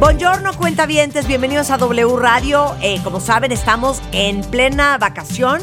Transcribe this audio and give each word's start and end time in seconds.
Buongiorno, 0.00 0.56
cuentavientes, 0.56 1.26
bienvenidos 1.26 1.72
a 1.72 1.76
W 1.76 2.16
Radio. 2.18 2.76
Eh, 2.82 3.00
como 3.02 3.18
saben, 3.18 3.50
estamos 3.50 4.00
en 4.12 4.42
plena 4.42 4.96
vacación, 4.96 5.60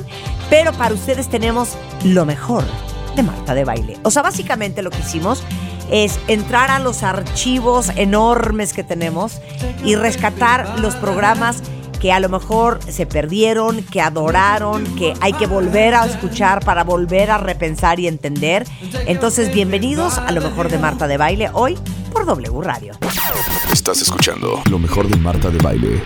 pero 0.50 0.74
para 0.74 0.94
ustedes 0.94 1.30
tenemos 1.30 1.78
lo 2.04 2.26
mejor 2.26 2.66
de 3.16 3.24
Marta 3.24 3.56
de 3.56 3.64
Baile. 3.64 3.98
O 4.04 4.12
sea, 4.12 4.24
básicamente 4.24 4.82
lo 4.82 4.90
que 4.90 5.00
hicimos 5.00 5.42
es 5.90 6.20
entrar 6.28 6.70
a 6.70 6.80
los 6.80 7.02
archivos 7.04 7.92
enormes 7.96 8.74
que 8.74 8.84
tenemos 8.84 9.40
y 9.86 9.96
rescatar 9.96 10.82
los 10.82 10.96
programas 10.98 11.64
que 12.02 12.12
a 12.12 12.20
lo 12.20 12.28
mejor 12.28 12.80
se 12.86 13.06
perdieron, 13.06 13.84
que 13.84 14.02
adoraron, 14.02 14.84
que 14.98 15.14
hay 15.22 15.32
que 15.32 15.48
volver 15.48 15.96
a 15.96 16.06
escuchar 16.06 16.64
para 16.66 16.84
volver 16.84 17.32
a 17.32 17.38
repensar 17.38 18.02
y 18.02 18.08
entender. 18.10 18.68
Entonces, 19.08 19.54
bienvenidos 19.54 20.18
a 20.18 20.34
lo 20.34 20.42
mejor 20.42 20.68
de 20.68 20.78
Marta 20.78 21.08
de 21.08 21.16
Baile 21.16 21.52
hoy 21.54 21.78
por 22.16 22.26
W 22.26 22.62
Radio. 22.62 22.94
Estás 23.74 24.02
escuchando 24.02 24.64
lo 24.72 24.80
mejor 24.80 25.06
de 25.10 25.18
Marta 25.18 25.50
de 25.50 25.58
Baile. 25.58 26.02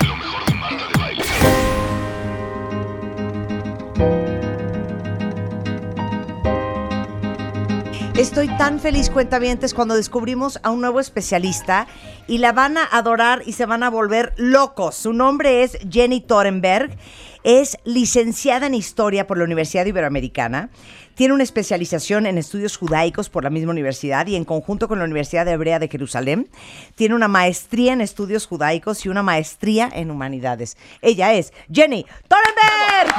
Estoy 8.18 8.48
tan 8.58 8.80
feliz, 8.80 9.12
cuentavientes, 9.12 9.76
cuando 9.76 9.96
descubrimos 9.96 10.60
a 10.64 10.72
un 10.72 10.82
nuevo 10.82 11.00
especialista 11.00 11.88
y 12.28 12.40
la 12.40 12.54
van 12.54 12.80
a 12.80 12.86
adorar 12.86 13.44
y 13.46 13.54
se 13.54 13.68
van 13.68 13.84
a 13.84 13.92
volver 13.92 14.34
locos. 14.36 14.96
Su 14.96 15.14
nombre 15.14 15.62
es 15.62 15.78
Jenny 15.90 16.22
Torenberg. 16.22 16.98
Es 17.44 17.78
licenciada 17.86 18.66
en 18.66 18.74
Historia 18.74 19.28
por 19.28 19.38
la 19.38 19.44
Universidad 19.46 19.86
Iberoamericana. 19.86 20.72
Tiene 21.20 21.34
una 21.34 21.44
especialización 21.44 22.28
en 22.28 22.38
estudios 22.38 22.78
judaicos 22.78 23.28
por 23.28 23.44
la 23.44 23.50
misma 23.50 23.72
universidad 23.72 24.26
y 24.28 24.38
en 24.38 24.46
conjunto 24.46 24.88
con 24.88 25.00
la 25.00 25.04
Universidad 25.04 25.46
Hebrea 25.50 25.78
de 25.78 25.90
Jerusalén. 25.90 26.50
Tiene 26.96 27.14
una 27.14 27.28
maestría 27.28 27.92
en 27.92 28.00
estudios 28.00 28.48
judaicos 28.48 29.06
y 29.06 29.10
una 29.10 29.22
maestría 29.22 29.90
en 29.92 30.12
humanidades. 30.12 30.78
Ella 31.02 31.34
es 31.34 31.52
Jenny 31.70 32.06
Torenberg. 32.30 33.14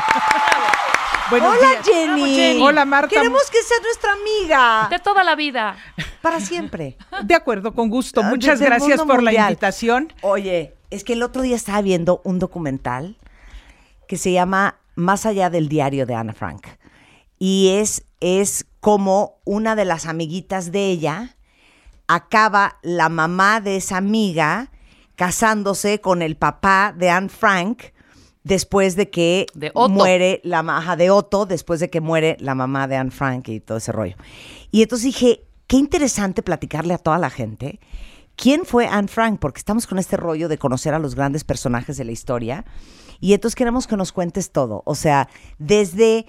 Buenos 1.29 1.59
Hola 1.59 1.69
días. 1.73 1.87
Jenny. 1.87 2.21
Vamos, 2.23 2.37
Jenny. 2.37 2.63
Hola, 2.63 2.85
Marta. 2.87 3.09
Queremos 3.15 3.51
que 3.51 3.63
sea 3.63 3.77
nuestra 3.83 4.13
amiga 4.15 4.89
De 4.91 4.99
toda 4.99 5.23
la 5.23 5.37
vida. 5.37 5.77
para 6.23 6.41
siempre. 6.41 6.97
De 7.25 7.35
acuerdo, 7.35 7.75
con 7.75 7.91
gusto. 7.91 8.23
Ah, 8.25 8.31
Muchas 8.31 8.61
desde 8.61 8.71
gracias 8.71 9.03
por 9.03 9.23
la 9.23 9.35
invitación. 9.35 10.11
Oye, 10.23 10.73
es 10.89 11.05
que 11.05 11.13
el 11.13 11.23
otro 11.23 11.43
día 11.43 11.57
estaba 11.57 11.83
viendo 11.83 12.23
un 12.25 12.39
documental 12.39 13.19
que 14.09 14.17
se 14.17 14.33
llama 14.33 14.77
Más 14.95 15.27
allá 15.27 15.51
del 15.51 15.69
diario 15.69 16.07
de 16.07 16.15
Ana 16.15 16.33
Frank. 16.33 16.67
Y 17.41 17.71
es, 17.71 18.05
es 18.21 18.67
como 18.79 19.41
una 19.45 19.75
de 19.75 19.85
las 19.85 20.07
amiguitas 20.07 20.71
de 20.71 20.87
ella 20.91 21.37
acaba 22.07 22.79
la 22.83 23.09
mamá 23.09 23.61
de 23.61 23.77
esa 23.77 23.97
amiga 23.97 24.71
casándose 25.17 26.01
con 26.01 26.23
el 26.23 26.37
papá 26.37 26.95
de 26.97 27.11
Anne 27.11 27.29
Frank 27.29 27.83
después 28.43 28.97
de 28.97 29.11
que 29.11 29.47
De 29.55 29.73
muere 29.75 30.41
la 30.45 30.63
maja 30.63 30.97
de 30.97 31.11
Otto, 31.11 31.47
después 31.47 31.81
de 31.81 31.91
que 31.91 32.01
muere 32.01 32.37
la 32.41 32.55
mamá 32.55 32.89
de 32.89 32.97
Anne 32.97 33.11
Frank 33.11 33.49
y 33.49 33.61
todo 33.61 33.79
ese 33.79 33.93
rollo. 33.93 34.17
Y 34.71 34.83
entonces 34.83 35.05
dije, 35.07 35.45
qué 35.67 35.77
interesante 35.77 36.43
platicarle 36.43 36.95
a 36.95 36.99
toda 36.99 37.19
la 37.19 37.31
gente 37.31 37.81
quién 38.41 38.65
fue 38.65 38.87
Anne 38.89 39.09
Frank, 39.09 39.39
porque 39.39 39.59
estamos 39.59 39.87
con 39.87 39.99
este 39.99 40.17
rollo 40.17 40.49
de 40.49 40.59
conocer 40.59 40.95
a 40.95 40.99
los 40.99 41.15
grandes 41.15 41.45
personajes 41.45 41.97
de 41.99 42.05
la 42.05 42.13
historia. 42.13 42.65
Y 43.21 43.35
entonces 43.35 43.55
queremos 43.55 43.87
que 43.87 43.99
nos 43.99 44.13
cuentes 44.13 44.51
todo, 44.51 44.83
o 44.87 44.95
sea, 44.95 45.29
desde 45.59 46.27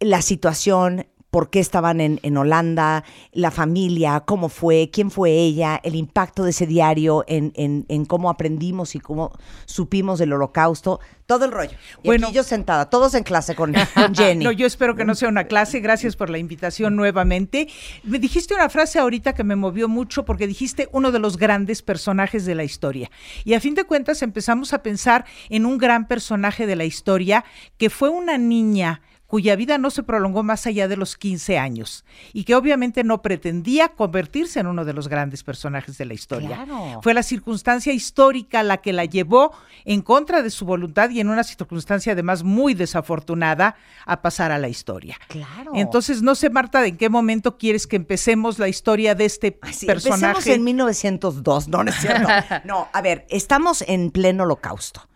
la 0.00 0.22
situación, 0.22 1.06
por 1.30 1.50
qué 1.50 1.60
estaban 1.60 2.00
en, 2.00 2.20
en 2.22 2.38
Holanda, 2.38 3.04
la 3.32 3.50
familia, 3.50 4.20
cómo 4.20 4.48
fue, 4.48 4.88
quién 4.90 5.10
fue 5.10 5.30
ella, 5.32 5.78
el 5.84 5.94
impacto 5.94 6.42
de 6.42 6.50
ese 6.50 6.66
diario 6.66 7.22
en, 7.28 7.52
en- 7.54 7.84
en 7.88 8.06
cómo 8.06 8.30
aprendimos 8.30 8.94
y 8.94 9.00
cómo 9.00 9.32
supimos 9.66 10.18
del 10.18 10.32
holocausto, 10.32 11.00
todo 11.26 11.44
el 11.44 11.52
rollo. 11.52 11.76
Y 12.02 12.06
Bueno. 12.06 12.28
aquí 12.28 12.36
yo 12.36 12.42
sentada, 12.44 12.88
todos 12.88 13.12
en 13.14 13.24
clase 13.24 13.54
con, 13.54 13.74
con 13.94 14.14
Jenny. 14.14 14.42
No, 14.42 14.52
yo 14.52 14.66
espero 14.66 14.96
que 14.96 15.04
no 15.04 15.14
sea 15.14 15.28
una 15.28 15.44
clase. 15.44 15.80
Gracias 15.80 16.16
por 16.16 16.30
la 16.30 16.38
invitación 16.38 16.96
nuevamente. 16.96 17.68
Me 18.04 18.18
dijiste 18.18 18.54
una 18.54 18.70
frase 18.70 18.98
ahorita 18.98 19.34
que 19.34 19.44
me 19.44 19.54
movió 19.54 19.86
mucho 19.86 20.24
porque 20.24 20.46
dijiste 20.46 20.88
uno 20.92 21.12
de 21.12 21.18
los 21.18 21.36
grandes 21.36 21.82
personajes 21.82 22.46
de 22.46 22.54
la 22.54 22.64
historia. 22.64 23.10
Y 23.44 23.52
a 23.52 23.60
fin 23.60 23.74
de 23.74 23.84
cuentas 23.84 24.22
empezamos 24.22 24.72
a 24.72 24.82
pensar 24.82 25.26
en 25.50 25.66
un 25.66 25.76
gran 25.76 26.08
personaje 26.08 26.66
de 26.66 26.76
la 26.76 26.86
historia 26.86 27.44
que 27.76 27.90
fue 27.90 28.08
una 28.08 28.38
niña 28.38 29.02
cuya 29.28 29.56
vida 29.56 29.76
no 29.76 29.90
se 29.90 30.02
prolongó 30.02 30.42
más 30.42 30.66
allá 30.66 30.88
de 30.88 30.96
los 30.96 31.16
15 31.16 31.58
años 31.58 32.06
y 32.32 32.44
que 32.44 32.54
obviamente 32.54 33.04
no 33.04 33.20
pretendía 33.20 33.88
convertirse 33.88 34.58
en 34.58 34.66
uno 34.66 34.86
de 34.86 34.94
los 34.94 35.06
grandes 35.08 35.44
personajes 35.44 35.98
de 35.98 36.06
la 36.06 36.14
historia. 36.14 36.64
Claro. 36.64 37.00
Fue 37.02 37.12
la 37.12 37.22
circunstancia 37.22 37.92
histórica 37.92 38.62
la 38.62 38.78
que 38.78 38.94
la 38.94 39.04
llevó 39.04 39.52
en 39.84 40.00
contra 40.00 40.40
de 40.40 40.48
su 40.48 40.64
voluntad 40.64 41.10
y 41.10 41.20
en 41.20 41.28
una 41.28 41.44
circunstancia 41.44 42.14
además 42.14 42.42
muy 42.42 42.72
desafortunada 42.72 43.76
a 44.06 44.22
pasar 44.22 44.50
a 44.50 44.58
la 44.58 44.68
historia. 44.68 45.18
Claro. 45.28 45.72
Entonces, 45.74 46.22
no 46.22 46.34
sé, 46.34 46.48
Marta, 46.48 46.80
¿de 46.80 46.88
en 46.88 46.96
qué 46.96 47.10
momento 47.10 47.58
quieres 47.58 47.86
que 47.86 47.96
empecemos 47.96 48.58
la 48.58 48.68
historia 48.68 49.14
de 49.14 49.26
este 49.26 49.58
Ay, 49.60 49.74
sí, 49.74 49.86
Empecemos 49.86 50.20
personaje? 50.20 50.54
en 50.54 50.64
1902, 50.64 51.68
no, 51.68 51.84
no 51.84 51.90
es 51.90 51.96
cierto. 51.96 52.28
No, 52.64 52.88
a 52.92 53.02
ver, 53.02 53.26
estamos 53.28 53.82
en 53.86 54.10
pleno 54.10 54.44
holocausto. 54.44 55.08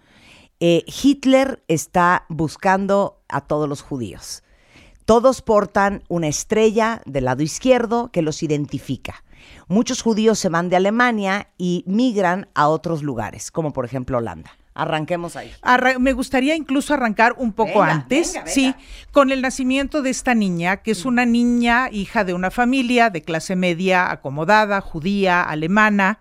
Eh, 0.65 0.85
Hitler 0.87 1.61
está 1.67 2.25
buscando 2.29 3.21
a 3.29 3.41
todos 3.41 3.69
los 3.69 3.83
judíos. 3.83 4.45
Todos 5.07 5.43
portan 5.43 6.05
una 6.09 6.29
estrella 6.29 7.03
del 7.05 7.25
lado 7.25 7.43
izquierdo 7.43 8.11
que 8.13 8.23
los 8.23 8.45
identifica. 8.45 9.25
Muchos 9.67 10.03
judíos 10.03 10.39
se 10.39 10.49
van 10.49 10.69
de 10.69 10.77
Alemania 10.77 11.49
y 11.59 11.83
migran 11.89 12.47
a 12.55 12.69
otros 12.69 13.03
lugares, 13.03 13.51
como 13.51 13.73
por 13.73 13.85
ejemplo 13.85 14.19
Holanda. 14.19 14.53
Arranquemos 14.75 15.35
ahí. 15.35 15.51
Arra- 15.63 15.99
me 15.99 16.13
gustaría 16.13 16.55
incluso 16.55 16.95
arrancar 16.95 17.35
un 17.39 17.53
poco 17.53 17.81
Venga, 17.81 17.91
antes, 17.91 18.29
venga, 18.29 18.45
venga. 18.45 18.53
sí, 18.55 18.75
con 19.11 19.33
el 19.33 19.43
nacimiento 19.43 20.01
de 20.01 20.11
esta 20.11 20.35
niña, 20.37 20.77
que 20.79 20.93
es 20.93 21.05
una 21.05 21.27
niña 21.27 21.89
hija 21.91 22.23
de 22.23 22.35
una 22.35 22.53
familia 22.53 23.11
de 23.11 23.23
clase 23.23 23.57
media 23.57 24.13
acomodada, 24.13 24.81
judía, 24.81 25.43
alemana. 25.43 26.21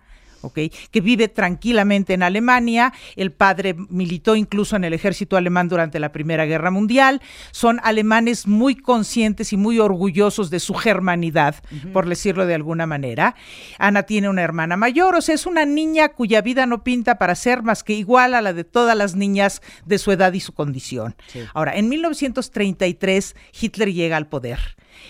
Que 0.50 1.00
vive 1.00 1.28
tranquilamente 1.28 2.14
en 2.14 2.22
Alemania. 2.22 2.92
El 3.16 3.32
padre 3.32 3.74
militó 3.88 4.36
incluso 4.36 4.76
en 4.76 4.84
el 4.84 4.92
ejército 4.92 5.36
alemán 5.36 5.68
durante 5.68 6.00
la 6.00 6.12
Primera 6.12 6.44
Guerra 6.44 6.70
Mundial. 6.70 7.20
Son 7.50 7.80
alemanes 7.82 8.46
muy 8.46 8.74
conscientes 8.74 9.52
y 9.52 9.56
muy 9.56 9.78
orgullosos 9.78 10.50
de 10.50 10.60
su 10.60 10.74
germanidad, 10.74 11.56
por 11.92 12.08
decirlo 12.08 12.46
de 12.46 12.54
alguna 12.54 12.86
manera. 12.86 13.34
Ana 13.78 14.04
tiene 14.04 14.28
una 14.28 14.42
hermana 14.42 14.76
mayor, 14.76 15.14
o 15.14 15.20
sea, 15.20 15.34
es 15.34 15.46
una 15.46 15.64
niña 15.64 16.10
cuya 16.10 16.42
vida 16.42 16.66
no 16.66 16.82
pinta 16.84 17.18
para 17.18 17.34
ser 17.34 17.62
más 17.62 17.82
que 17.84 17.94
igual 17.94 18.34
a 18.34 18.42
la 18.42 18.52
de 18.52 18.64
todas 18.64 18.96
las 18.96 19.14
niñas 19.14 19.62
de 19.84 19.98
su 19.98 20.12
edad 20.12 20.32
y 20.32 20.40
su 20.40 20.52
condición. 20.52 21.14
Ahora, 21.54 21.76
en 21.76 21.88
1933 21.88 23.36
Hitler 23.60 23.92
llega 23.92 24.16
al 24.16 24.26
poder. 24.28 24.58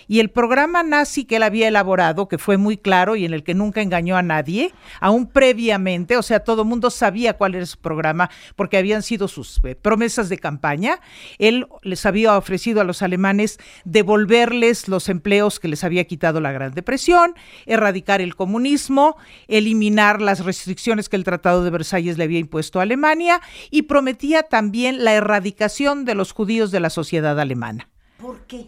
Y 0.07 0.19
el 0.19 0.29
programa 0.29 0.83
nazi 0.83 1.25
que 1.25 1.37
él 1.37 1.43
había 1.43 1.67
elaborado, 1.67 2.27
que 2.27 2.37
fue 2.37 2.57
muy 2.57 2.77
claro 2.77 3.15
y 3.15 3.25
en 3.25 3.33
el 3.33 3.43
que 3.43 3.53
nunca 3.53 3.81
engañó 3.81 4.17
a 4.17 4.21
nadie, 4.21 4.73
aún 4.99 5.27
previamente, 5.27 6.17
o 6.17 6.23
sea, 6.23 6.41
todo 6.41 6.63
el 6.63 6.67
mundo 6.67 6.89
sabía 6.89 7.33
cuál 7.33 7.55
era 7.55 7.65
su 7.65 7.77
programa 7.77 8.29
porque 8.55 8.77
habían 8.77 9.03
sido 9.03 9.27
sus 9.27 9.59
eh, 9.63 9.75
promesas 9.75 10.29
de 10.29 10.37
campaña, 10.37 10.99
él 11.37 11.67
les 11.81 12.05
había 12.05 12.37
ofrecido 12.37 12.81
a 12.81 12.83
los 12.83 13.01
alemanes 13.01 13.59
devolverles 13.85 14.87
los 14.87 15.09
empleos 15.09 15.59
que 15.59 15.67
les 15.67 15.83
había 15.83 16.05
quitado 16.05 16.39
la 16.39 16.51
Gran 16.51 16.73
Depresión, 16.73 17.35
erradicar 17.65 18.21
el 18.21 18.35
comunismo, 18.35 19.17
eliminar 19.47 20.21
las 20.21 20.43
restricciones 20.43 21.09
que 21.09 21.15
el 21.15 21.23
Tratado 21.23 21.63
de 21.63 21.69
Versalles 21.69 22.17
le 22.17 22.23
había 22.23 22.39
impuesto 22.39 22.79
a 22.79 22.83
Alemania 22.83 23.41
y 23.71 23.83
prometía 23.83 24.43
también 24.43 25.03
la 25.03 25.13
erradicación 25.13 26.05
de 26.05 26.15
los 26.15 26.31
judíos 26.31 26.71
de 26.71 26.79
la 26.79 26.89
sociedad 26.89 27.39
alemana. 27.39 27.89
¿Por 28.17 28.45
qué? 28.45 28.67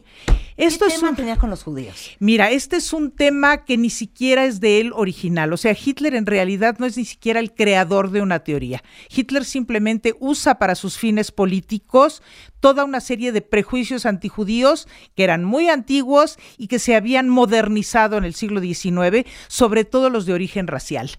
Esto 0.57 0.85
¿Qué 0.85 0.93
es 0.93 0.99
tema 0.99 1.09
un- 1.09 1.15
tenía 1.17 1.35
con 1.37 1.49
los 1.49 1.63
judíos? 1.63 2.11
Mira, 2.19 2.49
este 2.49 2.77
es 2.77 2.93
un 2.93 3.11
tema 3.11 3.65
que 3.65 3.77
ni 3.77 3.89
siquiera 3.89 4.45
es 4.45 4.61
de 4.61 4.79
él 4.79 4.91
original. 4.95 5.51
O 5.51 5.57
sea, 5.57 5.75
Hitler 5.75 6.15
en 6.15 6.25
realidad 6.25 6.77
no 6.79 6.85
es 6.85 6.95
ni 6.95 7.03
siquiera 7.03 7.41
el 7.41 7.53
creador 7.53 8.09
de 8.11 8.21
una 8.21 8.39
teoría. 8.39 8.81
Hitler 9.13 9.43
simplemente 9.43 10.15
usa 10.19 10.57
para 10.57 10.75
sus 10.75 10.97
fines 10.97 11.31
políticos 11.31 12.21
toda 12.61 12.85
una 12.85 13.01
serie 13.01 13.33
de 13.33 13.41
prejuicios 13.41 14.05
antijudíos 14.05 14.87
que 15.15 15.25
eran 15.25 15.43
muy 15.43 15.67
antiguos 15.67 16.37
y 16.57 16.67
que 16.67 16.79
se 16.79 16.95
habían 16.95 17.27
modernizado 17.27 18.17
en 18.17 18.23
el 18.23 18.33
siglo 18.33 18.61
XIX, 18.61 19.25
sobre 19.47 19.83
todo 19.83 20.09
los 20.09 20.25
de 20.25 20.33
origen 20.33 20.67
racial. 20.67 21.11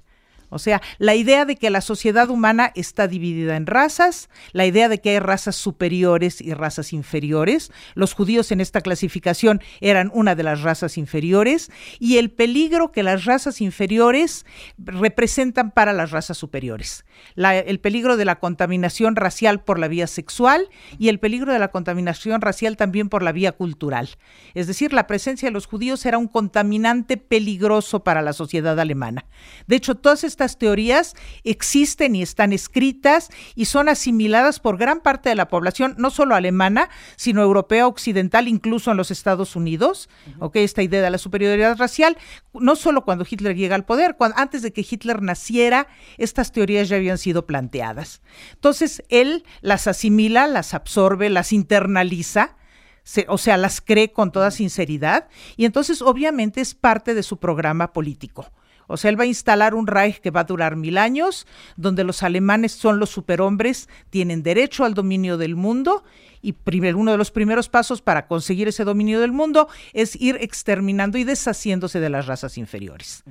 O 0.56 0.58
sea, 0.58 0.82
la 0.98 1.14
idea 1.14 1.44
de 1.44 1.56
que 1.56 1.70
la 1.70 1.80
sociedad 1.80 2.28
humana 2.30 2.72
está 2.74 3.06
dividida 3.06 3.56
en 3.56 3.66
razas, 3.66 4.28
la 4.52 4.66
idea 4.66 4.88
de 4.88 5.00
que 5.00 5.10
hay 5.10 5.18
razas 5.18 5.54
superiores 5.54 6.40
y 6.40 6.54
razas 6.54 6.92
inferiores. 6.92 7.70
Los 7.94 8.14
judíos 8.14 8.50
en 8.50 8.60
esta 8.60 8.80
clasificación 8.80 9.60
eran 9.80 10.10
una 10.14 10.34
de 10.34 10.42
las 10.42 10.62
razas 10.62 10.98
inferiores 10.98 11.70
y 12.00 12.16
el 12.18 12.30
peligro 12.30 12.90
que 12.90 13.02
las 13.02 13.24
razas 13.24 13.60
inferiores 13.60 14.46
representan 14.78 15.70
para 15.70 15.92
las 15.92 16.10
razas 16.10 16.38
superiores. 16.38 17.04
El 17.36 17.80
peligro 17.80 18.16
de 18.16 18.24
la 18.24 18.38
contaminación 18.38 19.16
racial 19.16 19.62
por 19.62 19.78
la 19.78 19.88
vía 19.88 20.06
sexual 20.06 20.68
y 20.98 21.08
el 21.08 21.18
peligro 21.18 21.52
de 21.52 21.58
la 21.58 21.68
contaminación 21.68 22.40
racial 22.40 22.76
también 22.76 23.08
por 23.08 23.22
la 23.22 23.32
vía 23.32 23.52
cultural. 23.52 24.08
Es 24.54 24.66
decir, 24.66 24.92
la 24.92 25.06
presencia 25.06 25.48
de 25.48 25.52
los 25.52 25.66
judíos 25.66 26.06
era 26.06 26.18
un 26.18 26.28
contaminante 26.28 27.16
peligroso 27.16 28.04
para 28.04 28.22
la 28.22 28.32
sociedad 28.32 28.78
alemana. 28.78 29.24
De 29.66 29.76
hecho, 29.76 29.96
todas 29.96 30.24
estas 30.24 30.45
teorías 30.58 31.14
existen 31.44 32.14
y 32.14 32.22
están 32.22 32.52
escritas 32.52 33.28
y 33.54 33.64
son 33.66 33.88
asimiladas 33.88 34.60
por 34.60 34.76
gran 34.78 35.00
parte 35.00 35.28
de 35.28 35.34
la 35.34 35.48
población, 35.48 35.94
no 35.98 36.10
solo 36.10 36.34
alemana, 36.36 36.88
sino 37.16 37.42
europea, 37.42 37.86
occidental, 37.86 38.48
incluso 38.48 38.90
en 38.92 38.96
los 38.96 39.10
Estados 39.10 39.56
Unidos. 39.56 40.08
¿ok? 40.38 40.56
Esta 40.56 40.82
idea 40.82 41.02
de 41.02 41.10
la 41.10 41.18
superioridad 41.18 41.76
racial, 41.76 42.16
no 42.54 42.76
solo 42.76 43.04
cuando 43.04 43.26
Hitler 43.28 43.56
llega 43.56 43.74
al 43.74 43.84
poder, 43.84 44.16
cuando, 44.16 44.38
antes 44.38 44.62
de 44.62 44.72
que 44.72 44.86
Hitler 44.88 45.20
naciera, 45.22 45.88
estas 46.16 46.52
teorías 46.52 46.88
ya 46.88 46.96
habían 46.96 47.18
sido 47.18 47.46
planteadas. 47.46 48.22
Entonces, 48.52 49.02
él 49.08 49.44
las 49.60 49.86
asimila, 49.88 50.46
las 50.46 50.72
absorbe, 50.74 51.28
las 51.30 51.52
internaliza 51.52 52.56
se- 53.02 53.26
o 53.28 53.38
sea, 53.38 53.56
las 53.56 53.80
cree 53.80 54.12
con 54.12 54.32
toda 54.32 54.50
sinceridad 54.50 55.28
y 55.56 55.64
entonces 55.64 56.02
obviamente 56.02 56.60
es 56.60 56.74
parte 56.74 57.14
de 57.14 57.22
su 57.22 57.36
programa 57.38 57.92
político. 57.92 58.50
O 58.88 58.96
sea, 58.96 59.10
él 59.10 59.18
va 59.18 59.24
a 59.24 59.26
instalar 59.26 59.74
un 59.74 59.86
Reich 59.86 60.20
que 60.20 60.30
va 60.30 60.40
a 60.40 60.44
durar 60.44 60.76
mil 60.76 60.96
años, 60.98 61.46
donde 61.76 62.04
los 62.04 62.22
alemanes 62.22 62.72
son 62.72 62.98
los 62.98 63.10
superhombres, 63.10 63.88
tienen 64.10 64.42
derecho 64.42 64.84
al 64.84 64.94
dominio 64.94 65.36
del 65.38 65.56
mundo 65.56 66.04
y 66.42 66.52
primer- 66.52 66.94
uno 66.96 67.10
de 67.12 67.16
los 67.18 67.30
primeros 67.30 67.68
pasos 67.68 68.00
para 68.02 68.26
conseguir 68.28 68.68
ese 68.68 68.84
dominio 68.84 69.20
del 69.20 69.32
mundo 69.32 69.68
es 69.92 70.14
ir 70.20 70.36
exterminando 70.40 71.18
y 71.18 71.24
deshaciéndose 71.24 71.98
de 72.00 72.10
las 72.10 72.26
razas 72.26 72.58
inferiores. 72.58 73.24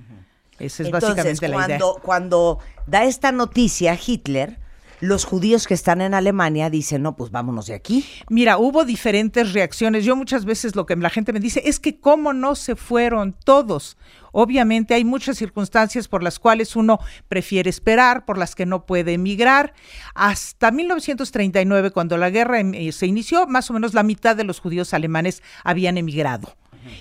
Esa 0.59 0.83
es 0.83 0.87
Entonces, 0.87 1.09
básicamente 1.09 1.47
la 1.47 1.55
idea. 1.65 1.77
cuando, 1.79 2.01
cuando 2.01 2.59
da 2.87 3.03
esta 3.05 3.31
noticia 3.31 3.97
Hitler, 4.05 4.59
los 5.01 5.25
judíos 5.25 5.67
que 5.67 5.73
están 5.73 6.01
en 6.01 6.13
Alemania 6.13 6.69
dicen, 6.69 7.01
no, 7.01 7.15
pues 7.15 7.31
vámonos 7.31 7.67
de 7.67 7.73
aquí. 7.73 8.05
Mira, 8.29 8.57
hubo 8.57 8.85
diferentes 8.85 9.53
reacciones. 9.53 10.05
Yo 10.05 10.15
muchas 10.15 10.45
veces 10.45 10.75
lo 10.75 10.85
que 10.85 10.95
la 10.95 11.09
gente 11.09 11.33
me 11.33 11.39
dice 11.39 11.61
es 11.65 11.79
que 11.79 11.99
cómo 11.99 12.33
no 12.33 12.55
se 12.55 12.75
fueron 12.75 13.35
todos. 13.43 13.97
Obviamente 14.31 14.93
hay 14.93 15.05
muchas 15.05 15.37
circunstancias 15.37 16.07
por 16.07 16.21
las 16.21 16.39
cuales 16.39 16.75
uno 16.75 16.99
prefiere 17.27 17.69
esperar, 17.69 18.25
por 18.25 18.37
las 18.37 18.55
que 18.55 18.65
no 18.65 18.85
puede 18.85 19.13
emigrar. 19.13 19.73
Hasta 20.13 20.71
1939, 20.71 21.91
cuando 21.91 22.17
la 22.17 22.29
guerra 22.29 22.59
em- 22.59 22.73
eh, 22.73 22.91
se 22.91 23.07
inició, 23.07 23.47
más 23.47 23.69
o 23.69 23.73
menos 23.73 23.93
la 23.93 24.03
mitad 24.03 24.35
de 24.35 24.43
los 24.43 24.59
judíos 24.59 24.93
alemanes 24.93 25.41
habían 25.63 25.97
emigrado. 25.97 26.55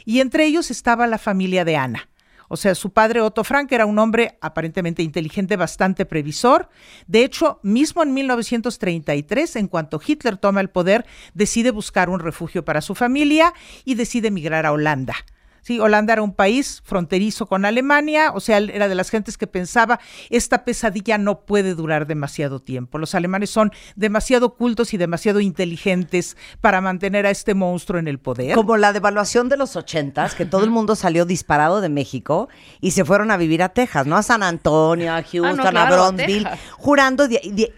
Y 0.05 0.20
entre 0.20 0.47
ellos 0.47 0.70
estaba 0.70 1.06
la 1.06 1.19
familia 1.19 1.64
de 1.64 1.76
Ana. 1.76 2.08
O 2.55 2.56
sea, 2.56 2.77
su 2.77 2.91
padre 2.91 3.21
Otto 3.21 3.43
Frank 3.43 3.73
era 3.73 3.85
un 3.85 3.99
hombre 3.99 4.39
aparentemente 4.41 5.03
inteligente, 5.03 5.56
bastante 5.56 6.06
previsor. 6.06 6.69
De 7.09 7.25
hecho, 7.25 7.59
mismo 7.65 8.05
en 8.05 8.15
1933, 8.15 9.56
en 9.56 9.67
cuanto 9.67 10.01
Hitler 10.05 10.37
toma 10.37 10.61
el 10.61 10.71
poder, 10.71 11.05
decide 11.35 11.73
buscar 11.73 12.09
un 12.09 12.21
refugio 12.21 12.65
para 12.65 12.81
su 12.81 12.95
familia 12.95 13.53
y 13.85 13.97
decide 13.97 14.29
emigrar 14.29 14.67
a 14.67 14.73
Holanda. 14.73 15.17
Sí, 15.64 15.81
Holanda 15.81 16.12
era 16.12 16.22
un 16.22 16.34
país 16.34 16.82
fronterizo 16.84 17.46
con 17.46 17.64
Alemania, 17.64 18.32
o 18.34 18.40
sea, 18.40 18.58
era 18.58 18.87
de 18.87 18.94
las 18.94 19.08
gentes 19.08 19.38
que 19.38 19.46
pensaba, 19.46 19.99
esta 20.28 20.62
pesadilla 20.64 21.16
no 21.16 21.40
puede 21.40 21.75
durar 21.75 22.06
demasiado 22.06 22.61
tiempo. 22.61 22.99
Los 22.99 23.14
alemanes 23.14 23.49
son 23.49 23.72
demasiado 23.96 24.55
cultos 24.56 24.93
y 24.93 24.99
demasiado 24.99 25.40
inteligentes 25.40 26.37
para 26.61 26.81
mantener 26.82 27.25
a 27.26 27.31
este 27.31 27.55
monstruo 27.55 27.99
en 27.99 28.08
el 28.08 28.19
poder. 28.19 28.55
Como 28.55 28.76
la 28.76 28.93
devaluación 28.93 29.49
de 29.49 29.56
los 29.56 29.75
ochentas, 29.75 30.34
que 30.34 30.44
todo 30.44 30.64
el 30.64 30.70
mundo 30.70 30.96
salió 30.96 31.25
disparado 31.25 31.81
de 31.81 31.88
México 31.88 32.49
y 32.82 32.90
se 32.90 33.05
fueron 33.05 33.31
a 33.31 33.37
vivir 33.38 33.62
a 33.62 33.70
Texas, 33.70 34.06
¿no? 34.06 34.16
A 34.16 34.22
San 34.22 34.43
Antonio, 34.43 35.12
a 35.14 35.22
Houston, 35.22 35.56
claro, 35.56 35.94
a 35.94 36.11
Bronzeville, 36.11 36.49
jurando 36.76 37.26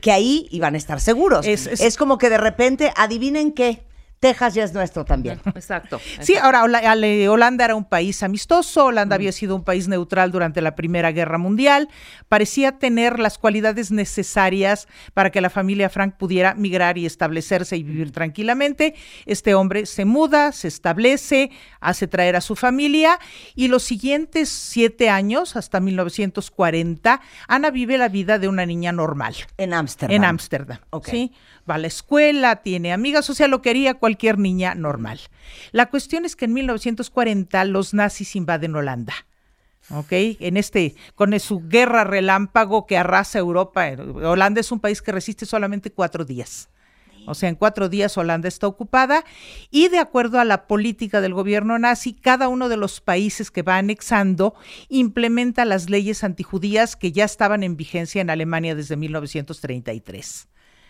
que 0.01 0.11
ahí 0.13 0.49
iban 0.51 0.75
a 0.75 0.79
estar 0.79 1.01
seguros. 1.01 1.47
Es- 1.47 1.67
Es, 1.69 1.81
es- 1.81 1.97
como 1.97 2.19
que 2.19 2.29
de 2.31 2.39
repente, 2.39 2.93
adivinen 2.97 3.53
qué, 3.53 3.85
Texas 4.21 4.55
ya 4.55 4.65
es 4.65 4.73
nuestro 4.73 5.05
también. 5.05 5.41
Exacto. 5.55 6.01
Sí, 6.21 6.37
ahora 6.37 6.65
Holanda 6.65 7.65
era 7.65 7.75
un 7.75 7.85
país 7.85 8.23
amistoso, 8.23 8.87
Holanda 8.87 9.15
había 9.15 9.33
sido 9.33 9.55
un 9.55 9.65
país 9.65 9.89
neutral 9.89 10.33
durante 10.33 10.61
la 10.63 10.75
Primera 10.75 11.13
Guerra 11.13 11.39
Mundial, 11.39 11.89
parecía 12.29 12.79
tener 12.79 13.19
las 13.19 13.39
cualidades 13.39 13.91
necesarias 13.91 14.89
para 15.15 15.31
que 15.31 15.41
la 15.41 15.51
familia 15.51 15.91
Frank 15.91 16.15
pudiera 16.17 16.55
migrar 16.55 16.99
y 16.99 17.07
establecerse 17.07 17.77
y 17.77 17.83
vivir 17.83 18.13
tranquilamente. 18.13 18.95
Este 19.27 19.55
hombre 19.55 19.87
se 19.87 20.05
muda, 20.05 20.53
se 20.53 20.69
establece, 20.69 21.51
hace 21.81 22.07
traer 22.07 22.37
a 22.37 22.41
su 22.41 22.57
familia 22.57 23.19
y 23.55 23.69
los 23.69 23.83
siguientes 23.83 24.49
siete 24.49 25.11
años, 25.11 25.57
hasta 25.57 25.81
1940, 25.81 27.21
Ana 27.49 27.71
vive 27.71 27.99
la 27.99 28.09
vida 28.09 28.39
de 28.39 28.49
una 28.49 28.67
niña 28.67 28.93
normal. 28.93 29.35
En 29.57 29.75
Ámsterdam. 29.75 30.17
En 30.17 30.25
Ámsterdam. 30.25 30.79
Ok. 30.91 31.09
¿sí? 31.09 31.33
Va 31.69 31.75
a 31.75 31.79
la 31.79 31.87
escuela, 31.89 32.57
tiene 32.57 32.93
amigas, 32.93 33.29
o 33.29 33.35
sea, 33.35 33.49
lo 33.49 33.63
quería 33.63 33.95
cualquier 33.95 34.39
niña 34.39 34.75
normal. 34.75 35.21
La 35.73 35.87
cuestión 35.87 36.25
es 36.25 36.37
que 36.37 36.45
en 36.45 36.53
1940 36.53 37.65
los 37.65 37.93
nazis 37.93 38.37
invaden 38.37 38.77
Holanda. 38.77 39.15
¿Ok? 39.91 40.11
En 40.11 40.57
este, 40.57 40.97
con 41.15 41.39
su 41.39 41.61
guerra 41.69 42.05
relámpago 42.05 42.87
que 42.87 42.97
arrasa 42.97 43.39
Europa. 43.39 43.87
Holanda 43.97 44.61
es 44.61 44.73
un 44.73 44.81
país 44.81 45.01
que 45.01 45.13
resiste 45.13 45.47
solamente 45.47 45.91
cuatro 45.91 46.25
días. 46.25 46.69
O 47.27 47.35
sea, 47.35 47.49
en 47.49 47.57
cuatro 47.57 47.89
días 47.89 48.17
Holanda 48.17 48.49
está 48.49 48.69
ocupada 48.69 49.25
y 49.71 49.89
de 49.89 49.99
acuerdo 49.99 50.39
a 50.39 50.45
la 50.45 50.67
política 50.67 51.21
del 51.21 51.35
gobierno 51.35 51.79
nazi, 51.79 52.15
cada 52.15 52.49
uno 52.49 52.69
de 52.69 52.77
los 52.77 53.01
países 53.01 53.51
que 53.51 53.63
va 53.63 53.79
anexando 53.79 54.55
implementa 54.89 55.65
las 55.65 55.91
leyes 55.91 56.23
antijudías 56.23 56.95
que 56.95 57.13
ya 57.13 57.25
estaban 57.25 57.63
en 57.65 57.77
vigencia 57.77 58.21
en 58.21 58.31
Alemania 58.31 58.75
desde 58.77 58.97
1933. 58.97 60.49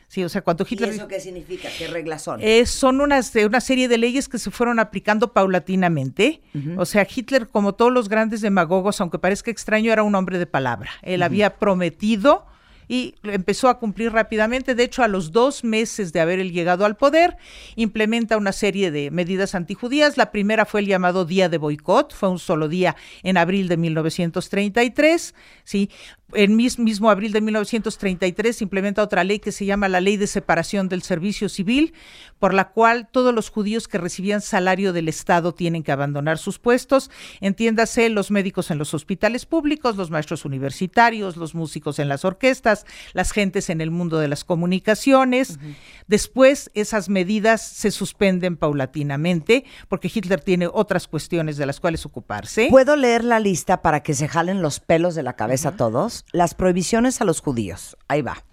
Sí, 0.09 0.23
o 0.23 0.29
sea, 0.29 0.43
cuando 0.43 0.65
¿Y 0.69 0.75
Hitler... 0.75 0.91
eso 0.91 1.09
qué 1.09 1.21
significa? 1.21 1.69
¿Qué 1.77 1.89
reglas 1.89 2.23
son? 2.23 2.41
Eh, 2.41 2.65
son 2.67 3.01
unas, 3.01 3.35
una 3.35 3.61
serie 3.61 3.89
de 3.89 3.99
leyes 3.99 4.29
que 4.29 4.39
se 4.39 4.51
fueron 4.51 4.79
aplicando 4.79 5.33
paulatinamente. 5.33 6.43
O 6.77 6.87
sea, 6.87 7.07
Hitler, 7.13 7.49
como 7.49 7.75
todos 7.75 7.93
los 7.93 8.09
grandes 8.09 8.41
demagogos, 8.41 9.01
aunque 9.01 9.19
parezca 9.19 9.51
extraño, 9.51 9.93
era 9.93 10.03
un 10.03 10.15
hombre 10.15 10.39
de 10.39 10.47
palabra. 10.47 10.91
Él 11.03 11.23
había 11.23 11.57
prometido 11.57 12.47
y 12.89 13.15
empezó 13.25 13.69
a 13.69 13.79
cumplir 13.79 14.13
rápidamente. 14.13 14.75
De 14.75 14.85
hecho, 14.85 15.03
a 15.03 15.09
los 15.09 15.33
dos 15.33 15.65
meses 15.65 16.13
de 16.13 16.21
haber 16.21 16.39
él 16.39 16.53
llegado 16.53 16.85
al 16.85 16.97
poder, 16.97 17.37
implementa 17.75 18.37
una 18.37 18.53
serie 18.53 18.91
de 18.91 19.11
medidas 19.11 19.55
antijudías. 19.55 20.17
La 20.17 20.31
primera 20.31 20.65
fue 20.65 20.81
el 20.81 20.87
llamado 20.87 21.25
Día 21.25 21.49
de 21.49 21.59
Boicot, 21.59 22.15
fue 22.15 22.29
un 22.29 22.39
solo 22.39 22.69
día 22.69 22.97
en 23.23 23.37
abril 23.37 23.69
de 23.69 23.77
1933. 23.77 25.35
¿sí? 25.65 25.91
En 26.35 26.57
mis- 26.57 26.79
mismo 26.81 27.09
abril 27.09 27.31
de 27.33 27.41
1933 27.41 28.57
se 28.57 28.65
implementa 28.65 29.01
otra 29.01 29.23
ley 29.23 29.39
que 29.39 29.53
se 29.53 29.65
llama 29.65 29.89
la 29.89 30.01
Ley 30.01 30.17
de 30.17 30.27
Separación 30.27 30.89
del 30.89 31.03
Servicio 31.03 31.49
Civil, 31.49 31.95
por 32.41 32.53
la 32.53 32.71
cual 32.71 33.09
todos 33.11 33.33
los 33.33 33.49
judíos 33.49 33.87
que 33.87 33.99
recibían 33.99 34.41
salario 34.41 34.93
del 34.93 35.09
Estado 35.09 35.55
tienen 35.55 35.85
que 35.85 35.93
abandonar 35.93 36.39
sus 36.39 36.59
puestos. 36.59 37.13
Entiéndase, 37.41 38.09
los 38.09 38.33
médicos 38.33 38.73
en 38.73 38.79
los 38.79 38.93
hospitales 38.93 39.47
públicos, 39.47 39.97
los 39.97 40.11
maestros 40.11 40.45
universitarios, 40.45 41.37
los 41.37 41.55
músicos 41.55 42.01
en 42.01 42.09
las 42.09 42.25
orquestas, 42.25 42.87
las 43.13 43.31
gentes 43.31 43.71
en 43.71 43.81
el 43.81 43.93
mundo 43.93 44.19
de 44.19 44.27
las 44.27 44.43
comunicaciones. 44.45 45.61
Después, 46.09 46.73
esas 46.75 47.09
medidas 47.09 47.63
se 47.63 47.93
suspenden 47.93 48.57
paulatinamente 48.57 49.65
porque 49.89 50.11
Hitler 50.13 50.41
tiene 50.41 50.69
otras 50.73 51.07
cuestiones 51.07 51.57
de 51.57 51.67
las 51.67 51.79
cuales 51.79 52.05
ocuparse. 52.05 52.67
¿Puedo 52.69 52.97
leer 52.97 53.23
la 53.23 53.39
lista 53.39 53.81
para 53.81 54.03
que 54.03 54.15
se 54.15 54.27
jalen 54.27 54.61
los 54.61 54.81
pelos 54.81 55.15
de 55.15 55.23
la 55.23 55.35
cabeza 55.35 55.77
todos? 55.77 56.16
Las 56.33 56.55
prohibiciones 56.55 57.21
a 57.21 57.25
los 57.25 57.41
judíos. 57.41 57.97
Ahí 58.09 58.23
va. 58.23 58.45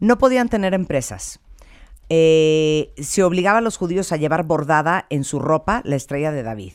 No 0.00 0.18
podían 0.18 0.48
tener 0.48 0.74
empresas. 0.74 1.40
Eh, 2.08 2.92
se 2.98 3.22
obligaba 3.22 3.58
a 3.58 3.62
los 3.62 3.76
judíos 3.76 4.12
a 4.12 4.16
llevar 4.16 4.42
bordada 4.44 5.06
en 5.08 5.24
su 5.24 5.38
ropa 5.38 5.80
la 5.84 5.96
estrella 5.96 6.32
de 6.32 6.42
David. 6.42 6.72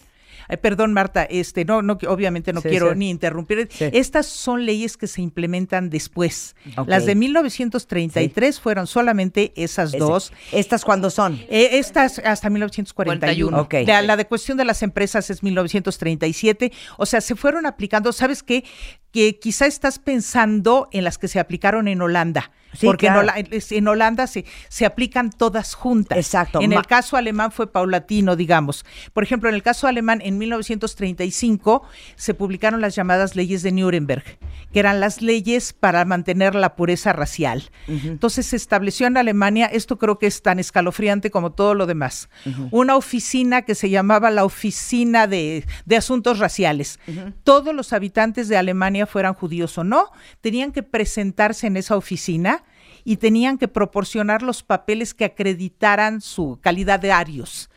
Perdón, 0.61 0.93
Marta, 0.93 1.23
este, 1.23 1.65
no, 1.65 1.81
no, 1.81 1.97
obviamente 2.07 2.53
no 2.53 2.61
Sí, 2.61 2.69
quiero 2.69 2.91
sí. 2.93 2.97
ni 2.97 3.09
interrumpir. 3.09 3.67
Sí. 3.71 3.85
Estas 3.91 4.25
son 4.27 4.65
leyes 4.65 4.97
que 4.97 5.07
se 5.07 5.21
implementan 5.21 5.89
después. 5.89 6.55
Las 6.85 7.05
de 7.05 7.15
1933 7.15 8.59
fueron 8.59 8.87
solamente 8.87 9.51
esas 9.55 9.89
Ese. 9.89 9.97
dos. 9.99 10.31
¿Estas 10.51 10.83
cuándo 10.85 11.09
son? 11.09 11.35
Eh, 11.49 11.69
estas 11.73 12.19
hasta 12.19 12.49
1941. 12.49 13.57
41. 13.57 13.61
Ok. 13.61 13.87
La, 13.87 14.01
la 14.01 14.17
de 14.17 14.25
cuestión 14.25 14.57
de 14.57 14.65
las 14.65 14.83
empresas 14.83 15.29
es 15.29 15.43
1937. 15.43 16.71
O 16.97 17.05
sea, 17.05 17.21
se 17.21 17.35
fueron 17.35 17.65
aplicando, 17.65 18.11
¿sabes 18.13 18.43
qué? 18.43 18.63
Que 19.11 19.39
quizá 19.39 19.65
estás 19.65 19.99
pensando 19.99 20.87
en 20.91 21.03
las 21.03 21.17
que 21.17 21.27
se 21.27 21.39
aplicaron 21.39 21.87
en 21.87 22.01
Holanda. 22.01 22.51
Sí, 22.77 22.85
porque 22.85 23.07
en 23.07 23.13
claro. 23.13 23.91
Holanda 23.91 24.27
se, 24.27 24.45
se 24.69 24.85
aplican 24.85 25.31
todas 25.31 25.73
juntas. 25.73 26.17
Exacto. 26.17 26.61
En 26.61 26.73
el 26.73 26.85
caso 26.85 27.17
alemán 27.17 27.51
fue 27.51 27.71
paulatino, 27.71 28.35
digamos. 28.35 28.85
Por 29.13 29.23
ejemplo, 29.23 29.49
en 29.49 29.55
el 29.55 29.63
caso 29.63 29.87
alemán, 29.87 30.21
en 30.23 30.37
1935 30.37 31.83
se 32.15 32.33
publicaron 32.35 32.79
las 32.79 32.95
llamadas 32.95 33.35
leyes 33.35 33.63
de 33.63 33.71
Nuremberg, 33.71 34.23
que 34.71 34.79
eran 34.79 34.99
las 34.99 35.23
leyes 35.23 35.73
para 35.73 36.05
mantener 36.05 36.53
la 36.53 36.75
pureza 36.75 37.13
racial. 37.13 37.71
Entonces 37.87 38.45
se 38.45 38.55
estableció 38.55 39.07
en 39.07 39.17
Alemania, 39.17 39.65
esto 39.65 39.97
creo 39.97 40.19
que 40.19 40.27
es 40.27 40.43
tan 40.43 40.59
escalofriante 40.59 41.31
como 41.31 41.53
todo 41.53 41.73
lo 41.73 41.87
demás, 41.87 42.29
una 42.71 42.95
oficina 42.95 43.63
que 43.63 43.73
se 43.73 43.89
llamaba 43.89 44.29
la 44.29 44.45
Oficina 44.45 45.25
de, 45.25 45.65
de 45.85 45.97
Asuntos 45.97 46.39
Raciales. 46.39 46.99
Todos 47.43 47.73
los 47.73 47.91
habitantes 47.91 48.47
de 48.49 48.57
Alemania, 48.57 49.07
fueran 49.07 49.33
judíos 49.33 49.77
o 49.77 49.83
no, 49.83 50.11
tenían 50.41 50.71
que 50.71 50.83
presentarse 50.83 51.67
en 51.67 51.77
esa 51.77 51.95
oficina 51.95 52.63
y 53.07 53.15
tenían 53.15 53.57
que 53.57 53.69
proporcionar 53.69 54.41
los 54.43 54.63
papeles 54.63 55.13
que 55.13 55.23
acreditaran 55.23 56.19
su 56.19 56.59
calidad 56.61 56.99
de 56.99 57.13
arios. 57.13 57.69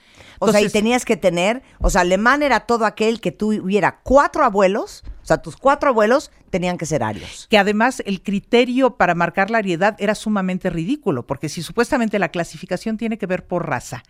O 0.42 0.50
sea, 0.50 0.60
y 0.62 0.68
tenías 0.70 1.04
que 1.04 1.16
tener, 1.16 1.62
o 1.80 1.90
sea, 1.90 2.00
alemán 2.00 2.42
era 2.42 2.60
todo 2.60 2.86
aquel 2.86 3.20
que 3.20 3.30
tuviera 3.30 4.00
cuatro 4.02 4.42
abuelos, 4.42 5.04
o 5.22 5.26
sea, 5.26 5.36
tus 5.38 5.56
cuatro 5.56 5.90
abuelos 5.90 6.30
tenían 6.48 6.78
que 6.78 6.86
ser 6.86 7.02
arios. 7.04 7.46
que 7.50 7.58
además 7.58 8.02
el 8.06 8.22
criterio 8.22 8.96
para 8.96 9.14
marcar 9.14 9.50
la 9.50 9.58
ariedad 9.58 9.94
era 9.98 10.14
sumamente 10.14 10.70
ridículo, 10.70 11.26
porque 11.26 11.48
si 11.50 11.62
supuestamente 11.62 12.18
la 12.18 12.30
clasificación 12.30 12.96
tiene 12.96 13.18
que 13.18 13.26
ver 13.26 13.46
por 13.46 13.68
raza, 13.68 14.02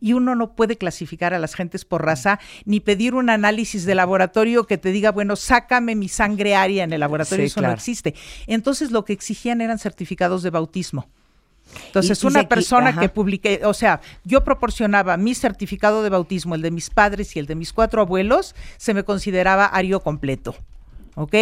y 0.00 0.14
uno 0.14 0.34
no 0.34 0.56
puede 0.56 0.76
clasificar 0.76 1.34
a 1.34 1.38
las 1.38 1.54
gentes 1.54 1.84
por 1.84 2.04
raza, 2.04 2.40
ni 2.64 2.80
pedir 2.80 3.14
un 3.14 3.28
análisis 3.28 3.84
de 3.84 3.94
laboratorio 3.94 4.66
que 4.66 4.78
te 4.78 4.90
diga, 4.90 5.12
bueno, 5.12 5.36
sácame 5.36 5.94
mi 5.94 6.08
sangre 6.08 6.56
aria 6.56 6.82
en 6.84 6.92
el 6.94 7.00
laboratorio, 7.00 7.44
Sí, 7.44 7.48
eso 7.48 7.60
claro. 7.60 7.72
no 7.72 7.76
existe. 7.76 8.14
Entonces 8.46 8.90
lo 8.90 9.04
que 9.04 9.12
exigían 9.12 9.60
eran 9.60 9.78
certificados 9.78 10.42
de 10.42 10.48
bautismo. 10.50 11.08
Entonces, 11.86 12.22
Y- 12.22 12.26
y 12.26 12.30
una 12.30 12.40
se 12.40 12.46
persona 12.46 12.98
que 12.98 13.08
publique, 13.08 13.60
o 13.64 13.74
sea, 13.74 14.00
yo 14.24 14.44
proporcionaba 14.44 15.16
mi 15.16 15.34
certificado 15.34 16.02
de 16.02 16.10
bautismo, 16.10 16.54
el 16.54 16.62
de 16.62 16.70
mis 16.70 16.90
padres 16.90 17.34
y 17.36 17.38
el 17.38 17.46
de 17.46 17.54
mis 17.54 17.72
cuatro 17.72 18.00
abuelos, 18.00 18.54
se 18.76 18.94
me 18.94 19.04
consideraba 19.04 19.66
ario 19.66 20.00
completo. 20.00 20.54
¿Ok? 21.16 21.34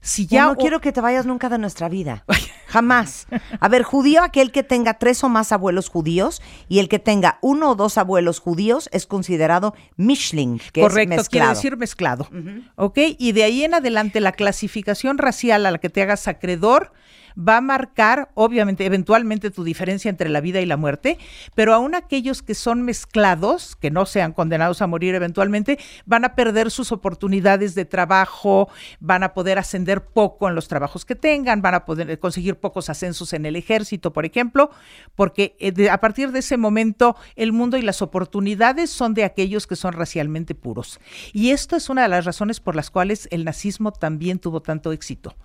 Si 0.00 0.26
Ya 0.28 0.38
ya 0.38 0.44
no 0.46 0.52
o- 0.52 0.56
quiero 0.56 0.80
que 0.80 0.92
te 0.92 1.00
vayas 1.00 1.26
nunca 1.26 1.48
de 1.48 1.58
nuestra 1.58 1.88
vida. 1.88 2.24
Jamás. 2.68 3.26
A 3.60 3.68
ver, 3.68 3.82
judío 3.82 4.22
aquel 4.22 4.52
que 4.52 4.62
tenga 4.62 4.94
tres 4.94 5.24
o 5.24 5.28
más 5.28 5.50
abuelos 5.52 5.88
judíos 5.88 6.40
y 6.68 6.78
el 6.78 6.88
que 6.88 6.98
tenga 7.00 7.38
uno 7.40 7.70
o 7.70 7.74
dos 7.74 7.98
abuelos 7.98 8.38
judíos 8.40 8.88
es 8.92 9.06
considerado 9.06 9.74
Mishling, 9.96 10.60
que 10.72 10.82
Correcto, 10.82 11.14
es 11.20 11.28
quiere 11.28 11.46
mezclado. 11.46 11.54
decir 11.54 11.76
mezclado. 11.76 12.28
¿Ok? 12.76 12.98
Y 13.18 13.32
de 13.32 13.42
ahí 13.44 13.64
en 13.64 13.74
adelante 13.74 14.20
la 14.20 14.32
clasificación 14.32 15.18
racial 15.18 15.66
a 15.66 15.70
la 15.72 15.78
que 15.78 15.88
te 15.90 16.02
hagas 16.02 16.28
acreedor 16.28 16.92
va 17.36 17.58
a 17.58 17.60
marcar, 17.60 18.30
obviamente, 18.34 18.84
eventualmente 18.86 19.50
tu 19.50 19.64
diferencia 19.64 20.08
entre 20.08 20.28
la 20.28 20.40
vida 20.40 20.60
y 20.60 20.66
la 20.66 20.76
muerte, 20.76 21.18
pero 21.54 21.74
aún 21.74 21.94
aquellos 21.94 22.42
que 22.42 22.54
son 22.54 22.82
mezclados, 22.82 23.76
que 23.76 23.90
no 23.90 24.06
sean 24.06 24.32
condenados 24.32 24.82
a 24.82 24.86
morir 24.86 25.14
eventualmente, 25.14 25.78
van 26.06 26.24
a 26.24 26.34
perder 26.34 26.70
sus 26.70 26.92
oportunidades 26.92 27.74
de 27.74 27.84
trabajo, 27.84 28.68
van 29.00 29.22
a 29.22 29.34
poder 29.34 29.58
ascender 29.58 30.04
poco 30.04 30.48
en 30.48 30.54
los 30.54 30.68
trabajos 30.68 31.04
que 31.04 31.14
tengan, 31.14 31.62
van 31.62 31.74
a 31.74 31.84
poder 31.84 32.18
conseguir 32.18 32.56
pocos 32.56 32.90
ascensos 32.90 33.32
en 33.32 33.46
el 33.46 33.56
ejército, 33.56 34.12
por 34.12 34.24
ejemplo, 34.24 34.70
porque 35.14 35.56
eh, 35.58 35.90
a 35.90 36.00
partir 36.00 36.32
de 36.32 36.40
ese 36.40 36.56
momento 36.56 37.16
el 37.36 37.52
mundo 37.52 37.76
y 37.76 37.82
las 37.82 38.02
oportunidades 38.02 38.90
son 38.90 39.14
de 39.14 39.24
aquellos 39.24 39.66
que 39.66 39.76
son 39.76 39.92
racialmente 39.92 40.54
puros. 40.54 41.00
Y 41.32 41.50
esto 41.50 41.76
es 41.76 41.88
una 41.88 42.02
de 42.02 42.08
las 42.08 42.24
razones 42.24 42.60
por 42.60 42.76
las 42.76 42.90
cuales 42.90 43.28
el 43.30 43.44
nazismo 43.44 43.92
también 43.92 44.38
tuvo 44.38 44.62
tanto 44.62 44.92
éxito 44.92 45.36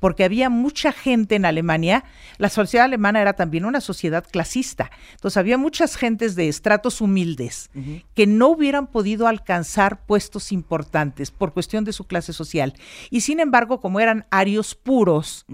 porque 0.00 0.24
había 0.24 0.50
mucha 0.50 0.92
gente 0.92 1.36
en 1.36 1.44
Alemania, 1.44 2.04
la 2.38 2.48
sociedad 2.48 2.86
alemana 2.86 3.20
era 3.20 3.34
también 3.34 3.64
una 3.64 3.80
sociedad 3.80 4.24
clasista, 4.28 4.90
entonces 5.12 5.36
había 5.36 5.58
muchas 5.58 5.94
gentes 5.96 6.34
de 6.34 6.48
estratos 6.48 7.00
humildes 7.00 7.70
que 8.14 8.26
no 8.26 8.48
hubieran 8.48 8.86
podido 8.86 9.28
alcanzar 9.28 10.04
puestos 10.06 10.50
importantes 10.50 11.30
por 11.30 11.52
cuestión 11.52 11.84
de 11.84 11.92
su 11.92 12.04
clase 12.04 12.32
social. 12.32 12.74
Y 13.10 13.20
sin 13.20 13.40
embargo, 13.40 13.80
como 13.80 14.00
eran 14.00 14.26
arios 14.30 14.74
puros, 14.74 15.44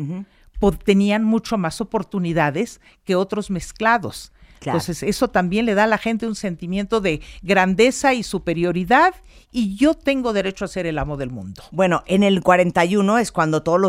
tenían 0.84 1.24
mucho 1.24 1.58
más 1.58 1.80
oportunidades 1.80 2.80
que 3.04 3.16
otros 3.16 3.50
mezclados. 3.50 4.32
Claro. 4.66 4.78
Entonces, 4.78 5.04
eso 5.04 5.28
también 5.28 5.64
le 5.64 5.74
da 5.74 5.84
a 5.84 5.86
la 5.86 5.96
gente 5.96 6.26
un 6.26 6.34
sentimiento 6.34 7.00
de 7.00 7.20
grandeza 7.42 8.14
y 8.14 8.24
superioridad 8.24 9.14
y 9.52 9.76
yo 9.76 9.94
tengo 9.94 10.32
derecho 10.32 10.64
a 10.64 10.68
ser 10.68 10.86
el 10.86 10.98
amo 10.98 11.16
del 11.16 11.30
mundo. 11.30 11.62
Bueno, 11.70 12.02
en 12.06 12.24
el 12.24 12.42
41 12.42 13.18
es 13.18 13.30
cuando 13.30 13.62
todos 13.62 13.80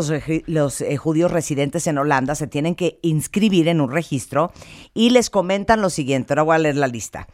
los 0.46 0.80
eh, 0.80 0.96
judíos 0.96 1.32
residentes 1.32 1.88
en 1.88 1.98
Holanda 1.98 2.36
se 2.36 2.46
tienen 2.46 2.76
que 2.76 3.00
inscribir 3.02 3.66
en 3.66 3.80
un 3.80 3.90
registro 3.90 4.52
y 4.94 5.10
les 5.10 5.30
comentan 5.30 5.80
lo 5.80 5.90
siguiente. 5.90 6.32
Ahora 6.32 6.44
voy 6.44 6.54
a 6.54 6.58
leer 6.58 6.76
la 6.76 6.86
lista. 6.86 7.26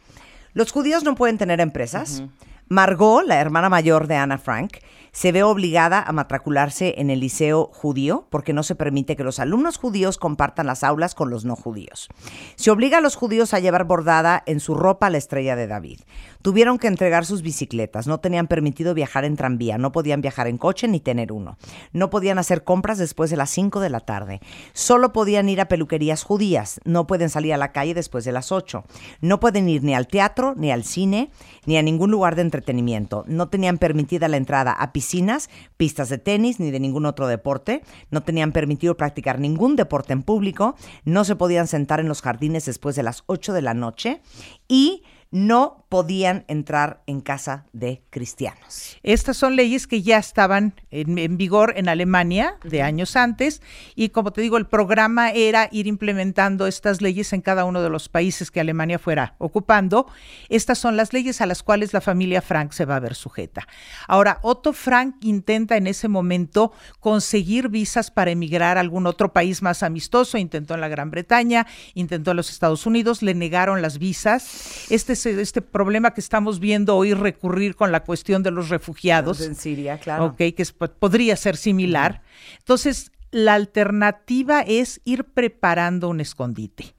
Los 0.53 0.71
judíos 0.71 1.03
no 1.03 1.13
pueden 1.13 1.37
tener 1.37 1.59
empresas. 1.59 2.23
Margot, 2.67 3.23
la 3.23 3.39
hermana 3.39 3.69
mayor 3.69 4.07
de 4.07 4.15
Anna 4.15 4.39
Frank, 4.39 4.77
se 5.11 5.31
ve 5.31 5.43
obligada 5.43 6.01
a 6.01 6.11
matricularse 6.11 6.95
en 6.97 7.11
el 7.11 7.19
liceo 7.19 7.69
judío 7.71 8.27
porque 8.31 8.53
no 8.53 8.63
se 8.63 8.73
permite 8.73 9.15
que 9.15 9.23
los 9.23 9.39
alumnos 9.39 9.77
judíos 9.77 10.17
compartan 10.17 10.65
las 10.65 10.83
aulas 10.83 11.13
con 11.13 11.29
los 11.29 11.45
no 11.45 11.55
judíos. 11.55 12.09
Se 12.55 12.71
obliga 12.71 12.97
a 12.97 13.01
los 13.01 13.15
judíos 13.15 13.53
a 13.53 13.59
llevar 13.59 13.83
bordada 13.83 14.41
en 14.47 14.59
su 14.59 14.73
ropa 14.73 15.11
la 15.11 15.19
estrella 15.19 15.55
de 15.55 15.67
David. 15.67 15.99
Tuvieron 16.45 16.77
que 16.77 16.85
entregar 16.85 17.25
sus 17.25 17.41
bicicletas, 17.41 18.05
no 18.05 18.19
tenían 18.19 18.45
permitido 18.45 18.93
viajar 18.93 19.25
en 19.25 19.35
tranvía, 19.35 19.79
no 19.79 19.91
podían 19.91 20.21
viajar 20.21 20.45
en 20.45 20.59
coche 20.59 20.87
ni 20.87 20.99
tener 20.99 21.31
uno. 21.31 21.57
No 21.91 22.11
podían 22.11 22.37
hacer 22.37 22.63
compras 22.63 22.99
después 22.99 23.31
de 23.31 23.35
las 23.35 23.49
5 23.49 23.79
de 23.79 23.89
la 23.89 23.99
tarde. 23.99 24.41
Solo 24.71 25.11
podían 25.11 25.49
ir 25.49 25.59
a 25.59 25.67
peluquerías 25.67 26.21
judías, 26.21 26.79
no 26.83 27.07
pueden 27.07 27.31
salir 27.31 27.51
a 27.55 27.57
la 27.57 27.71
calle 27.71 27.95
después 27.95 28.25
de 28.25 28.31
las 28.31 28.51
8. 28.51 28.83
No 29.21 29.39
pueden 29.39 29.67
ir 29.67 29.83
ni 29.83 29.95
al 29.95 30.05
teatro, 30.05 30.53
ni 30.55 30.71
al 30.71 30.83
cine, 30.83 31.31
ni 31.65 31.77
a 31.77 31.81
ningún 31.81 32.11
lugar 32.11 32.35
de 32.35 32.43
entretenimiento. 32.43 33.23
No 33.25 33.49
tenían 33.49 33.79
permitida 33.79 34.27
la 34.27 34.37
entrada 34.37 34.71
a 34.71 34.93
piscinas, 34.93 35.49
pistas 35.77 36.09
de 36.09 36.19
tenis, 36.19 36.59
ni 36.59 36.69
de 36.69 36.79
ningún 36.79 37.07
otro 37.07 37.25
deporte. 37.25 37.81
No 38.11 38.21
tenían 38.21 38.51
permitido 38.51 38.95
practicar 38.97 39.39
ningún 39.39 39.75
deporte 39.75 40.13
en 40.13 40.21
público. 40.21 40.75
No 41.05 41.25
se 41.25 41.35
podían 41.35 41.65
sentar 41.65 41.99
en 41.99 42.07
los 42.07 42.21
jardines 42.21 42.65
después 42.65 42.95
de 42.95 43.01
las 43.01 43.23
8 43.25 43.51
de 43.51 43.63
la 43.63 43.73
noche. 43.73 44.21
Y 44.67 45.01
no 45.35 45.85
podían 45.89 46.45
entrar 46.47 47.03
en 47.07 47.19
casa 47.19 47.65
de 47.73 48.01
cristianos. 48.09 48.97
Estas 49.03 49.35
son 49.35 49.57
leyes 49.57 49.85
que 49.85 50.01
ya 50.01 50.17
estaban 50.17 50.75
en, 50.91 51.17
en 51.17 51.35
vigor 51.35 51.73
en 51.75 51.89
Alemania 51.89 52.55
de 52.63 52.81
años 52.81 53.17
antes 53.17 53.61
y 53.95 54.09
como 54.09 54.31
te 54.31 54.39
digo, 54.39 54.55
el 54.55 54.65
programa 54.65 55.31
era 55.31 55.67
ir 55.73 55.87
implementando 55.87 56.67
estas 56.67 57.01
leyes 57.01 57.33
en 57.33 57.41
cada 57.41 57.65
uno 57.65 57.81
de 57.81 57.89
los 57.89 58.07
países 58.07 58.49
que 58.49 58.61
Alemania 58.61 58.97
fuera 58.97 59.35
ocupando. 59.37 60.07
Estas 60.47 60.77
son 60.77 60.95
las 60.95 61.11
leyes 61.11 61.41
a 61.41 61.45
las 61.45 61.63
cuales 61.63 61.91
la 61.91 61.99
familia 61.99 62.41
Frank 62.41 62.71
se 62.71 62.85
va 62.85 62.95
a 62.95 63.01
ver 63.01 63.13
sujeta. 63.13 63.67
Ahora, 64.07 64.39
Otto 64.41 64.71
Frank 64.71 65.15
intenta 65.21 65.75
en 65.75 65.87
ese 65.87 66.07
momento 66.07 66.71
conseguir 67.01 67.67
visas 67.67 68.09
para 68.09 68.31
emigrar 68.31 68.77
a 68.77 68.81
algún 68.81 69.05
otro 69.05 69.33
país 69.33 69.61
más 69.61 69.83
amistoso, 69.83 70.37
intentó 70.37 70.75
en 70.75 70.81
la 70.81 70.87
Gran 70.87 71.11
Bretaña, 71.11 71.67
intentó 71.93 72.31
en 72.31 72.37
los 72.37 72.49
Estados 72.49 72.85
Unidos, 72.85 73.21
le 73.21 73.33
negaron 73.33 73.81
las 73.81 73.99
visas. 73.99 74.87
Este 74.89 75.13
es 75.13 75.24
este 75.25 75.61
problema 75.61 76.13
que 76.13 76.21
estamos 76.21 76.59
viendo 76.59 76.95
hoy 76.95 77.13
recurrir 77.13 77.75
con 77.75 77.91
la 77.91 78.03
cuestión 78.03 78.43
de 78.43 78.51
los 78.51 78.69
refugiados. 78.69 79.41
En 79.41 79.55
Siria, 79.55 79.97
claro. 79.97 80.25
Ok, 80.25 80.37
que 80.37 80.55
es- 80.57 80.71
po- 80.73 80.87
podría 80.87 81.35
ser 81.35 81.57
similar. 81.57 82.21
Entonces, 82.59 83.11
la 83.31 83.53
alternativa 83.55 84.61
es 84.61 85.01
ir 85.05 85.23
preparando 85.25 86.09
un 86.09 86.21
escondite. 86.21 86.93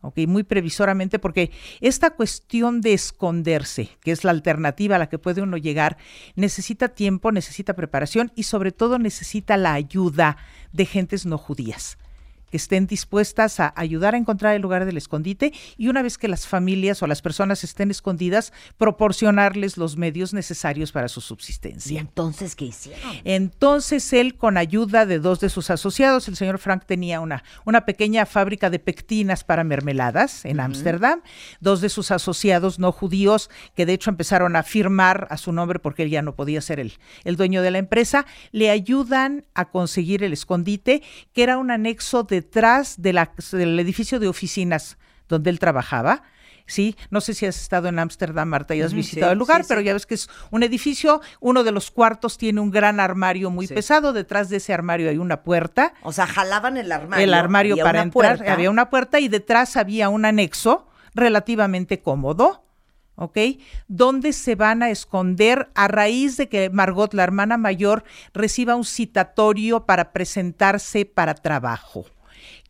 Ok, 0.00 0.18
muy 0.28 0.44
previsoramente, 0.44 1.18
porque 1.18 1.50
esta 1.80 2.10
cuestión 2.10 2.80
de 2.80 2.92
esconderse, 2.92 3.90
que 4.00 4.12
es 4.12 4.22
la 4.22 4.30
alternativa 4.30 4.94
a 4.94 4.98
la 5.00 5.08
que 5.08 5.18
puede 5.18 5.42
uno 5.42 5.56
llegar, 5.56 5.96
necesita 6.36 6.88
tiempo, 6.88 7.32
necesita 7.32 7.74
preparación 7.74 8.30
y 8.36 8.44
sobre 8.44 8.70
todo 8.70 8.98
necesita 9.00 9.56
la 9.56 9.72
ayuda 9.72 10.36
de 10.72 10.86
gentes 10.86 11.26
no 11.26 11.36
judías 11.36 11.98
que 12.50 12.56
estén 12.56 12.86
dispuestas 12.86 13.60
a 13.60 13.72
ayudar 13.76 14.14
a 14.14 14.18
encontrar 14.18 14.54
el 14.54 14.62
lugar 14.62 14.84
del 14.84 14.96
escondite 14.96 15.52
y 15.76 15.88
una 15.88 16.02
vez 16.02 16.18
que 16.18 16.28
las 16.28 16.46
familias 16.46 17.02
o 17.02 17.06
las 17.06 17.22
personas 17.22 17.64
estén 17.64 17.90
escondidas, 17.90 18.52
proporcionarles 18.76 19.76
los 19.76 19.96
medios 19.96 20.32
necesarios 20.32 20.92
para 20.92 21.08
su 21.08 21.20
¿Y 21.20 21.22
subsistencia. 21.22 22.00
entonces 22.00 22.56
qué 22.56 22.66
hicieron? 22.66 23.16
Entonces 23.24 24.12
él, 24.12 24.36
con 24.36 24.56
ayuda 24.56 25.06
de 25.06 25.18
dos 25.18 25.40
de 25.40 25.48
sus 25.48 25.70
asociados, 25.70 26.28
el 26.28 26.36
señor 26.36 26.58
Frank 26.58 26.84
tenía 26.84 27.20
una, 27.20 27.44
una 27.64 27.84
pequeña 27.84 28.26
fábrica 28.26 28.70
de 28.70 28.78
pectinas 28.78 29.44
para 29.44 29.64
mermeladas 29.64 30.44
en 30.44 30.60
Ámsterdam, 30.60 31.22
dos 31.60 31.80
de 31.80 31.88
sus 31.88 32.10
asociados 32.10 32.78
no 32.78 32.92
judíos, 32.92 33.50
que 33.74 33.86
de 33.86 33.92
hecho 33.92 34.10
empezaron 34.10 34.56
a 34.56 34.62
firmar 34.62 35.26
a 35.30 35.36
su 35.36 35.52
nombre 35.52 35.78
porque 35.78 36.04
él 36.04 36.10
ya 36.10 36.22
no 36.22 36.34
podía 36.34 36.60
ser 36.60 36.80
el, 36.80 36.94
el 37.24 37.36
dueño 37.36 37.62
de 37.62 37.70
la 37.70 37.78
empresa, 37.78 38.26
le 38.52 38.70
ayudan 38.70 39.44
a 39.54 39.70
conseguir 39.70 40.22
el 40.22 40.32
escondite, 40.32 41.02
que 41.32 41.42
era 41.42 41.58
un 41.58 41.70
anexo 41.70 42.24
detrás 42.40 43.00
de 43.00 43.12
la- 43.12 43.32
del 43.52 43.78
edificio 43.80 44.18
de 44.20 44.28
oficinas 44.28 44.96
donde 45.28 45.50
él 45.50 45.58
trabajaba. 45.58 46.22
¿sí? 46.70 46.96
No 47.10 47.22
sé 47.22 47.32
si 47.32 47.46
has 47.46 47.58
estado 47.58 47.88
en 47.88 47.98
Ámsterdam, 47.98 48.46
Marta, 48.46 48.74
y 48.74 48.82
has 48.82 48.92
visitado 48.92 49.30
sí, 49.30 49.32
el 49.32 49.38
lugar, 49.38 49.62
sí, 49.62 49.68
pero 49.68 49.80
sí. 49.80 49.86
ya 49.86 49.94
ves 49.94 50.04
que 50.04 50.14
es 50.14 50.28
un 50.50 50.62
edificio, 50.62 51.22
uno 51.40 51.64
de 51.64 51.72
los 51.72 51.90
cuartos 51.90 52.36
tiene 52.36 52.60
un 52.60 52.70
gran 52.70 53.00
armario 53.00 53.48
muy 53.50 53.66
pesado, 53.66 54.12
detrás 54.12 54.50
de 54.50 54.58
ese 54.58 54.74
armario 54.74 55.08
hay 55.08 55.16
una 55.16 55.42
puerta, 55.42 55.94
O 56.02 56.12
sea, 56.12 56.26
jalaban 56.26 56.76
el 56.76 56.92
armario. 56.92 57.24
el 57.24 57.32
armario 57.32 57.72
había 57.72 57.84
para 57.84 58.02
entrar, 58.02 58.36
puerta. 58.36 58.52
había 58.52 58.68
una 58.70 58.90
puerta 58.90 59.18
y 59.18 59.28
detrás 59.28 59.78
había 59.78 60.10
un 60.10 60.26
anexo 60.26 60.86
relativamente 61.14 62.02
cómodo, 62.02 62.62
¿ok? 63.16 63.38
Donde 63.88 64.34
se 64.34 64.54
van 64.54 64.82
a 64.82 64.90
esconder 64.90 65.70
a 65.74 65.88
raíz 65.88 66.36
de 66.36 66.50
que 66.50 66.68
Margot, 66.68 67.14
la 67.14 67.22
hermana 67.24 67.56
mayor, 67.56 68.04
reciba 68.34 68.76
un 68.76 68.84
citatorio 68.84 69.86
para 69.86 70.12
presentarse 70.12 71.06
para 71.06 71.32
trabajo. 71.34 72.04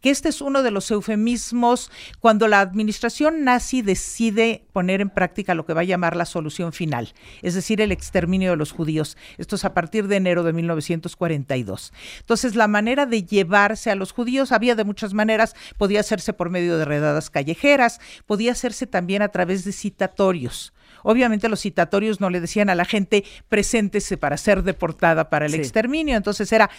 Que 0.00 0.10
este 0.10 0.28
es 0.28 0.40
uno 0.40 0.62
de 0.62 0.70
los 0.70 0.90
eufemismos 0.90 1.90
cuando 2.20 2.46
la 2.48 2.60
administración 2.60 3.44
nazi 3.44 3.82
decide 3.82 4.64
poner 4.72 5.00
en 5.00 5.10
práctica 5.10 5.54
lo 5.54 5.66
que 5.66 5.74
va 5.74 5.80
a 5.80 5.84
llamar 5.84 6.16
la 6.16 6.24
solución 6.24 6.72
final, 6.72 7.14
es 7.42 7.54
decir, 7.54 7.80
el 7.80 7.92
exterminio 7.92 8.50
de 8.50 8.56
los 8.56 8.72
judíos. 8.72 9.16
Esto 9.38 9.56
es 9.56 9.64
a 9.64 9.74
partir 9.74 10.06
de 10.06 10.16
enero 10.16 10.42
de 10.44 10.52
1942. 10.52 11.92
Entonces, 12.20 12.54
la 12.54 12.68
manera 12.68 13.06
de 13.06 13.24
llevarse 13.24 13.90
a 13.90 13.94
los 13.94 14.12
judíos 14.12 14.52
había 14.52 14.74
de 14.74 14.84
muchas 14.84 15.14
maneras. 15.14 15.54
Podía 15.76 16.00
hacerse 16.00 16.32
por 16.32 16.50
medio 16.50 16.78
de 16.78 16.84
redadas 16.84 17.30
callejeras, 17.30 18.00
podía 18.26 18.52
hacerse 18.52 18.86
también 18.86 19.22
a 19.22 19.28
través 19.28 19.64
de 19.64 19.72
citatorios. 19.72 20.72
Obviamente 21.02 21.48
los 21.48 21.60
citatorios 21.60 22.20
no 22.20 22.30
le 22.30 22.40
decían 22.40 22.70
a 22.70 22.74
la 22.74 22.84
gente 22.84 23.24
preséntese 23.48 24.16
para 24.16 24.36
ser 24.36 24.62
deportada 24.62 25.30
para 25.30 25.46
el 25.46 25.52
Sí. 25.52 25.58
exterminio, 25.58 26.16
entonces 26.16 26.52
era 26.52 26.70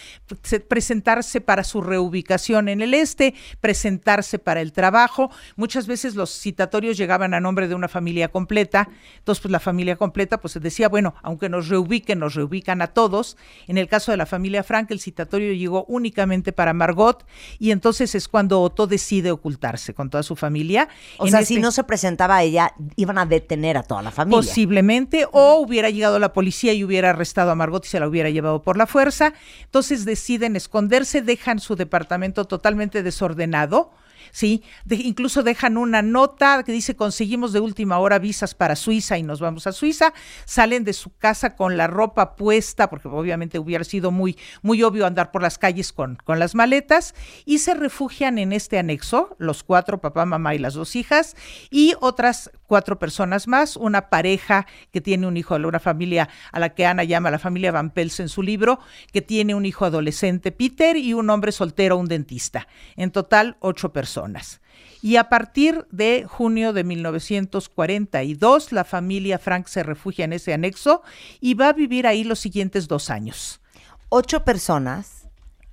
se- 0.44 0.60
presentarse 0.60 1.42
para 1.42 1.64
su 1.64 1.82
reubicación 1.82 2.70
en 2.70 2.82
el 2.82 2.94
este, 2.94 3.34
presentarse 3.62 4.40
para 4.40 4.62
el 4.62 4.72
trabajo. 4.74 5.30
Muchas 5.56 5.88
veces 5.88 6.16
los 6.16 6.32
citatorios 6.40 6.98
llegaban 6.98 7.34
a 7.34 7.40
nombre 7.40 7.68
de 7.68 7.76
una 7.76 7.88
familia 7.88 8.30
completa, 8.30 8.90
entonces 9.20 9.42
pues 9.42 9.52
la 9.52 9.60
familia 9.60 9.96
completa 9.96 10.40
pues 10.40 10.54
se 10.54 10.60
decía, 10.60 10.90
bueno, 10.90 11.16
aunque 11.22 11.50
nos 11.50 11.68
reubiquen, 11.70 12.20
nos 12.20 12.36
reubican 12.36 12.82
a 12.82 12.88
todos. 12.88 13.38
En 13.68 13.78
el 13.78 13.88
caso 13.88 14.12
de 14.12 14.18
la 14.18 14.26
familia 14.26 14.64
Frank, 14.64 14.92
el 14.92 15.00
citatorio 15.00 15.54
llegó 15.54 15.86
únicamente 15.88 16.52
para 16.54 16.74
Margot 16.74 17.26
y 17.60 17.72
entonces 17.72 18.16
es 18.16 18.28
cuando 18.28 18.62
Otto 18.62 18.88
decide 18.88 19.32
ocultarse 19.32 19.94
con 19.94 20.10
toda 20.10 20.24
su 20.24 20.36
familia. 20.36 20.90
O 21.18 21.26
En 21.26 21.32
sea, 21.32 21.42
este- 21.42 21.56
si 21.56 21.60
no 21.60 21.72
se 21.72 21.84
presentaba 21.84 22.38
a 22.38 22.44
ella, 22.44 22.74
iban 22.96 23.18
a 23.18 23.26
detener 23.26 23.78
a 23.78 23.84
toda 23.84 24.02
la 24.02 24.09
familia. 24.12 24.38
Posiblemente, 24.38 25.28
o 25.32 25.56
hubiera 25.56 25.90
llegado 25.90 26.20
la 26.20 26.34
policía 26.34 26.74
y 26.74 26.84
hubiera 26.84 27.12
arrestado 27.12 27.52
a 27.52 27.56
Margot 27.56 27.86
y 27.86 27.90
se 27.90 28.00
la 28.00 28.08
hubiera 28.08 28.30
llevado 28.30 28.62
por 28.62 28.78
la 28.78 28.88
fuerza. 28.88 29.34
Entonces 29.64 30.06
deciden 30.06 30.56
esconderse, 30.56 31.22
dejan 31.22 31.60
su 31.60 31.76
departamento 31.76 32.46
totalmente 32.46 33.04
desordenado. 33.04 33.92
Sí, 34.32 34.64
incluso 34.90 35.44
dejan 35.44 35.78
una 35.78 36.02
nota 36.02 36.62
que 36.64 36.72
dice 36.72 36.96
conseguimos 36.96 37.54
de 37.54 37.60
última 37.60 38.00
hora 38.00 38.20
visas 38.20 38.54
para 38.54 38.76
Suiza 38.76 39.18
y 39.18 39.24
nos 39.24 39.40
vamos 39.40 39.68
a 39.68 39.72
Suiza. 39.72 40.14
Salen 40.46 40.84
de 40.84 40.94
su 40.94 41.16
casa 41.18 41.56
con 41.56 41.78
la 41.78 41.88
ropa 41.88 42.36
puesta, 42.36 42.90
porque 42.90 43.08
obviamente 43.08 43.60
hubiera 43.60 43.84
sido 43.84 44.12
muy, 44.12 44.38
muy 44.62 44.84
obvio 44.84 45.06
andar 45.06 45.32
por 45.32 45.42
las 45.42 45.58
calles 45.58 45.92
con, 45.92 46.18
con 46.24 46.40
las 46.40 46.56
maletas, 46.56 47.16
y 47.46 47.60
se 47.60 47.74
refugian 47.74 48.38
en 48.38 48.54
este 48.54 48.78
anexo, 48.78 49.36
los 49.40 49.64
cuatro, 49.64 50.00
papá, 50.00 50.26
mamá 50.26 50.56
y 50.56 50.60
las 50.60 50.74
dos 50.74 50.96
hijas, 50.96 51.36
y 51.70 51.96
otras 52.00 52.52
cuatro 52.70 53.00
personas 53.00 53.48
más, 53.48 53.76
una 53.76 54.10
pareja 54.10 54.68
que 54.92 55.02
tiene 55.02 55.28
un 55.28 55.36
hijo, 55.36 55.56
una 55.56 55.80
familia 55.80 56.30
a 56.52 56.60
la 56.60 56.70
que 56.70 56.86
Ana 56.86 57.04
llama 57.04 57.32
la 57.32 57.40
familia 57.40 57.72
Van 57.72 57.90
Pels 57.90 58.20
en 58.20 58.30
su 58.30 58.44
libro, 58.44 58.80
que 59.12 59.22
tiene 59.22 59.56
un 59.56 59.66
hijo 59.66 59.86
adolescente, 59.86 60.52
Peter, 60.52 60.96
y 60.96 61.14
un 61.14 61.30
hombre 61.32 61.52
soltero, 61.52 61.98
un 61.98 62.08
dentista. 62.08 62.68
En 62.96 63.10
total, 63.12 63.58
ocho 63.60 63.92
personas. 63.92 64.62
Y 65.02 65.16
a 65.16 65.30
partir 65.30 65.88
de 65.90 66.26
junio 66.28 66.72
de 66.72 66.84
1942, 66.84 68.72
la 68.72 68.84
familia 68.84 69.40
Frank 69.40 69.66
se 69.66 69.82
refugia 69.82 70.26
en 70.26 70.34
ese 70.34 70.54
anexo 70.54 71.02
y 71.42 71.56
va 71.56 71.70
a 71.70 71.74
vivir 71.74 72.06
ahí 72.06 72.24
los 72.24 72.40
siguientes 72.40 72.88
dos 72.88 73.10
años. 73.10 73.62
Ocho 74.10 74.46
personas 74.46 75.28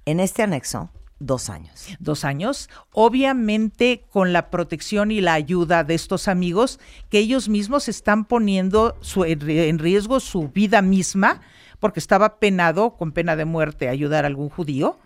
en 0.06 0.20
este 0.20 0.42
anexo, 0.42 0.90
dos 1.18 1.48
años. 1.48 1.86
dos 1.98 2.24
años, 2.24 2.68
obviamente 2.92 4.04
con 4.10 4.32
la 4.32 4.50
protección 4.50 5.10
y 5.10 5.20
la 5.20 5.32
ayuda 5.34 5.82
de 5.84 5.94
estos 5.94 6.28
amigos 6.28 6.78
que 7.08 7.18
ellos 7.18 7.48
mismos 7.48 7.88
están 7.88 8.24
poniendo 8.26 8.96
su- 9.00 9.24
en 9.24 9.40
ri- 9.40 9.68
en 9.68 9.78
riesgo 9.78 10.20
su 10.20 10.48
vida 10.48 10.82
misma, 10.82 11.40
porque 11.80 12.00
estaba 12.00 12.38
penado 12.38 12.96
con 12.96 13.12
pena 13.12 13.34
de 13.36 13.44
muerte 13.46 13.88
ayudar 13.88 14.24
a 14.24 14.28
algún 14.28 14.48
judío. 14.50 14.98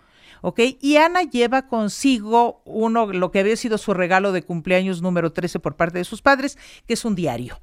¿Ok? 0.43 0.59
Y 0.81 0.95
Ana 0.97 1.21
lleva 1.21 1.67
consigo 1.67 2.63
uno, 2.65 3.05
lo 3.13 3.29
que 3.31 3.39
había 3.39 3.55
sido 3.55 3.77
su 3.77 3.93
regalo 3.93 4.31
de 4.31 4.41
cumpleaños 4.41 5.01
número 5.01 5.31
13 5.31 5.59
por 5.59 5.75
parte 5.75 5.99
de 5.99 6.03
sus 6.03 6.21
padres, 6.23 6.57
que 6.87 6.95
es 6.95 7.05
un 7.05 7.13
diario. 7.15 7.61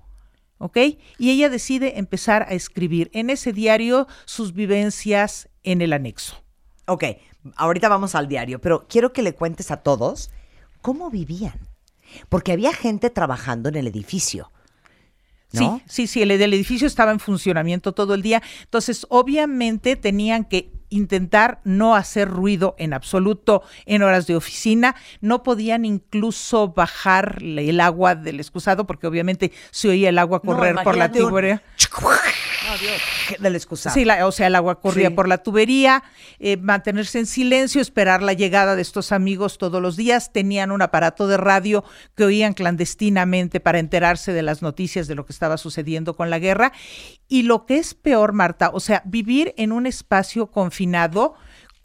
¿Ok? 0.58 0.76
Y 1.18 1.30
ella 1.30 1.48
decide 1.50 1.98
empezar 1.98 2.42
a 2.44 2.52
escribir 2.54 3.10
en 3.12 3.30
ese 3.30 3.52
diario 3.52 4.06
sus 4.26 4.52
vivencias 4.54 5.48
en 5.64 5.82
el 5.82 5.92
anexo. 5.92 6.36
Ok, 6.86 7.04
ahorita 7.56 7.88
vamos 7.88 8.14
al 8.14 8.28
diario, 8.28 8.60
pero 8.60 8.86
quiero 8.88 9.12
que 9.12 9.22
le 9.22 9.34
cuentes 9.34 9.70
a 9.70 9.78
todos 9.78 10.30
cómo 10.80 11.10
vivían. 11.10 11.58
Porque 12.28 12.52
había 12.52 12.72
gente 12.72 13.10
trabajando 13.10 13.68
en 13.68 13.76
el 13.76 13.86
edificio. 13.86 14.50
¿no? 15.52 15.78
Sí, 15.86 16.06
sí, 16.06 16.06
sí, 16.06 16.22
el, 16.22 16.30
el 16.30 16.54
edificio 16.54 16.86
estaba 16.86 17.10
en 17.10 17.20
funcionamiento 17.20 17.92
todo 17.92 18.14
el 18.14 18.22
día. 18.22 18.42
Entonces, 18.64 19.06
obviamente 19.10 19.96
tenían 19.96 20.44
que 20.44 20.70
intentar 20.90 21.60
no 21.64 21.94
hacer 21.96 22.28
ruido 22.30 22.74
en 22.78 22.94
absoluto 22.94 23.62
en 23.84 24.02
horas 24.02 24.26
de 24.26 24.36
oficina. 24.36 24.94
No 25.20 25.42
podían 25.42 25.84
incluso 25.84 26.68
bajar 26.68 27.38
el 27.42 27.80
agua 27.80 28.14
del 28.14 28.40
excusado 28.40 28.86
porque 28.86 29.06
obviamente 29.06 29.52
se 29.70 29.88
oía 29.90 30.08
el 30.08 30.18
agua 30.18 30.40
No, 30.42 30.52
correr 30.54 30.74
por 30.76 30.96
la 30.96 31.06
imagínate 31.06 31.24
un- 31.24 31.30
tubería. 32.76 33.38
Del 33.38 33.56
excusado. 33.56 33.94
Sí, 33.94 34.04
la- 34.04 34.26
o 34.26 34.32
sea, 34.32 34.48
el 34.48 34.54
agua 34.54 34.80
corría 34.80 35.08
Sí. 35.08 35.14
por 35.14 35.28
la 35.28 35.38
tubería, 35.38 36.02
eh, 36.38 36.56
mantenerse 36.56 37.18
en 37.18 37.26
silencio, 37.26 37.80
esperar 37.80 38.22
la 38.22 38.32
llegada 38.32 38.76
de 38.76 38.82
estos 38.82 39.12
amigos 39.12 39.58
todos 39.58 39.80
los 39.80 39.96
días. 39.96 40.32
Tenían 40.32 40.70
un 40.72 40.82
aparato 40.82 41.26
de 41.28 41.36
radio 41.36 41.84
que 42.16 42.24
oían 42.24 42.54
clandestinamente 42.54 43.60
para 43.60 43.78
enterarse 43.78 44.32
de 44.32 44.42
las 44.42 44.62
noticias 44.62 45.06
de 45.08 45.14
lo 45.14 45.24
que 45.26 45.32
estaba 45.32 45.56
sucediendo 45.58 46.14
con 46.16 46.30
la 46.30 46.38
guerra. 46.38 46.72
Y 47.28 47.42
lo 47.42 47.66
que 47.66 47.78
es 47.78 47.94
peor, 47.94 48.32
Marta, 48.32 48.70
o 48.72 48.80
sea, 48.80 49.02
vivir 49.04 49.54
en 49.56 49.72
un 49.72 49.86
espacio 49.86 50.46
confinado 50.50 51.34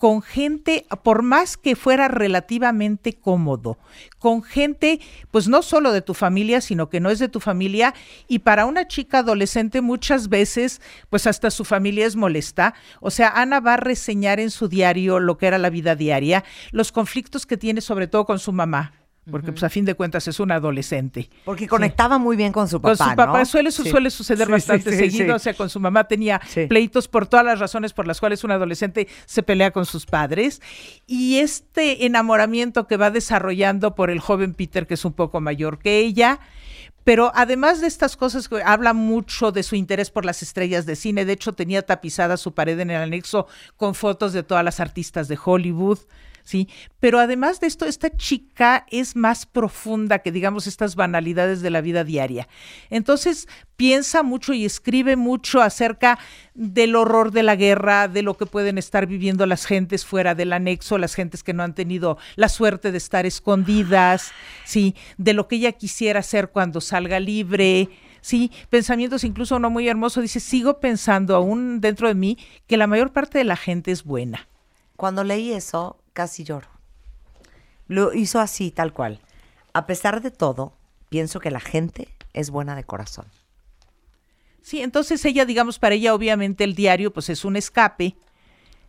con 0.04 0.22
gente, 0.22 0.86
por 1.02 1.22
más 1.22 1.56
que 1.56 1.78
fuera 1.78 2.10
relativamente 2.10 3.14
cómodo, 3.14 3.78
con 4.20 4.44
gente, 4.44 5.00
pues 5.32 5.48
no 5.48 5.62
solo 5.62 5.94
de 5.94 6.02
tu 6.02 6.14
familia, 6.14 6.60
sino 6.60 6.90
que 6.90 7.00
no 7.00 7.10
es 7.10 7.20
de 7.20 7.30
tu 7.30 7.40
familia, 7.40 7.94
y 8.28 8.40
para 8.40 8.66
una 8.66 8.86
chica 8.86 9.20
adolescente 9.20 9.80
muchas 9.80 10.28
veces, 10.28 10.82
pues 11.10 11.26
hasta 11.26 11.50
su 11.52 11.64
familia 11.64 12.06
es 12.06 12.18
molesta. 12.18 12.74
O 13.00 13.12
sea, 13.12 13.30
Ana 13.30 13.62
va 13.62 13.76
a 13.76 13.78
reseñar 13.78 14.42
en 14.42 14.52
su 14.52 14.68
diario 14.68 15.22
lo 15.22 15.38
que 15.38 15.48
era 15.48 15.58
la 15.58 15.70
vida 15.70 15.96
diaria, 15.96 16.44
los 16.72 16.92
conflictos 16.92 17.46
que 17.46 17.56
tiene 17.56 17.80
sobre 17.80 18.08
todo 18.08 18.26
con 18.26 18.40
su 18.40 18.52
mamá, 18.52 18.92
porque 19.30 19.52
pues 19.52 19.64
a 19.64 19.70
fin 19.70 19.86
de 19.86 19.96
cuentas 19.96 20.28
es 20.28 20.40
una 20.40 20.56
adolescente. 20.56 21.30
Porque 21.46 21.68
conectaba 21.68 22.18
muy 22.18 22.36
bien 22.36 22.52
con 22.52 22.68
su 22.68 22.82
papá. 22.82 22.98
Con 22.98 23.10
su 23.10 23.16
papá 23.16 23.40
¿no? 23.40 23.46
suele, 23.46 23.72
su- 23.72 23.84
Sí. 23.84 23.90
suele 23.90 24.10
suceder 24.10 24.48
Sí, 24.48 24.52
bastante 24.52 24.96
seguido, 24.98 25.36
o 25.36 25.40
sea, 25.40 25.54
con 25.54 25.70
su 25.70 25.80
mamá 25.80 26.04
tenía 26.06 26.42
pleitos 26.68 27.08
por 27.08 27.28
todas 27.28 27.46
las 27.46 27.60
razones 27.60 27.94
por 27.94 28.06
las 28.08 28.20
cuales 28.20 28.44
un 28.44 28.52
adolescente 28.52 29.08
se 29.26 29.44
pelea 29.44 29.72
con 29.72 29.86
sus 29.86 30.06
padres. 30.06 30.62
Y 31.08 31.38
este 31.40 32.06
enamoramiento 32.06 32.88
que 32.88 32.98
va 32.98 33.12
desarrollando 33.12 33.96
por 33.96 34.10
el 34.10 34.20
joven 34.20 34.54
Peter, 34.54 34.88
que 34.88 34.96
es 34.96 35.06
un 35.06 35.14
poco 35.14 35.40
mayor 35.42 35.80
que 35.80 36.00
ella, 36.00 36.40
pero 37.06 37.32
además 37.36 37.82
de 37.82 37.88
estas 37.88 38.16
cosas, 38.16 38.50
habla 38.66 38.94
mucho 38.94 39.52
de 39.52 39.64
su 39.64 39.76
interés 39.76 40.10
por 40.10 40.24
las 40.26 40.42
estrellas 40.42 40.86
de 40.86 40.96
cine. 40.96 41.26
De 41.26 41.34
hecho, 41.34 41.52
tenía 41.54 41.82
tapizada 41.82 42.38
su 42.38 42.54
pared 42.54 42.80
en 42.80 42.92
el 42.92 43.02
anexo 43.02 43.48
con 43.76 43.94
fotos 43.94 44.32
de 44.32 44.44
todas 44.44 44.64
las 44.64 44.80
artistas 44.80 45.28
de 45.28 45.38
Hollywood. 45.44 46.00
Sí, 46.44 46.68
pero 47.00 47.20
además 47.20 47.62
de 47.62 47.68
esto, 47.68 47.86
esta 47.86 48.10
chica 48.10 48.86
es 48.92 49.16
más 49.16 49.46
profunda 49.46 50.20
que, 50.20 50.32
digamos, 50.32 50.68
estas 50.68 50.98
banalidades 50.98 51.62
de 51.62 51.70
la 51.70 51.80
vida 51.80 52.04
diaria. 52.04 52.50
Entonces, 52.90 53.48
piensa 53.78 54.24
mucho 54.24 54.54
y 54.54 54.66
escribe 54.66 55.16
mucho 55.16 55.62
acerca 55.62 56.20
del 56.54 56.98
horror 56.98 57.32
de 57.32 57.44
la 57.44 57.56
guerra, 57.56 58.10
de 58.10 58.24
lo 58.24 58.36
que 58.36 58.46
pueden 58.46 58.78
estar 58.78 59.08
viviendo 59.08 59.46
las 59.46 59.66
gentes 59.66 60.06
fuera 60.06 60.36
del 60.36 60.52
anexo, 60.52 60.98
las 60.98 61.16
gentes 61.16 61.44
que 61.44 61.54
no 61.54 61.64
han 61.64 61.76
tenido 61.76 62.18
la 62.36 62.50
suerte 62.50 62.92
de 62.92 62.98
estar 62.98 63.26
escondidas, 63.26 64.32
sí, 64.66 64.96
de 65.18 65.34
lo 65.34 65.48
que 65.48 65.56
ella 65.56 65.72
quisiera 65.72 66.20
hacer 66.20 66.50
cuando 66.50 66.82
salga 66.82 67.22
libre. 67.22 67.90
Sí, 68.20 68.52
pensamientos 68.70 69.24
incluso 69.24 69.60
no 69.60 69.70
muy 69.70 69.88
hermoso. 69.88 70.20
Dice, 70.20 70.42
sigo 70.42 70.82
pensando 70.82 71.36
aún 71.36 71.80
dentro 71.80 72.10
de 72.10 72.16
mí 72.16 72.38
que 72.68 72.76
la 72.78 72.88
mayor 72.88 73.14
parte 73.14 73.38
de 73.38 73.44
la 73.46 73.56
gente 73.56 73.92
es 73.92 74.04
buena. 74.04 74.50
Cuando 74.96 75.24
leí 75.24 75.52
eso, 75.52 76.03
casi 76.14 76.44
lloro. 76.44 76.68
Lo 77.88 78.14
hizo 78.14 78.40
así, 78.40 78.72
tal 78.72 78.94
cual. 78.94 79.20
A 79.74 79.86
pesar 79.86 80.22
de 80.22 80.32
todo, 80.32 80.74
pienso 81.10 81.40
que 81.40 81.52
la 81.52 81.60
gente 81.60 82.08
es 82.34 82.50
buena 82.50 82.76
de 82.76 82.84
corazón. 82.84 83.26
Sí, 84.62 84.82
entonces 84.82 85.26
ella, 85.26 85.46
digamos, 85.46 85.78
para 85.80 85.96
ella 85.96 86.14
obviamente 86.14 86.64
el 86.64 86.76
diario 86.76 87.12
pues 87.12 87.30
es 87.30 87.44
un 87.44 87.58
escape, 87.58 88.16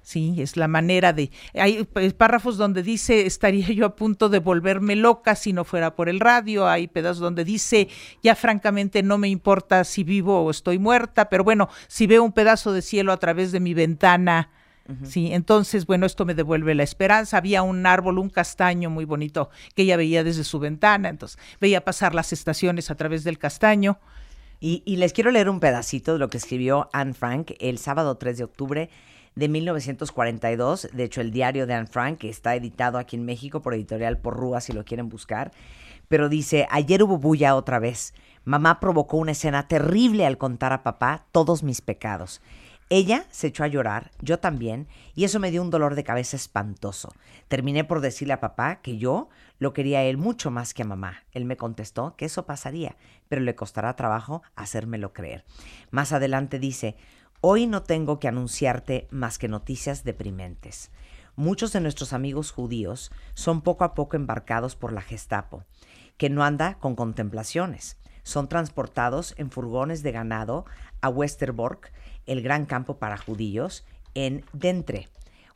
Sí, 0.04 0.34
es 0.42 0.58
la 0.58 0.68
manera 0.68 1.14
de... 1.14 1.30
Hay 1.54 1.84
pues, 1.84 2.12
párrafos 2.12 2.58
donde 2.58 2.82
dice, 2.82 3.24
estaría 3.24 3.66
yo 3.68 3.87
a 3.87 3.96
punto 3.96 4.28
de 4.28 4.38
volverme 4.38 4.96
loca 4.96 5.34
si 5.34 5.54
no 5.54 5.64
fuera 5.64 5.96
por 5.96 6.10
el 6.10 6.20
radio. 6.20 6.68
Hay 6.68 6.88
pedazos 6.88 7.20
donde 7.20 7.42
dice, 7.42 7.88
ya 8.22 8.34
francamente 8.34 9.02
no 9.02 9.16
me 9.16 9.30
importa 9.30 9.82
si 9.82 10.04
vivo 10.04 10.42
o 10.42 10.50
estoy 10.50 10.78
muerta, 10.78 11.30
pero 11.30 11.42
bueno, 11.42 11.70
si 11.88 12.06
veo 12.06 12.22
un 12.22 12.32
pedazo 12.32 12.74
de 12.74 12.82
cielo 12.82 13.12
a 13.12 13.16
través 13.16 13.50
de 13.50 13.60
mi 13.60 13.72
ventana, 13.72 14.50
sí, 15.05 15.33
entonces, 15.33 15.87
bueno, 15.87 16.07
esto 16.07 16.25
me 16.25 16.35
devuelve 16.35 16.75
la 16.75 16.83
esperanza. 16.83 17.38
Había 17.38 17.62
un 17.62 17.87
árbol, 17.87 18.18
un 18.18 18.31
castaño 18.31 18.90
muy 18.90 19.05
bonito 19.05 19.51
que 19.75 19.83
ella 19.83 19.97
veía 19.97 20.25
desde 20.25 20.44
su 20.44 20.59
ventana, 20.59 21.09
entonces 21.09 21.38
veía 21.61 21.85
pasar 21.85 22.14
las 22.14 22.33
estaciones 22.33 22.90
a 22.90 22.94
través 22.94 23.25
del 23.25 23.38
castaño. 23.38 23.99
Y, 24.61 24.83
y 24.87 24.97
les 24.97 25.12
quiero 25.12 25.31
leer 25.31 25.49
un 25.49 25.61
pedacito 25.61 26.14
de 26.14 26.18
lo 26.18 26.29
que 26.29 26.38
escribió 26.38 26.88
Anne 26.92 27.14
Frank 27.14 27.53
el 27.59 27.79
sábado 27.79 28.16
3 28.16 28.38
de 28.38 28.44
octubre 28.44 28.90
de 29.35 29.49
1942. 29.49 30.88
De 30.92 31.05
hecho, 31.05 31.20
el 31.20 31.31
diario 31.31 31.66
de 31.66 31.75
Anne 31.75 31.87
Frank, 31.87 32.18
que 32.18 32.31
está 32.31 32.55
editado 32.55 32.99
aquí 32.99 33.16
en 33.16 33.25
México 33.25 33.62
por 33.62 33.75
editorial 33.75 34.18
Porrúa, 34.18 34.61
si 34.61 34.73
lo 34.73 34.85
quieren 34.85 35.09
buscar. 35.09 35.53
Pero 36.09 36.29
dice, 36.29 36.66
ayer 36.70 37.03
hubo 37.03 37.18
bulla 37.18 37.57
otra 37.57 37.79
vez. 37.79 38.14
Mamá 38.44 38.79
provocó 38.79 39.16
una 39.16 39.33
escena 39.33 39.68
terrible 39.68 40.27
al 40.27 40.38
contar 40.38 40.73
a 40.73 40.83
papá 40.83 41.27
todos 41.33 41.62
mis 41.62 41.81
pecados. 41.81 42.42
Ella 42.96 43.26
se 43.33 43.48
echó 43.48 43.64
a 43.64 43.66
llorar, 43.66 44.12
yo 44.20 44.38
también, 44.38 44.87
y 45.16 45.24
eso 45.24 45.40
me 45.40 45.50
dio 45.50 45.62
un 45.62 45.70
dolor 45.70 45.96
de 45.96 46.04
cabeza 46.04 46.37
espantoso. 46.37 47.12
Terminé 47.48 47.83
por 47.83 48.00
decirle 48.00 48.35
a 48.35 48.38
papá 48.38 48.76
que 48.83 48.98
yo 48.98 49.28
lo 49.59 49.72
quería 49.72 49.98
a 49.98 50.02
él 50.04 50.16
mucho 50.16 50.52
más 50.52 50.74
que 50.74 50.83
a 50.83 50.87
mamá. 50.87 51.24
Él 51.33 51.44
me 51.44 51.57
contestó 51.57 52.14
que 52.14 52.26
eso 52.26 52.46
pasaría, 52.46 52.94
pero 53.28 53.42
le 53.42 53.57
costará 53.57 53.96
trabajo 53.96 54.44
hacérmelo 54.54 55.12
creer. 55.12 55.44
Más 55.90 56.12
adelante 56.12 56.61
dice, 56.61 56.94
Hoy 57.40 57.66
no 57.66 57.83
tengo 57.83 58.20
que 58.20 58.28
anunciarte 58.28 59.09
más 59.11 59.38
que 59.38 59.48
noticias 59.48 60.04
deprimentes. 60.04 60.92
Muchos 61.35 61.72
de 61.72 61.80
nuestros 61.80 62.12
amigos 62.12 62.52
judíos 62.52 63.11
son 63.35 63.62
poco 63.62 63.83
a 63.83 63.94
poco 63.94 64.14
embarcados 64.14 64.76
por 64.76 64.92
la 64.92 65.02
Gestapo, 65.02 65.64
que 66.16 66.30
no 66.30 66.44
anda 66.44 66.74
con 66.78 66.94
contemplaciones. 66.94 67.98
Son 68.22 68.48
transportados 68.48 69.35
en 69.37 69.50
furgones 69.50 70.02
de 70.02 70.12
ganado 70.12 70.64
a 71.02 71.11
Westerbork, 71.11 71.92
el 72.26 72.42
gran 72.42 72.66
campo 72.66 72.98
para 72.98 73.16
judíos, 73.16 73.84
en 74.14 74.44
Dentre, 74.52 75.08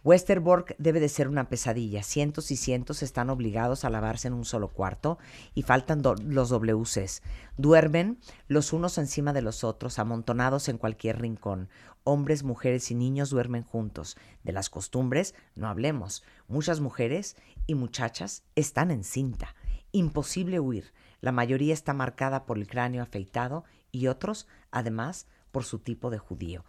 Westerbork 0.05 0.77
debe 0.79 1.01
de 1.01 1.09
ser 1.09 1.29
una 1.29 1.49
pesadilla. 1.49 2.03
Cientos 2.03 2.51
y 2.51 2.57
cientos 2.57 3.03
están 3.03 3.31
obligados 3.31 3.85
a 3.85 3.91
lavarse 3.91 4.29
en 4.29 4.35
un 4.35 4.45
solo 4.45 4.69
cuarto 4.69 5.19
y 5.55 5.63
faltan 5.63 6.03
los 6.03 6.51
WCs. 6.51 7.23
Duermen 7.57 8.19
los 8.47 8.73
unos 8.73 8.97
encima 8.97 9.33
de 9.33 9.43
los 9.43 9.65
otros, 9.65 9.99
amontonados 9.99 10.69
en 10.69 10.79
cualquier 10.79 11.21
rincón. 11.21 11.69
Hombres, 12.05 12.45
mujeres 12.45 12.91
y 12.91 12.95
niños 12.95 13.29
duermen 13.29 13.65
juntos. 13.65 14.17
De 14.45 14.53
las 14.53 14.71
costumbres 14.71 15.35
no 15.57 15.69
hablemos. 15.69 16.23
Muchas 16.47 16.81
mujeres 16.81 17.37
y 17.67 17.75
muchachas 17.75 18.45
están 18.55 18.93
en 18.93 19.03
cinta. 19.03 19.57
Imposible 19.91 20.61
huir. 20.61 20.93
La 21.21 21.33
mayoría 21.33 21.75
está 21.75 21.93
marcada 21.93 22.47
por 22.47 22.57
el 22.57 22.69
cráneo 22.69 23.03
afeitado 23.03 23.65
y 23.91 24.07
otros, 24.07 24.47
además, 24.71 25.27
por 25.59 25.65
su 25.65 25.81
tipo 25.81 26.09
de 26.09 26.19
judío. 26.19 26.65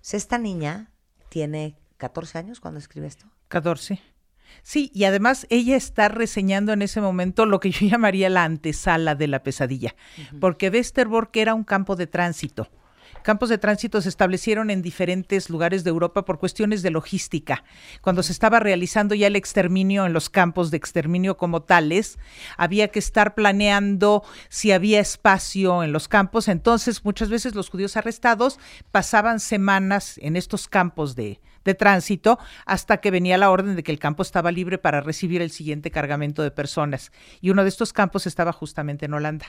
esta 0.00 0.38
niña 0.38 0.90
tiene 1.28 1.76
14 1.98 2.38
años 2.38 2.58
cuando 2.58 2.80
escribe 2.80 3.06
esto. 3.06 3.26
14. 3.48 4.00
Sí, 4.62 4.90
y 4.94 5.04
además 5.04 5.46
ella 5.50 5.76
está 5.76 6.08
reseñando 6.08 6.72
en 6.72 6.80
ese 6.80 7.02
momento 7.02 7.44
lo 7.44 7.60
que 7.60 7.70
yo 7.70 7.86
llamaría 7.86 8.30
la 8.30 8.44
antesala 8.44 9.14
de 9.14 9.26
la 9.26 9.42
pesadilla, 9.42 9.94
porque 10.40 10.70
Westerbork 10.70 11.36
era 11.36 11.52
un 11.52 11.64
campo 11.64 11.96
de 11.96 12.06
tránsito. 12.06 12.70
Campos 13.22 13.48
de 13.48 13.58
tránsito 13.58 14.00
se 14.00 14.08
establecieron 14.08 14.70
en 14.70 14.82
diferentes 14.82 15.50
lugares 15.50 15.84
de 15.84 15.90
Europa 15.90 16.24
por 16.24 16.38
cuestiones 16.38 16.82
de 16.82 16.90
logística. 16.90 17.64
Cuando 18.00 18.22
se 18.22 18.32
estaba 18.32 18.60
realizando 18.60 19.14
ya 19.14 19.26
el 19.26 19.36
exterminio 19.36 20.06
en 20.06 20.12
los 20.12 20.30
campos 20.30 20.70
de 20.70 20.76
exterminio 20.76 21.36
como 21.36 21.62
tales, 21.62 22.18
había 22.56 22.88
que 22.88 22.98
estar 22.98 23.34
planeando 23.34 24.22
si 24.48 24.72
había 24.72 25.00
espacio 25.00 25.82
en 25.82 25.92
los 25.92 26.08
campos. 26.08 26.48
Entonces, 26.48 27.04
muchas 27.04 27.28
veces 27.28 27.54
los 27.54 27.68
judíos 27.68 27.96
arrestados 27.96 28.58
pasaban 28.90 29.40
semanas 29.40 30.18
en 30.22 30.36
estos 30.36 30.68
campos 30.68 31.14
de, 31.14 31.40
de 31.64 31.74
tránsito 31.74 32.38
hasta 32.66 32.98
que 32.98 33.10
venía 33.10 33.38
la 33.38 33.50
orden 33.50 33.76
de 33.76 33.82
que 33.82 33.92
el 33.92 33.98
campo 33.98 34.22
estaba 34.22 34.50
libre 34.50 34.78
para 34.78 35.00
recibir 35.00 35.42
el 35.42 35.50
siguiente 35.50 35.90
cargamento 35.90 36.42
de 36.42 36.50
personas. 36.50 37.12
Y 37.40 37.50
uno 37.50 37.62
de 37.62 37.68
estos 37.68 37.92
campos 37.92 38.26
estaba 38.26 38.52
justamente 38.52 39.06
en 39.06 39.14
Holanda, 39.14 39.46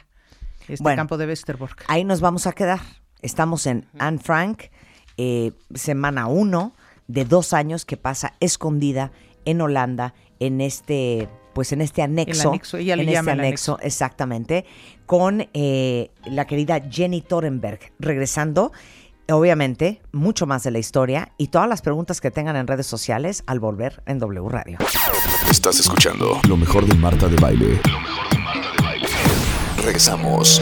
este 0.67 0.95
campo 0.95 1.17
de 1.17 1.28
Westerbork. 1.28 1.86
Ahí 1.88 2.04
nos 2.04 2.21
vamos 2.21 2.47
a 2.47 2.54
quedar. 2.54 2.80
Estamos 3.21 3.65
en 3.67 3.86
Anne 3.99 4.19
Frank, 4.19 4.63
eh, 5.17 5.51
semana 5.73 6.27
uno 6.27 6.73
de 7.07 7.25
dos 7.25 7.53
años 7.53 7.86
que 7.86 7.97
pasa 7.97 8.34
escondida 8.39 9.12
en 9.45 9.62
Holanda 9.62 10.13
en 10.39 10.62
este 10.62 11.27
pues 11.53 11.73
en 11.73 11.81
este 11.81 12.01
anexo, 12.01 12.49
anexo 12.49 12.77
ella 12.77 12.95
le 12.95 13.03
en 13.03 13.10
llama 13.10 13.31
este 13.31 13.41
anexo, 13.41 13.77
exactamente, 13.81 14.65
con 15.05 15.49
eh, 15.53 16.10
la 16.25 16.47
querida 16.47 16.79
Jenny 16.89 17.21
Torenberg, 17.21 17.91
regresando 17.99 18.71
obviamente, 19.29 20.01
mucho 20.12 20.45
más 20.45 20.63
de 20.63 20.71
la 20.71 20.79
historia 20.79 21.31
y 21.38 21.47
todas 21.47 21.67
las 21.67 21.81
preguntas 21.81 22.21
que 22.21 22.31
tengan 22.31 22.55
en 22.55 22.67
redes 22.67 22.88
sociales 22.88 23.43
al 23.47 23.60
volver 23.60 24.01
en 24.05 24.19
W 24.19 24.49
Radio. 24.49 24.77
Estás 25.49 25.79
escuchando 25.79 26.39
lo 26.47 26.57
mejor 26.57 26.86
de 26.86 26.95
Marta 26.95 27.27
de 27.27 27.38
Baile. 27.38 27.79
Lo 27.89 27.99
mejor 27.99 28.29
de 28.29 28.38
Marta 28.39 28.71
de 28.71 28.84
Baile. 28.84 29.07
Regresamos. 29.77 30.62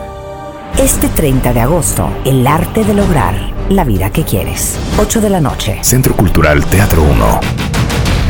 Este 0.81 1.07
30 1.09 1.53
de 1.53 1.59
agosto, 1.59 2.09
el 2.25 2.47
arte 2.47 2.83
de 2.83 2.95
lograr 2.95 3.35
la 3.69 3.83
vida 3.83 4.11
que 4.11 4.23
quieres. 4.23 4.79
8 4.97 5.21
de 5.21 5.29
la 5.29 5.39
noche. 5.39 5.77
Centro 5.83 6.15
Cultural 6.15 6.65
Teatro 6.65 7.03
1. 7.03 7.39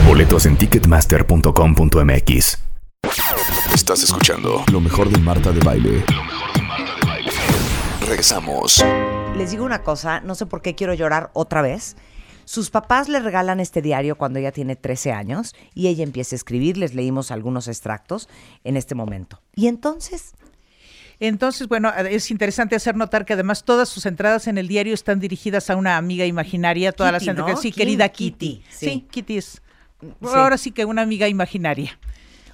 Boletos 0.05 0.45
en 0.45 0.57
ticketmaster.com.mx. 0.57 2.57
Estás 3.73 4.03
escuchando 4.03 4.65
lo 4.69 4.81
mejor 4.81 5.09
de 5.09 5.17
Marta 5.19 5.53
de 5.53 5.61
Baile. 5.61 6.03
Lo 6.13 6.23
mejor 6.25 6.53
de 6.53 6.61
Marta 6.63 6.93
de 6.93 7.07
Baile. 7.07 7.31
Regresamos 8.05 8.83
les 9.37 9.51
digo 9.51 9.63
una 9.63 9.81
cosa, 9.81 10.19
no 10.19 10.35
sé 10.35 10.45
por 10.45 10.61
qué 10.61 10.75
quiero 10.75 10.93
llorar 10.93 11.31
otra 11.33 11.61
vez. 11.61 11.95
Sus 12.45 12.69
papás 12.69 13.07
le 13.07 13.21
regalan 13.21 13.59
este 13.59 13.81
diario 13.81 14.17
cuando 14.17 14.39
ella 14.39 14.51
tiene 14.51 14.75
13 14.75 15.13
años 15.13 15.55
y 15.73 15.87
ella 15.87 16.03
empieza 16.03 16.35
a 16.35 16.37
escribir, 16.37 16.77
les 16.77 16.93
leímos 16.93 17.31
algunos 17.31 17.67
extractos 17.67 18.27
en 18.63 18.75
este 18.75 18.93
momento. 18.93 19.41
¿Y 19.55 19.67
entonces? 19.67 20.33
Entonces, 21.21 21.67
bueno, 21.67 21.93
es 21.93 22.31
interesante 22.31 22.75
hacer 22.75 22.95
notar 22.95 23.25
que 23.25 23.33
además 23.33 23.63
todas 23.63 23.87
sus 23.87 24.07
entradas 24.07 24.47
en 24.47 24.57
el 24.57 24.67
diario 24.67 24.95
están 24.95 25.19
dirigidas 25.19 25.69
a 25.69 25.75
una 25.75 25.97
amiga 25.97 26.25
imaginaria, 26.25 26.91
todas 26.91 27.13
las 27.13 27.27
entradas, 27.27 27.61
sí, 27.61 27.71
querida 27.71 28.09
Kitty. 28.09 28.63
Sí. 28.69 29.05
Kitty 29.11 29.37
es 29.37 29.61
ahora 30.23 30.57
sí 30.57 30.71
que 30.71 30.83
una 30.83 31.03
amiga 31.03 31.27
imaginaria. 31.27 31.99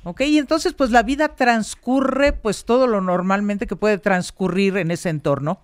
¿Ok? 0.04 0.20
Y 0.22 0.38
entonces, 0.38 0.74
pues 0.74 0.92
la 0.92 1.02
vida 1.02 1.30
transcurre, 1.30 2.34
pues 2.34 2.66
todo 2.66 2.88
lo 2.88 3.00
normalmente 3.00 3.68
que 3.68 3.78
puede 3.78 4.00
transcurrir 4.00 4.76
en 4.76 4.92
ese 4.92 5.10
entorno 5.10 5.62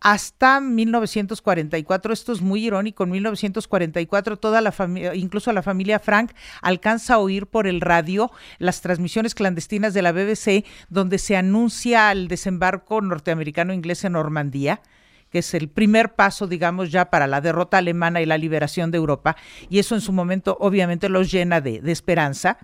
hasta 0.00 0.60
1944. 0.60 2.12
Esto 2.12 2.32
es 2.32 2.40
muy 2.40 2.64
irónico. 2.64 3.04
En 3.04 3.10
1944 3.10 4.36
toda 4.36 4.60
la 4.60 4.72
familia, 4.72 5.14
incluso 5.14 5.52
la 5.52 5.62
familia 5.62 5.98
Frank, 5.98 6.32
alcanza 6.62 7.14
a 7.14 7.18
oír 7.18 7.46
por 7.46 7.66
el 7.66 7.80
radio 7.80 8.30
las 8.58 8.80
transmisiones 8.80 9.34
clandestinas 9.34 9.94
de 9.94 10.02
la 10.02 10.12
BBC 10.12 10.64
donde 10.88 11.18
se 11.18 11.36
anuncia 11.36 12.12
el 12.12 12.28
desembarco 12.28 13.00
norteamericano-inglés 13.00 14.04
en 14.04 14.12
Normandía 14.12 14.80
que 15.30 15.40
es 15.40 15.52
el 15.52 15.68
primer 15.68 16.14
paso, 16.14 16.46
digamos, 16.46 16.90
ya 16.90 17.10
para 17.10 17.26
la 17.26 17.42
derrota 17.42 17.76
alemana 17.76 18.22
y 18.22 18.24
la 18.24 18.38
liberación 18.38 18.90
de 18.90 18.96
Europa. 18.96 19.36
Y 19.68 19.78
eso 19.78 19.94
en 19.94 20.00
su 20.00 20.10
momento 20.10 20.56
obviamente 20.58 21.10
los 21.10 21.30
llena 21.30 21.60
de, 21.60 21.82
de 21.82 21.92
esperanza 21.92 22.56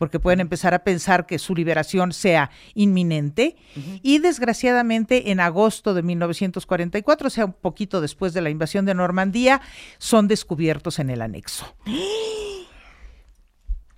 porque 0.00 0.18
pueden 0.18 0.40
empezar 0.40 0.72
a 0.72 0.78
pensar 0.78 1.26
que 1.26 1.38
su 1.38 1.54
liberación 1.54 2.14
sea 2.14 2.50
inminente. 2.72 3.56
Y 4.00 4.18
desgraciadamente 4.18 5.30
en 5.30 5.40
agosto 5.40 5.92
de 5.92 6.02
1944, 6.02 7.26
o 7.26 7.30
sea, 7.30 7.44
un 7.44 7.52
poquito 7.52 8.00
después 8.00 8.32
de 8.32 8.40
la 8.40 8.48
invasión 8.48 8.86
de 8.86 8.94
Normandía, 8.94 9.60
son 9.98 10.26
descubiertos 10.26 11.00
en 11.00 11.10
el 11.10 11.20
anexo. 11.20 11.76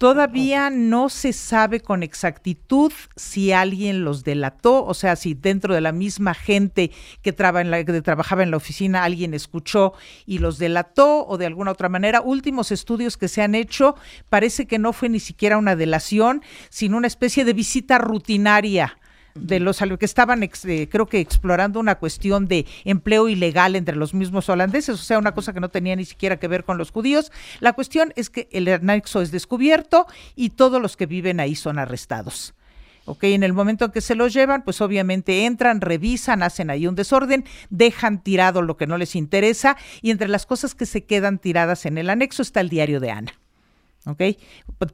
Todavía 0.02 0.68
no 0.68 1.08
se 1.08 1.32
sabe 1.32 1.78
con 1.78 2.02
exactitud 2.02 2.92
si 3.14 3.52
alguien 3.52 4.04
los 4.04 4.24
delató, 4.24 4.84
o 4.84 4.94
sea, 4.94 5.14
si 5.14 5.34
dentro 5.34 5.76
de 5.76 5.80
la 5.80 5.92
misma 5.92 6.34
gente 6.34 6.90
que, 7.22 7.32
traba 7.32 7.60
en 7.60 7.70
la, 7.70 7.84
que 7.84 8.02
trabajaba 8.02 8.42
en 8.42 8.50
la 8.50 8.56
oficina 8.56 9.04
alguien 9.04 9.32
escuchó 9.32 9.92
y 10.26 10.38
los 10.38 10.58
delató 10.58 11.24
o 11.24 11.38
de 11.38 11.46
alguna 11.46 11.70
otra 11.70 11.88
manera. 11.88 12.20
Últimos 12.20 12.72
estudios 12.72 13.16
que 13.16 13.28
se 13.28 13.42
han 13.42 13.54
hecho 13.54 13.94
parece 14.28 14.66
que 14.66 14.80
no 14.80 14.92
fue 14.92 15.08
ni 15.08 15.20
siquiera 15.20 15.56
una 15.56 15.76
delación, 15.76 16.42
sino 16.68 16.96
una 16.96 17.06
especie 17.06 17.44
de 17.44 17.52
visita 17.52 17.98
rutinaria 17.98 18.98
de 19.34 19.60
los 19.60 19.78
que 19.98 20.04
estaban, 20.04 20.42
eh, 20.42 20.88
creo 20.90 21.06
que 21.06 21.20
explorando 21.20 21.80
una 21.80 21.96
cuestión 21.96 22.46
de 22.46 22.66
empleo 22.84 23.28
ilegal 23.28 23.76
entre 23.76 23.96
los 23.96 24.14
mismos 24.14 24.48
holandeses, 24.48 24.94
o 24.94 25.02
sea, 25.02 25.18
una 25.18 25.32
cosa 25.32 25.52
que 25.52 25.60
no 25.60 25.70
tenía 25.70 25.96
ni 25.96 26.04
siquiera 26.04 26.38
que 26.38 26.48
ver 26.48 26.64
con 26.64 26.78
los 26.78 26.90
judíos. 26.90 27.32
La 27.60 27.72
cuestión 27.72 28.12
es 28.16 28.30
que 28.30 28.48
el 28.52 28.68
anexo 28.68 29.22
es 29.22 29.30
descubierto 29.30 30.06
y 30.36 30.50
todos 30.50 30.80
los 30.80 30.96
que 30.96 31.06
viven 31.06 31.40
ahí 31.40 31.54
son 31.54 31.78
arrestados. 31.78 32.54
Ok, 33.04 33.24
en 33.24 33.42
el 33.42 33.52
momento 33.52 33.86
en 33.86 33.90
que 33.90 34.00
se 34.00 34.14
los 34.14 34.32
llevan, 34.32 34.62
pues 34.62 34.80
obviamente 34.80 35.44
entran, 35.44 35.80
revisan, 35.80 36.42
hacen 36.44 36.70
ahí 36.70 36.86
un 36.86 36.94
desorden, 36.94 37.44
dejan 37.68 38.22
tirado 38.22 38.62
lo 38.62 38.76
que 38.76 38.86
no 38.86 38.96
les 38.96 39.16
interesa 39.16 39.76
y 40.02 40.12
entre 40.12 40.28
las 40.28 40.46
cosas 40.46 40.76
que 40.76 40.86
se 40.86 41.04
quedan 41.04 41.38
tiradas 41.38 41.84
en 41.84 41.98
el 41.98 42.10
anexo 42.10 42.42
está 42.42 42.60
el 42.60 42.68
diario 42.68 43.00
de 43.00 43.10
Ana. 43.10 43.41
¿Ok? 44.06 44.22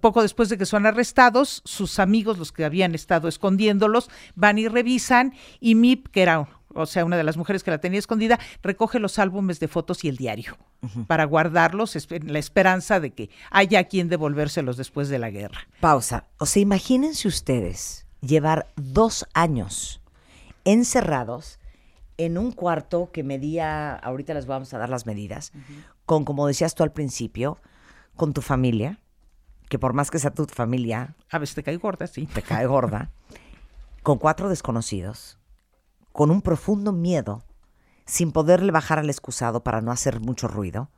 Poco 0.01 0.23
después 0.23 0.49
de 0.49 0.59
que 0.59 0.67
son 0.67 0.87
arrestados, 0.87 1.63
sus 1.65 1.99
amigos, 1.99 2.39
los 2.39 2.53
que 2.53 2.65
habían 2.65 2.95
estado 2.95 3.29
escondiéndolos, 3.29 4.11
van 4.35 4.59
y 4.59 4.69
revisan 4.69 5.35
y 5.61 5.75
Mip, 5.75 6.09
que 6.09 6.23
era, 6.23 6.49
o 6.75 6.87
sea, 6.87 7.05
una 7.05 7.17
de 7.17 7.25
las 7.25 7.37
mujeres 7.37 7.63
que 7.63 7.71
la 7.71 7.79
tenía 7.79 7.99
escondida, 7.99 8.39
recoge 8.63 8.99
los 8.99 9.19
álbumes 9.19 9.61
de 9.61 9.69
fotos 9.69 10.05
y 10.05 10.09
el 10.09 10.17
diario 10.17 10.57
para 11.07 11.25
guardarlos 11.25 11.97
en 12.11 12.33
la 12.33 12.39
esperanza 12.39 13.01
de 13.01 13.11
que 13.11 13.31
haya 13.51 13.85
quien 13.85 14.09
devolvérselos 14.09 14.77
después 14.77 15.09
de 15.09 15.19
la 15.19 15.31
guerra. 15.31 15.67
Pausa. 15.81 16.29
O 16.39 16.47
sea, 16.47 16.63
imagínense 16.63 17.27
ustedes 17.27 18.07
llevar 18.21 18.69
dos 18.77 19.27
años 19.35 20.01
encerrados 20.65 21.59
en 22.17 22.37
un 22.37 22.53
cuarto 22.53 23.11
que 23.13 23.23
medía, 23.23 23.95
ahorita 23.95 24.35
les 24.35 24.47
vamos 24.47 24.75
a 24.75 24.79
dar 24.79 24.89
las 24.89 25.07
medidas, 25.07 25.53
con, 26.05 26.25
como 26.25 26.47
decías 26.47 26.75
tú 26.75 26.83
al 26.83 26.93
principio, 26.93 27.59
con 28.19 28.35
tu 28.35 28.43
familia, 28.43 29.01
que 29.71 29.79
por 29.79 29.95
más 29.95 30.11
que 30.11 30.19
sea 30.19 30.35
tu 30.35 30.45
familia... 30.45 31.17
A 31.31 31.39
veces 31.39 31.55
te 31.55 31.63
cae 31.63 31.79
gorda, 31.79 32.07
sí. 32.07 32.27
Te 32.27 32.43
cae 32.43 32.67
gorda. 32.67 33.11
con 34.03 34.19
cuatro 34.19 34.51
desconocidos, 34.51 35.39
con 36.13 36.31
un 36.31 36.43
profundo 36.43 36.93
miedo, 36.93 37.43
sin 38.05 38.33
poderle 38.33 38.73
bajar 38.73 38.99
al 38.99 39.09
excusado 39.09 39.63
para 39.63 39.81
no 39.81 39.91
hacer 39.91 40.21
mucho 40.21 40.49
ruido, 40.49 40.91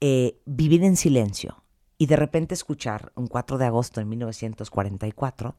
eh, 0.00 0.40
vivir 0.46 0.84
en 0.84 0.96
silencio 0.96 1.62
y 1.98 2.06
de 2.06 2.16
repente 2.16 2.54
escuchar, 2.54 3.12
un 3.14 3.26
4 3.26 3.58
de 3.58 3.66
agosto 3.66 4.00
de 4.00 4.06
1944, 4.06 5.54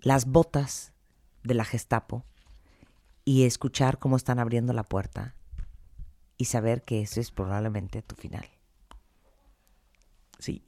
las 0.00 0.24
botas 0.24 0.94
de 1.42 1.54
la 1.54 1.64
Gestapo 1.64 2.24
y 3.26 3.44
escuchar 3.44 3.98
cómo 3.98 4.16
están 4.16 4.38
abriendo 4.38 4.72
la 4.72 4.84
puerta 4.84 5.34
y 6.38 6.46
saber 6.46 6.82
que 6.82 7.02
ese 7.02 7.20
es 7.20 7.30
probablemente 7.30 8.00
tu 8.00 8.16
final. 8.16 8.48
Sí. 10.42 10.60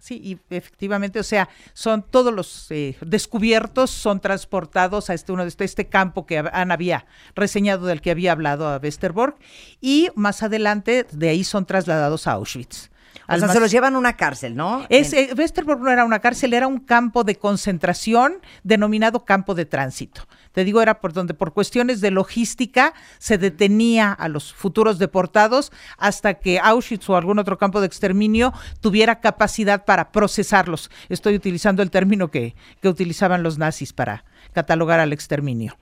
Sí, 0.00 0.18
y 0.24 0.38
efectivamente, 0.54 1.20
o 1.20 1.22
sea, 1.22 1.50
son 1.74 2.02
todos 2.02 2.32
los 2.32 2.70
eh, 2.70 2.96
descubiertos, 3.02 3.90
son 3.90 4.18
transportados 4.18 5.10
a 5.10 5.14
este 5.14 5.30
uno 5.30 5.42
de 5.42 5.50
este, 5.50 5.64
este, 5.64 5.88
campo 5.88 6.24
que 6.24 6.38
Ana 6.38 6.72
había 6.72 7.04
reseñado 7.34 7.86
del 7.86 8.00
que 8.00 8.10
había 8.10 8.32
hablado 8.32 8.66
a 8.66 8.78
Westerbork, 8.78 9.36
y 9.82 10.08
más 10.14 10.42
adelante 10.42 11.06
de 11.12 11.28
ahí 11.28 11.44
son 11.44 11.66
trasladados 11.66 12.26
a 12.26 12.32
Auschwitz. 12.32 12.90
O 13.30 13.38
sea, 13.38 13.48
se 13.48 13.60
los 13.60 13.70
llevan 13.70 13.94
a 13.94 13.98
una 13.98 14.16
cárcel, 14.16 14.56
¿no? 14.56 14.86
Es, 14.88 15.12
eh, 15.12 15.30
Westerbork 15.36 15.80
no 15.80 15.90
era 15.90 16.04
una 16.04 16.18
cárcel, 16.18 16.52
era 16.52 16.66
un 16.66 16.80
campo 16.80 17.24
de 17.24 17.36
concentración 17.36 18.38
denominado 18.64 19.24
campo 19.24 19.54
de 19.54 19.64
tránsito. 19.66 20.26
Te 20.52 20.64
digo, 20.64 20.82
era 20.82 21.00
por 21.00 21.12
donde 21.12 21.34
por 21.34 21.52
cuestiones 21.52 22.00
de 22.00 22.10
logística 22.10 22.92
se 23.18 23.38
detenía 23.38 24.12
a 24.12 24.28
los 24.28 24.52
futuros 24.52 24.98
deportados 24.98 25.70
hasta 25.96 26.34
que 26.34 26.58
Auschwitz 26.58 27.08
o 27.08 27.16
algún 27.16 27.38
otro 27.38 27.56
campo 27.56 27.80
de 27.80 27.86
exterminio 27.86 28.52
tuviera 28.80 29.20
capacidad 29.20 29.84
para 29.84 30.10
procesarlos. 30.10 30.90
Estoy 31.08 31.36
utilizando 31.36 31.82
el 31.82 31.90
término 31.90 32.30
que, 32.30 32.56
que 32.82 32.88
utilizaban 32.88 33.42
los 33.42 33.58
nazis 33.58 33.92
para 33.92 34.24
catalogar 34.52 35.00
al 35.00 35.12
exterminio. 35.12 35.76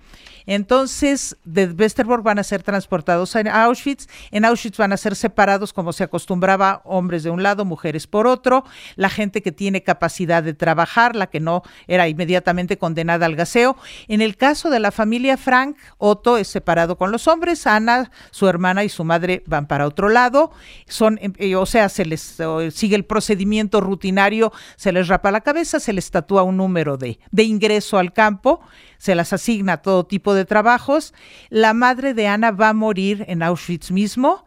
Entonces, 0.48 1.36
de 1.44 1.66
Westerbork 1.66 2.22
van 2.22 2.38
a 2.38 2.42
ser 2.42 2.62
transportados 2.62 3.36
a 3.36 3.64
Auschwitz. 3.64 4.08
En 4.30 4.46
Auschwitz 4.46 4.78
van 4.78 4.94
a 4.94 4.96
ser 4.96 5.14
separados, 5.14 5.74
como 5.74 5.92
se 5.92 6.04
acostumbraba, 6.04 6.80
hombres 6.86 7.22
de 7.22 7.28
un 7.28 7.42
lado, 7.42 7.66
mujeres 7.66 8.06
por 8.06 8.26
otro. 8.26 8.64
La 8.96 9.10
gente 9.10 9.42
que 9.42 9.52
tiene 9.52 9.82
capacidad 9.82 10.42
de 10.42 10.54
trabajar, 10.54 11.14
la 11.14 11.26
que 11.26 11.38
no 11.38 11.62
era 11.86 12.08
inmediatamente 12.08 12.78
condenada 12.78 13.26
al 13.26 13.36
gaseo. 13.36 13.76
En 14.08 14.22
el 14.22 14.38
caso 14.38 14.70
de 14.70 14.80
la 14.80 14.90
familia 14.90 15.36
Frank, 15.36 15.76
Otto 15.98 16.38
es 16.38 16.48
separado 16.48 16.96
con 16.96 17.12
los 17.12 17.28
hombres. 17.28 17.66
Ana, 17.66 18.10
su 18.30 18.48
hermana 18.48 18.84
y 18.84 18.88
su 18.88 19.04
madre 19.04 19.42
van 19.46 19.66
para 19.66 19.86
otro 19.86 20.08
lado. 20.08 20.50
Son, 20.86 21.20
eh, 21.20 21.56
o 21.56 21.66
sea, 21.66 21.90
se 21.90 22.06
les 22.06 22.38
sigue 22.72 22.96
el 22.96 23.04
procedimiento 23.04 23.82
rutinario, 23.82 24.50
se 24.76 24.92
les 24.92 25.08
rapa 25.08 25.30
la 25.30 25.42
cabeza, 25.42 25.78
se 25.78 25.92
les 25.92 26.10
tatúa 26.10 26.42
un 26.42 26.56
número 26.56 26.96
de, 26.96 27.20
de 27.30 27.42
ingreso 27.42 27.98
al 27.98 28.14
campo 28.14 28.57
se 28.98 29.14
las 29.14 29.32
asigna 29.32 29.78
todo 29.78 30.06
tipo 30.06 30.34
de 30.34 30.44
trabajos. 30.44 31.14
La 31.50 31.74
madre 31.74 32.14
de 32.14 32.26
Ana 32.26 32.50
va 32.50 32.70
a 32.70 32.74
morir 32.74 33.24
en 33.28 33.42
Auschwitz 33.42 33.90
mismo. 33.90 34.44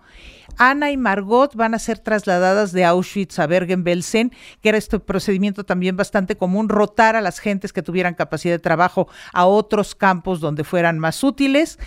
Ana 0.57 0.91
y 0.91 0.97
Margot 0.97 1.55
van 1.55 1.73
a 1.73 1.79
ser 1.79 1.99
trasladadas 1.99 2.71
de 2.71 2.85
Auschwitz 2.85 3.39
a 3.39 3.47
Bergen-Belsen, 3.47 4.31
que 4.61 4.69
era 4.69 4.77
este 4.77 4.99
procedimiento 4.99 5.63
también 5.63 5.95
bastante 5.95 6.35
común, 6.35 6.69
rotar 6.69 7.15
a 7.15 7.21
las 7.21 7.39
gentes 7.39 7.73
que 7.73 7.81
tuvieran 7.81 8.13
capacidad 8.13 8.53
de 8.53 8.59
trabajo 8.59 9.07
a 9.33 9.45
otros 9.45 9.95
campos 9.95 10.39
donde 10.39 10.63
fueran 10.63 10.99
más 10.99 11.23
útiles 11.23 11.79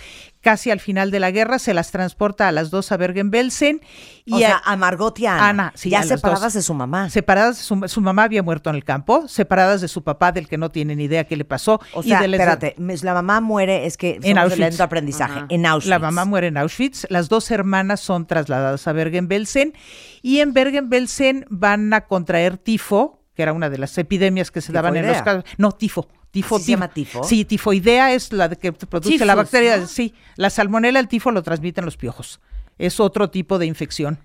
casi 0.45 0.69
al 0.69 0.79
final 0.79 1.09
de 1.09 1.19
la 1.19 1.31
guerra, 1.31 1.57
se 1.57 1.73
las 1.73 1.89
transporta 1.89 2.47
a 2.47 2.51
las 2.51 2.69
dos 2.69 2.91
a 2.91 2.97
Bergen-Belsen. 2.97 3.81
Y 4.25 4.33
o 4.35 4.37
sea, 4.37 4.61
a 4.63 4.77
Margot 4.77 5.17
y 5.17 5.25
a 5.25 5.49
Ana. 5.49 5.73
ya 5.83 6.03
separadas 6.03 6.53
de 6.53 6.61
su 6.61 6.75
mamá. 6.75 7.09
Separadas, 7.09 7.57
su, 7.57 7.81
su, 7.87 7.99
mamá 7.99 8.25
había 8.25 8.43
muerto 8.43 8.69
en 8.69 8.75
el 8.75 8.83
campo, 8.83 9.27
separadas 9.27 9.81
de 9.81 9.87
su 9.87 10.03
papá, 10.03 10.31
del 10.31 10.47
que 10.47 10.59
no 10.59 10.69
tiene 10.69 10.95
ni 10.95 11.05
idea 11.05 11.23
qué 11.23 11.35
le 11.35 11.45
pasó. 11.45 11.81
O 11.95 12.03
sea, 12.03 12.23
espérate, 12.23 12.75
la 12.77 13.13
mamá 13.15 13.41
muere, 13.41 13.87
es 13.87 13.97
que 13.97 14.19
en 14.21 14.37
Auschwitz. 14.37 14.59
lento 14.59 14.83
aprendizaje, 14.83 15.45
en 15.49 15.65
Auschwitz. 15.65 15.89
La 15.89 15.97
mamá 15.97 16.25
muere 16.25 16.45
en 16.45 16.57
Auschwitz, 16.57 17.07
las 17.09 17.27
dos 17.27 17.49
hermanas 17.49 17.99
son 17.99 18.27
trasladadas 18.27 18.87
a 18.87 18.93
Bergen-Belsen 18.93 19.73
y 20.21 20.41
en 20.41 20.53
Bergen-Belsen 20.53 21.47
van 21.49 21.91
a 21.91 22.01
contraer 22.01 22.59
tifo, 22.59 23.19
que 23.33 23.41
era 23.41 23.51
una 23.51 23.71
de 23.71 23.79
las 23.79 23.97
epidemias 23.97 24.51
que 24.51 24.61
se 24.61 24.71
daban 24.71 24.95
en 24.95 25.07
los 25.07 25.23
casos. 25.23 25.43
No, 25.57 25.71
tifo, 25.71 26.07
Tifo, 26.35 26.59
¿Se 26.59 26.71
llama 26.71 26.89
tifo? 26.89 27.23
Sí, 27.23 27.45
tifoidea 27.45 28.11
es 28.11 28.33
la 28.33 28.49
que 28.49 28.73
produce 28.73 29.25
la 29.25 29.35
bacteria. 29.35 29.87
Sí, 29.87 30.13
la 30.35 30.49
salmonela, 30.49 30.99
el 30.99 31.07
tifo 31.07 31.31
lo 31.31 31.41
transmiten 31.41 31.85
los 31.85 31.95
piojos. 31.95 32.41
Es 32.77 32.99
otro 32.99 33.29
tipo 33.29 33.57
de 33.57 33.67
infección. 33.67 34.19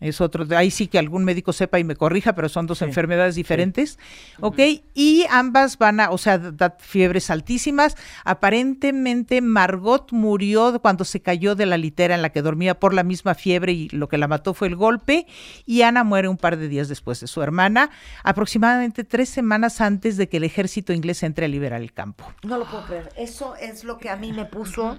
Es 0.00 0.20
otro, 0.20 0.46
ahí 0.56 0.70
sí 0.70 0.86
que 0.86 0.98
algún 0.98 1.24
médico 1.24 1.52
sepa 1.52 1.80
y 1.80 1.84
me 1.84 1.96
corrija, 1.96 2.34
pero 2.34 2.48
son 2.48 2.68
dos 2.68 2.82
enfermedades 2.82 3.34
diferentes. 3.34 3.98
¿Ok? 4.40 4.60
Y 4.94 5.26
ambas 5.28 5.76
van 5.76 5.98
a, 5.98 6.10
o 6.10 6.18
sea, 6.18 6.38
da 6.38 6.76
fiebres 6.78 7.30
altísimas. 7.30 7.96
Aparentemente 8.24 9.40
Margot 9.40 10.12
murió 10.12 10.80
cuando 10.80 11.04
se 11.04 11.20
cayó 11.20 11.56
de 11.56 11.66
la 11.66 11.76
litera 11.76 12.14
en 12.14 12.22
la 12.22 12.30
que 12.30 12.42
dormía 12.42 12.78
por 12.78 12.94
la 12.94 13.02
misma 13.02 13.34
fiebre 13.34 13.72
y 13.72 13.88
lo 13.88 14.08
que 14.08 14.18
la 14.18 14.28
mató 14.28 14.54
fue 14.54 14.68
el 14.68 14.76
golpe. 14.76 15.26
Y 15.66 15.82
Ana 15.82 16.04
muere 16.04 16.28
un 16.28 16.36
par 16.36 16.56
de 16.56 16.68
días 16.68 16.88
después 16.88 17.18
de 17.18 17.26
su 17.26 17.42
hermana, 17.42 17.90
aproximadamente 18.22 19.02
tres 19.02 19.28
semanas 19.28 19.80
antes 19.80 20.16
de 20.16 20.28
que 20.28 20.36
el 20.36 20.44
ejército 20.44 20.92
inglés 20.92 21.24
entre 21.24 21.46
a 21.46 21.48
liberar 21.48 21.82
el 21.82 21.92
campo. 21.92 22.24
No 22.44 22.56
lo 22.56 22.66
puedo 22.66 22.86
creer. 22.86 23.08
Eso 23.16 23.56
es 23.56 23.82
lo 23.82 23.98
que 23.98 24.10
a 24.10 24.16
mí 24.16 24.32
me 24.32 24.44
puso. 24.44 24.98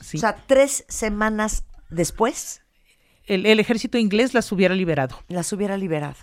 O 0.00 0.04
sea, 0.18 0.36
tres 0.46 0.84
semanas 0.88 1.64
después 1.90 2.63
el, 3.26 3.60
ejército 3.60 3.98
inglés 3.98 4.34
las 4.34 4.50
hubiera 4.52 4.74
liberado. 4.74 5.18
Las 5.28 5.52
hubiera 5.52 5.76
liberado. 5.76 6.16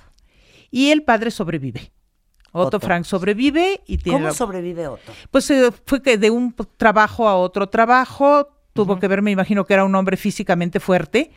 Y 0.69 0.91
el 0.91 1.03
padre 1.03 1.31
sobrevive. 1.31 1.91
Otto, 2.53 2.79
Frank 2.79 3.05
sobrevive 3.05 3.81
y 3.87 3.97
tiene. 3.97 4.19
¿Cómo 4.19 4.33
sobrevive 4.33 4.87
Otto? 4.87 5.13
Pues 5.29 5.49
eh, 5.51 5.71
fue 5.85 6.01
que 6.01 6.17
de 6.17 6.29
un 6.29 6.53
trabajo 6.77 7.27
a 7.29 7.35
otro 7.35 7.69
trabajo 7.69 8.49
tuvo 8.73 8.99
que 8.99 9.07
ver, 9.07 9.21
me 9.21 9.31
imagino 9.31 9.65
que 9.65 9.73
era 9.73 9.85
un 9.85 9.95
hombre 9.95 10.17
físicamente 10.17 10.79
fuerte, 10.79 11.31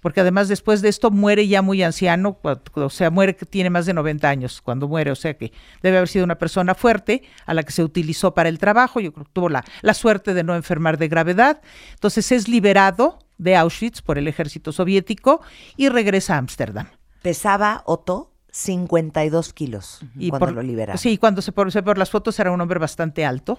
porque 0.00 0.20
además 0.20 0.48
después 0.48 0.82
de 0.82 0.88
esto 0.88 1.10
muere 1.10 1.48
ya 1.48 1.62
muy 1.62 1.82
anciano, 1.82 2.38
o 2.74 2.90
sea, 2.90 3.10
muere 3.10 3.34
que 3.34 3.46
tiene 3.46 3.70
más 3.70 3.86
de 3.86 3.94
90 3.94 4.28
años 4.28 4.62
cuando 4.62 4.86
muere, 4.86 5.10
o 5.10 5.16
sea 5.16 5.34
que 5.34 5.52
debe 5.82 5.96
haber 5.96 6.08
sido 6.08 6.24
una 6.24 6.38
persona 6.38 6.74
fuerte 6.74 7.22
a 7.44 7.54
la 7.54 7.62
que 7.62 7.72
se 7.72 7.82
utilizó 7.82 8.34
para 8.34 8.48
el 8.48 8.58
trabajo, 8.58 9.00
yo 9.00 9.12
creo 9.12 9.24
que 9.24 9.32
tuvo 9.32 9.48
la, 9.48 9.64
la 9.82 9.94
suerte 9.94 10.34
de 10.34 10.44
no 10.44 10.54
enfermar 10.54 10.98
de 10.98 11.08
gravedad, 11.08 11.60
entonces 11.94 12.30
es 12.30 12.48
liberado 12.48 13.25
de 13.38 13.56
Auschwitz 13.56 14.02
por 14.02 14.18
el 14.18 14.28
ejército 14.28 14.72
soviético 14.72 15.40
y 15.76 15.88
regresa 15.88 16.34
a 16.34 16.38
Ámsterdam. 16.38 16.88
Pesaba 17.22 17.82
Otto 17.86 18.32
52 18.50 19.52
kilos 19.52 20.00
y 20.18 20.30
cuando 20.30 20.52
lo 20.52 20.62
liberaron. 20.62 20.98
Sí, 20.98 21.18
cuando 21.18 21.42
se 21.42 21.52
por, 21.52 21.70
por 21.84 21.98
las 21.98 22.10
fotos 22.10 22.38
era 22.38 22.50
un 22.50 22.60
hombre 22.60 22.78
bastante 22.78 23.24
alto. 23.24 23.58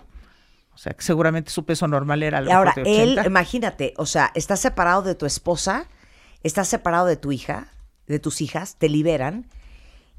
O 0.74 0.80
sea, 0.80 0.94
que 0.94 1.02
seguramente 1.02 1.50
su 1.50 1.66
peso 1.66 1.88
normal 1.88 2.22
era 2.22 2.38
algo 2.38 2.54
Ahora, 2.54 2.74
él, 2.86 3.20
imagínate, 3.26 3.96
o 3.98 4.06
sea, 4.06 4.32
estás 4.36 4.60
separado 4.60 5.02
de 5.02 5.16
tu 5.16 5.26
esposa, 5.26 5.88
estás 6.44 6.68
separado 6.68 7.08
de 7.08 7.18
tu 7.18 7.32
hija, 7.32 7.74
de 8.06 8.20
tus 8.20 8.42
hijas, 8.42 8.76
te 8.78 8.88
liberan 8.88 9.48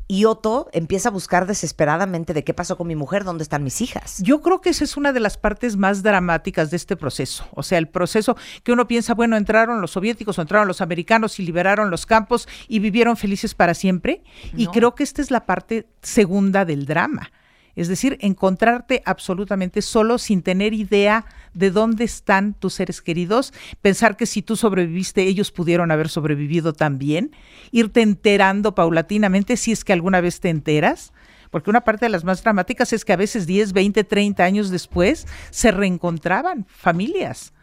y 0.09 0.25
Otto 0.25 0.71
empieza 0.73 1.11
a 1.11 1.13
buscar 1.13 1.47
desesperadamente 1.47 2.33
de 2.33 2.43
qué 2.43 2.55
pasó 2.55 2.79
con 2.79 2.87
mi 2.87 2.97
mujer, 2.97 3.25
dónde 3.25 3.43
están 3.43 3.63
mis 3.63 3.83
hijas. 3.83 4.23
Yo 4.23 4.41
creo 4.41 4.63
que 4.63 4.71
esa 4.71 4.85
es 4.85 4.97
una 4.97 5.13
de 5.13 5.21
las 5.21 5.37
partes 5.37 5.77
más 5.77 6.03
dramáticas 6.03 6.71
de 6.71 6.79
este 6.79 6.97
proceso. 6.97 7.45
O 7.53 7.63
sea, 7.63 7.77
el 7.77 7.89
proceso 7.89 8.35
que 8.63 8.73
uno 8.73 8.89
piensa, 8.89 9.13
bueno, 9.13 9.37
entraron 9.37 9.83
los 9.83 9.91
soviéticos 9.91 10.39
o 10.39 10.43
entraron 10.43 10.67
los 10.67 10.81
americanos 10.81 11.39
y 11.39 11.45
liberaron 11.45 11.91
los 11.91 12.07
campos 12.07 12.49
y 12.69 12.79
vivieron 12.79 13.19
felices 13.19 13.55
para 13.55 13.75
siempre. 13.75 14.23
Y 14.57 14.67
creo 14.69 14.95
que 14.95 15.05
esta 15.05 15.21
es 15.21 15.31
la 15.31 15.45
parte 15.45 15.87
segunda 16.01 16.65
del 16.65 16.87
drama. 16.87 17.31
Es 17.77 17.87
decir, 17.87 18.17
encontrarte 18.21 19.03
absolutamente 19.05 19.83
solo 19.83 20.19
sin 20.19 20.43
tener 20.43 20.73
idea 20.73 21.27
de 21.59 21.71
dónde 21.71 22.05
están 22.05 22.55
tus 22.55 22.75
seres 22.75 23.03
queridos, 23.03 23.53
pensar 23.83 24.17
que 24.17 24.27
si 24.27 24.43
tú 24.43 24.57
sobreviviste, 24.57 25.23
ellos 25.23 25.51
pudieron 25.51 25.91
haber 25.91 26.09
sobrevivido 26.09 26.73
también, 26.73 27.33
irte 27.71 28.03
enterando 28.03 28.75
paulatinamente 28.75 29.57
si 29.57 29.73
es 29.73 29.85
que 29.85 29.93
alguna 29.93 30.21
vez 30.21 30.41
te 30.41 30.49
enteras. 30.49 31.13
Porque 31.51 31.71
una 31.71 31.81
parte 31.81 32.05
de 32.05 32.11
las 32.11 32.25
más 32.25 32.43
dramáticas 32.43 32.93
es 32.93 33.07
que 33.07 33.15
a 33.15 33.17
veces 33.17 33.47
10, 33.47 33.73
20, 33.73 34.05
30 34.05 34.45
años 34.45 34.71
después 34.71 35.27
se 35.51 35.71
reencontraban 35.71 36.67
familias. 36.69 37.55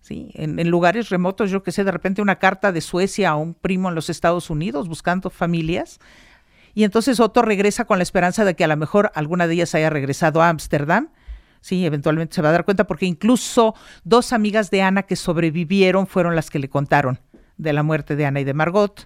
¿sí? 0.00 0.30
En, 0.34 0.58
en, 0.58 0.68
lugares 0.68 1.08
remotos, 1.08 1.50
yo 1.50 1.62
que 1.62 1.72
sé, 1.72 1.84
de 1.84 1.90
repente 1.90 2.20
una 2.20 2.38
carta 2.38 2.70
de 2.70 2.82
Suecia 2.82 3.30
a 3.30 3.36
un 3.36 3.54
primo 3.54 3.88
en 3.88 3.94
los 3.94 4.10
Estados 4.10 4.50
Unidos 4.50 4.88
buscando 4.88 5.30
familias 5.30 5.98
y 6.78 6.84
entonces 6.84 7.18
Otto 7.18 7.42
regresa 7.42 7.86
con 7.86 7.98
la 7.98 8.04
esperanza 8.04 8.44
de 8.44 8.54
que 8.54 8.62
a 8.62 8.68
lo 8.68 8.76
mejor 8.76 9.10
alguna 9.16 9.48
de 9.48 9.54
ellas 9.54 9.74
haya 9.74 9.90
regresado 9.90 10.42
a 10.42 10.48
Ámsterdam. 10.48 11.08
Sí, 11.60 11.84
eventualmente 11.84 12.34
se 12.34 12.42
va 12.42 12.50
a 12.50 12.52
dar 12.52 12.64
cuenta 12.64 12.86
porque 12.86 13.06
incluso 13.06 13.74
dos 14.04 14.32
amigas 14.32 14.70
de 14.70 14.82
Ana 14.82 15.02
que 15.02 15.16
sobrevivieron 15.16 16.06
fueron 16.06 16.34
las 16.36 16.50
que 16.50 16.58
le 16.58 16.68
contaron 16.68 17.18
de 17.56 17.72
la 17.72 17.82
muerte 17.82 18.16
de 18.16 18.26
Ana 18.26 18.40
y 18.40 18.44
de 18.44 18.54
Margot. 18.54 19.04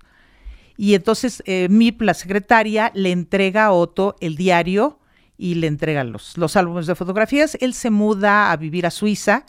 Y 0.77 0.95
entonces 0.95 1.43
eh, 1.47 1.69
Mip, 1.71 2.03
la 2.03 2.15
secretaria, 2.15 2.91
le 2.95 3.11
entrega 3.11 3.67
a 3.67 3.73
Otto 3.73 4.17
el 4.21 4.37
diario 4.37 4.99
y 5.39 5.55
le 5.55 5.67
entrega 5.67 6.05
los, 6.05 6.37
los 6.37 6.57
álbumes 6.57 6.87
de 6.87 6.95
fotografías. 6.95 7.57
Él 7.61 7.75
se 7.75 7.91
muda 7.91 8.53
a 8.53 8.57
vivir 8.57 8.87
a 8.87 8.91
Suiza 8.91 9.45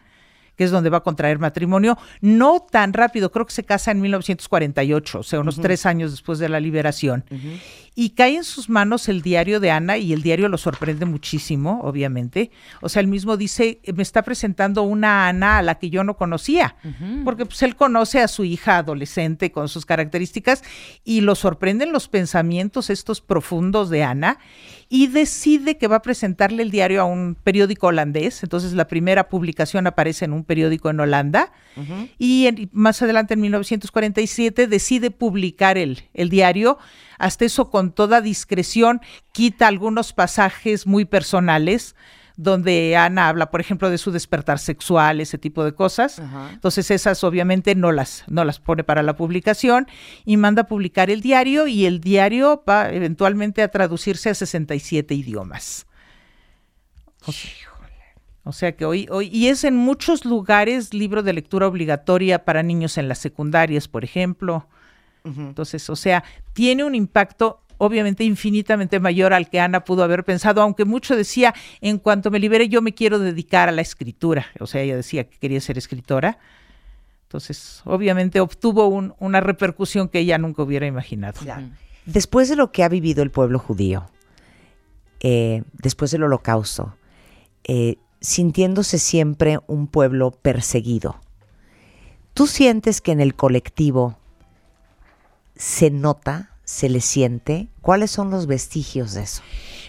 que 0.56 0.64
es 0.64 0.72
donde 0.72 0.90
va 0.90 0.98
a 0.98 1.04
contraer 1.04 1.40
matrimonio, 1.40 1.98
no 2.22 2.66
tan 2.70 2.94
rápido, 2.94 3.32
creo 3.32 3.46
que 3.46 3.54
se 3.54 3.64
casa 3.64 3.92
en 3.92 4.02
1948, 4.02 5.20
o 5.20 5.24
sea, 5.24 5.40
unos 5.40 5.60
tres 5.60 5.86
años 5.86 6.12
después 6.12 6.40
de 6.40 6.50
la 6.50 6.60
liberación. 6.60 7.26
Y 7.96 8.12
cae 8.12 8.38
en 8.38 8.44
sus 8.44 8.70
manos 8.70 9.08
el 9.08 9.22
diario 9.22 9.60
de 9.60 9.70
Ana 9.72 9.98
y 9.98 10.14
el 10.14 10.24
diario 10.24 10.50
lo 10.50 10.58
sorprende 10.58 11.06
muchísimo, 11.06 11.82
obviamente. 11.84 12.52
O 12.82 12.90
sea, 12.90 13.02
él 13.02 13.08
mismo 13.08 13.38
dice, 13.38 13.80
me 13.96 14.02
está 14.02 14.24
presentando 14.24 14.82
una 14.82 15.28
Ana 15.28 15.60
a 15.60 15.62
la 15.62 15.76
que 15.76 15.90
yo 15.90 16.04
no 16.04 16.18
conocía, 16.18 16.76
porque 17.24 17.46
pues 17.46 17.62
él 17.62 17.76
conoce 17.76 18.20
a 18.20 18.28
su 18.28 18.44
hija 18.44 18.78
adolescente 18.78 19.52
con 19.52 19.70
sus 19.70 19.86
características 19.86 20.64
y 21.04 21.22
lo 21.22 21.36
sorprenden 21.36 21.92
los 21.92 22.08
pensamientos 22.08 22.90
estos 22.90 23.22
profundos 23.22 23.90
de 23.90 24.04
Ana 24.04 24.40
y 24.90 25.08
decide 25.08 25.78
que 25.78 25.88
va 25.88 25.98
a 25.98 26.02
presentarle 26.02 26.64
el 26.64 26.72
diario 26.72 27.02
a 27.02 27.06
un 27.06 27.36
periódico 27.36 27.88
holandés. 27.88 28.44
Entonces 28.44 28.74
la 28.74 28.88
primera 28.88 29.28
publicación 29.28 29.88
aparece 29.88 30.26
en 30.26 30.34
un 30.34 30.44
periódico 30.44 30.90
en 30.90 31.00
Holanda 31.00 31.52
y 32.20 32.70
más 32.72 33.02
adelante 33.02 33.34
en 33.34 33.42
1947 33.42 34.68
decide 34.68 35.12
publicar 35.12 35.78
el, 35.78 36.04
el 36.14 36.30
diario. 36.30 36.78
Hasta 37.18 37.46
eso 37.46 37.70
con 37.70 37.92
toda 37.92 38.22
discreción 38.22 39.02
quita 39.32 39.68
algunos 39.68 40.14
pasajes 40.14 40.88
muy 40.88 41.06
personales 41.06 41.96
donde 42.36 42.96
Ana 42.96 43.28
habla, 43.28 43.52
por 43.52 43.62
ejemplo, 43.62 43.90
de 43.90 43.98
su 43.98 44.12
despertar 44.12 44.60
sexual, 44.60 45.22
ese 45.22 45.38
tipo 45.38 45.64
de 45.64 45.74
cosas. 45.74 46.22
Entonces 46.52 46.90
esas 46.92 47.24
obviamente 47.24 47.76
no 47.76 47.92
las, 47.92 48.24
no 48.28 48.44
las 48.44 48.60
pone 48.60 48.84
para 48.84 49.04
la 49.04 49.16
publicación 49.16 49.88
y 50.26 50.38
manda 50.38 50.64
a 50.64 50.68
publicar 50.68 51.10
el 51.10 51.22
diario 51.22 51.68
y 51.68 51.86
el 51.86 52.00
diario 52.00 52.64
va 52.68 52.90
eventualmente 52.90 53.62
a 53.62 53.70
traducirse 53.70 54.30
a 54.30 54.34
67 54.34 55.14
idiomas. 55.14 55.86
O 58.46 58.52
sea, 58.52 58.76
que 58.76 58.84
hoy, 58.84 59.08
hoy, 59.10 59.30
y 59.32 59.48
es 59.48 59.64
en 59.64 59.78
muchos 59.78 60.26
lugares 60.26 60.94
libro 60.94 61.24
de 61.24 61.32
lectura 61.32 61.68
obligatoria 61.68 62.44
para 62.44 62.62
niños 62.62 62.98
en 62.98 63.08
las 63.08 63.20
secundarias, 63.20 63.88
por 63.88 64.04
ejemplo. 64.04 64.68
Entonces, 65.24 65.90
o 65.90 65.96
sea, 65.96 66.24
tiene 66.52 66.84
un 66.84 66.96
impacto 66.96 67.64
obviamente 67.78 68.24
infinitamente 68.24 69.00
mayor 69.00 69.34
al 69.34 69.50
que 69.50 69.60
Ana 69.60 69.84
pudo 69.84 70.04
haber 70.04 70.24
pensado, 70.24 70.62
aunque 70.62 70.86
mucho 70.86 71.16
decía, 71.16 71.54
en 71.82 71.98
cuanto 71.98 72.32
me 72.32 72.40
libere 72.40 72.70
yo 72.70 72.82
me 72.82 72.94
quiero 72.94 73.20
dedicar 73.20 73.70
a 73.70 73.72
la 73.72 73.82
escritura, 73.82 74.48
o 74.60 74.68
sea, 74.68 74.82
ella 74.82 74.96
decía 74.96 75.26
que 75.26 75.38
quería 75.38 75.60
ser 75.62 75.78
escritora. 75.78 76.40
Entonces, 77.24 77.82
obviamente 77.86 78.40
obtuvo 78.40 78.88
una 78.88 79.42
repercusión 79.42 80.08
que 80.08 80.20
ella 80.20 80.38
nunca 80.38 80.62
hubiera 80.62 80.86
imaginado. 80.86 81.42
Después 82.06 82.48
de 82.48 82.56
lo 82.56 82.72
que 82.72 82.84
ha 82.84 82.90
vivido 82.90 83.24
el 83.24 83.32
pueblo 83.32 83.58
judío, 83.58 84.06
eh, 85.20 85.64
después 85.74 86.12
del 86.12 86.24
holocausto, 86.24 86.96
eh, 87.64 87.98
sintiéndose 88.22 89.00
siempre 89.00 89.58
un 89.66 89.88
pueblo 89.88 90.30
perseguido, 90.30 91.20
¿tú 92.36 92.46
sientes 92.46 93.02
que 93.02 93.14
en 93.14 93.20
el 93.20 93.34
colectivo 93.34 94.20
se 95.56 95.92
nota 95.92 96.54
se 96.64 96.90
le 96.90 97.02
siente? 97.02 97.68
¿Cuáles 97.82 98.12
son 98.12 98.30
los 98.30 98.48
vestigios 98.48 99.14
de 99.14 99.24
eso? 99.24 99.42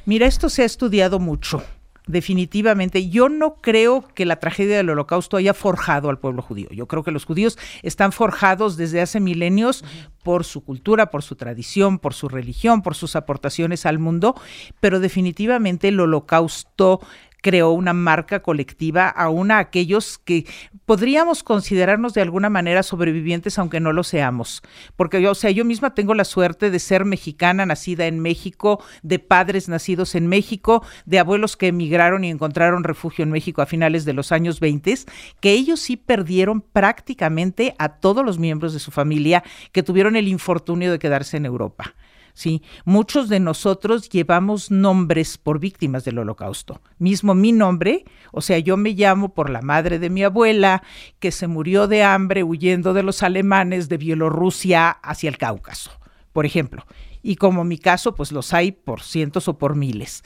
Mira, 0.07 0.27
esto 0.27 0.49
se 0.49 0.63
ha 0.63 0.67
estudiado 0.67 1.19
mucho. 1.19 1.63
Definitivamente, 2.07 3.09
yo 3.09 3.31
no 3.31 3.55
creo 3.63 4.07
que 4.15 4.27
la 4.27 4.37
tragedia 4.37 4.77
del 4.77 4.91
holocausto 4.91 5.39
haya 5.39 5.55
forjado 5.55 6.11
al 6.11 6.19
pueblo 6.19 6.43
judío. 6.43 6.69
Yo 6.71 6.87
creo 6.87 7.03
que 7.03 7.11
los 7.11 7.25
judíos 7.25 7.57
están 7.83 8.13
forjados 8.13 8.77
desde 8.77 9.01
hace 9.01 9.21
milenios 9.21 9.85
por 10.23 10.45
su 10.45 10.63
cultura, 10.63 11.11
por 11.11 11.23
su 11.23 11.37
tradición, 11.37 11.99
por 11.99 12.13
su 12.13 12.29
religión, 12.29 12.83
por 12.83 12.95
sus 12.95 13.17
aportaciones 13.17 13.87
al 13.87 13.99
mundo, 13.99 14.35
pero 14.81 15.01
definitivamente 15.01 15.89
el 15.89 15.99
holocausto 15.99 17.01
creó 17.45 17.73
una 17.73 17.93
marca 17.93 18.41
colectiva 18.41 19.07
aún 19.07 19.51
a 19.51 19.59
aquellos 19.59 20.17
que 20.17 20.47
podríamos 20.87 21.43
considerarnos 21.43 22.15
de 22.15 22.23
alguna 22.23 22.49
manera 22.49 22.83
sobrevivientes 22.83 23.59
aunque 23.59 23.81
no 23.81 23.93
lo 23.93 24.03
seamos. 24.03 24.63
Porque 24.97 25.21
yo, 25.21 25.33
o 25.33 25.35
sea, 25.35 25.51
yo 25.51 25.67
misma 25.67 25.95
tengo 25.95 26.15
la 26.15 26.25
suerte 26.25 26.71
de 26.71 26.79
ser 26.79 27.05
mexicana, 27.05 27.67
nacida 27.67 28.07
en 28.07 28.21
México, 28.21 28.83
de 29.03 29.19
padres 29.19 29.69
nacidos 29.69 30.15
en 30.15 30.27
México, 30.27 30.83
de 31.05 31.19
abuelos 31.19 31.59
que 31.59 31.67
emigraron 31.67 32.25
y 32.25 32.31
encontraron 32.31 32.83
refugio 32.83 33.25
en 33.25 33.31
México 33.31 33.61
a 33.61 33.67
finales 33.67 34.07
de 34.07 34.15
los 34.15 34.33
años 34.33 34.59
20, 34.59 34.95
que 35.41 35.53
ellos 35.53 35.81
sí 35.81 35.99
perdieron 35.99 36.63
prácticamente 36.63 37.75
a 37.79 37.91
todos 37.91 38.25
los 38.25 38.39
miembros 38.39 38.73
de 38.73 38.79
su 38.79 38.91
familia 38.91 39.45
que 39.73 39.83
tuvieron 39.83 40.17
el 40.17 40.29
infortunio 40.29 40.91
de 40.91 40.99
quedarse 40.99 41.37
en 41.37 41.45
Europa. 41.45 41.95
¿Sí? 42.35 42.63
Muchos 42.85 43.29
de 43.29 43.41
nosotros 43.41 44.09
llevamos 44.11 44.71
nombres 44.71 45.39
por 45.39 45.59
víctimas 45.59 46.05
del 46.05 46.19
holocausto. 46.19 46.83
Mismo 46.99 47.35
mi 47.35 47.53
nombre, 47.53 48.05
o 48.33 48.43
sea, 48.43 48.59
yo 48.59 48.77
me 48.77 48.91
llamo 48.91 49.33
por 49.33 49.49
la 49.49 49.63
madre 49.63 49.99
de 49.99 50.11
mi 50.11 50.23
abuela, 50.23 50.83
que 51.21 51.33
se 51.33 51.47
murió 51.47 51.89
de 51.89 52.03
hambre 52.03 52.43
huyendo 52.43 52.93
de 52.93 53.03
los 53.03 53.23
alemanes 53.23 53.89
de 53.89 53.97
Bielorrusia 53.97 54.91
hacia 54.91 55.31
el 55.31 55.39
Cáucaso, 55.39 55.93
por 56.33 56.45
ejemplo 56.45 56.85
y 57.25 57.37
como 57.37 57.65
mi 57.65 57.79
caso, 57.79 58.15
pues 58.15 58.31
los 58.33 58.53
hay 58.53 58.71
por 58.71 59.01
cientos 59.01 59.49
o 59.49 59.57
por 59.57 59.75
miles. 59.75 60.23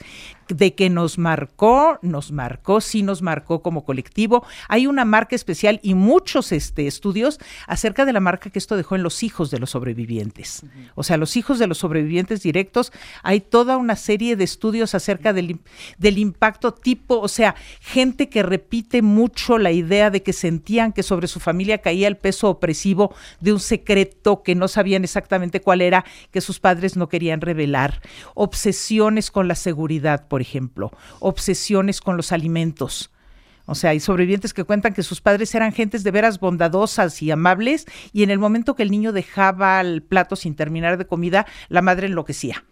De 0.49 0.75
que 0.75 0.89
nos 0.89 1.17
marcó, 1.17 1.97
nos 2.01 2.31
marcó, 2.33 2.81
sí 2.81 3.03
nos 3.03 3.21
marcó 3.21 3.61
como 3.61 3.85
colectivo. 3.85 4.45
Hay 4.67 4.85
una 4.85 5.05
marca 5.05 5.35
especial 5.35 5.79
y 5.81 5.93
muchos 5.93 6.51
este, 6.51 6.87
estudios 6.87 7.39
acerca 7.67 8.03
de 8.03 8.11
la 8.11 8.19
marca 8.19 8.49
que 8.49 8.59
esto 8.59 8.75
dejó 8.75 8.95
en 8.95 9.03
los 9.03 9.23
hijos 9.23 9.49
de 9.49 9.59
los 9.59 9.69
sobrevivientes. 9.69 10.63
O 10.95 11.03
sea, 11.03 11.15
los 11.15 11.37
hijos 11.37 11.57
de 11.57 11.67
los 11.67 11.77
sobrevivientes 11.77 12.43
directos, 12.43 12.91
hay 13.23 13.39
toda 13.39 13.77
una 13.77 13.95
serie 13.95 14.35
de 14.35 14.43
estudios 14.43 14.93
acerca 14.93 15.31
del, 15.31 15.59
del 15.97 16.17
impacto 16.17 16.73
tipo, 16.73 17.19
o 17.19 17.29
sea, 17.29 17.55
gente 17.79 18.27
que 18.27 18.43
repite 18.43 19.01
mucho 19.01 19.57
la 19.57 19.71
idea 19.71 20.09
de 20.09 20.21
que 20.21 20.33
sentían 20.33 20.91
que 20.91 21.03
sobre 21.03 21.27
su 21.27 21.39
familia 21.39 21.77
caía 21.77 22.09
el 22.09 22.17
peso 22.17 22.49
opresivo 22.49 23.15
de 23.39 23.53
un 23.53 23.61
secreto 23.61 24.43
que 24.43 24.55
no 24.55 24.67
sabían 24.67 25.05
exactamente 25.05 25.61
cuál 25.61 25.81
era, 25.81 26.03
que 26.31 26.41
sus 26.41 26.59
padres 26.59 26.88
no 26.97 27.09
querían 27.09 27.41
revelar, 27.41 28.01
obsesiones 28.35 29.31
con 29.31 29.47
la 29.47 29.55
seguridad, 29.55 30.27
por 30.27 30.41
ejemplo, 30.41 30.91
obsesiones 31.19 32.01
con 32.01 32.17
los 32.17 32.31
alimentos. 32.31 33.11
O 33.65 33.75
sea, 33.75 33.91
hay 33.91 33.99
sobrevivientes 33.99 34.53
que 34.53 34.63
cuentan 34.63 34.93
que 34.93 35.03
sus 35.03 35.21
padres 35.21 35.53
eran 35.53 35.71
gentes 35.71 36.03
de 36.03 36.09
veras 36.09 36.39
bondadosas 36.39 37.21
y 37.21 37.29
amables 37.29 37.85
y 38.11 38.23
en 38.23 38.31
el 38.31 38.39
momento 38.39 38.75
que 38.75 38.81
el 38.81 38.89
niño 38.89 39.11
dejaba 39.11 39.79
el 39.79 40.01
plato 40.01 40.35
sin 40.35 40.55
terminar 40.55 40.97
de 40.97 41.05
comida, 41.05 41.45
la 41.67 41.83
madre 41.83 42.07
enloquecía. 42.07 42.65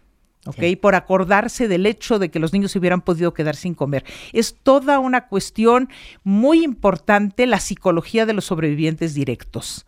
¿ok? 0.47 0.63
Por 0.82 0.95
acordarse 0.95 1.67
del 1.67 1.86
hecho 1.86 2.17
de 2.17 2.32
que 2.32 2.39
los 2.39 2.51
niños 2.51 2.71
se 2.71 2.80
hubieran 2.80 3.01
podido 3.01 3.34
quedar 3.34 3.56
sin 3.56 3.75
comer. 3.75 4.06
Es 4.34 4.56
toda 4.63 4.97
una 4.97 5.27
cuestión 5.27 5.89
muy 6.23 6.63
importante 6.63 7.45
la 7.45 7.60
psicología 7.60 8.25
de 8.25 8.34
los 8.34 8.45
sobrevivientes 8.45 9.13
directos 9.13 9.86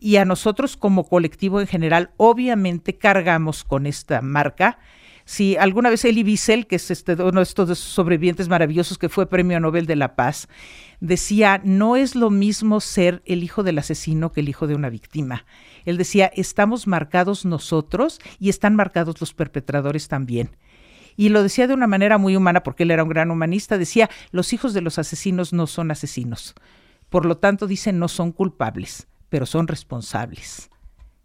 y 0.00 0.16
a 0.16 0.24
nosotros 0.24 0.76
como 0.76 1.08
colectivo 1.08 1.60
en 1.60 1.66
general, 1.66 2.10
obviamente 2.16 2.96
cargamos 2.96 3.62
con 3.64 3.86
esta 3.86 4.22
marca 4.22 4.78
Si 5.24 5.56
alguna 5.56 5.90
vez 5.90 6.04
Elie 6.04 6.24
Wiesel, 6.24 6.66
que 6.66 6.74
es 6.76 6.90
este, 6.90 7.12
uno 7.14 7.38
de 7.38 7.44
estos 7.44 7.78
sobrevivientes 7.78 8.48
maravillosos 8.48 8.98
que 8.98 9.08
fue 9.08 9.28
Premio 9.28 9.60
Nobel 9.60 9.86
de 9.86 9.94
la 9.94 10.16
Paz, 10.16 10.48
decía, 10.98 11.60
no 11.62 11.94
es 11.94 12.16
lo 12.16 12.30
mismo 12.30 12.80
ser 12.80 13.22
el 13.26 13.44
hijo 13.44 13.62
del 13.62 13.78
asesino 13.78 14.32
que 14.32 14.40
el 14.40 14.48
hijo 14.48 14.66
de 14.66 14.74
una 14.74 14.90
víctima. 14.90 15.44
Él 15.84 15.98
decía, 15.98 16.32
estamos 16.34 16.88
marcados 16.88 17.44
nosotros 17.44 18.18
y 18.40 18.48
están 18.48 18.74
marcados 18.74 19.20
los 19.20 19.32
perpetradores 19.32 20.08
también. 20.08 20.56
Y 21.16 21.28
lo 21.28 21.42
decía 21.44 21.68
de 21.68 21.74
una 21.74 21.86
manera 21.86 22.18
muy 22.18 22.34
humana, 22.34 22.64
porque 22.64 22.82
él 22.82 22.90
era 22.90 23.04
un 23.04 23.10
gran 23.10 23.30
humanista, 23.30 23.78
decía, 23.78 24.10
los 24.32 24.52
hijos 24.52 24.74
de 24.74 24.80
los 24.80 24.98
asesinos 24.98 25.52
no 25.52 25.68
son 25.68 25.90
asesinos. 25.90 26.54
Por 27.08 27.24
lo 27.24 27.36
tanto, 27.36 27.66
dice, 27.66 27.92
no 27.92 28.08
son 28.08 28.32
culpables, 28.32 29.06
pero 29.30 29.46
son 29.46 29.66
responsables. 29.66 30.68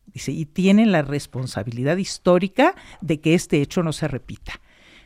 Dice, 0.05 0.31
y 0.31 0.45
tienen 0.45 0.93
la 0.93 1.01
responsabilidad 1.01 1.97
histórica 1.97 2.73
de 3.01 3.19
que 3.19 3.33
este 3.33 3.61
hecho 3.61 3.83
no 3.83 3.91
se 3.91 4.07
repita. 4.07 4.61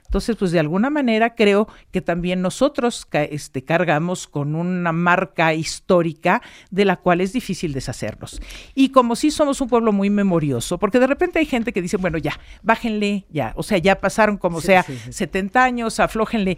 Entonces, 0.09 0.35
pues 0.37 0.51
de 0.51 0.59
alguna 0.59 0.89
manera 0.89 1.35
creo 1.35 1.67
que 1.91 2.01
también 2.01 2.41
nosotros 2.41 3.07
este, 3.11 3.63
cargamos 3.63 4.27
con 4.27 4.55
una 4.55 4.91
marca 4.91 5.53
histórica 5.53 6.41
de 6.71 6.85
la 6.85 6.95
cual 6.95 7.21
es 7.21 7.31
difícil 7.31 7.73
deshacernos. 7.73 8.41
Y 8.73 8.89
como 8.89 9.15
sí 9.15 9.29
somos 9.29 9.61
un 9.61 9.69
pueblo 9.69 9.91
muy 9.91 10.09
memorioso, 10.09 10.79
porque 10.79 10.99
de 10.99 11.05
repente 11.05 11.37
hay 11.37 11.45
gente 11.45 11.71
que 11.73 11.81
dice, 11.83 11.97
bueno, 11.97 12.17
ya, 12.17 12.39
bájenle, 12.63 13.27
ya, 13.29 13.53
o 13.55 13.61
sea, 13.61 13.77
ya 13.77 14.01
pasaron 14.01 14.37
como 14.37 14.61
sea 14.61 14.83
70 14.83 15.63
años, 15.63 15.99
aflójenle. 15.99 16.57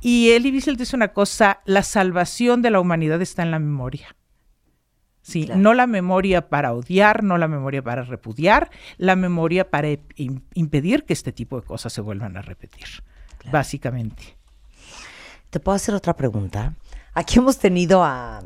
Y 0.00 0.30
Elie 0.30 0.52
Wiesel 0.52 0.78
dice 0.78 0.96
una 0.96 1.08
cosa, 1.08 1.60
la 1.66 1.82
salvación 1.82 2.62
de 2.62 2.70
la 2.70 2.80
humanidad 2.80 3.20
está 3.20 3.42
en 3.42 3.50
la 3.50 3.58
memoria. 3.58 4.16
Sí, 5.26 5.50
no 5.56 5.74
la 5.74 5.88
memoria 5.88 6.48
para 6.48 6.72
odiar, 6.72 7.24
no 7.24 7.36
la 7.36 7.48
memoria 7.48 7.82
para 7.82 8.04
repudiar, 8.04 8.70
la 8.96 9.16
memoria 9.16 9.68
para 9.68 9.88
impedir 10.54 11.02
que 11.02 11.14
este 11.14 11.32
tipo 11.32 11.60
de 11.60 11.66
cosas 11.66 11.92
se 11.92 12.00
vuelvan 12.00 12.36
a 12.36 12.42
repetir, 12.42 12.86
básicamente. 13.50 14.36
¿Te 15.50 15.58
puedo 15.58 15.74
hacer 15.74 15.96
otra 15.96 16.14
pregunta? 16.14 16.74
Aquí 17.12 17.40
hemos 17.40 17.58
tenido 17.58 18.04
a, 18.04 18.40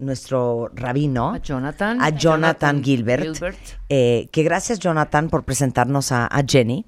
nuestro 0.00 0.68
rabino, 0.74 1.34
a 1.34 1.38
Jonathan, 1.38 2.02
a 2.02 2.10
Jonathan, 2.10 2.82
Gilbert, 2.82 3.40
eh, 3.88 4.28
que 4.32 4.42
gracias 4.42 4.80
Jonathan 4.80 5.28
por 5.28 5.44
presentarnos 5.44 6.10
a, 6.10 6.28
Jenny. 6.44 6.86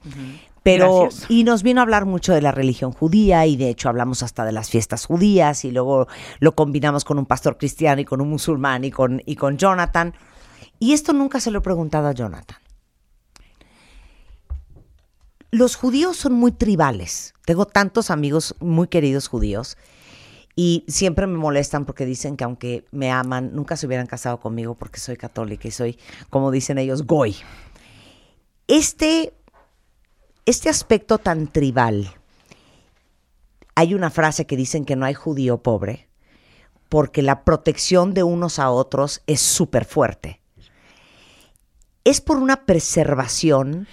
Pero, 0.63 1.09
y 1.29 1.45
nos 1.45 1.63
vino 1.63 1.81
a 1.81 1.83
hablar 1.83 2.05
mucho 2.05 2.33
de 2.33 2.43
la 2.43 2.53
religión 2.53 2.93
judía 2.93 3.47
y 3.47 3.57
de 3.57 3.71
hecho 3.71 3.89
hablamos 3.89 4.23
hasta 4.23 4.45
de 4.45 4.53
las 4.53 4.71
fiestas 4.71 5.07
judías 5.07 5.65
y 5.65 5.71
luego 5.71 6.09
lo 6.41 6.55
combinamos 6.55 7.05
con 7.05 7.19
un 7.19 7.27
pastor 7.27 7.59
cristiano 7.59 8.01
y 8.01 8.05
con 8.05 8.21
un 8.21 8.29
musulmán 8.29 8.85
y 8.85 8.91
con, 8.91 9.23
y 9.25 9.37
con 9.37 9.57
Jonathan. 9.57 10.15
Y 10.79 10.93
esto 10.93 11.13
nunca 11.13 11.41
se 11.41 11.51
lo 11.51 11.59
he 11.59 11.63
preguntado 11.63 12.09
a 12.09 12.13
Jonathan. 12.13 12.59
Los 15.51 15.77
judíos 15.77 16.17
son 16.17 16.35
muy 16.35 16.53
tribales. 16.53 17.35
Tengo 17.47 17.65
tantos 17.65 18.11
amigos 18.11 18.55
muy 18.61 18.89
queridos 18.89 19.29
judíos 19.29 19.79
y 20.55 20.85
siempre 20.89 21.27
me 21.27 21.39
molestan 21.39 21.87
porque 21.87 22.05
dicen 22.05 22.37
que 22.37 22.45
aunque 22.45 22.85
me 22.91 23.11
aman, 23.11 23.55
nunca 23.55 23.77
se 23.77 23.87
hubieran 23.87 24.07
casado 24.07 24.41
conmigo 24.41 24.75
porque 24.75 25.01
soy 25.01 25.17
católica 25.17 25.69
y 25.69 25.71
soy, 25.71 25.99
como 26.31 26.51
dicen 26.51 26.79
ellos, 26.79 27.07
goy. 27.07 27.37
Este 28.67 29.33
este 30.49 30.71
aspecto 30.71 31.19
tan 31.19 31.47
tribal, 31.49 32.15
hay 33.75 33.93
una 33.93 34.09
frase 34.09 34.47
que 34.47 34.57
dicen 34.57 34.87
que 34.87 34.97
no 34.97 35.05
hay 35.05 35.13
judío 35.13 35.63
pobre, 35.63 36.09
porque 36.89 37.21
la 37.21 37.45
protección 37.45 38.15
de 38.15 38.23
unos 38.23 38.59
a 38.59 38.71
otros 38.71 39.21
es 39.27 39.43
súper 39.43 39.85
fuerte. 39.85 40.41
¿Es 42.03 42.23
por 42.23 42.39
una 42.39 42.65
preservación 42.65 43.89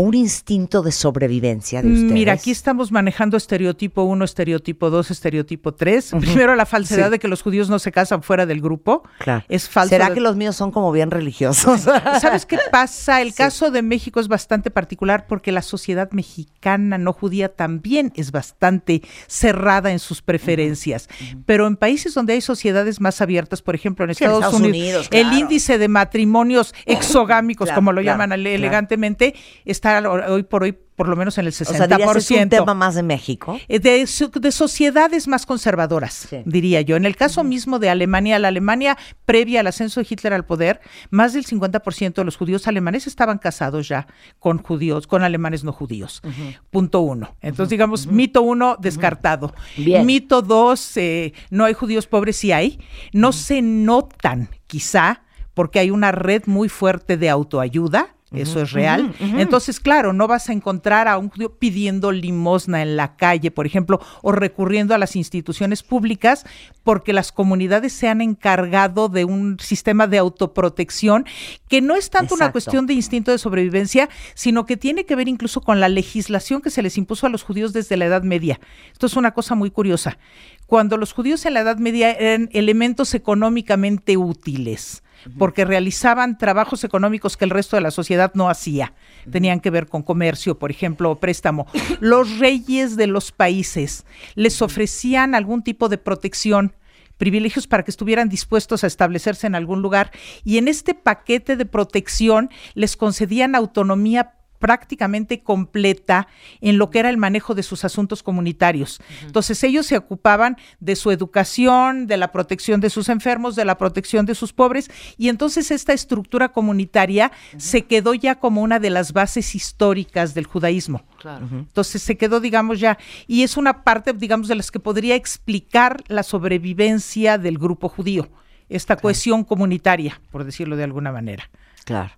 un 0.00 0.14
instinto 0.14 0.82
de 0.82 0.92
sobrevivencia 0.92 1.82
de 1.82 1.88
ustedes? 1.88 2.12
Mira, 2.12 2.32
aquí 2.32 2.50
estamos 2.50 2.92
manejando 2.92 3.36
estereotipo 3.36 4.02
1, 4.02 4.24
estereotipo 4.24 4.90
2, 4.90 5.10
estereotipo 5.10 5.74
3. 5.74 6.12
Primero, 6.20 6.54
la 6.54 6.66
falsedad 6.66 7.10
de 7.10 7.18
que 7.18 7.28
los 7.28 7.42
judíos 7.42 7.70
no 7.70 7.78
se 7.78 7.92
casan 7.92 8.22
fuera 8.22 8.46
del 8.46 8.60
grupo. 8.60 9.02
Claro. 9.18 9.44
Es 9.48 9.68
falso. 9.68 9.90
¿Será 9.90 10.12
que 10.12 10.20
los 10.20 10.36
míos 10.36 10.56
son 10.56 10.70
como 10.70 10.92
bien 10.92 11.10
religiosos? 11.10 11.80
¿Sabes 12.20 12.46
qué 12.46 12.58
pasa? 12.70 13.22
El 13.22 13.34
caso 13.34 13.70
de 13.70 13.82
México 13.82 14.20
es 14.20 14.28
bastante 14.28 14.70
particular 14.70 15.26
porque 15.26 15.52
la 15.52 15.62
sociedad 15.62 16.10
mexicana 16.12 16.98
no 16.98 17.12
judía 17.12 17.54
también 17.54 18.12
es 18.16 18.32
bastante 18.32 19.02
cerrada 19.26 19.90
en 19.92 19.98
sus 19.98 20.22
preferencias. 20.22 21.08
Pero 21.46 21.66
en 21.66 21.76
países 21.76 22.14
donde 22.14 22.34
hay 22.34 22.40
sociedades 22.40 23.00
más 23.00 23.20
abiertas, 23.20 23.62
por 23.62 23.74
ejemplo 23.74 24.04
en 24.04 24.10
Estados, 24.10 24.54
Unidos, 24.54 25.08
el 25.10 25.32
índice 25.32 25.78
de 25.78 25.88
matrimonios 25.88 26.74
exogámicos, 26.86 27.70
como 27.72 27.92
lo 27.92 28.00
llaman 28.00 28.32
elegantemente, 28.32 29.34
está 29.64 29.89
hoy 29.98 30.42
por 30.44 30.62
hoy 30.62 30.76
por 31.00 31.08
lo 31.08 31.16
menos 31.16 31.38
en 31.38 31.46
el 31.46 31.52
60%. 31.52 31.62
O 31.62 31.74
sea, 31.74 32.18
es 32.18 32.30
un 32.42 32.48
tema 32.50 32.74
más 32.74 32.94
de 32.94 33.02
México? 33.02 33.58
Eh, 33.68 33.78
de, 33.78 34.06
de 34.06 34.52
sociedades 34.52 35.28
más 35.28 35.46
conservadoras, 35.46 36.28
diría 36.44 36.82
yo. 36.82 36.94
En 36.94 37.06
el 37.06 37.16
caso 37.16 37.42
mismo 37.42 37.78
de 37.78 37.88
Alemania, 37.88 38.38
la 38.38 38.48
Alemania 38.48 38.98
previa 39.24 39.60
al 39.60 39.66
ascenso 39.66 40.00
de 40.00 40.06
Hitler 40.10 40.34
al 40.34 40.44
poder, 40.44 40.82
más 41.08 41.32
del 41.32 41.46
50% 41.46 42.16
de 42.16 42.24
los 42.24 42.36
judíos 42.36 42.68
alemanes 42.68 43.06
estaban 43.06 43.38
casados 43.38 43.88
ya 43.88 44.08
con 44.38 44.58
judíos, 44.58 45.06
con 45.06 45.22
alemanes 45.22 45.64
no 45.64 45.72
judíos. 45.72 46.20
Punto 46.68 47.00
uno. 47.00 47.34
Entonces, 47.40 47.70
digamos, 47.70 48.06
mito 48.06 48.42
uno, 48.42 48.76
descartado. 48.78 49.54
Mito 49.78 50.42
dos, 50.42 50.98
eh, 50.98 51.32
no 51.48 51.64
hay 51.64 51.72
judíos 51.72 52.06
pobres, 52.06 52.36
sí 52.36 52.52
hay. 52.52 52.78
No 53.14 53.32
se 53.32 53.62
notan, 53.62 54.50
quizá, 54.66 55.22
porque 55.54 55.78
hay 55.78 55.90
una 55.90 56.12
red 56.12 56.42
muy 56.44 56.68
fuerte 56.68 57.16
de 57.16 57.30
autoayuda 57.30 58.16
eso 58.32 58.60
es 58.62 58.72
real. 58.72 59.12
Entonces, 59.18 59.80
claro, 59.80 60.12
no 60.12 60.28
vas 60.28 60.48
a 60.48 60.52
encontrar 60.52 61.08
a 61.08 61.18
un 61.18 61.30
judío 61.30 61.58
pidiendo 61.58 62.12
limosna 62.12 62.80
en 62.82 62.96
la 62.96 63.16
calle, 63.16 63.50
por 63.50 63.66
ejemplo, 63.66 64.00
o 64.22 64.30
recurriendo 64.30 64.94
a 64.94 64.98
las 64.98 65.16
instituciones 65.16 65.82
públicas, 65.82 66.44
porque 66.84 67.12
las 67.12 67.32
comunidades 67.32 67.92
se 67.92 68.08
han 68.08 68.20
encargado 68.20 69.08
de 69.08 69.24
un 69.24 69.58
sistema 69.58 70.06
de 70.06 70.18
autoprotección 70.18 71.26
que 71.68 71.80
no 71.80 71.96
es 71.96 72.10
tanto 72.10 72.34
una 72.34 72.52
cuestión 72.52 72.86
de 72.86 72.94
instinto 72.94 73.32
de 73.32 73.38
sobrevivencia, 73.38 74.08
sino 74.34 74.64
que 74.64 74.76
tiene 74.76 75.06
que 75.06 75.16
ver 75.16 75.28
incluso 75.28 75.60
con 75.60 75.80
la 75.80 75.88
legislación 75.88 76.60
que 76.60 76.70
se 76.70 76.82
les 76.82 76.96
impuso 76.98 77.26
a 77.26 77.30
los 77.30 77.42
judíos 77.42 77.72
desde 77.72 77.96
la 77.96 78.06
Edad 78.06 78.22
Media. 78.22 78.60
Esto 78.92 79.06
es 79.06 79.16
una 79.16 79.32
cosa 79.32 79.54
muy 79.54 79.70
curiosa. 79.70 80.18
Cuando 80.66 80.96
los 80.96 81.12
judíos 81.12 81.44
en 81.46 81.54
la 81.54 81.60
Edad 81.60 81.78
Media 81.78 82.12
eran 82.12 82.48
elementos 82.52 83.14
económicamente 83.14 84.16
útiles, 84.16 85.02
porque 85.38 85.64
realizaban 85.64 86.38
trabajos 86.38 86.84
económicos 86.84 87.36
que 87.36 87.44
el 87.44 87.50
resto 87.50 87.76
de 87.76 87.82
la 87.82 87.90
sociedad 87.90 88.32
no 88.34 88.48
hacía. 88.48 88.94
Tenían 89.30 89.60
que 89.60 89.70
ver 89.70 89.86
con 89.86 90.02
comercio, 90.02 90.58
por 90.58 90.70
ejemplo, 90.70 91.10
o 91.10 91.16
préstamo. 91.16 91.66
Los 92.00 92.38
reyes 92.38 92.96
de 92.96 93.06
los 93.06 93.32
países 93.32 94.04
les 94.34 94.62
ofrecían 94.62 95.34
algún 95.34 95.62
tipo 95.62 95.88
de 95.88 95.98
protección 95.98 96.74
privilegios 97.20 97.66
para 97.66 97.82
que 97.82 97.90
estuvieran 97.90 98.30
dispuestos 98.30 98.82
a 98.82 98.86
establecerse 98.86 99.46
en 99.46 99.54
algún 99.54 99.82
lugar 99.82 100.10
y 100.42 100.56
en 100.56 100.68
este 100.68 100.94
paquete 100.94 101.56
de 101.56 101.66
protección 101.66 102.48
les 102.72 102.96
concedían 102.96 103.54
autonomía 103.54 104.39
prácticamente 104.60 105.40
completa 105.42 106.28
en 106.60 106.78
lo 106.78 106.90
que 106.90 107.00
era 107.00 107.10
el 107.10 107.16
manejo 107.16 107.54
de 107.56 107.64
sus 107.64 107.84
asuntos 107.84 108.22
comunitarios. 108.22 109.00
Entonces 109.22 109.64
ellos 109.64 109.86
se 109.86 109.96
ocupaban 109.96 110.56
de 110.78 110.94
su 110.94 111.10
educación, 111.10 112.06
de 112.06 112.16
la 112.16 112.30
protección 112.30 112.80
de 112.80 112.90
sus 112.90 113.08
enfermos, 113.08 113.56
de 113.56 113.64
la 113.64 113.76
protección 113.76 114.26
de 114.26 114.36
sus 114.36 114.52
pobres, 114.52 114.90
y 115.16 115.28
entonces 115.28 115.72
esta 115.72 115.92
estructura 115.92 116.50
comunitaria 116.50 117.32
se 117.56 117.82
quedó 117.82 118.14
ya 118.14 118.36
como 118.36 118.62
una 118.62 118.78
de 118.78 118.90
las 118.90 119.12
bases 119.12 119.54
históricas 119.54 120.34
del 120.34 120.46
judaísmo. 120.46 121.02
Entonces 121.50 122.02
se 122.02 122.16
quedó, 122.16 122.38
digamos, 122.38 122.78
ya, 122.78 122.98
y 123.26 123.42
es 123.42 123.56
una 123.56 123.82
parte, 123.82 124.12
digamos, 124.12 124.48
de 124.48 124.54
las 124.54 124.70
que 124.70 124.78
podría 124.78 125.14
explicar 125.14 126.04
la 126.08 126.22
sobrevivencia 126.22 127.38
del 127.38 127.58
grupo 127.58 127.88
judío, 127.88 128.28
esta 128.68 128.96
cohesión 128.96 129.42
comunitaria, 129.42 130.20
por 130.30 130.44
decirlo 130.44 130.76
de 130.76 130.84
alguna 130.84 131.12
manera. 131.12 131.50
Claro. 131.90 132.12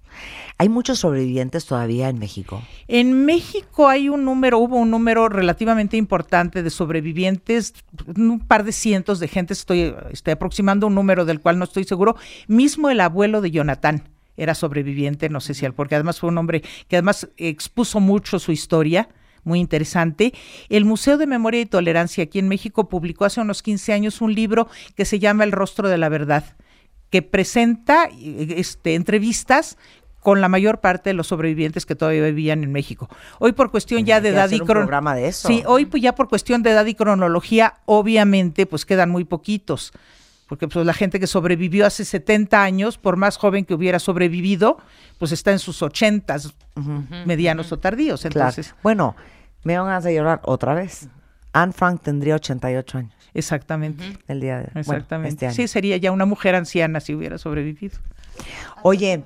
¿Hay 0.58 0.68
muchos 0.68 0.98
sobrevivientes 0.98 1.64
todavía 1.64 2.10
en 2.10 2.18
México? 2.18 2.62
En 2.88 3.24
México 3.24 3.88
hay 3.88 4.10
un 4.10 4.22
número, 4.22 4.58
hubo 4.58 4.76
un 4.76 4.90
número 4.90 5.30
relativamente 5.30 5.96
importante 5.96 6.62
de 6.62 6.68
sobrevivientes, 6.68 7.72
un 8.14 8.38
par 8.40 8.64
de 8.64 8.72
cientos 8.72 9.18
de 9.18 9.28
gente, 9.28 9.54
estoy, 9.54 9.94
estoy 10.10 10.32
aproximando 10.32 10.88
un 10.88 10.94
número 10.94 11.24
del 11.24 11.40
cual 11.40 11.58
no 11.58 11.64
estoy 11.64 11.84
seguro. 11.84 12.16
Mismo 12.48 12.90
el 12.90 13.00
abuelo 13.00 13.40
de 13.40 13.50
Jonathan 13.50 14.02
era 14.36 14.54
sobreviviente, 14.54 15.30
no 15.30 15.40
sé 15.40 15.54
si 15.54 15.64
al, 15.64 15.72
porque 15.72 15.94
además 15.94 16.20
fue 16.20 16.28
un 16.28 16.36
hombre 16.36 16.60
que 16.86 16.96
además 16.96 17.30
expuso 17.38 17.98
mucho 17.98 18.38
su 18.38 18.52
historia 18.52 19.08
muy 19.44 19.58
interesante. 19.58 20.34
El 20.68 20.84
Museo 20.84 21.16
de 21.16 21.26
Memoria 21.26 21.62
y 21.62 21.66
Tolerancia 21.66 22.24
aquí 22.24 22.40
en 22.40 22.48
México 22.48 22.90
publicó 22.90 23.24
hace 23.24 23.40
unos 23.40 23.62
15 23.62 23.94
años 23.94 24.20
un 24.20 24.34
libro 24.34 24.68
que 24.96 25.06
se 25.06 25.18
llama 25.18 25.44
El 25.44 25.52
rostro 25.52 25.88
de 25.88 25.96
la 25.96 26.10
verdad 26.10 26.44
que 27.12 27.20
presenta 27.20 28.08
este, 28.16 28.94
entrevistas 28.94 29.76
con 30.20 30.40
la 30.40 30.48
mayor 30.48 30.80
parte 30.80 31.10
de 31.10 31.14
los 31.14 31.26
sobrevivientes 31.26 31.84
que 31.84 31.94
todavía 31.94 32.22
vivían 32.22 32.64
en 32.64 32.72
México. 32.72 33.08
Hoy 33.38 33.52
por 33.52 33.70
cuestión 33.70 34.06
ya 34.06 34.22
de 34.22 34.30
edad 34.30 34.50
y 34.50 34.60
eso. 35.28 35.46
Sí, 35.46 35.62
hoy 35.66 35.84
pues 35.84 36.02
ya 36.02 36.14
por 36.14 36.30
cuestión 36.30 36.62
de 36.62 36.70
edad 36.70 36.86
y 36.86 36.94
cronología, 36.94 37.74
obviamente, 37.84 38.64
pues 38.64 38.86
quedan 38.86 39.10
muy 39.10 39.24
poquitos. 39.24 39.92
porque 40.48 40.68
pues 40.68 40.86
la 40.86 40.94
gente 40.94 41.20
que 41.20 41.26
sobrevivió 41.26 41.86
hace 41.86 42.04
70 42.04 42.62
años, 42.62 42.96
por 42.96 43.16
más 43.16 43.36
joven 43.36 43.64
que 43.66 43.74
hubiera 43.74 43.98
sobrevivido, 43.98 44.78
pues 45.18 45.32
está 45.32 45.52
en 45.52 45.58
sus 45.58 45.82
80 45.82 46.36
medianos 47.26 47.72
o 47.72 47.78
tardíos. 47.78 48.24
Entonces, 48.24 48.74
Bueno, 48.82 49.16
me 49.64 49.78
van 49.78 49.88
a 49.88 49.96
hacer 49.98 50.14
llorar 50.14 50.40
otra 50.44 50.74
vez. 50.74 51.08
Anne 51.52 51.72
Frank 51.72 52.02
tendría 52.02 52.36
88 52.36 52.98
años 52.98 53.12
exactamente. 53.34 54.04
el 54.28 54.40
día 54.40 54.58
de 54.58 54.64
bueno, 54.64 54.80
Exactamente. 54.80 55.28
este 55.34 55.46
año. 55.46 55.54
sí, 55.54 55.68
sería 55.68 55.96
ya 55.96 56.12
una 56.12 56.26
mujer 56.26 56.54
anciana 56.54 57.00
si 57.00 57.14
hubiera 57.14 57.38
sobrevivido. 57.38 57.98
Oye, 58.82 59.22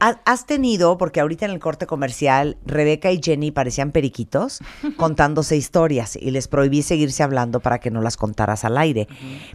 has 0.00 0.46
tenido, 0.46 0.98
porque 0.98 1.20
ahorita 1.20 1.46
en 1.46 1.52
el 1.52 1.58
corte 1.58 1.86
comercial, 1.86 2.56
Rebeca 2.64 3.10
y 3.12 3.20
Jenny 3.22 3.50
parecían 3.50 3.92
periquitos 3.92 4.60
contándose 4.96 5.56
historias 5.56 6.16
y 6.16 6.30
les 6.30 6.48
prohibí 6.48 6.82
seguirse 6.82 7.22
hablando 7.22 7.60
para 7.60 7.78
que 7.78 7.90
no 7.90 8.00
las 8.00 8.16
contaras 8.16 8.64
al 8.64 8.78
aire. 8.78 9.08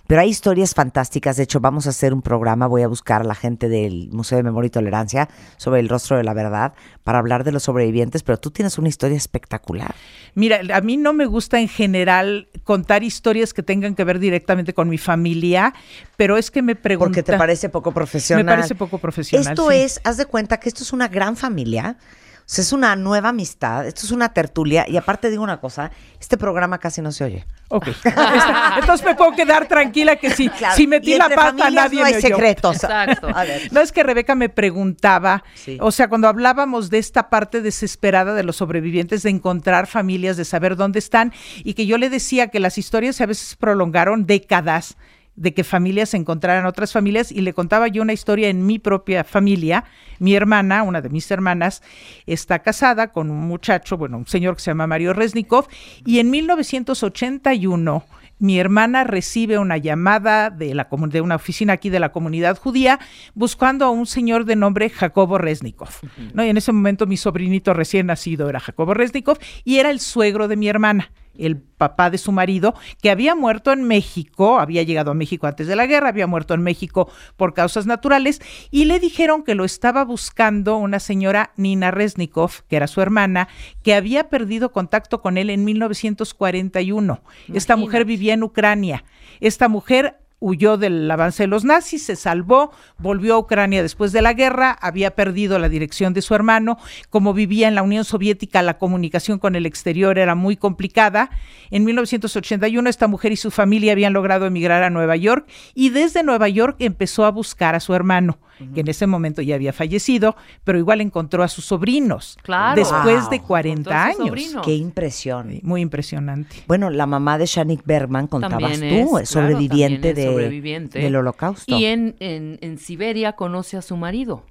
Pero 0.07 0.21
hay 0.21 0.29
historias 0.29 0.73
fantásticas. 0.73 1.37
De 1.37 1.43
hecho, 1.43 1.59
vamos 1.59 1.87
a 1.87 1.91
hacer 1.91 2.13
un 2.13 2.21
programa. 2.21 2.67
Voy 2.67 2.81
a 2.81 2.87
buscar 2.87 3.21
a 3.21 3.23
la 3.25 3.35
gente 3.35 3.69
del 3.69 4.09
Museo 4.11 4.37
de 4.37 4.43
Memoria 4.43 4.67
y 4.67 4.71
Tolerancia 4.71 5.29
sobre 5.57 5.79
el 5.79 5.89
rostro 5.89 6.17
de 6.17 6.23
la 6.23 6.33
verdad 6.33 6.73
para 7.03 7.19
hablar 7.19 7.43
de 7.43 7.51
los 7.51 7.63
sobrevivientes. 7.63 8.23
Pero 8.23 8.37
tú 8.37 8.51
tienes 8.51 8.77
una 8.77 8.89
historia 8.89 9.17
espectacular. 9.17 9.95
Mira, 10.35 10.61
a 10.73 10.81
mí 10.81 10.97
no 10.97 11.13
me 11.13 11.25
gusta 11.25 11.59
en 11.59 11.67
general 11.67 12.47
contar 12.63 13.03
historias 13.03 13.53
que 13.53 13.63
tengan 13.63 13.95
que 13.95 14.03
ver 14.03 14.19
directamente 14.19 14.73
con 14.73 14.89
mi 14.89 14.97
familia, 14.97 15.73
pero 16.17 16.37
es 16.37 16.49
que 16.51 16.61
me 16.61 16.75
preguntan... 16.75 17.13
Porque 17.13 17.23
te 17.23 17.37
parece 17.37 17.69
poco 17.69 17.91
profesional. 17.91 18.45
Me 18.45 18.51
parece 18.51 18.75
poco 18.75 18.97
profesional, 18.97 19.53
Esto 19.53 19.69
sí. 19.69 19.77
es, 19.77 20.01
haz 20.03 20.17
de 20.17 20.25
cuenta 20.34 20.59
que 20.59 20.67
esto 20.67 20.81
es 20.81 20.91
una 20.93 21.07
gran 21.07 21.38
familia. 21.38 21.95
O 22.39 22.45
sea, 22.45 22.61
es 22.63 22.73
una 22.73 22.95
nueva 22.97 23.29
amistad, 23.29 23.88
esto 23.88 24.01
es 24.05 24.11
una 24.11 24.34
tertulia. 24.34 24.84
Y 24.89 24.97
aparte 24.97 25.29
digo 25.29 25.43
una 25.43 25.61
cosa, 25.61 25.91
este 26.19 26.38
programa 26.38 26.77
casi 26.79 27.01
no 27.01 27.11
se 27.11 27.23
oye. 27.23 27.45
Ok. 27.69 27.88
Está- 28.03 28.75
Entonces 28.79 29.05
me 29.05 29.15
puedo 29.15 29.31
quedar 29.31 29.67
tranquila 29.67 30.15
que 30.17 30.29
si, 30.31 30.49
Claro, 30.49 30.75
si 30.75 30.86
metí 30.88 31.13
y 31.13 31.17
la 31.17 31.29
pata 31.29 31.69
nadie 31.69 31.99
no 31.99 32.05
hay 32.05 32.13
me 32.13 32.17
oyó. 32.17 32.27
secretos. 32.27 32.75
Exacto. 32.84 33.27
A 33.34 33.43
ver. 33.45 33.71
No 33.71 33.79
es 33.79 33.91
que 33.93 34.01
Rebeca 34.03 34.34
me 34.36 34.49
preguntaba, 34.49 35.43
Sí. 35.53 35.77
o 35.79 35.91
sea, 35.91 36.09
cuando 36.09 36.27
hablábamos 36.27 36.89
de 36.89 36.97
esta 36.97 37.29
parte 37.29 37.61
desesperada 37.61 38.34
de 38.34 38.43
los 38.43 38.57
sobrevivientes, 38.57 39.23
de 39.23 39.29
encontrar 39.29 39.88
familias, 39.88 40.36
de 40.36 40.43
saber 40.45 40.75
dónde 40.75 40.99
están, 40.99 41.31
y 41.63 41.75
que 41.75 41.86
yo 41.86 41.97
le 41.97 42.09
decía 42.09 42.47
que 42.49 42.59
las 42.59 42.77
historias 42.77 43.21
a 43.21 43.25
veces 43.25 43.55
prolongaron 43.55 44.25
décadas 44.25 44.97
de 45.36 45.53
que 45.53 45.63
familias 45.63 46.13
encontraran 46.13 46.65
otras 46.65 46.91
familias 46.91 47.31
y 47.31 47.41
le 47.41 47.53
contaba 47.53 47.88
yo 47.88 48.01
una 48.01 48.13
historia 48.13 48.49
en 48.49 48.65
mi 48.65 48.79
propia 48.79 49.23
familia. 49.23 49.86
Mi 50.19 50.36
hermana, 50.36 50.84
una 50.84 51.01
de 51.01 51.09
mis 51.09 51.29
hermanas, 51.31 51.81
está 52.25 52.59
casada 52.59 53.11
con 53.11 53.31
un 53.31 53.41
muchacho, 53.47 53.97
bueno, 53.97 54.17
un 54.17 54.27
señor 54.27 54.55
que 54.55 54.61
se 54.61 54.71
llama 54.71 54.88
Mario 54.88 55.13
Resnikov, 55.13 55.67
y 56.05 56.19
en 56.19 56.29
1981 56.29 58.05
mi 58.39 58.59
hermana 58.59 59.03
recibe 59.05 59.57
una 59.57 59.77
llamada 59.77 60.49
de, 60.49 60.73
la, 60.73 60.89
de 60.91 61.21
una 61.21 61.36
oficina 61.36 61.73
aquí 61.73 61.89
de 61.89 61.99
la 61.99 62.11
comunidad 62.11 62.57
judía 62.57 62.99
buscando 63.36 63.86
a 63.86 63.89
un 63.89 64.05
señor 64.05 64.43
de 64.45 64.55
nombre 64.55 64.89
Jacobo 64.89 65.38
Resnikov. 65.38 65.89
¿no? 66.34 66.43
Y 66.43 66.49
en 66.49 66.57
ese 66.57 66.73
momento 66.73 67.05
mi 67.05 67.15
sobrinito 67.15 67.73
recién 67.73 68.07
nacido 68.07 68.49
era 68.49 68.59
Jacobo 68.59 68.93
Resnikov 68.93 69.38
y 69.63 69.77
era 69.77 69.91
el 69.91 69.99
suegro 69.99 70.47
de 70.47 70.57
mi 70.57 70.67
hermana 70.67 71.11
el 71.38 71.57
papá 71.57 72.09
de 72.09 72.17
su 72.17 72.31
marido, 72.31 72.75
que 73.01 73.09
había 73.09 73.36
muerto 73.36 73.71
en 73.71 73.84
México, 73.84 74.59
había 74.59 74.84
llegado 74.84 75.11
a 75.11 75.15
México 75.15 75.47
antes 75.47 75.67
de 75.67 75.75
la 75.75 75.86
guerra, 75.86 76.09
había 76.09 76.27
muerto 76.27 76.53
en 76.53 76.61
México 76.61 77.09
por 77.36 77.53
causas 77.53 77.86
naturales, 77.86 78.41
y 78.71 78.86
le 78.86 78.99
dijeron 78.99 79.43
que 79.43 79.55
lo 79.55 79.65
estaba 79.65 80.03
buscando 80.03 80.77
una 80.77 80.99
señora 80.99 81.51
Nina 81.57 81.91
Resnikov, 81.91 82.63
que 82.67 82.75
era 82.75 82.88
su 82.88 83.01
hermana, 83.01 83.47
que 83.84 83.95
había 83.95 84.29
perdido 84.29 84.71
contacto 84.71 85.21
con 85.21 85.38
él 85.38 85.49
en 85.49 85.65
1941. 85.65 87.21
Esta 87.53 87.75
mujer 87.75 88.05
vivía 88.05 88.34
en 88.34 88.43
Ucrania. 88.43 89.03
Esta 89.39 89.67
mujer 89.67 90.22
huyó 90.43 90.75
del 90.77 91.09
avance 91.09 91.43
de 91.43 91.47
los 91.47 91.63
nazis, 91.63 92.03
se 92.03 92.17
salvó, 92.17 92.71
volvió 92.97 93.35
a 93.35 93.39
Ucrania 93.39 93.81
después 93.81 94.11
de 94.11 94.21
la 94.21 94.33
guerra, 94.33 94.77
había 94.81 95.11
perdido 95.15 95.57
la 95.57 95.69
dirección 95.69 96.13
de 96.13 96.21
su 96.21 96.35
hermano, 96.35 96.77
como 97.09 97.33
vivía 97.33 97.69
en 97.69 97.75
la 97.75 97.81
Unión 97.81 98.03
Soviética, 98.03 98.61
la 98.61 98.77
comunicación 98.77 99.39
con 99.39 99.55
el 99.55 99.65
exterior 99.65 100.19
era 100.19 100.35
muy 100.35 100.57
complicada. 100.57 101.29
En 101.71 101.85
1981 101.85 102.89
esta 102.89 103.07
mujer 103.07 103.31
y 103.31 103.37
su 103.37 103.51
familia 103.51 103.93
habían 103.93 104.11
logrado 104.11 104.45
emigrar 104.45 104.83
a 104.83 104.89
Nueva 104.89 105.15
York 105.15 105.47
y 105.73 105.89
desde 105.91 106.23
Nueva 106.23 106.49
York 106.49 106.75
empezó 106.79 107.23
a 107.25 107.31
buscar 107.31 107.73
a 107.75 107.79
su 107.79 107.93
hermano, 107.95 108.37
que 108.73 108.81
en 108.81 108.87
ese 108.87 109.07
momento 109.07 109.41
ya 109.41 109.55
había 109.55 109.73
fallecido, 109.73 110.35
pero 110.63 110.77
igual 110.77 111.01
encontró 111.01 111.43
a 111.43 111.47
sus 111.47 111.65
sobrinos 111.65 112.37
Claro. 112.43 112.75
después 112.75 113.21
Wow. 113.21 113.29
de 113.29 113.39
40 113.41 113.79
Entonces, 113.89 114.19
años. 114.19 114.27
sobrino. 114.27 114.61
Qué 114.61 114.75
impresión. 114.75 115.59
Muy 115.63 115.81
impresionante. 115.81 116.55
Bueno, 116.67 116.89
la 116.89 117.05
mamá 117.05 117.37
de 117.37 117.45
Shanik 117.45 117.83
Bergman 117.85 118.27
contabas 118.27 118.79
tú, 118.79 118.85
es, 118.85 118.91
es 118.93 119.07
claro, 119.09 119.25
sobreviviente, 119.25 120.13
de, 120.13 120.32
sobreviviente. 120.34 120.99
del 120.99 121.15
holocausto. 121.15 121.77
Y 121.77 121.86
en, 121.86 122.15
en, 122.19 122.59
en 122.61 122.77
Siberia 122.77 123.34
conoce 123.34 123.77
a 123.77 123.81
su 123.81 123.97
marido 123.97 124.45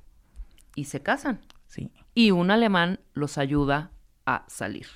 y 0.74 0.85
se 0.85 1.01
casan. 1.03 1.41
Sí. 1.66 1.91
Y 2.14 2.30
un 2.30 2.51
alemán 2.51 3.01
los 3.14 3.39
ayuda 3.39 3.91
a 4.26 4.45
salir. 4.49 4.87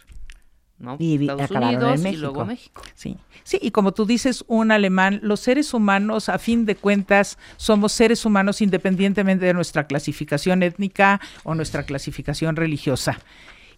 ¿no? 0.78 0.96
Y 0.98 1.14
Estados 1.22 1.42
acabaron 1.42 1.70
en 1.70 1.76
Unidos 1.78 2.00
y 2.00 2.02
México. 2.02 2.20
luego 2.20 2.44
México. 2.44 2.82
Sí, 2.94 3.16
sí, 3.44 3.58
y 3.62 3.70
como 3.70 3.92
tú 3.92 4.04
dices, 4.04 4.44
un 4.46 4.70
alemán, 4.70 5.20
los 5.22 5.40
seres 5.40 5.72
humanos, 5.72 6.28
a 6.28 6.38
fin 6.38 6.66
de 6.66 6.76
cuentas, 6.76 7.38
somos 7.56 7.92
seres 7.92 8.26
humanos 8.26 8.60
independientemente 8.60 9.46
de 9.46 9.54
nuestra 9.54 9.86
clasificación 9.86 10.62
étnica 10.62 11.20
o 11.44 11.54
nuestra 11.54 11.84
clasificación 11.84 12.56
religiosa. 12.56 13.18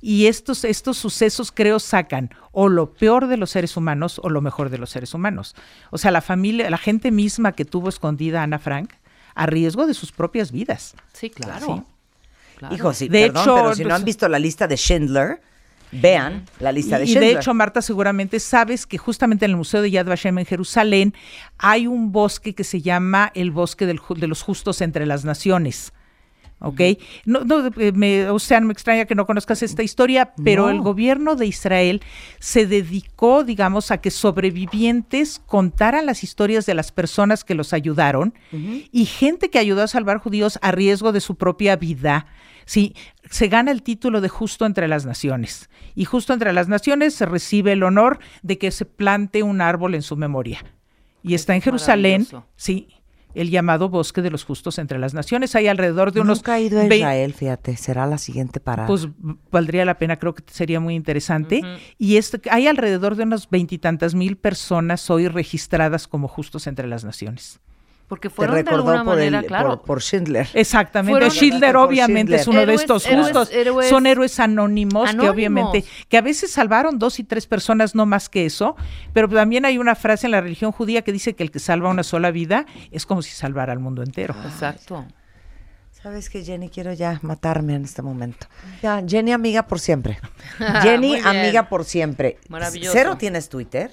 Y 0.00 0.26
estos, 0.26 0.64
estos 0.64 0.96
sucesos 0.96 1.50
creo 1.52 1.80
sacan 1.80 2.30
o 2.52 2.68
lo 2.68 2.92
peor 2.92 3.26
de 3.26 3.36
los 3.36 3.50
seres 3.50 3.76
humanos 3.76 4.20
o 4.22 4.28
lo 4.30 4.40
mejor 4.40 4.70
de 4.70 4.78
los 4.78 4.90
seres 4.90 5.12
humanos. 5.14 5.56
O 5.90 5.98
sea, 5.98 6.10
la 6.12 6.20
familia, 6.20 6.70
la 6.70 6.78
gente 6.78 7.10
misma 7.10 7.52
que 7.52 7.64
tuvo 7.64 7.88
escondida 7.88 8.40
a 8.40 8.44
Ana 8.44 8.58
Frank 8.58 8.92
a 9.34 9.46
riesgo 9.46 9.86
de 9.86 9.94
sus 9.94 10.12
propias 10.12 10.52
vidas. 10.52 10.94
Sí, 11.12 11.30
claro. 11.30 11.66
Sí. 11.66 11.82
Claro. 12.58 12.74
Hijo, 12.74 12.92
sí, 12.92 13.08
De 13.08 13.26
perdón, 13.26 13.42
hecho, 13.42 13.54
pero 13.56 13.74
si 13.74 13.82
no 13.82 13.88
pues- 13.88 13.98
han 14.00 14.04
visto 14.04 14.28
la 14.28 14.38
lista 14.38 14.66
de 14.66 14.76
Schindler, 14.76 15.40
vean 15.92 16.44
la 16.60 16.72
lista 16.72 16.98
de 16.98 17.04
Y, 17.04 17.08
y 17.08 17.10
Schindler. 17.12 17.34
de 17.34 17.40
hecho, 17.40 17.54
Marta, 17.54 17.82
seguramente 17.82 18.40
sabes 18.40 18.84
que 18.86 18.98
justamente 18.98 19.44
en 19.44 19.52
el 19.52 19.56
Museo 19.56 19.80
de 19.80 19.90
Yad 19.90 20.06
Vashem 20.06 20.38
en 20.38 20.44
Jerusalén 20.46 21.14
hay 21.58 21.86
un 21.86 22.10
bosque 22.12 22.54
que 22.54 22.64
se 22.64 22.82
llama 22.82 23.30
el 23.34 23.50
Bosque 23.52 23.86
del 23.86 24.00
de 24.16 24.26
los 24.26 24.42
Justos 24.42 24.80
entre 24.80 25.06
las 25.06 25.24
Naciones. 25.24 25.92
¿Ok? 26.60 26.80
No, 27.24 27.44
no, 27.44 27.66
eh, 27.76 27.92
me, 27.92 28.28
o 28.30 28.38
sea, 28.40 28.60
me 28.60 28.72
extraña 28.72 29.04
que 29.04 29.14
no 29.14 29.26
conozcas 29.26 29.62
esta 29.62 29.84
historia, 29.84 30.32
pero 30.44 30.64
No. 30.64 30.70
el 30.70 30.80
gobierno 30.80 31.36
de 31.36 31.46
Israel 31.46 32.02
se 32.40 32.66
dedicó, 32.66 33.44
digamos, 33.44 33.92
a 33.92 33.98
que 34.00 34.10
sobrevivientes 34.10 35.40
contaran 35.46 36.06
las 36.06 36.24
historias 36.24 36.66
de 36.66 36.74
las 36.74 36.90
personas 36.92 37.44
que 37.44 37.54
los 37.54 37.72
ayudaron 37.72 38.34
y 38.50 39.04
gente 39.04 39.50
que 39.50 39.58
ayudó 39.58 39.82
a 39.82 39.88
salvar 39.88 40.18
judíos 40.18 40.58
a 40.62 40.72
riesgo 40.72 41.12
de 41.12 41.20
su 41.20 41.36
propia 41.36 41.76
vida. 41.76 42.26
Sí, 42.64 42.94
se 43.30 43.48
gana 43.48 43.70
el 43.70 43.82
título 43.82 44.20
de 44.20 44.28
justo 44.28 44.66
entre 44.66 44.88
las 44.88 45.06
naciones. 45.06 45.70
Y 45.94 46.04
justo 46.04 46.32
entre 46.32 46.52
las 46.52 46.68
naciones 46.68 47.14
se 47.14 47.24
recibe 47.24 47.72
el 47.72 47.82
honor 47.82 48.18
de 48.42 48.58
que 48.58 48.70
se 48.72 48.84
plante 48.84 49.42
un 49.42 49.60
árbol 49.60 49.94
en 49.94 50.02
su 50.02 50.16
memoria. 50.16 50.64
Y 51.22 51.34
está 51.34 51.54
en 51.54 51.62
Jerusalén, 51.62 52.26
sí, 52.56 52.88
el 53.40 53.50
llamado 53.50 53.88
Bosque 53.88 54.20
de 54.20 54.30
los 54.30 54.44
Justos 54.44 54.78
entre 54.78 54.98
las 54.98 55.14
Naciones. 55.14 55.54
Hay 55.54 55.68
alrededor 55.68 56.12
de 56.12 56.20
unos... 56.20 56.38
Nunca 56.38 56.58
he 56.58 56.62
ido 56.62 56.80
a 56.80 56.84
Israel, 56.84 57.32
fíjate, 57.32 57.76
será 57.76 58.06
la 58.06 58.18
siguiente 58.18 58.58
parada. 58.60 58.88
Pues 58.88 59.08
valdría 59.50 59.84
la 59.84 59.96
pena, 59.96 60.16
creo 60.16 60.34
que 60.34 60.42
sería 60.46 60.80
muy 60.80 60.94
interesante. 60.94 61.62
Y 61.98 62.16
este, 62.16 62.40
hay 62.50 62.66
alrededor 62.66 63.14
de 63.14 63.22
unas 63.22 63.48
veintitantas 63.48 64.14
mil 64.14 64.36
personas 64.36 65.08
hoy 65.08 65.28
registradas 65.28 66.08
como 66.08 66.26
justos 66.28 66.66
entre 66.66 66.88
las 66.88 67.04
naciones. 67.04 67.60
Porque 68.08 68.30
Te 68.30 68.34
fueron 68.34 68.56
de 68.56 68.62
recordó 68.62 68.78
alguna 68.90 69.04
por, 69.04 69.16
manera, 69.16 69.40
el, 69.40 69.46
claro. 69.46 69.68
por, 69.76 69.82
por 69.82 70.02
Schindler. 70.02 70.48
Exactamente. 70.54 71.12
Fueron- 71.12 71.30
Schindler 71.30 71.76
obviamente 71.76 72.38
Schindler. 72.38 72.40
es 72.40 72.48
uno 72.48 72.64
de 72.66 72.74
estos 72.74 73.06
justos. 73.06 73.50
héroes 73.52 73.88
Son 73.90 74.06
héroes 74.06 74.40
anónimos, 74.40 75.14
que 75.14 75.28
obviamente, 75.28 75.84
que 76.08 76.16
a 76.16 76.22
veces 76.22 76.50
salvaron 76.50 76.98
dos 76.98 77.18
y 77.18 77.24
tres 77.24 77.46
personas, 77.46 77.94
no 77.94 78.06
más 78.06 78.30
que 78.30 78.46
eso. 78.46 78.76
Pero 79.12 79.28
también 79.28 79.66
hay 79.66 79.76
una 79.76 79.94
frase 79.94 80.26
en 80.26 80.30
la 80.30 80.40
religión 80.40 80.72
judía 80.72 81.02
que 81.02 81.12
dice 81.12 81.34
que 81.34 81.42
el 81.42 81.50
que 81.50 81.58
salva 81.58 81.90
una 81.90 82.02
sola 82.02 82.30
vida 82.30 82.64
es 82.90 83.04
como 83.04 83.20
si 83.20 83.30
salvara 83.32 83.74
al 83.74 83.78
mundo 83.78 84.02
entero. 84.02 84.34
Exacto. 84.42 85.04
¿Sabes 86.02 86.30
qué, 86.30 86.44
Jenny? 86.44 86.68
Quiero 86.70 86.92
ya 86.92 87.18
matarme 87.22 87.74
en 87.74 87.84
este 87.84 88.02
momento. 88.02 88.46
Ya, 88.82 89.02
Jenny, 89.06 89.32
amiga 89.32 89.66
por 89.66 89.80
siempre. 89.80 90.18
Jenny, 90.82 91.16
amiga 91.18 91.68
por 91.68 91.84
siempre. 91.84 92.38
Maravilloso. 92.48 92.92
Cero 92.96 93.16
tienes 93.18 93.48
Twitter, 93.48 93.90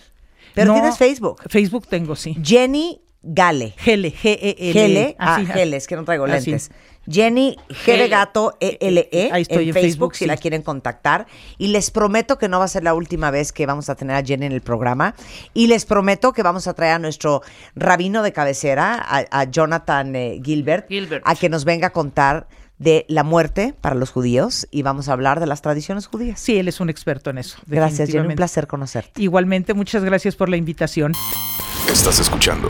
pero 0.53 0.67
No, 0.67 0.73
tienes 0.75 0.97
Facebook. 0.97 1.41
Facebook 1.49 1.87
tengo, 1.87 2.15
sí. 2.15 2.37
Jenny 2.43 3.01
Gale. 3.25 3.73
Gele, 3.77 4.11
G-E-L. 4.11 4.73
Gele, 4.73 5.15
ah, 5.19 5.41
Gele, 5.43 5.77
es 5.77 5.87
que 5.87 5.95
no 5.95 6.05
traigo 6.05 6.25
así. 6.25 6.51
lentes. 6.51 6.71
Jenny 7.09 7.55
G 7.69 7.85
de 7.85 7.97
Gele. 7.97 8.07
Gato 8.07 8.57
E-L-E 8.59 9.29
Ahí 9.31 9.43
estoy 9.43 9.63
en 9.63 9.69
en 9.69 9.73
Facebook, 9.73 9.81
Facebook, 9.83 10.15
si 10.15 10.19
sí. 10.19 10.25
la 10.25 10.37
quieren 10.37 10.61
contactar. 10.61 11.27
Y 11.57 11.67
les 11.67 11.91
prometo 11.91 12.37
que 12.37 12.47
no 12.47 12.59
va 12.59 12.65
a 12.65 12.67
ser 12.67 12.83
la 12.83 12.93
última 12.93 13.31
vez 13.31 13.51
que 13.51 13.65
vamos 13.65 13.89
a 13.89 13.95
tener 13.95 14.15
a 14.15 14.23
Jenny 14.23 14.45
en 14.45 14.51
el 14.51 14.61
programa. 14.61 15.15
Y 15.53 15.67
les 15.67 15.85
prometo 15.85 16.33
que 16.33 16.43
vamos 16.43 16.67
a 16.67 16.73
traer 16.73 16.93
a 16.93 16.99
nuestro 16.99 17.41
rabino 17.75 18.23
de 18.23 18.31
cabecera, 18.33 18.95
a, 18.95 19.25
a 19.31 19.43
Jonathan 19.45 20.15
eh, 20.15 20.41
Gilbert, 20.43 20.87
Gilbert. 20.87 21.23
a 21.27 21.35
que 21.35 21.49
nos 21.49 21.65
venga 21.65 21.87
a 21.87 21.91
contar 21.91 22.47
de 22.77 23.05
la 23.07 23.23
muerte 23.23 23.73
para 23.79 23.95
los 23.95 24.11
judíos 24.11 24.67
y 24.69 24.81
vamos 24.81 25.07
a 25.07 25.13
hablar 25.13 25.39
de 25.39 25.47
las 25.47 25.61
tradiciones 25.61 26.07
judías. 26.07 26.39
Sí, 26.39 26.57
él 26.57 26.67
es 26.67 26.79
un 26.79 26.89
experto 26.89 27.29
en 27.29 27.37
eso. 27.37 27.57
Gracias, 27.67 28.09
Jenny, 28.09 28.27
un 28.27 28.35
placer 28.35 28.67
conocerte. 28.67 29.21
Igualmente, 29.21 29.73
muchas 29.73 30.03
gracias 30.03 30.35
por 30.35 30.49
la 30.49 30.57
invitación. 30.57 31.13
Estás 31.89 32.19
escuchando 32.19 32.69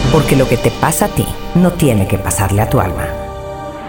Porque 0.11 0.35
lo 0.35 0.47
que 0.47 0.57
te 0.57 0.71
pasa 0.71 1.05
a 1.05 1.09
ti 1.09 1.25
no 1.55 1.71
tiene 1.71 2.07
que 2.07 2.17
pasarle 2.17 2.61
a 2.61 2.69
tu 2.69 2.79
alma. 2.79 3.07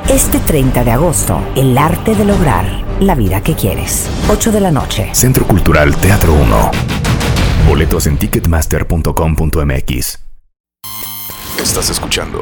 Este 0.08 0.38
30 0.38 0.84
de 0.84 0.90
agosto, 0.92 1.42
el 1.56 1.76
arte 1.76 2.14
de 2.14 2.24
lograr 2.24 2.64
la 3.00 3.14
vida 3.14 3.42
que 3.42 3.54
quieres. 3.54 4.08
8 4.28 4.52
de 4.52 4.60
la 4.60 4.70
noche. 4.70 5.10
Centro 5.14 5.46
Cultural 5.46 5.96
Teatro 5.96 6.32
1. 6.34 6.70
Boletos 7.68 8.06
en 8.06 8.18
ticketmaster.com.mx. 8.18 10.18
Estás 11.62 11.90
escuchando. 11.90 12.40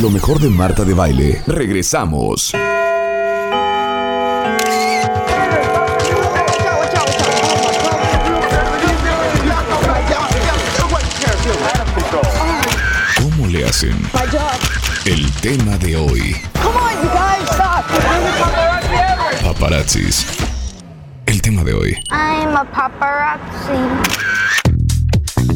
Lo 0.00 0.10
mejor 0.10 0.38
de 0.38 0.50
Marta 0.50 0.84
de 0.84 0.94
Baile. 0.94 1.42
Regresamos. 1.46 2.52
¿Cómo 13.48 13.60
le 13.60 13.64
hacen? 13.64 13.96
El 15.06 15.32
tema 15.40 15.78
de 15.78 15.96
hoy. 15.96 16.36
Paparazzis. 19.42 20.26
El 21.24 21.40
tema 21.40 21.64
de 21.64 21.72
hoy. 21.72 21.98
I'm 22.10 22.54
a 22.54 22.64
paparazzi. 22.70 23.72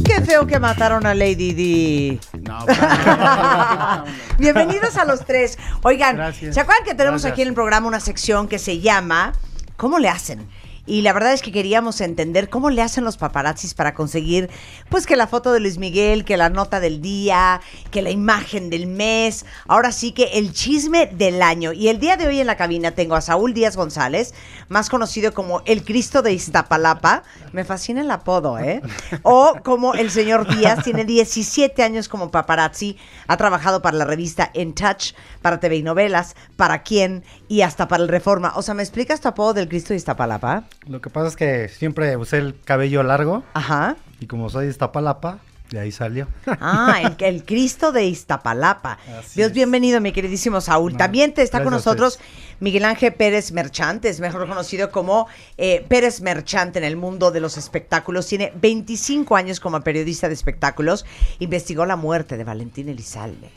Qué 0.06 0.22
feo 0.22 0.46
que 0.46 0.58
mataron 0.58 1.04
a 1.04 1.12
Lady 1.12 1.52
D. 1.52 2.18
Bienvenidos 4.38 4.96
a 4.96 5.04
los 5.04 5.26
tres. 5.26 5.58
Oigan, 5.82 6.16
Gracias. 6.16 6.54
¿se 6.54 6.60
acuerdan 6.62 6.86
que 6.86 6.94
tenemos 6.94 7.20
Gracias. 7.20 7.32
aquí 7.34 7.42
en 7.42 7.48
el 7.48 7.54
programa 7.54 7.88
una 7.88 8.00
sección 8.00 8.48
que 8.48 8.58
se 8.58 8.80
llama 8.80 9.34
¿Cómo 9.76 9.98
le 9.98 10.08
hacen? 10.08 10.48
Y 10.84 11.02
la 11.02 11.12
verdad 11.12 11.32
es 11.32 11.42
que 11.42 11.52
queríamos 11.52 12.00
entender 12.00 12.50
cómo 12.50 12.68
le 12.68 12.82
hacen 12.82 13.04
los 13.04 13.16
paparazzis 13.16 13.74
para 13.74 13.94
conseguir, 13.94 14.50
pues 14.88 15.06
que 15.06 15.14
la 15.14 15.28
foto 15.28 15.52
de 15.52 15.60
Luis 15.60 15.78
Miguel, 15.78 16.24
que 16.24 16.36
la 16.36 16.48
nota 16.48 16.80
del 16.80 17.00
día, 17.00 17.60
que 17.92 18.02
la 18.02 18.10
imagen 18.10 18.68
del 18.68 18.88
mes, 18.88 19.46
ahora 19.68 19.92
sí 19.92 20.10
que 20.10 20.24
el 20.34 20.52
chisme 20.52 21.06
del 21.06 21.40
año. 21.40 21.72
Y 21.72 21.88
el 21.88 22.00
día 22.00 22.16
de 22.16 22.26
hoy 22.26 22.40
en 22.40 22.48
la 22.48 22.56
cabina 22.56 22.90
tengo 22.92 23.14
a 23.14 23.20
Saúl 23.20 23.54
Díaz 23.54 23.76
González, 23.76 24.34
más 24.68 24.90
conocido 24.90 25.32
como 25.34 25.62
el 25.66 25.84
Cristo 25.84 26.20
de 26.20 26.32
Iztapalapa. 26.32 27.22
Me 27.52 27.64
fascina 27.64 28.00
el 28.00 28.10
apodo, 28.10 28.58
¿eh? 28.58 28.82
O 29.22 29.54
como 29.62 29.94
el 29.94 30.10
señor 30.10 30.52
Díaz, 30.52 30.82
tiene 30.82 31.04
17 31.04 31.80
años 31.82 32.08
como 32.08 32.32
paparazzi, 32.32 32.96
ha 33.28 33.36
trabajado 33.36 33.82
para 33.82 33.96
la 33.96 34.04
revista 34.04 34.50
En 34.52 34.74
Touch, 34.74 35.14
para 35.42 35.60
TV 35.60 35.76
y 35.76 35.82
novelas, 35.84 36.34
para 36.56 36.82
quién 36.82 37.22
y 37.46 37.60
hasta 37.60 37.86
para 37.86 38.02
el 38.02 38.08
Reforma. 38.08 38.52
O 38.56 38.62
sea, 38.62 38.74
¿me 38.74 38.82
explicas 38.82 39.20
tu 39.20 39.28
apodo 39.28 39.54
del 39.54 39.68
Cristo 39.68 39.92
de 39.92 39.98
Iztapalapa? 39.98 40.64
Lo 40.86 41.00
que 41.00 41.10
pasa 41.10 41.28
es 41.28 41.36
que 41.36 41.68
siempre 41.68 42.16
usé 42.16 42.38
el 42.38 42.58
cabello 42.64 43.02
largo 43.02 43.44
Ajá. 43.54 43.96
y 44.20 44.26
como 44.26 44.50
soy 44.50 44.64
de 44.64 44.72
Iztapalapa, 44.72 45.38
de 45.70 45.80
ahí 45.80 45.92
salió. 45.92 46.28
Ah, 46.46 47.00
el, 47.02 47.16
el 47.24 47.44
Cristo 47.44 47.92
de 47.92 48.04
Iztapalapa. 48.04 48.98
Así 49.18 49.36
Dios, 49.36 49.48
es. 49.48 49.54
bienvenido, 49.54 50.00
mi 50.00 50.12
queridísimo 50.12 50.60
Saúl. 50.60 50.92
No, 50.92 50.98
También 50.98 51.32
te 51.32 51.42
está 51.42 51.62
con 51.62 51.72
nosotros. 51.72 52.18
Miguel 52.60 52.84
Ángel 52.84 53.14
Pérez 53.14 53.52
Merchante, 53.52 54.08
es 54.08 54.20
mejor 54.20 54.46
conocido 54.46 54.90
como 54.90 55.28
eh, 55.56 55.84
Pérez 55.88 56.20
Merchante 56.20 56.78
en 56.78 56.84
el 56.84 56.96
mundo 56.96 57.30
de 57.30 57.40
los 57.40 57.56
espectáculos. 57.56 58.26
Tiene 58.26 58.52
25 58.60 59.34
años 59.34 59.60
como 59.60 59.80
periodista 59.80 60.28
de 60.28 60.34
espectáculos. 60.34 61.06
Investigó 61.38 61.86
la 61.86 61.96
muerte 61.96 62.36
de 62.36 62.44
Valentín 62.44 62.88
Elizalde, 62.88 63.50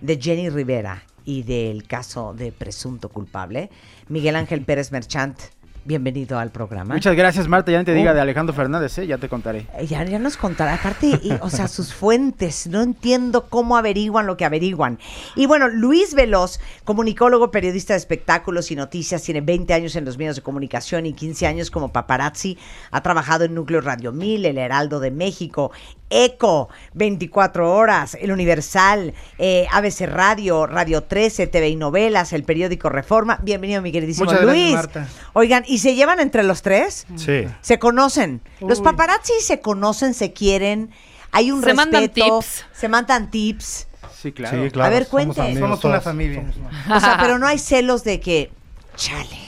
de 0.00 0.20
Jenny 0.20 0.50
Rivera 0.50 1.02
y 1.24 1.42
del 1.42 1.86
caso 1.88 2.32
de 2.32 2.52
presunto 2.52 3.08
culpable. 3.08 3.70
Miguel 4.08 4.36
Ángel 4.36 4.64
Pérez 4.64 4.92
Merchant, 4.92 5.36
bienvenido 5.86 6.38
al 6.38 6.50
programa. 6.50 6.94
Muchas 6.94 7.14
gracias, 7.16 7.46
Marta. 7.48 7.70
Ya 7.72 7.78
no 7.78 7.84
te 7.84 7.94
diga 7.94 8.10
Oh. 8.10 8.14
de 8.14 8.20
Alejandro 8.20 8.54
Fernández, 8.54 8.98
¿eh? 8.98 9.06
ya 9.06 9.18
te 9.18 9.28
contaré. 9.28 9.66
Eh, 9.78 9.86
Ya, 9.86 10.02
ya 10.04 10.18
nos 10.18 10.36
contará, 10.36 10.74
aparte, 10.74 11.06
y, 11.22 11.32
o 11.40 11.48
sea, 11.48 11.68
sus 11.68 11.94
fuentes, 11.94 12.66
no 12.66 12.82
entiendo 12.82 13.46
cómo 13.48 13.76
averiguan 13.76 14.26
lo 14.26 14.36
que 14.36 14.44
averiguan. 14.44 14.98
Y 15.36 15.46
bueno, 15.46 15.68
Luis 15.68 16.14
Veloz, 16.14 16.58
comunicólogo, 16.84 17.50
periodista 17.50 17.92
de 17.94 17.98
espectáculos 17.98 18.70
y 18.70 18.76
noticias, 18.76 19.22
tiene 19.22 19.40
20 19.40 19.72
años 19.74 19.96
en 19.96 20.04
los 20.04 20.18
medios 20.18 20.36
de 20.36 20.42
comunicación 20.42 21.06
y 21.06 21.12
15 21.12 21.46
años 21.46 21.70
como 21.70 21.92
paparazzi, 21.92 22.58
ha 22.90 23.00
trabajado 23.02 23.44
en 23.44 23.54
Núcleo 23.54 23.80
Radio 23.80 24.12
1000, 24.12 24.44
El 24.46 24.58
Heraldo 24.58 25.00
de 25.00 25.10
México, 25.10 25.70
ECO, 26.10 26.68
24 26.94 27.72
horas, 27.74 28.16
El 28.20 28.32
Universal, 28.32 29.12
eh, 29.38 29.66
ABC 29.72 30.06
Radio, 30.06 30.66
Radio 30.66 31.02
13, 31.02 31.46
TV 31.48 31.68
y 31.70 31.76
Novelas, 31.76 32.32
el 32.32 32.44
periódico 32.44 32.88
Reforma. 32.88 33.38
Bienvenido, 33.42 33.82
mi 33.82 33.92
queridísimo 33.92 34.26
Muchas 34.26 34.42
gracias, 34.42 34.62
Luis. 34.64 34.74
Marta. 34.74 35.08
Oigan, 35.32 35.64
¿y 35.66 35.78
se 35.78 35.94
llevan 35.94 36.20
entre 36.20 36.42
los 36.44 36.62
tres? 36.62 37.06
Sí. 37.16 37.44
Se 37.60 37.78
conocen. 37.78 38.40
Los 38.60 38.80
paparazzi 38.80 39.32
se 39.40 39.60
conocen, 39.60 40.14
se 40.14 40.32
quieren. 40.32 40.90
Hay 41.32 41.50
un 41.50 41.62
Se 41.62 41.74
mandan 41.74 42.02
respeto. 42.02 42.38
tips. 42.40 42.64
Se 42.72 42.88
mandan 42.88 43.30
tips. 43.30 43.88
Sí, 44.22 44.32
claro. 44.32 44.64
Sí, 44.64 44.70
claro. 44.70 44.86
A 44.86 44.90
ver, 44.90 45.04
somos 45.06 45.10
cuente. 45.10 45.40
amigos 45.42 45.60
Somos 45.60 45.84
una 45.84 46.00
familia. 46.00 46.40
somos 46.40 46.56
una- 46.56 46.96
O 46.96 47.00
sea, 47.00 47.18
pero 47.20 47.38
no 47.38 47.46
hay 47.46 47.58
celos 47.58 48.04
de 48.04 48.20
que, 48.20 48.50
chale. 48.96 49.38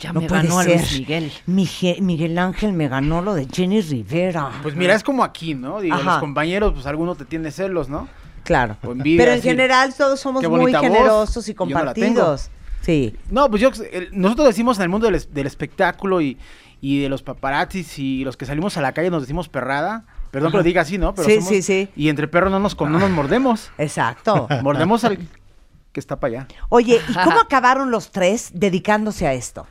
Ya 0.00 0.12
no 0.12 0.20
me 0.22 0.26
puede 0.28 0.42
ganó 0.42 0.58
a. 0.58 0.64
Luis 0.64 0.92
Miguel. 0.98 1.32
Miguel 1.46 2.38
Ángel 2.38 2.72
me 2.72 2.88
ganó 2.88 3.20
lo 3.22 3.34
de 3.34 3.46
Jenny 3.52 3.80
Rivera. 3.82 4.50
Pues 4.62 4.74
mira, 4.74 4.94
es 4.94 5.02
como 5.02 5.22
aquí, 5.22 5.54
¿no? 5.54 5.80
Digo, 5.80 5.94
Ajá. 5.96 6.04
los 6.12 6.18
compañeros, 6.20 6.72
pues 6.72 6.86
alguno 6.86 7.14
te 7.14 7.24
tiene 7.24 7.50
celos, 7.50 7.88
¿no? 7.88 8.08
claro. 8.42 8.76
o 8.82 8.92
envidia, 8.92 9.18
Pero 9.18 9.32
en 9.32 9.38
así, 9.38 9.48
general 9.48 9.94
todos 9.94 10.18
somos 10.18 10.42
muy 10.48 10.72
voz, 10.72 10.80
generosos 10.80 11.46
y 11.48 11.52
no 11.52 11.56
compartidos. 11.56 12.50
sí. 12.80 13.14
No, 13.30 13.48
pues 13.50 13.62
yo, 13.62 13.70
nosotros 14.12 14.48
decimos 14.48 14.78
en 14.78 14.82
el 14.84 14.88
mundo 14.88 15.06
del, 15.06 15.14
es- 15.16 15.32
del 15.32 15.46
espectáculo 15.46 16.20
y, 16.20 16.36
y 16.80 17.00
de 17.00 17.08
los 17.10 17.22
paparazzis 17.22 17.98
y 17.98 18.24
los 18.24 18.36
que 18.36 18.46
salimos 18.46 18.76
a 18.76 18.80
la 18.80 18.92
calle 18.92 19.10
nos 19.10 19.22
decimos 19.22 19.48
perrada. 19.48 20.04
Perdón 20.30 20.50
que 20.52 20.56
lo 20.56 20.62
diga 20.62 20.82
así, 20.82 20.96
¿no? 20.96 21.14
Pero 21.14 21.28
Sí, 21.28 21.34
somos- 21.36 21.48
sí, 21.48 21.62
sí. 21.62 21.88
Y 21.94 22.08
entre 22.08 22.26
perros 22.26 22.50
no 22.50 22.58
nos, 22.58 22.80
no 22.80 22.88
nos 22.98 23.10
mordemos. 23.10 23.70
Exacto. 23.78 24.48
Mordemos 24.62 25.04
al 25.04 25.18
que 25.92 26.00
está 26.00 26.18
para 26.18 26.32
allá. 26.42 26.46
Oye, 26.70 27.00
¿y 27.08 27.12
cómo 27.14 27.38
acabaron 27.40 27.90
los 27.90 28.10
tres 28.10 28.50
dedicándose 28.54 29.26
a 29.26 29.34
esto? 29.34 29.66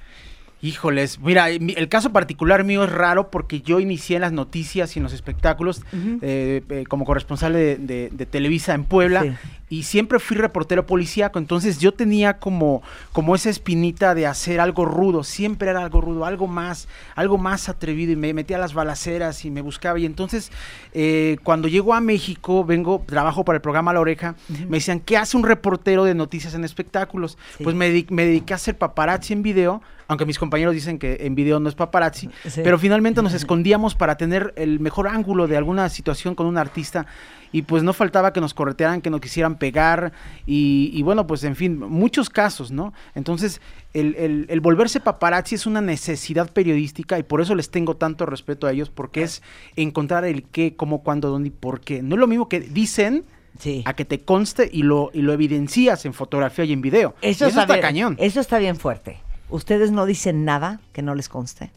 Híjoles, 0.61 1.19
mira, 1.19 1.45
mi- 1.59 1.73
el 1.77 1.87
caso 1.87 2.11
particular 2.11 2.63
mío 2.65 2.83
es 2.83 2.91
raro 2.91 3.31
porque 3.31 3.61
yo 3.61 3.79
inicié 3.79 4.17
en 4.17 4.21
las 4.23 4.33
noticias 4.33 4.95
y 4.95 4.99
en 4.99 5.03
los 5.03 5.13
espectáculos 5.13 5.83
eh, 6.21 6.61
eh, 6.69 6.83
como 6.89 7.05
corresponsal 7.05 7.53
de, 7.53 7.77
de- 7.77 8.09
de 8.11 8.25
Televisa 8.25 8.73
en 8.73 8.83
Puebla 8.83 9.23
Sí. 9.23 9.31
Y 9.69 9.83
siempre 9.83 10.19
fui 10.19 10.35
reportero 10.35 10.85
policíaco, 10.85 11.37
entonces 11.39 11.77
yo 11.79 11.93
tenía 11.93 12.39
como, 12.39 12.81
como 13.11 13.35
esa 13.35 13.49
espinita 13.49 14.15
de 14.15 14.25
hacer 14.25 14.59
algo 14.59 14.83
rudo, 14.85 15.23
siempre 15.23 15.69
era 15.69 15.83
algo 15.83 16.01
rudo, 16.01 16.25
algo 16.25 16.47
más, 16.47 16.87
algo 17.15 17.37
más 17.37 17.69
atrevido 17.69 18.11
y 18.11 18.15
me 18.15 18.33
metía 18.33 18.57
a 18.57 18.59
las 18.59 18.73
balaceras 18.73 19.45
y 19.45 19.51
me 19.51 19.61
buscaba 19.61 19.99
y 19.99 20.05
entonces 20.05 20.51
eh, 20.93 21.37
cuando 21.43 21.67
llego 21.67 21.93
a 21.93 22.01
México, 22.01 22.65
vengo, 22.65 23.03
trabajo 23.05 23.45
para 23.45 23.57
el 23.57 23.61
programa 23.61 23.93
La 23.93 23.99
Oreja, 23.99 24.35
me 24.67 24.77
decían, 24.77 24.99
¿qué 24.99 25.17
hace 25.17 25.37
un 25.37 25.43
reportero 25.43 26.03
de 26.03 26.15
noticias 26.15 26.53
en 26.55 26.63
espectáculos? 26.63 27.37
Sí. 27.57 27.63
Pues 27.63 27.75
me, 27.75 28.05
me 28.09 28.25
dediqué 28.25 28.53
a 28.53 28.55
hacer 28.55 28.77
paparazzi 28.77 29.33
en 29.33 29.43
video, 29.43 29.81
aunque 30.07 30.25
mis 30.25 30.39
compañeros 30.39 30.73
dicen 30.73 30.97
que 30.97 31.17
en 31.21 31.35
video 31.35 31.59
no 31.59 31.69
es 31.69 31.75
paparazzi, 31.75 32.29
Sí. 32.49 32.61
pero 32.63 32.79
finalmente 32.79 33.21
nos 33.21 33.33
escondíamos 33.35 33.93
para 33.93 34.17
tener 34.17 34.53
el 34.57 34.79
mejor 34.79 35.07
ángulo 35.07 35.47
de 35.47 35.57
alguna 35.57 35.87
situación 35.89 36.33
con 36.33 36.47
un 36.47 36.57
artista 36.57 37.05
y 37.51 37.63
pues 37.63 37.81
no 37.83 37.93
faltaba 37.93 38.31
que 38.33 38.41
nos 38.41 38.53
corretearan, 38.53 39.01
que 39.01 39.09
nos 39.09 39.21
quisieran 39.21 39.57
pegar 39.57 40.11
y, 40.45 40.91
y 40.93 41.01
bueno, 41.01 41.25
pues 41.27 41.43
en 41.43 41.55
fin, 41.55 41.79
muchos 41.79 42.29
casos, 42.29 42.71
¿no? 42.71 42.93
Entonces, 43.15 43.59
el, 43.93 44.15
el- 44.15 44.45
el 44.49 44.59
volverse 44.61 44.99
paparazzi 44.99 45.55
es 45.55 45.65
una 45.65 45.81
necesidad 45.81 46.51
periodística 46.51 47.17
y 47.17 47.23
por 47.23 47.41
eso 47.41 47.55
les 47.55 47.69
tengo 47.71 47.95
tanto 47.95 48.25
respeto 48.25 48.67
a 48.67 48.71
ellos, 48.71 48.89
porque 48.89 49.23
es 49.23 49.41
encontrar 49.75 50.25
el 50.25 50.43
qué, 50.43 50.75
cómo, 50.75 51.01
cuándo, 51.03 51.29
dónde 51.29 51.47
y 51.47 51.51
por 51.51 51.81
qué. 51.81 52.01
No 52.03 52.15
es 52.15 52.19
lo 52.19 52.27
mismo 52.27 52.47
que 52.49 52.59
dicen 52.59 53.23
Sí. 53.57 53.81
a 53.85 53.93
que 53.93 54.05
te 54.05 54.21
conste 54.21 54.69
y 54.71 54.83
lo, 54.83 55.09
y 55.11 55.21
lo 55.21 55.33
evidencias 55.33 56.05
en 56.05 56.13
fotografía 56.13 56.63
y 56.65 56.71
en 56.71 56.81
video. 56.81 57.15
Eso, 57.21 57.47
está 57.47 57.65
bien, 57.65 57.81
cañón. 57.81 58.15
Eso 58.19 58.39
está 58.39 58.57
bien 58.59 58.77
fuerte. 58.77 59.17
¿Ustedes 59.49 59.91
no 59.91 60.05
dicen 60.05 60.45
nada 60.45 60.79
que 60.93 61.01
no 61.01 61.13
les 61.15 61.27
conste? 61.27 61.71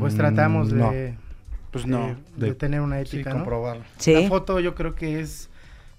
Pues 0.00 0.14
Mm, 0.14 0.16
tratamos 0.16 0.72
no. 0.72 0.90
Pues 1.82 1.86
no. 1.86 2.06
de- 2.06 2.14
de 2.36 2.46
De- 2.48 2.54
tener 2.54 2.80
una 2.80 2.96
Sí, 3.04 3.16
ética, 3.16 3.30
¿no? 3.30 3.36
comprobarlo. 3.36 3.84
Sí. 3.98 4.12
La 4.14 4.28
foto 4.28 4.60
yo 4.60 4.74
creo 4.74 4.94
que 4.94 5.20
es 5.20 5.48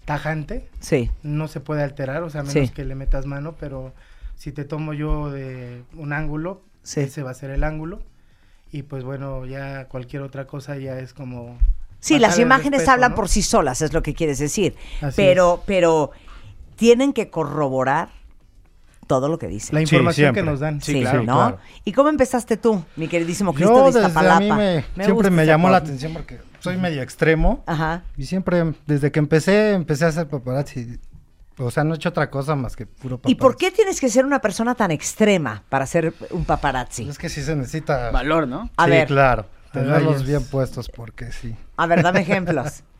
tajante, 0.06 0.70
Sí. 0.80 1.12
no 1.24 1.48
se 1.48 1.60
puede 1.60 1.84
alterar, 1.84 2.24
o 2.24 2.30
sea, 2.30 2.42
a 2.42 2.44
menos 2.44 2.70
Sí. 2.70 2.74
que 2.74 2.86
le 2.86 2.96
metas 2.96 3.26
mano, 3.26 3.56
pero 3.60 3.94
si 4.36 4.52
te 4.52 4.64
tomo 4.66 4.94
yo 4.94 5.30
de 5.32 5.84
un 5.96 6.14
ángulo, 6.14 6.62
Sí. 6.84 7.02
ese 7.02 7.24
va 7.24 7.32
a 7.32 7.34
ser 7.34 7.50
el 7.50 7.64
ángulo. 7.64 8.00
Y 8.72 8.84
pues 8.84 9.04
bueno, 9.04 9.46
ya 9.46 9.86
cualquier 9.88 10.22
otra 10.22 10.46
cosa 10.48 10.78
ya 10.78 11.00
es 11.00 11.14
como 11.14 11.58
Sí, 12.00 12.20
las 12.20 12.38
imágenes 12.40 12.80
respeto, 12.80 12.92
hablan 12.92 13.12
¿no? 13.12 13.16
por 13.16 13.28
sí 13.30 13.42
solas, 13.42 13.82
es 13.82 13.94
lo 13.94 14.02
que 14.04 14.14
quieres 14.14 14.40
decir. 14.40 14.76
Así 15.02 15.16
pero, 15.18 15.64
pero 15.66 16.12
tienen 16.76 17.12
que 17.14 17.30
corroborar 17.30 18.10
todo 19.08 19.30
lo 19.30 19.39
que 19.39 19.47
dicen. 19.47 19.74
La 19.74 19.80
Sí, 19.80 19.95
información 19.95 20.34
que 20.36 20.43
nos 20.43 20.60
dan. 20.60 20.82
Sí, 20.82 21.01
claro, 21.01 21.24
¿no? 21.24 21.34
claro. 21.34 21.58
¿Y 21.86 21.93
cómo 21.93 22.10
empezaste 22.10 22.58
tú, 22.58 22.84
mi 22.95 23.08
queridísimo 23.08 23.53
Cristo 23.53 23.74
Yo 23.74 23.80
de 23.80 23.86
desde 23.86 23.99
a 24.05 24.08
Iztapalapa? 24.10 24.39
mí 24.39 24.51
me, 24.95 25.03
siempre 25.03 25.30
me 25.32 25.45
llamó 25.45 25.70
la 25.70 25.78
atención 25.78 26.14
porque 26.14 26.39
soy 26.60 26.78
medio 26.78 27.01
extremo. 27.01 27.64
Ajá. 27.66 28.03
Y 28.18 28.26
siempre, 28.26 28.74
desde 28.86 29.12
que 29.12 29.20
empecé, 29.20 29.72
empecé 29.74 30.05
a 30.05 30.10
hacer 30.10 30.28
paparazzi. 30.28 30.99
O 31.60 31.72
sea, 31.72 31.84
no 31.84 31.93
he 31.93 31.97
hecho 31.97 32.10
otra 32.10 32.30
cosa 32.30 32.55
más 32.55 32.76
que 32.76 32.86
puro 32.86 33.18
paparazzi. 33.18 33.32
¿Y 33.32 33.36
por 33.36 33.58
qué 33.58 33.72
tienes 33.72 33.99
que 33.99 34.10
ser 34.10 34.26
una 34.26 34.39
persona 34.41 34.76
tan 34.76 34.91
extrema 34.91 35.64
para 35.70 35.88
ser 35.88 36.14
un 36.30 36.45
paparazzi? 36.45 37.10
Es 37.10 37.18
que 37.18 37.30
sí 37.30 37.41
se 37.41 37.55
necesita... 37.55 38.12
Valor, 38.12 38.47
¿no? 38.47 38.70
A 38.78 38.86
sí, 38.86 38.91
ver, 38.91 39.08
claro. 39.08 39.45
Tenerlos 39.74 40.24
bien 40.26 40.43
puestos 40.43 40.88
porque 40.89 41.32
sí. 41.32 41.55
a 41.78 41.88
ver, 41.88 42.03
dame 42.03 42.22
ejemplos. 42.22 42.84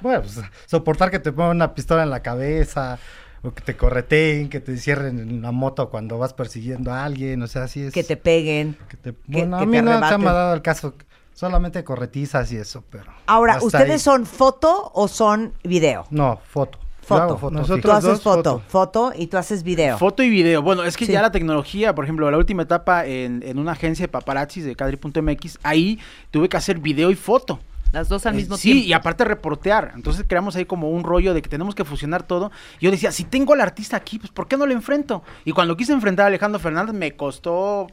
Bueno, 0.00 0.22
pues 0.22 0.40
soportar 0.66 1.12
que 1.12 1.20
te 1.20 1.30
pongan 1.30 1.52
una 1.54 1.74
pistola 1.74 2.02
en 2.02 2.10
la 2.10 2.20
cabeza, 2.22 2.98
o 3.44 3.52
que 3.54 3.60
te 3.62 3.76
correteen, 3.76 4.48
que 4.48 4.60
te 4.60 4.76
cierren 4.78 5.18
en 5.18 5.42
la 5.42 5.52
moto 5.52 5.90
cuando 5.90 6.18
vas 6.18 6.32
persiguiendo 6.32 6.92
a 6.92 7.04
alguien, 7.04 7.42
o 7.42 7.46
sea, 7.46 7.64
así 7.64 7.82
es. 7.82 7.92
que 7.92 8.02
te 8.04 8.16
peguen. 8.16 8.76
que 8.88 8.96
te- 8.96 9.14
bueno, 9.26 9.58
que 9.58 9.62
a 9.64 9.66
mí 9.66 9.76
te 9.76 9.82
no 9.82 10.08
se 10.08 10.18
me 10.18 10.28
ha 10.28 10.32
dado 10.32 10.54
el 10.54 10.62
caso, 10.62 10.94
solamente 11.34 11.84
corretizas 11.84 12.50
y 12.52 12.56
eso, 12.56 12.82
pero... 12.90 13.04
Ahora, 13.26 13.58
¿ustedes 13.62 13.90
ahí. 13.90 13.98
son 13.98 14.24
foto 14.26 14.90
o 14.94 15.08
son 15.08 15.52
video? 15.62 16.06
No, 16.10 16.40
foto. 16.48 16.78
Foto. 17.02 17.36
foto. 17.36 17.54
Nosotros- 17.54 17.82
Tú 17.82 17.90
haces 17.90 18.04
dos, 18.10 18.22
foto, 18.22 18.60
foto. 18.60 18.62
foto 18.66 19.12
y 19.14 19.26
tú 19.26 19.36
haces 19.36 19.62
video. 19.62 19.98
Foto 19.98 20.22
y 20.22 20.30
video. 20.30 20.62
Bueno, 20.62 20.84
es 20.84 20.96
que 20.96 21.04
Sí. 21.04 21.12
ya 21.12 21.20
la 21.20 21.30
tecnología, 21.30 21.94
por 21.94 22.04
ejemplo, 22.04 22.30
la 22.30 22.38
última 22.38 22.62
etapa 22.62 23.04
en, 23.04 23.42
en 23.44 23.58
una 23.58 23.72
agencia 23.72 24.04
de 24.04 24.08
paparazzis 24.08 24.64
de 24.64 24.74
Cadri.mx, 24.74 25.58
ahí 25.62 25.98
tuve 26.30 26.48
que 26.48 26.56
hacer 26.56 26.78
video 26.78 27.10
y 27.10 27.14
foto. 27.14 27.60
Las 27.94 28.08
dos 28.08 28.26
al 28.26 28.34
Eh, 28.34 28.36
mismo 28.36 28.56
sí, 28.56 28.72
tiempo. 28.72 28.88
y 28.88 28.92
aparte 28.92 29.24
reportear. 29.24 29.92
Entonces 29.94 30.24
creamos 30.28 30.56
ahí 30.56 30.66
como 30.66 30.90
un 30.90 31.04
rollo 31.04 31.32
de 31.32 31.40
que 31.40 31.48
tenemos 31.48 31.74
que 31.74 31.84
fusionar 31.84 32.24
todo. 32.24 32.50
Y 32.80 32.84
yo 32.84 32.90
decía, 32.90 33.10
si 33.12 33.24
tengo 33.24 33.54
al 33.54 33.60
artista 33.62 33.96
aquí, 33.96 34.18
pues 34.18 34.30
¿por 34.32 34.48
qué 34.48 34.56
no 34.56 34.66
lo 34.66 34.72
enfrento? 34.72 35.22
Y 35.44 35.52
cuando 35.52 35.76
quise 35.76 35.92
enfrentar 35.92 36.24
a 36.24 36.26
Alejandro 36.26 36.58
Fernández, 36.60 36.94
me 36.94 37.16
costó 37.16 37.86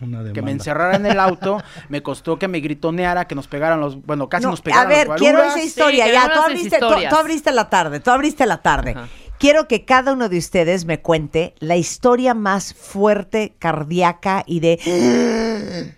Una 0.00 0.32
que 0.32 0.40
me 0.40 0.52
encerrara 0.52 0.96
en 0.96 1.04
el 1.04 1.20
auto, 1.20 1.62
me 1.90 2.02
costó 2.02 2.38
que 2.38 2.48
me 2.48 2.60
gritoneara, 2.60 3.26
que 3.26 3.34
nos 3.34 3.48
pegaran 3.48 3.80
los, 3.80 4.00
bueno, 4.06 4.28
casi 4.30 4.44
No, 4.44 4.50
nos 4.52 4.62
pegaran 4.62 4.86
a 4.86 4.88
ver, 4.88 5.08
los 5.08 5.16
quiero 5.20 5.42
esa 5.42 5.62
historia. 5.62 6.06
Sí, 6.06 6.12
ya, 6.12 6.32
tú 6.32 6.40
abriste, 6.40 6.78
tú, 6.78 6.84
historias. 6.86 7.12
tú 7.12 7.16
abriste 7.18 7.52
la 7.52 7.68
tarde, 7.68 8.00
tú 8.00 8.10
abriste 8.10 8.46
la 8.46 8.62
tarde. 8.62 8.92
Ajá. 8.96 9.08
Quiero 9.38 9.68
que 9.68 9.84
cada 9.86 10.12
uno 10.12 10.28
de 10.28 10.36
ustedes 10.36 10.84
me 10.84 11.00
cuente 11.00 11.54
la 11.60 11.76
historia 11.76 12.34
más 12.34 12.74
fuerte, 12.74 13.54
cardíaca 13.58 14.42
y 14.46 14.60
de... 14.60 14.78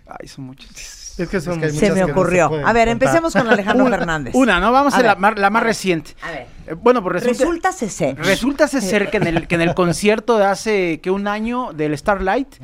Ay, 0.07 0.27
son 0.29 0.45
muchos. 0.45 0.69
Es 1.17 1.29
que 1.29 1.39
son 1.41 1.59
que 1.59 1.67
hay 1.67 1.71
Se 1.71 1.89
me 1.89 1.93
que 1.95 1.99
no 2.01 2.05
se 2.07 2.11
ocurrió. 2.11 2.45
a 2.45 2.49
ver, 2.49 2.59
contar. 2.63 2.87
empecemos 2.87 3.33
con 3.33 3.47
Alejandro 3.47 3.85
Fernández. 3.89 4.33
Una, 4.35 4.59
¿no? 4.59 4.71
Vamos 4.71 4.93
a, 4.93 4.97
A 4.97 5.03
la, 5.03 5.15
mar- 5.15 5.37
la 5.37 5.49
más 5.49 5.63
reciente. 5.63 6.11
a 6.21 6.31
ver. 6.31 6.47
Eh, 6.65 6.75
bueno, 6.75 7.03
pues 7.03 7.15
resulta... 7.21 7.39
Resulta 7.43 7.71
ser. 7.73 8.15
Resulta 8.17 8.67
ser 8.69 9.09
que 9.11 9.17
en 9.17 9.27
el, 9.27 9.47
que 9.47 9.55
en 9.55 9.61
el 9.61 9.73
concierto 9.75 10.37
de 10.37 10.45
hace 10.45 11.01
que 11.01 11.11
un 11.11 11.27
año 11.27 11.73
del 11.73 11.95
Starlight, 11.97 12.55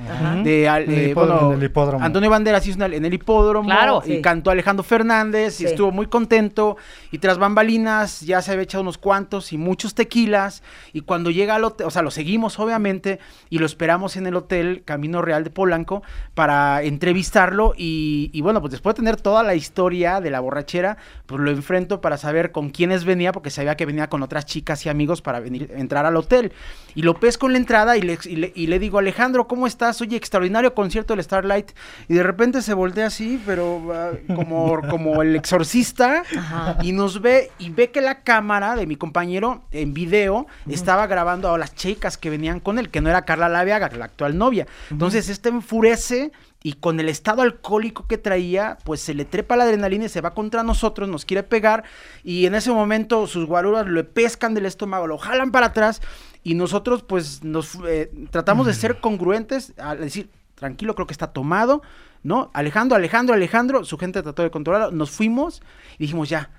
de 0.44 0.70
al- 0.70 0.84
En 0.84 0.92
el 0.92 1.00
eh, 1.00 1.10
hipódromo, 1.10 1.40
bueno, 1.42 1.54
en 1.54 1.60
el 1.60 1.66
hipódromo. 1.66 2.06
Antonio 2.06 2.30
Banderas 2.30 2.66
hizo 2.66 2.82
en 2.84 3.06
el 3.06 3.14
hipódromo 3.14 3.68
Claro. 3.70 4.02
y 4.06 4.14
Sí. 4.16 4.22
cantó 4.22 4.52
Alejandro 4.52 4.84
Fernández 4.84 5.56
Sí. 5.56 5.64
y 5.64 5.68
estuvo 5.68 5.92
muy 5.92 6.08
contento 6.08 6.78
y 7.12 7.18
tras 7.20 7.38
bambalinas 7.38 8.22
ya 8.22 8.42
se 8.42 8.52
había 8.52 8.64
echado 8.64 8.82
unos 8.84 8.98
cuantos 8.98 9.52
y 9.54 9.58
muchos 9.58 9.94
tequilas 9.96 10.64
y 10.94 11.02
cuando 11.02 11.30
llega 11.30 11.56
al 11.56 11.66
hotel, 11.66 11.86
o 11.86 11.92
sea, 11.92 12.02
lo 12.02 12.10
seguimos 12.12 12.58
obviamente 12.58 13.20
y 13.50 13.60
lo 13.60 13.66
esperamos 13.66 14.16
en 14.16 14.28
el 14.28 14.36
hotel 14.38 14.84
Camino 14.86 15.22
Real 15.22 15.44
de 15.44 15.50
Polanco 15.50 16.04
para 16.34 16.84
entrevistarlo 16.84 17.74
y, 17.78 18.30
y 18.34 18.39
bueno, 18.42 18.62
pues 18.62 18.72
después 18.72 18.96
de 18.96 19.02
tener 19.02 19.18
toda 19.18 19.44
la 19.44 19.56
historia 19.56 20.22
de 20.22 20.30
la 20.30 20.40
borrachera, 20.40 20.98
pues 21.26 21.42
lo 21.42 21.52
enfrento 21.52 22.02
para 22.02 22.18
saber 22.18 22.52
con 22.52 22.70
quiénes 22.70 23.06
venía 23.06 23.32
porque 23.32 23.50
sabía 23.50 23.76
que 23.76 23.86
venía 23.86 24.10
con 24.10 24.24
otras 24.24 24.46
chicas 24.46 24.86
y 24.86 24.90
amigos 24.90 25.22
para 25.22 25.40
venir 25.40 25.72
entrar 25.76 26.06
al 26.06 26.16
hotel 26.16 26.52
y 26.96 27.02
lo 27.02 27.20
pesco 27.20 27.48
en 27.48 27.54
la 27.54 27.58
entrada 27.60 27.98
y 27.98 28.02
le, 28.02 28.18
y 28.26 28.36
le, 28.36 28.52
y 28.56 28.68
le 28.68 28.80
digo 28.80 29.00
Alejandro, 29.00 29.48
¿cómo 29.48 29.68
estás? 29.68 30.02
Oye, 30.02 30.18
extraordinario 30.18 30.74
concierto 30.74 31.16
del 31.16 31.24
Starlight 31.24 31.72
y 32.08 32.14
de 32.14 32.24
repente 32.24 32.62
se 32.62 32.74
voltea 32.74 33.08
así, 33.08 33.42
pero 33.46 33.82
ah, 33.94 34.12
como, 34.36 34.82
como 34.90 35.22
el 35.22 35.36
exorcista 35.36 36.24
Ajá. 36.38 36.78
y 36.82 36.92
nos 36.92 37.22
ve 37.22 37.52
y 37.60 37.70
ve 37.70 37.92
que 37.92 38.02
la 38.02 38.22
cámara 38.22 38.76
de 38.76 38.86
mi 38.86 38.96
compañero 38.96 39.64
en 39.72 39.94
video 39.94 40.48
estaba 40.68 41.08
grabando 41.08 41.54
a 41.54 41.58
las 41.58 41.76
chicas 41.76 42.18
que 42.18 42.30
venían 42.30 42.60
con 42.60 42.80
él, 42.80 42.90
que 42.90 43.02
no 43.02 43.10
era 43.10 43.26
Carla 43.26 43.50
Laviaga, 43.50 43.90
la 43.98 44.06
actual 44.06 44.38
novia. 44.38 44.68
Entonces 44.90 45.30
este 45.30 45.50
enfurece 45.50 46.32
y 46.62 46.74
con 46.74 47.00
el 47.00 47.08
estado 47.08 47.42
alcohólico 47.42 48.06
que 48.08 48.18
traía, 48.18 48.78
pues 48.84 49.00
se 49.02 49.14
le 49.14 49.26
trepa 49.26 49.56
la 49.56 49.64
adrenalina 49.64 50.06
y 50.06 50.10
se 50.10 50.22
va 50.22 50.34
contra 50.34 50.64
nosotros, 50.64 51.08
nos 51.08 51.26
quiere 51.26 51.44
pegar 51.44 51.84
y 52.24 52.46
en 52.46 52.56
ese 52.56 52.72
momento 52.72 53.28
sus 53.28 53.46
guaruras 53.46 53.88
lo 53.88 54.06
pescan 54.10 54.54
del 54.54 54.66
estómago, 54.66 55.08
lo 55.08 55.18
jalan 55.18 55.52
para 55.52 55.68
atrás 55.68 56.02
y 56.44 56.56
nosotros 56.56 57.04
pues 57.04 57.44
nos 57.44 57.78
eh, 57.88 58.12
tratamos 58.32 58.68
de 58.68 58.74
ser 58.74 59.00
congruentes 59.00 59.74
al 59.78 60.00
decir, 60.00 60.30
tranquilo, 60.56 60.96
creo 60.96 61.08
que 61.08 61.14
está 61.14 61.28
tomado, 61.28 61.82
¿no? 62.24 62.52
Alejandro, 62.54 62.98
Alejandro, 62.98 63.36
Alejandro, 63.36 63.86
su 63.86 63.98
gente 63.98 64.22
trató 64.22 64.44
de 64.44 64.52
controlarlo, 64.52 64.92
nos 64.92 65.12
fuimos 65.12 65.62
y 65.98 66.04
dijimos 66.04 66.28
ya, 66.28 66.50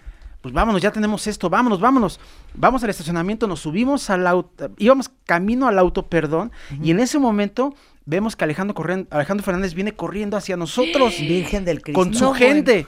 pues 0.40 0.55
vámonos, 0.55 0.80
ya 0.80 0.90
tenemos 0.90 1.26
esto, 1.26 1.51
vámonos, 1.51 1.80
vámonos. 1.80 2.18
Vamos 2.55 2.82
al 2.82 2.88
estacionamiento, 2.90 3.46
nos 3.46 3.61
subimos 3.61 4.09
al 4.09 4.26
auto, 4.26 4.70
íbamos 4.78 5.11
camino 5.26 5.68
al 5.68 5.78
auto, 5.78 6.07
perdón, 6.07 6.51
y 6.82 6.90
en 6.90 7.01
ese 7.01 7.18
momento 7.18 7.74
vemos 8.11 8.35
que 8.37 8.45
Alejandro, 8.45 8.75
corren- 8.75 9.07
Alejandro 9.11 9.45
Fernández 9.45 9.73
viene 9.75 9.93
corriendo 9.93 10.37
hacia 10.37 10.57
nosotros 10.57 11.19
Virgen 11.21 11.65
del 11.65 11.81
Cristo. 11.81 11.99
con 12.01 12.13
su 12.13 12.25
No, 12.25 12.35
gente. 12.35 12.87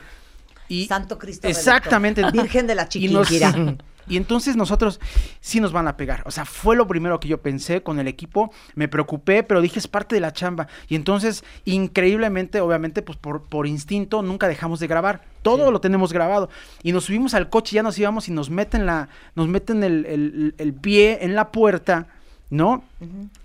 Y 0.69 0.87
Santo 0.87 1.19
Cristo 1.19 1.47
Exactamente. 1.49 2.23
Virgen 2.33 2.67
de 2.67 2.75
la 2.75 2.89
Y 2.95 3.09
nos- 3.09 3.29
Chiquinquirá. 3.29 3.77
Y 4.09 4.17
entonces 4.17 4.57
nosotros 4.57 4.99
sí 5.41 5.61
nos 5.61 5.71
van 5.73 5.87
a 5.87 5.97
pegar. 5.97 6.25
O 6.27 6.33
sea, 6.33 6.45
fue 6.45 6.75
lo 6.75 6.89
primero 6.89 7.21
que 7.21 7.29
yo 7.29 7.41
pensé 7.41 7.85
con 7.85 8.01
el 8.01 8.09
equipo. 8.09 8.53
Me 8.75 8.89
preocupé, 8.89 9.45
pero 9.45 9.61
dije 9.61 9.79
es 9.79 9.87
parte 9.87 10.17
de 10.17 10.21
la 10.21 10.33
chamba. 10.33 10.67
Y 10.89 10.97
entonces, 10.97 11.45
increíblemente, 11.65 12.61
obviamente, 12.61 13.03
pues 13.03 13.17
por, 13.17 13.45
por 13.45 13.69
instinto, 13.69 14.21
nunca 14.23 14.49
dejamos 14.49 14.81
de 14.81 14.89
grabar. 14.89 15.23
Todo 15.43 15.71
lo 15.71 15.81
tenemos 15.81 16.13
grabado. 16.13 16.51
Y 16.83 16.91
nos 16.91 17.05
subimos 17.05 17.33
al 17.35 17.49
coche, 17.49 17.77
ya 17.77 17.85
nos 17.85 17.97
íbamos 17.97 18.29
y 18.29 18.33
nos 18.33 18.51
meten 18.51 18.87
la, 18.87 19.09
nos 19.37 19.47
meten 19.47 19.85
el, 19.85 20.05
el- 20.07 20.55
el 20.59 20.75
pie 20.75 21.19
en 21.23 21.37
la 21.37 21.53
puerta, 21.53 22.09
¿no? 22.51 22.83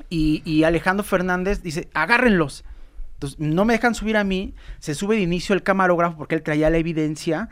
Y, 0.09 0.41
y 0.45 0.63
Alejandro 0.63 1.03
Fernández 1.03 1.61
dice, 1.61 1.89
agárrenlos. 1.93 2.63
Entonces, 3.13 3.39
no 3.39 3.65
me 3.65 3.73
dejan 3.73 3.95
subir 3.95 4.15
a 4.15 4.23
mí, 4.23 4.53
se 4.79 4.93
sube 4.93 5.15
de 5.15 5.23
inicio 5.23 5.55
el 5.55 5.63
camarógrafo 5.63 6.17
porque 6.17 6.35
él 6.35 6.43
traía 6.43 6.69
la 6.69 6.77
evidencia, 6.77 7.49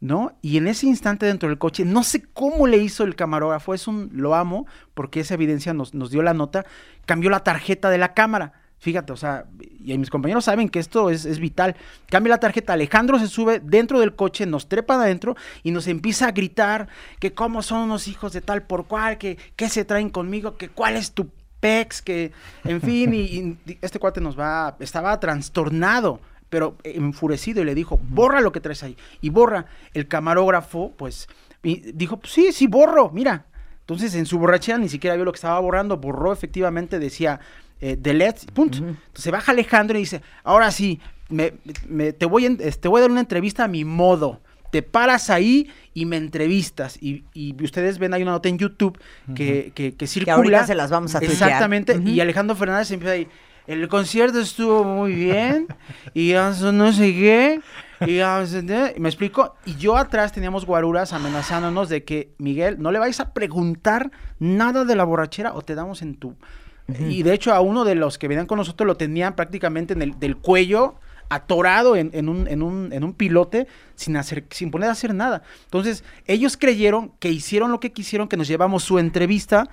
¿no? 0.00 0.36
Y 0.42 0.58
en 0.58 0.68
ese 0.68 0.86
instante 0.86 1.26
dentro 1.26 1.48
del 1.48 1.58
coche, 1.58 1.84
no 1.84 2.04
sé 2.04 2.22
cómo 2.22 2.68
le 2.68 2.76
hizo 2.76 3.02
el 3.02 3.16
camarógrafo, 3.16 3.74
es 3.74 3.88
un, 3.88 4.10
lo 4.12 4.36
amo, 4.36 4.66
porque 4.94 5.20
esa 5.20 5.34
evidencia 5.34 5.74
nos, 5.74 5.92
nos 5.92 6.10
dio 6.10 6.22
la 6.22 6.34
nota, 6.34 6.64
cambió 7.04 7.30
la 7.30 7.42
tarjeta 7.42 7.90
de 7.90 7.98
la 7.98 8.14
cámara. 8.14 8.52
Fíjate, 8.80 9.12
o 9.12 9.16
sea, 9.16 9.46
y 9.84 9.98
mis 9.98 10.08
compañeros 10.08 10.44
saben 10.44 10.68
que 10.68 10.78
esto 10.78 11.10
es, 11.10 11.24
es 11.24 11.40
vital. 11.40 11.74
Cambia 12.08 12.34
la 12.34 12.38
tarjeta, 12.38 12.74
Alejandro 12.74 13.18
se 13.18 13.26
sube 13.26 13.58
dentro 13.58 13.98
del 13.98 14.14
coche, 14.14 14.46
nos 14.46 14.68
trepan 14.68 15.00
adentro 15.00 15.34
y 15.64 15.72
nos 15.72 15.88
empieza 15.88 16.28
a 16.28 16.30
gritar 16.30 16.86
que 17.18 17.34
cómo 17.34 17.62
son 17.62 17.80
unos 17.80 18.06
hijos 18.06 18.32
de 18.32 18.40
tal 18.40 18.62
por 18.62 18.86
cual, 18.86 19.18
que 19.18 19.36
qué 19.56 19.68
se 19.68 19.84
traen 19.84 20.10
conmigo, 20.10 20.56
que 20.56 20.68
cuál 20.68 20.94
es 20.94 21.10
tu 21.10 21.28
pex, 21.60 22.02
que 22.02 22.32
en 22.64 22.80
fin, 22.80 23.12
y, 23.14 23.18
y 23.70 23.78
este 23.80 23.98
cuate 23.98 24.20
nos 24.20 24.38
va, 24.38 24.76
estaba 24.80 25.18
trastornado, 25.20 26.20
pero 26.48 26.76
enfurecido 26.84 27.62
y 27.62 27.64
le 27.64 27.74
dijo, 27.74 28.00
borra 28.10 28.40
lo 28.40 28.52
que 28.52 28.60
traes 28.60 28.82
ahí. 28.82 28.96
Y 29.20 29.30
borra. 29.30 29.66
El 29.94 30.08
camarógrafo, 30.08 30.92
pues, 30.96 31.28
dijo, 31.62 32.18
pues, 32.18 32.32
sí, 32.32 32.52
sí, 32.52 32.66
borro, 32.66 33.10
mira. 33.10 33.46
Entonces, 33.80 34.14
en 34.14 34.26
su 34.26 34.38
borrachera 34.38 34.78
ni 34.78 34.88
siquiera 34.88 35.16
vio 35.16 35.24
lo 35.24 35.32
que 35.32 35.36
estaba 35.36 35.58
borrando, 35.60 35.96
borró 35.96 36.32
efectivamente, 36.32 36.98
decía, 36.98 37.40
eh, 37.80 37.96
delete, 37.98 38.46
punto. 38.52 38.78
Entonces 38.78 39.32
baja 39.32 39.52
Alejandro 39.52 39.96
y 39.96 40.02
dice, 40.02 40.22
ahora 40.44 40.70
sí, 40.70 41.00
me, 41.30 41.54
me- 41.88 42.12
te, 42.12 42.26
voy 42.26 42.46
en- 42.46 42.56
te 42.58 42.88
voy 42.88 42.98
a 42.98 43.02
dar 43.02 43.10
una 43.10 43.20
entrevista 43.20 43.64
a 43.64 43.68
mi 43.68 43.84
modo. 43.84 44.40
Te 44.70 44.82
paras 44.82 45.30
ahí 45.30 45.70
y 45.94 46.06
me 46.06 46.16
entrevistas. 46.16 46.98
Y, 47.02 47.24
y 47.34 47.54
ustedes 47.62 47.98
ven, 47.98 48.14
hay 48.14 48.22
una 48.22 48.32
nota 48.32 48.48
en 48.48 48.58
YouTube 48.58 48.98
que, 49.34 49.72
que, 49.74 49.94
que 49.94 50.06
circula. 50.06 50.34
ahorita 50.36 50.66
se 50.66 50.74
las 50.74 50.90
vamos 50.90 51.14
a 51.14 51.20
tuitear. 51.20 51.48
Exactamente. 51.48 52.00
Y 52.04 52.20
Alejandro 52.20 52.54
Fernández 52.56 52.90
empieza 52.90 53.14
ahí. 53.14 53.28
El 53.66 53.86
concierto 53.88 54.40
estuvo 54.40 54.82
muy 54.82 55.14
bien. 55.14 55.66
y 56.14 56.32
no 56.32 56.92
sé 56.92 57.12
qué. 57.12 57.60
Y 58.06 58.20
me 59.00 59.08
explico. 59.08 59.56
Y 59.66 59.76
yo 59.76 59.96
atrás 59.96 60.32
teníamos 60.32 60.64
guaruras 60.64 61.12
amenazándonos 61.12 61.88
de 61.88 62.04
que, 62.04 62.32
Miguel, 62.38 62.76
no 62.80 62.92
le 62.92 62.98
vais 62.98 63.20
a 63.20 63.34
preguntar 63.34 64.10
nada 64.38 64.84
de 64.84 64.96
la 64.96 65.04
borrachera 65.04 65.52
o 65.52 65.62
te 65.62 65.74
damos 65.74 66.00
en 66.02 66.14
tu. 66.16 66.34
Y 66.98 67.22
de 67.22 67.34
hecho, 67.34 67.52
a 67.52 67.60
uno 67.60 67.84
de 67.84 67.94
los 67.94 68.16
que 68.16 68.28
venían 68.28 68.46
con 68.46 68.56
nosotros 68.56 68.86
lo 68.86 68.96
tenían 68.96 69.36
prácticamente 69.36 69.92
en 69.92 70.00
el, 70.00 70.18
del 70.18 70.36
cuello 70.36 70.94
atorado 71.28 71.96
en, 71.96 72.10
en 72.14 72.28
un, 72.28 72.48
en, 72.48 72.62
un, 72.62 72.92
en 72.92 73.04
un 73.04 73.12
pilote 73.12 73.66
sin, 73.94 74.16
hacer, 74.16 74.44
sin 74.50 74.70
poner 74.70 74.88
a 74.88 74.92
hacer 74.92 75.14
nada. 75.14 75.42
Entonces, 75.64 76.04
ellos 76.26 76.56
creyeron 76.56 77.12
que 77.18 77.30
hicieron 77.30 77.70
lo 77.70 77.80
que 77.80 77.92
quisieron, 77.92 78.28
que 78.28 78.36
nos 78.36 78.48
llevamos 78.48 78.84
su 78.84 78.98
entrevista, 78.98 79.68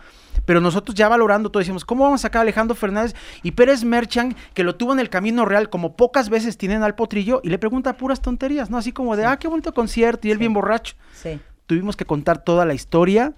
pero 0.46 0.62
nosotros 0.62 0.96
ya 0.96 1.08
valorando 1.08 1.50
todo 1.50 1.60
decimos, 1.60 1.86
¿cómo 1.86 2.04
vamos 2.04 2.22
a 2.22 2.24
sacar 2.24 2.40
a 2.40 2.44
Alejandro 2.44 2.76
Fernández 2.76 3.16
y 3.44 3.52
Pérez 3.52 3.84
Merchan, 3.84 4.36
que 4.54 4.64
lo 4.64 4.76
tuvo 4.76 4.94
en 4.94 5.00
el 5.00 5.10
camino 5.10 5.46
real, 5.46 5.70
como 5.70 5.96
pocas 5.96 6.30
veces 6.30 6.58
tienen 6.58 6.84
al 6.84 6.96
potrillo, 6.96 7.42
y 7.44 7.50
le 7.50 7.58
pregunta 7.58 7.98
puras 7.98 8.22
tonterías, 8.22 8.70
¿no? 8.70 8.78
Así 8.78 8.92
como 8.92 9.16
de, 9.16 9.26
ah, 9.26 9.38
qué 9.38 9.48
bonito 9.48 9.74
concierto, 9.74 10.28
y 10.28 10.32
él 10.32 10.38
bien 10.38 10.54
borracho. 10.54 10.96
Sí. 11.14 11.40
Tuvimos 11.66 11.96
que 11.96 12.06
contar 12.06 12.44
toda 12.44 12.66
la 12.66 12.74
historia. 12.74 13.34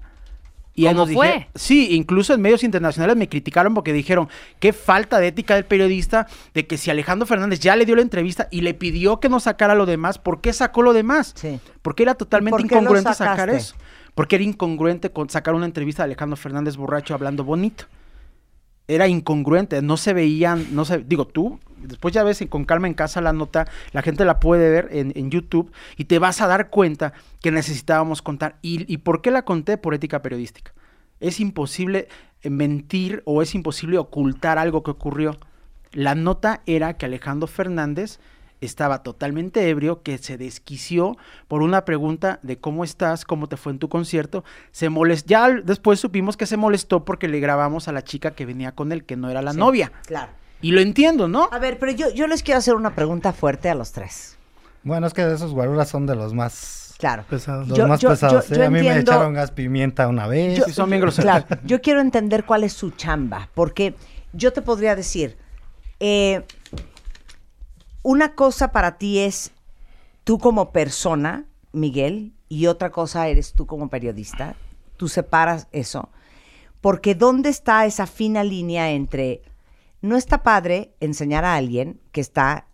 Y 0.80 0.84
¿Cómo 0.86 0.93
nos 1.07 1.11
fue? 1.11 1.28
dije- 1.34 1.49
sí, 1.55 1.95
incluso 1.95 2.36
en 2.36 2.41
medios 2.41 2.63
internacionales 2.63 3.17
me 3.17 3.28
criticaron 3.28 3.73
porque 3.73 3.91
dijeron 3.91 4.30
qué 4.59 4.73
falta 4.73 5.17
de 5.19 5.25
ética 5.28 5.55
del 5.55 5.65
periodista 5.65 6.28
de 6.53 6.67
que 6.67 6.78
si 6.78 6.91
Alejandro 6.91 7.25
Fernández 7.25 7.59
ya 7.59 7.75
le 7.75 7.84
dio 7.86 7.95
la 7.95 8.03
entrevista 8.03 8.47
y 8.51 8.61
le 8.61 8.75
pidió 8.75 9.19
que 9.19 9.28
no 9.28 9.39
sacara 9.39 9.73
lo 9.73 9.88
demás, 9.88 10.19
¿por 10.19 10.39
qué 10.39 10.53
sacó 10.53 10.84
lo 10.84 10.93
demás? 10.93 11.34
Sí. 11.36 11.59
Porque 11.82 12.03
era 12.03 12.13
totalmente 12.13 12.51
¿Por 12.61 12.67
qué 12.69 12.75
lo 12.75 12.82
incongruente 12.82 13.13
sacar 13.15 13.49
eso. 13.49 13.75
Porque 14.13 14.36
era 14.36 14.45
incongruente 14.45 15.09
con 15.11 15.32
sacar 15.32 15.55
una 15.55 15.65
entrevista 15.65 16.03
de 16.03 16.05
Alejandro 16.05 16.38
Fernández 16.38 16.75
borracho 16.78 17.15
hablando 17.15 17.43
bonito. 17.43 17.86
Era 18.88 19.07
incongruente, 19.07 19.82
no 19.82 19.97
se 19.97 20.13
veían, 20.13 20.67
no 20.75 20.86
se, 20.86 20.99
digo 20.99 21.25
tú, 21.25 21.59
después 21.82 22.13
ya 22.13 22.23
ves 22.23 22.43
con 22.49 22.65
calma 22.65 22.88
en 22.88 22.93
casa 22.93 23.21
la 23.21 23.34
nota, 23.34 23.65
la 23.91 24.01
gente 24.01 24.25
la 24.25 24.39
puede 24.39 24.69
ver 24.69 24.89
en, 24.91 25.11
en 25.15 25.32
YouTube 25.32 25.71
y 25.95 26.05
te 26.05 26.19
vas 26.19 26.41
a 26.41 26.47
dar 26.47 26.69
cuenta 26.69 27.13
que 27.41 27.51
necesitábamos 27.51 28.21
contar. 28.21 28.57
¿Y, 28.61 28.91
¿Y 28.91 28.97
por 28.97 29.21
qué 29.21 29.32
la 29.32 29.43
conté? 29.43 29.78
Por 29.78 29.93
ética 29.93 30.21
periodística. 30.21 30.73
Es 31.19 31.39
imposible 31.39 32.07
mentir 32.43 33.23
o 33.25 33.41
es 33.41 33.55
imposible 33.55 33.97
ocultar 33.97 34.57
algo 34.57 34.84
que 34.84 34.91
ocurrió. 34.91 35.38
La 35.91 36.15
nota 36.15 36.61
era 36.65 36.95
que 36.95 37.05
Alejandro 37.05 37.47
Fernández 37.47 38.19
estaba 38.61 39.03
totalmente 39.03 39.69
ebrio, 39.69 40.01
que 40.01 40.17
se 40.17 40.38
desquició 40.38 41.17
por 41.47 41.61
una 41.61 41.86
pregunta 41.86 42.39
de 42.41 42.57
cómo 42.57 42.84
estás, 42.84 43.23
cómo 43.25 43.47
te 43.47 43.57
fue 43.57 43.71
en 43.71 43.80
tu 43.80 43.89
concierto. 43.89 44.43
Se 44.71 44.89
molestó, 44.89 45.30
ya 45.30 45.49
después 45.49 45.99
supimos 45.99 46.38
que 46.38 46.45
se 46.45 46.57
molestó 46.57 47.05
porque 47.05 47.28
le 47.28 47.39
grabamos 47.39 47.88
a 47.88 47.91
la 47.91 48.03
chica 48.03 48.32
que 48.32 48.45
venía 48.45 48.73
con 48.73 48.91
él, 48.91 49.05
que 49.05 49.15
no 49.15 49.30
era 49.30 49.41
la 49.41 49.53
Sí, 49.53 49.59
novia. 49.59 49.91
Claro. 50.05 50.32
Y 50.61 50.71
lo 50.71 50.81
entiendo, 50.81 51.27
¿no? 51.27 51.49
A 51.51 51.59
ver, 51.59 51.77
pero 51.79 51.91
yo, 51.91 52.09
yo 52.11 52.27
les 52.27 52.41
quiero 52.43 52.57
hacer 52.57 52.73
una 52.73 52.95
pregunta 52.95 53.31
fuerte 53.33 53.69
a 53.69 53.75
los 53.75 53.91
tres. 53.91 54.37
Bueno, 54.83 55.05
es 55.07 55.13
que 55.13 55.21
esos 55.31 55.53
guaruras 55.53 55.89
son 55.89 56.05
de 56.05 56.15
los 56.15 56.33
más 56.33 56.95
Claro. 56.97 57.25
Pesados. 57.29 57.67
los 57.67 57.77
Yo- 57.77 57.87
más 57.87 57.99
yo- 57.99 58.09
pesados. 58.09 58.47
yo- 58.49 58.55
¿eh? 58.55 58.57
yo 58.59 58.65
a 58.65 58.69
mí 58.69 58.79
me 58.81 58.97
echaron 58.99 59.33
gas 59.33 59.51
pimienta 59.51 60.07
una 60.07 60.25
vez. 60.27 60.57
Yo- 60.57 60.65
Sí, 60.65 60.73
son 60.73 60.89
bien 60.89 61.01
groseros. 61.01 61.43
Claro, 61.45 61.61
yo 61.65 61.81
quiero 61.81 62.01
entender 62.01 62.43
cuál 62.45 62.63
es 62.63 62.73
su 62.73 62.89
chamba, 62.91 63.49
porque 63.53 63.93
yo 64.33 64.51
te 64.53 64.61
podría 64.63 64.95
decir, 64.95 65.37
eh, 65.99 66.43
una 68.01 68.33
cosa 68.33 68.71
para 68.71 68.97
ti 68.97 69.19
es 69.19 69.51
tú 70.23 70.39
como 70.39 70.71
persona, 70.71 71.45
Miguel, 71.71 72.33
y 72.49 72.65
otra 72.67 72.89
cosa 72.91 73.27
eres 73.27 73.53
tú 73.53 73.65
como 73.67 73.89
periodista. 73.89 74.55
Tú 74.95 75.07
separas 75.07 75.67
eso. 75.71 76.09
Porque 76.81 77.13
¿dónde 77.15 77.49
está 77.49 77.85
esa 77.85 78.07
fina 78.07 78.43
línea 78.43 78.91
entre 78.91 79.41
no 80.01 80.15
está 80.15 80.43
padre 80.43 80.95
enseñar 80.99 81.45
a 81.45 81.55
alguien 81.55 81.99
que 82.11 82.21
está 82.21 82.67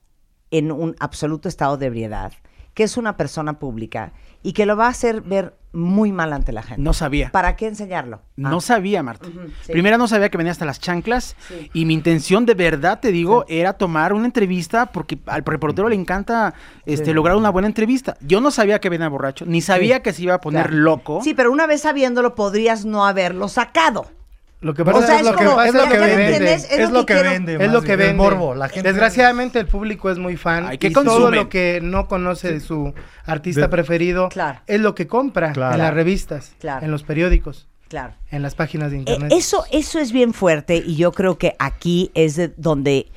en 0.51 0.71
un 0.71 0.95
absoluto 0.99 1.47
estado 1.49 1.77
de 1.77 1.87
ebriedad, 1.87 2.33
que 2.73 2.83
es 2.83 2.97
una 2.97 3.17
persona 3.17 3.59
pública 3.59 4.13
y 4.41 4.53
que 4.53 4.65
lo 4.65 4.75
va 4.75 4.87
a 4.87 4.89
hacer 4.89 5.21
ver 5.21 5.55
muy 5.71 6.11
mal 6.11 6.33
ante 6.33 6.51
la 6.51 6.61
gente? 6.61 6.81
No 6.83 6.93
sabía. 6.93 7.31
¿Para 7.31 7.55
qué 7.55 7.65
enseñarlo? 7.67 8.21
No 8.35 8.57
Ah. 8.57 8.61
sabía, 8.61 9.01
Marta. 9.01 9.27
Ujú, 9.27 9.39
sí. 9.63 9.71
Primero 9.71 9.97
no 9.97 10.07
sabía 10.07 10.29
que 10.29 10.37
venía 10.37 10.51
hasta 10.51 10.65
las 10.65 10.79
chanclas 10.79 11.35
Sí. 11.47 11.71
y 11.73 11.85
mi 11.85 11.95
intención 11.95 12.45
de 12.45 12.53
verdad, 12.53 12.99
te 12.99 13.11
digo, 13.11 13.45
era 13.47 13.73
tomar 13.73 14.13
una 14.13 14.25
entrevista 14.25 14.87
porque 14.87 15.17
al 15.25 15.43
reportero 15.43 15.89
le 15.89 15.95
encanta 15.95 16.53
este, 16.85 17.13
lograr 17.15 17.35
una 17.37 17.49
buena 17.49 17.67
entrevista. 17.67 18.15
Yo 18.21 18.39
no 18.41 18.51
sabía 18.51 18.79
que 18.79 18.89
venía 18.89 19.07
borracho, 19.09 19.45
ni 19.47 19.61
sabía 19.61 20.03
que 20.03 20.13
se 20.13 20.23
iba 20.23 20.35
a 20.35 20.41
poner 20.41 20.67
Claro. 20.67 20.77
loco. 20.83 21.21
Sí, 21.23 21.33
pero 21.33 21.51
una 21.51 21.65
vez 21.65 21.81
sabiendo 21.81 22.35
podrías 22.35 22.85
no 22.85 23.05
haberlo 23.07 23.47
sacado. 23.47 24.05
Lo 24.63 24.73
que 24.73 24.81
O 24.81 24.85
pasa 24.85 25.05
sea, 25.05 25.15
es, 25.15 25.21
es 25.21 25.27
lo 25.27 25.35
que, 25.35 25.43
es 25.43 25.73
lo 25.73 25.89
que 25.89 25.97
vende. 25.99 26.53
Es, 26.53 26.89
lo 26.89 27.05
que, 27.05 27.13
vende. 27.21 27.55
Es 27.65 27.71
lo 27.71 27.81
que 27.81 27.95
vende. 27.97 28.13
morbo. 28.13 28.55
La 28.55 28.69
gente 28.69 28.87
Desgraciadamente 28.89 29.59
el 29.59 29.67
público 29.67 30.09
es 30.09 30.17
muy 30.17 30.37
fan 30.37 30.65
Ay, 30.67 30.77
¿qué 30.77 30.87
y 30.87 30.93
todo 30.93 31.03
consumen? 31.05 31.35
lo 31.35 31.49
que 31.49 31.79
no 31.83 32.07
conoce 32.07 32.51
de 32.53 32.59
su 32.61 32.93
artista 33.25 33.61
De- 33.61 33.67
preferido 33.69 34.29
Claro. 34.29 34.61
es 34.65 34.79
lo 34.79 34.95
que 34.95 35.05
compra 35.05 35.51
Claro. 35.51 35.73
en 35.75 35.79
las 35.81 35.93
revistas, 35.93 36.55
Claro. 36.59 36.85
en 36.85 36.91
los 36.91 37.03
periódicos, 37.03 37.67
Claro. 37.89 38.13
en 38.31 38.41
las 38.41 38.55
páginas 38.55 38.89
de 38.91 38.97
Eh, 38.97 38.99
internet. 39.01 39.33
eso, 39.35 39.65
eso 39.71 39.99
es 39.99 40.13
bien 40.13 40.33
fuerte 40.33 40.77
y 40.77 40.95
yo 40.95 41.11
creo 41.11 41.37
que 41.37 41.55
aquí 41.59 42.09
es 42.13 42.37
de 42.37 42.53
donde 42.55 43.07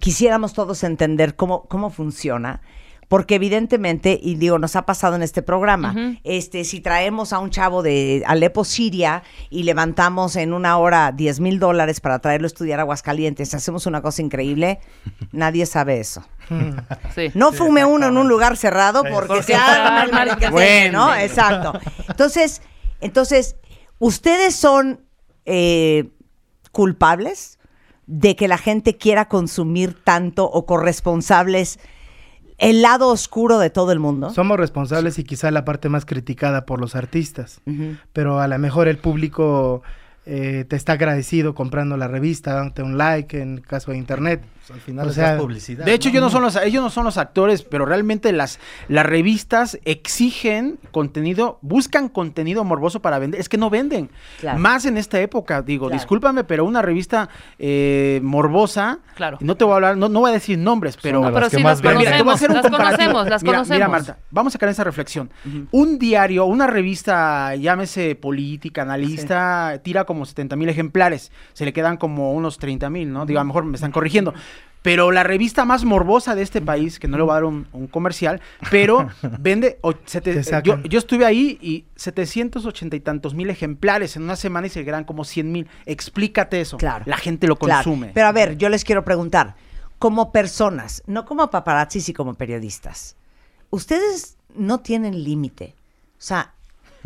quisiéramos 0.00 0.52
todos 0.52 0.84
entender 0.84 1.34
cómo, 1.34 1.62
cómo 1.64 1.90
funciona. 1.90 2.60
Porque 3.10 3.34
evidentemente, 3.34 4.20
y 4.22 4.36
digo, 4.36 4.60
nos 4.60 4.76
ha 4.76 4.86
pasado 4.86 5.16
en 5.16 5.22
este 5.24 5.42
programa, 5.42 6.16
este, 6.22 6.62
si 6.62 6.80
traemos 6.80 7.32
a 7.32 7.40
un 7.40 7.50
chavo 7.50 7.82
de 7.82 8.22
Alepo, 8.24 8.64
Siria, 8.64 9.24
y 9.50 9.64
levantamos 9.64 10.36
en 10.36 10.52
una 10.52 10.78
hora 10.78 11.10
10 11.10 11.40
mil 11.40 11.58
dólares 11.58 12.00
para 12.00 12.20
traerlo 12.20 12.46
a 12.46 12.46
estudiar 12.46 12.78
a 12.78 12.82
Aguascalientes, 12.82 13.52
hacemos 13.52 13.86
una 13.86 14.00
cosa 14.00 14.22
increíble, 14.22 14.78
nadie 15.32 15.66
sabe 15.66 15.98
eso. 15.98 16.24
Mm. 16.50 16.70
Sí. 17.12 17.32
No 17.34 17.50
fume 17.50 17.84
uno 17.84 18.06
en 18.06 18.16
un 18.16 18.28
lugar 18.28 18.56
cerrado 18.56 19.02
porque 19.02 19.26
Porque 19.26 19.42
se 19.42 20.50
Bueno. 20.50 21.08
¿no? 21.08 21.16
Exacto. 21.16 21.72
Entonces, 22.06 22.62
entonces, 23.00 23.56
¿ustedes 23.98 24.54
son 24.54 25.00
eh, 25.46 26.10
culpables 26.70 27.58
de 28.06 28.36
que 28.36 28.46
la 28.46 28.56
gente 28.56 28.96
quiera 28.96 29.26
consumir 29.26 30.00
tanto 30.04 30.44
o 30.44 30.64
corresponsables 30.64 31.80
el 32.60 32.82
lado 32.82 33.08
oscuro 33.08 33.58
de 33.58 33.70
todo 33.70 33.90
el 33.90 33.98
mundo? 33.98 34.30
Somos 34.30 34.58
responsables 34.58 35.18
y 35.18 35.24
quizá 35.24 35.50
la 35.50 35.64
parte 35.64 35.88
más 35.88 36.04
criticada 36.04 36.66
por 36.66 36.80
los 36.80 36.94
artistas, 36.94 37.60
pero 38.12 38.38
a 38.38 38.46
lo 38.46 38.58
mejor 38.58 38.86
el 38.86 38.98
público 38.98 39.82
eh, 40.26 40.64
te 40.68 40.76
está 40.76 40.92
agradecido 40.92 41.54
comprando 41.54 41.96
la 41.96 42.06
revista, 42.08 42.54
dándote 42.54 42.82
un 42.82 42.98
like 42.98 43.40
en 43.40 43.60
caso 43.60 43.90
de 43.90 43.98
internet. 43.98 44.42
Pues, 44.58 44.70
al 44.70 44.80
final 44.80 45.06
O 45.06 45.10
es 45.10 45.14
sea, 45.16 45.38
publicidad. 45.38 45.84
De 45.84 45.94
hecho, 45.94 46.10
yo 46.10 46.20
no 46.20 46.28
son 46.30 46.42
los, 46.42 46.54
ellos 46.56 46.82
no 46.82 46.90
son 46.90 47.04
los 47.04 47.16
actores, 47.16 47.62
pero 47.62 47.86
realmente 47.86 48.30
las, 48.32 48.60
las 48.88 49.06
revistas 49.06 49.78
exigen 49.84 50.78
contenido, 50.92 51.58
buscan 51.62 52.08
contenido 52.08 52.62
morboso 52.64 53.00
para 53.00 53.18
vender. 53.18 53.40
Es 53.40 53.48
que 53.48 53.56
no 53.56 53.70
venden. 53.70 54.10
Claro. 54.38 54.58
Más 54.58 54.84
en 54.84 54.96
esta 54.98 55.20
época, 55.20 55.62
digo, 55.62 55.86
Claro. 55.86 55.98
discúlpame, 55.98 56.44
pero 56.44 56.64
una 56.64 56.82
revista 56.82 57.28
eh, 57.58 58.20
morbosa, 58.22 58.98
Claro. 59.16 59.38
no 59.40 59.56
te 59.56 59.64
voy 59.64 59.72
a 59.72 59.74
hablar, 59.76 59.96
no, 59.96 60.08
no 60.08 60.20
voy 60.20 60.30
a 60.30 60.34
decir 60.34 60.58
nombres, 60.58 60.96
pero... 61.00 61.20
No, 61.20 61.28
pero 61.28 61.40
las 61.40 61.50
sí 61.50 61.56
mira, 61.56 61.74
te 61.76 61.82
voy 61.82 61.90
a 61.90 61.94
conocemos, 61.94 62.34
hacer 62.34 62.50
un 62.50 62.56
las 62.56 62.66
conocemos, 62.70 63.28
las 63.28 63.42
mira, 63.42 63.52
conocemos. 63.54 63.76
mira, 63.76 63.88
Marta, 63.88 64.18
vamos 64.30 64.52
a 64.52 64.54
sacar 64.54 64.68
esa 64.68 64.84
reflexión. 64.84 65.30
Un 65.70 65.98
diario, 65.98 66.44
una 66.44 66.66
revista, 66.66 67.54
llámese 67.56 68.14
política, 68.14 68.82
analista, 68.82 69.80
tira 69.82 70.04
como 70.10 70.26
70 70.26 70.56
mil 70.56 70.68
ejemplares. 70.68 71.30
Se 71.52 71.64
le 71.64 71.72
quedan 71.72 71.96
como 71.98 72.32
unos 72.32 72.58
30 72.58 72.90
mil, 72.90 73.12
¿no? 73.12 73.26
Digo, 73.26 73.38
a 73.38 73.44
lo 73.44 73.46
mejor 73.46 73.64
me 73.64 73.76
están 73.76 73.92
corrigiendo. 73.92 74.34
Pero 74.82 75.12
la 75.12 75.22
revista 75.22 75.64
más 75.64 75.84
morbosa 75.84 76.34
de 76.34 76.42
este 76.42 76.60
país, 76.60 76.98
que 76.98 77.06
no 77.06 77.16
le 77.18 77.22
voy 77.22 77.30
a 77.32 77.34
dar 77.34 77.44
un, 77.44 77.68
un 77.72 77.86
comercial, 77.86 78.40
pero 78.70 79.08
vende. 79.38 79.78
o- 79.82 79.92
sete- 80.06 80.34
Te 80.42 80.62
yo, 80.64 80.82
yo 80.82 80.98
estuve 80.98 81.26
ahí 81.26 81.58
y 81.60 81.84
780 81.96 82.96
y 82.96 83.00
tantos 83.00 83.34
mil 83.34 83.50
ejemplares 83.50 84.16
en 84.16 84.22
una 84.24 84.36
semana 84.36 84.66
y 84.66 84.70
se 84.70 84.84
quedan 84.84 85.04
como 85.04 85.24
100 85.24 85.52
mil. 85.52 85.68
Explícate 85.86 86.60
eso. 86.60 86.76
Claro. 86.78 87.04
La 87.06 87.18
gente 87.18 87.46
lo 87.46 87.56
Claro. 87.56 87.84
consume. 87.84 88.10
Pero 88.14 88.26
a 88.26 88.32
ver, 88.32 88.56
yo 88.58 88.68
les 88.68 88.84
quiero 88.84 89.04
preguntar, 89.04 89.54
como 89.98 90.32
personas, 90.32 91.02
no 91.06 91.24
como 91.26 91.50
paparazzis 91.50 92.08
y 92.08 92.12
como 92.14 92.34
periodistas, 92.34 93.16
ustedes 93.68 94.36
no 94.54 94.80
tienen 94.80 95.22
límite. 95.24 95.74
O 96.18 96.22
sea, 96.22 96.54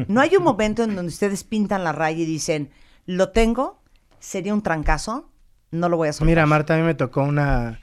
no 0.09 0.21
hay 0.21 0.37
un 0.37 0.43
momento 0.45 0.83
en 0.85 0.95
donde 0.95 1.09
ustedes 1.11 1.45
pintan 1.45 1.85
la 1.85 1.93
raya 1.93 2.19
y 2.23 2.25
dicen, 2.25 2.71
lo 3.07 3.31
tengo, 3.31 3.81
sería 4.19 4.55
un 4.55 4.63
trancazo, 4.63 5.29
no 5.71 5.89
lo 5.89 5.97
voy 5.97 6.09
a 6.09 6.13
soltar. 6.13 6.27
Mira, 6.29 6.47
Marta, 6.47 6.75
a 6.75 6.77
mí 6.79 6.83
me 6.83 6.95
tocó 6.95 7.23
una, 7.23 7.81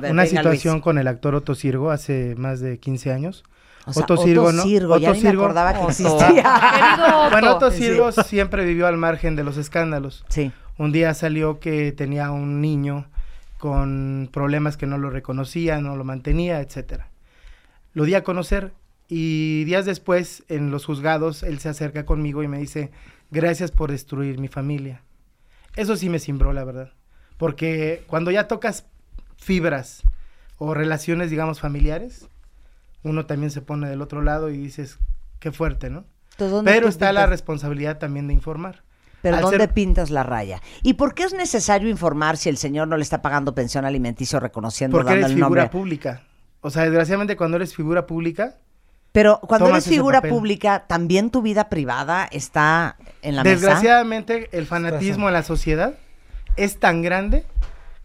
ver, 0.00 0.10
una 0.12 0.22
venga, 0.22 0.26
situación 0.26 0.74
Luis. 0.74 0.84
con 0.84 0.98
el 0.98 1.06
actor 1.08 1.34
Otto 1.34 1.54
Sirgo 1.54 1.90
hace 1.90 2.34
más 2.36 2.60
de 2.60 2.78
15 2.78 3.12
años. 3.12 3.44
O 3.86 3.92
sea, 3.92 4.04
Otto 4.04 4.14
Otto 4.14 4.24
Sirgo, 4.24 4.52
¿no? 4.52 4.62
Sirgo, 4.62 4.96
ya 4.98 5.10
Otto 5.10 5.18
ni 5.18 5.24
me 5.24 5.30
acordaba 5.30 5.72
que 5.74 5.78
Otto. 5.80 5.88
existía. 5.90 6.94
Otto. 7.26 7.30
Bueno, 7.30 7.54
Otto 7.56 7.70
Sí. 7.70 7.78
Sirgo 7.78 8.12
siempre 8.12 8.64
vivió 8.64 8.86
al 8.86 8.96
margen 8.96 9.36
de 9.36 9.44
los 9.44 9.56
escándalos. 9.58 10.24
Sí. 10.28 10.52
Un 10.78 10.90
día 10.92 11.12
salió 11.14 11.60
que 11.60 11.92
tenía 11.92 12.30
un 12.30 12.60
niño 12.60 13.06
con 13.58 14.28
problemas 14.32 14.76
que 14.76 14.86
no 14.86 14.98
lo 14.98 15.10
reconocía, 15.10 15.80
no 15.80 15.96
lo 15.96 16.04
mantenía, 16.04 16.60
etcétera. 16.60 17.08
Lo 17.92 18.04
di 18.04 18.14
a 18.14 18.24
conocer 18.24 18.72
y 19.08 19.64
días 19.64 19.84
después 19.84 20.44
en 20.48 20.70
los 20.70 20.84
juzgados 20.86 21.42
él 21.42 21.58
se 21.58 21.68
acerca 21.68 22.04
conmigo 22.06 22.42
y 22.42 22.48
me 22.48 22.58
dice, 22.58 22.90
"Gracias 23.30 23.70
por 23.70 23.90
destruir 23.90 24.38
mi 24.38 24.48
familia." 24.48 25.02
Eso 25.76 25.96
sí 25.96 26.08
me 26.08 26.18
cimbró, 26.18 26.52
la 26.52 26.64
verdad, 26.64 26.92
porque 27.36 28.04
cuando 28.06 28.30
ya 28.30 28.46
tocas 28.46 28.84
fibras 29.36 30.02
o 30.58 30.72
relaciones, 30.74 31.30
digamos, 31.30 31.60
familiares, 31.60 32.28
uno 33.02 33.26
también 33.26 33.50
se 33.50 33.60
pone 33.60 33.88
del 33.88 34.00
otro 34.02 34.22
lado 34.22 34.50
y 34.50 34.56
dices, 34.56 34.98
qué 35.40 35.52
fuerte, 35.52 35.90
¿no? 35.90 36.04
Entonces, 36.32 36.52
¿dónde 36.52 36.72
Pero 36.72 36.88
está 36.88 37.12
la 37.12 37.26
responsabilidad 37.26 37.98
también 37.98 38.28
de 38.28 38.34
informar. 38.34 38.82
pero 39.20 39.36
Al 39.36 39.42
¿dónde 39.42 39.58
ser- 39.58 39.72
pintas 39.74 40.10
la 40.10 40.22
raya? 40.22 40.60
¿Y 40.82 40.94
por 40.94 41.14
qué 41.14 41.24
es 41.24 41.32
necesario 41.34 41.88
informar 41.88 42.36
si 42.36 42.48
el 42.48 42.56
señor 42.56 42.88
no 42.88 42.96
le 42.96 43.02
está 43.02 43.20
pagando 43.22 43.54
pensión 43.54 43.84
alimenticio 43.84 44.38
reconociendo, 44.40 44.96
Porque 44.96 45.10
dando 45.10 45.26
eres 45.26 45.30
el 45.32 45.42
figura 45.42 45.62
nombre? 45.62 45.78
pública. 45.78 46.22
O 46.60 46.70
sea, 46.70 46.84
desgraciadamente 46.84 47.36
cuando 47.36 47.56
eres 47.56 47.74
figura 47.74 48.06
pública, 48.06 48.56
Pero 49.12 49.38
cuando 49.46 49.68
eres 49.68 49.86
figura 49.86 50.22
pública, 50.22 50.84
también 50.88 51.30
tu 51.30 51.40
vida 51.42 51.68
privada 51.68 52.26
está 52.32 52.96
en 53.24 53.36
la 53.36 53.42
mesa. 53.42 53.54
desgraciadamente 53.54 54.48
el 54.52 54.66
fanatismo 54.66 55.28
en 55.28 55.34
la 55.34 55.42
sociedad 55.42 55.94
es 56.56 56.78
tan 56.78 57.02
grande 57.02 57.44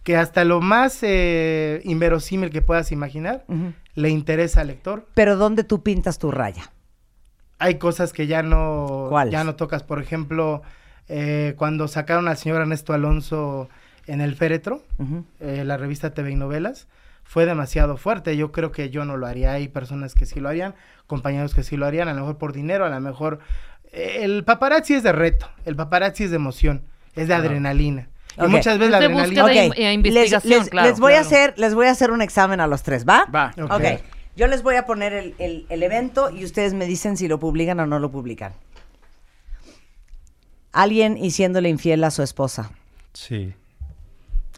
que 0.03 0.17
hasta 0.17 0.43
lo 0.43 0.61
más 0.61 0.99
eh, 1.03 1.81
inverosímil 1.83 2.49
que 2.49 2.61
puedas 2.61 2.91
imaginar 2.91 3.43
le 3.95 4.09
interesa 4.09 4.61
al 4.61 4.67
lector. 4.67 5.05
Pero 5.13 5.35
¿dónde 5.35 5.63
tú 5.63 5.83
pintas 5.83 6.17
tu 6.17 6.31
raya? 6.31 6.71
Hay 7.59 7.75
cosas 7.75 8.13
que 8.13 8.25
ya 8.25 8.41
no, 8.41 9.07
¿Cuáles? 9.09 9.33
ya 9.33 9.43
no 9.43 9.55
tocas. 9.55 9.83
Por 9.83 10.01
ejemplo, 10.01 10.61
eh, 11.09 11.53
cuando 11.57 11.87
sacaron 11.87 12.27
al 12.27 12.37
señor 12.37 12.61
Ernesto 12.61 12.93
Alonso 12.93 13.69
en 14.07 14.21
el 14.21 14.35
féretro, 14.35 14.81
eh, 15.41 15.63
la 15.65 15.77
revista 15.77 16.13
TV 16.13 16.31
y 16.31 16.35
Novelas, 16.35 16.87
fue 17.23 17.45
demasiado 17.45 17.97
fuerte. 17.97 18.37
Yo 18.37 18.51
creo 18.51 18.71
que 18.71 18.89
yo 18.89 19.05
no 19.05 19.17
lo 19.17 19.27
haría. 19.27 19.51
Hay 19.51 19.67
personas 19.67 20.15
que 20.15 20.25
sí 20.25 20.39
lo 20.39 20.49
harían, 20.49 20.73
compañeros 21.05 21.53
que 21.53 21.61
sí 21.61 21.77
lo 21.77 21.85
harían, 21.85 22.07
a 22.07 22.13
lo 22.13 22.21
mejor 22.21 22.37
por 22.37 22.53
dinero, 22.53 22.85
a 22.85 22.89
lo 22.89 22.99
mejor... 23.01 23.39
el 23.91 24.43
paparazzi 24.43 24.93
es 24.95 25.03
de 25.03 25.11
reto, 25.11 25.49
el 25.65 25.75
paparazzi 25.75 26.25
es 26.25 26.29
de 26.29 26.35
emoción, 26.37 26.83
es 27.15 27.27
de 27.27 27.33
adrenalina. 27.33 28.07
Y 28.37 28.47
muchas 28.47 28.77
veces 28.79 28.85
Es 28.85 28.91
la 28.91 28.97
adrenalina... 28.97 29.43
búsqueda 29.43 29.45
Ok, 29.69 29.75
de 29.75 29.83
eh, 29.83 29.85
les- 29.85 29.93
investigación, 29.95 30.59
les, 30.59 30.69
claro. 30.69 30.89
les 30.89 30.99
voy 30.99 31.13
a 31.13 31.19
hacer, 31.21 31.53
les 31.57 31.73
voy 31.75 31.87
a 31.87 31.91
hacer 31.91 32.11
un 32.11 32.21
examen 32.21 32.59
a 32.61 32.67
los 32.67 32.83
tres, 32.83 33.05
¿va? 33.07 33.25
Va. 33.25 33.53
Ok. 33.61 33.71
ok. 33.71 33.83
Yo 34.37 34.47
les 34.47 34.63
voy 34.63 34.75
a 34.75 34.85
poner 34.85 35.11
el, 35.13 35.35
el- 35.39 35.65
el 35.69 35.83
evento 35.83 36.29
y 36.29 36.45
ustedes 36.45 36.73
me 36.73 36.85
dicen 36.85 37.17
si 37.17 37.27
lo 37.27 37.39
publican 37.39 37.79
o 37.81 37.85
no 37.85 37.99
lo 37.99 38.09
publican. 38.11 38.53
Alguien 40.71 41.17
hiciéndole 41.17 41.67
infiel 41.69 42.03
a 42.03 42.11
su 42.11 42.21
esposa. 42.23 42.71
Sí. 43.13 43.53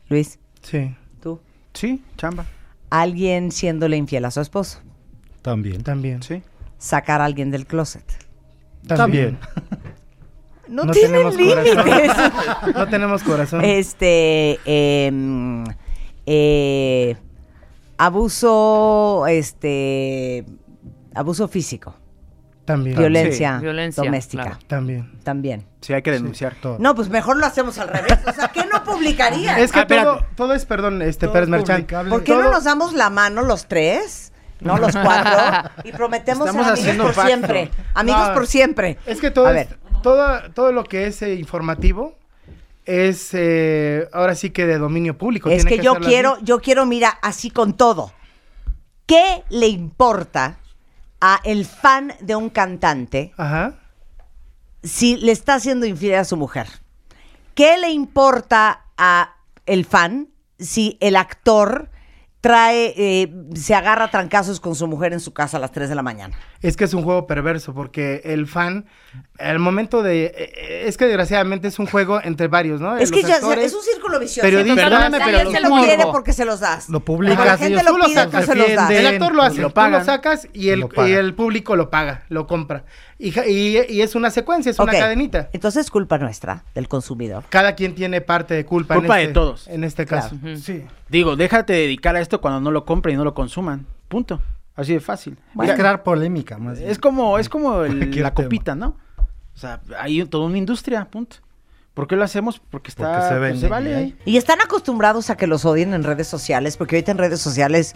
Luis, 0.09 0.38
Sí, 0.61 0.93
tú. 1.21 1.39
Sí, 1.73 2.03
chamba. 2.17 2.45
Alguien 2.91 3.51
siéndole 3.51 3.97
infiel 3.97 4.25
a 4.25 4.32
su 4.32 4.41
esposo. 4.41 4.79
También. 5.41 5.82
también. 5.84 6.21
Sí. 6.21 6.43
Sacar 6.77 7.21
a 7.21 7.25
alguien 7.25 7.49
del 7.49 7.65
closet. 7.65 8.03
También. 8.88 9.38
No, 10.67 10.86
No 10.86 10.93
tienen 10.93 11.36
límites. 11.36 11.75
No 12.73 12.88
tenemos 12.88 13.23
corazón. 13.23 13.59
este 13.65 14.57
em, 14.63 15.65
eh, 16.25 17.17
abuso 17.97 19.25
este 19.27 20.45
abuso 21.13 21.49
físico 21.49 21.93
También. 22.63 22.97
violencia, 22.97 23.57
Sí, 23.57 23.63
violencia, 23.63 24.03
doméstica 24.03 24.43
claro. 24.43 24.59
También. 24.67 25.11
también 25.23 25.65
Sí, 25.82 25.91
hay 25.93 26.01
que 26.03 26.11
denunciar. 26.11 26.55
Todo. 26.61 26.77
no 26.79 26.95
pues 26.95 27.09
mejor 27.09 27.36
lo 27.36 27.45
hacemos 27.45 27.77
al 27.77 27.89
revés 27.89 28.19
o 28.25 28.32
sea 28.32 28.47
¿qué 28.47 28.63
no 28.65 28.82
publicaría? 28.86 29.59
Es 29.59 29.73
que 29.73 29.79
Ah, 29.79 29.88
todo, 29.88 30.25
todo 30.38 30.53
es, 30.53 30.65
perdón, 30.65 31.01
este 31.01 31.25
Todo 31.25 31.34
Pérez 31.34 31.47
es 31.47 31.49
Merchán. 31.49 31.86
¿por 32.09 32.23
qué 32.23 32.32
no 32.34 32.43
todo- 32.43 32.51
nos 32.51 32.63
damos 32.63 32.93
la 32.93 33.09
mano 33.09 33.41
los 33.41 33.67
tres? 33.67 34.30
No, 34.62 34.78
los 34.78 34.93
cuatro. 34.95 35.72
Y 35.84 35.91
prometemos 35.91 36.47
Estamos 36.47 36.80
ser 36.80 36.89
amigos 36.91 37.07
por 37.07 37.16
pacto. 37.16 37.28
siempre. 37.28 37.72
Amigos 37.93 38.28
No, 38.30 38.34
por 38.34 38.47
siempre. 38.47 38.97
Es 39.05 39.20
que 39.20 39.32
todo, 39.32 39.49
es- 39.49 39.68
todo, 40.01 40.51
todo 40.53 40.72
lo 40.72 40.84
que 40.84 41.07
es 41.07 41.22
eh, 41.22 41.36
informativo 41.36 42.18
es 42.86 43.30
eh, 43.34 44.07
ahora 44.14 44.34
sí 44.36 44.49
que 44.51 44.66
de 44.66 44.78
dominio 44.78 45.18
público. 45.18 45.49
Es 45.49 45.66
tiene 45.66 45.78
que 45.78 45.84
yo 45.84 45.95
quiero, 45.95 46.38
yo 46.41 46.59
quiero, 46.62 46.86
mira, 46.86 47.09
así 47.22 47.49
con 47.51 47.74
todo. 47.76 48.12
¿Qué 49.05 49.43
le 49.49 49.68
importa 49.68 50.57
a 51.20 51.39
el 51.43 51.66
fan 51.66 52.14
de 52.22 52.36
un 52.36 52.49
cantante 52.49 53.34
Ajá. 53.38 53.76
si 54.84 55.18
le 55.18 55.32
está 55.32 55.55
haciendo 55.55 55.86
infiel 55.86 56.16
a 56.16 56.24
su 56.26 56.38
mujer? 56.38 56.68
¿Qué 57.55 57.78
le 57.78 57.89
importa 57.91 58.86
a 58.97 59.36
el 59.66 59.86
fan 59.86 60.30
si 60.57 60.97
el 61.01 61.16
actor 61.16 61.89
trae, 62.42 62.94
eh, 62.98 63.32
se 63.54 63.76
agarra 63.76 64.06
a 64.06 64.12
trancazos 64.12 64.60
con 64.60 64.76
su 64.76 64.88
mujer 64.88 65.14
en 65.14 65.20
su 65.20 65.32
casa 65.32 65.58
a 65.58 65.60
las 65.60 65.72
3 65.72 65.89
de 65.89 65.96
la 65.96 66.02
mañana? 66.02 66.36
Es 66.62 66.76
que 66.76 66.84
es 66.86 66.94
un 66.96 67.04
juego 67.04 67.28
perverso 67.28 67.74
porque 67.74 68.22
el 68.26 68.48
fan, 68.48 68.86
al 69.39 69.60
momento 69.60 70.02
de... 70.04 70.26
eh, 70.26 70.34
eh, 70.38 70.84
es 70.88 70.98
que 70.98 71.06
desgraciadamente 71.06 71.68
es 71.68 71.78
un 71.80 71.86
juego 71.86 72.20
entre 72.24 72.48
varios, 72.48 72.82
¿no? 72.82 72.98
Es 72.98 73.12
Los 73.12 73.20
que 73.22 73.28
ya 73.28 73.36
actores- 73.38 73.66
es 73.66 73.74
un 73.76 73.84
círculo 73.84 74.20
vicioso. 74.20 74.42
Periodistas, 74.42 74.78
Entonces, 74.86 75.00
perdóname, 75.00 75.20
la 75.20 75.26
pero 75.26 75.38
gente 75.52 75.60
los 75.60 75.70
lo 75.70 75.76
morbo. 75.76 75.86
quiere 75.86 76.04
porque 76.12 76.34
se 76.34 76.46
los 76.46 76.60
das. 76.60 76.89
Lo 76.89 77.00
publicas 77.02 77.46
la 77.46 77.58
gente 77.58 77.84
lo 77.84 77.92
Tú 77.92 77.98
lo 77.98 78.06
pide, 78.06 78.16
sacas, 78.16 78.46
se 78.46 78.56
los 78.56 78.74
das. 78.74 78.89
El 78.92 79.08
actor 79.08 79.36
lo 79.36 79.42
hace, 79.44 79.62
Lo 79.62 79.70
tú 79.72 79.82
lo 79.82 80.04
sacas 80.04 80.48
y 80.54 80.70
el, 80.70 80.80
Lo 80.82 81.08
y 81.08 81.12
el 81.14 81.34
público 81.36 81.76
lo 81.76 81.89
paga, 81.92 82.24
lo 82.30 82.48
compra. 82.48 82.86
Y, 83.24 83.32
ja- 83.32 83.45
y, 83.45 83.78
y 83.88 84.01
es 84.01 84.15
una 84.15 84.32
secuencia, 84.32 84.72
es 84.72 84.80
una 84.80 84.91
cadenita. 84.93 85.49
Entonces 85.53 85.86
es 85.86 85.91
culpa 85.91 86.17
nuestra, 86.17 86.63
del 86.74 86.88
consumidor. 86.88 87.43
Cada 87.49 87.76
quien 87.76 87.93
tiene 87.93 88.19
parte 88.22 88.55
de 88.55 88.65
culpa. 88.65 88.95
Culpa 88.95 89.17
en 89.17 89.19
de 89.19 89.24
este, 89.26 89.34
todos. 89.34 89.67
En 89.67 89.84
este 89.84 90.05
caso. 90.07 90.36
Sí. 90.61 90.84
Digo, 91.09 91.36
déjate 91.36 91.74
dedicar 91.74 92.15
a 92.15 92.22
esto 92.22 92.41
cuando 92.41 92.59
no 92.61 92.72
lo 92.72 92.84
compren 92.84 93.13
y 93.13 93.17
no 93.17 93.24
lo 93.24 93.34
consuman. 93.36 93.86
Punto. 94.07 94.41
Así 94.76 94.93
de 94.93 94.99
fácil. 94.99 95.38
Es 95.61 95.72
crear 95.74 96.01
polémica 96.01 96.57
más. 96.57 96.80
bien. 96.80 96.89
Es 96.89 96.97
como, 96.97 97.38
es 97.38 97.47
como 97.47 97.82
el- 97.84 97.99
la 97.99 98.09
tema. 98.09 98.32
copita, 98.34 98.74
¿no? 98.74 98.97
O 99.53 99.57
sea, 99.57 99.82
hay 99.99 100.26
toda 100.26 100.45
una 100.47 100.57
industria, 100.57 101.05
punto. 101.05 101.38
¿Por 101.93 102.07
qué 102.07 102.15
lo 102.15 102.24
hacemos? 102.24 102.59
Porque 102.72 102.89
está, 102.89 103.03
Porque 103.03 103.22
se 103.24 103.30
pues, 103.30 103.41
vende 103.41 103.59
se 103.59 103.67
vale 103.67 103.93
ahí. 103.95 104.03
hay- 104.03 104.15
Y 104.34 104.38
están 104.38 104.61
acostumbrados 104.61 105.30
a 105.30 105.36
que 105.38 105.45
los 105.45 105.65
odien 105.65 105.93
en 105.93 106.03
redes 106.03 106.26
sociales, 106.28 106.78
porque 106.78 106.95
ahorita 106.95 107.11
en 107.11 107.17
redes 107.17 107.41
sociales 107.41 107.93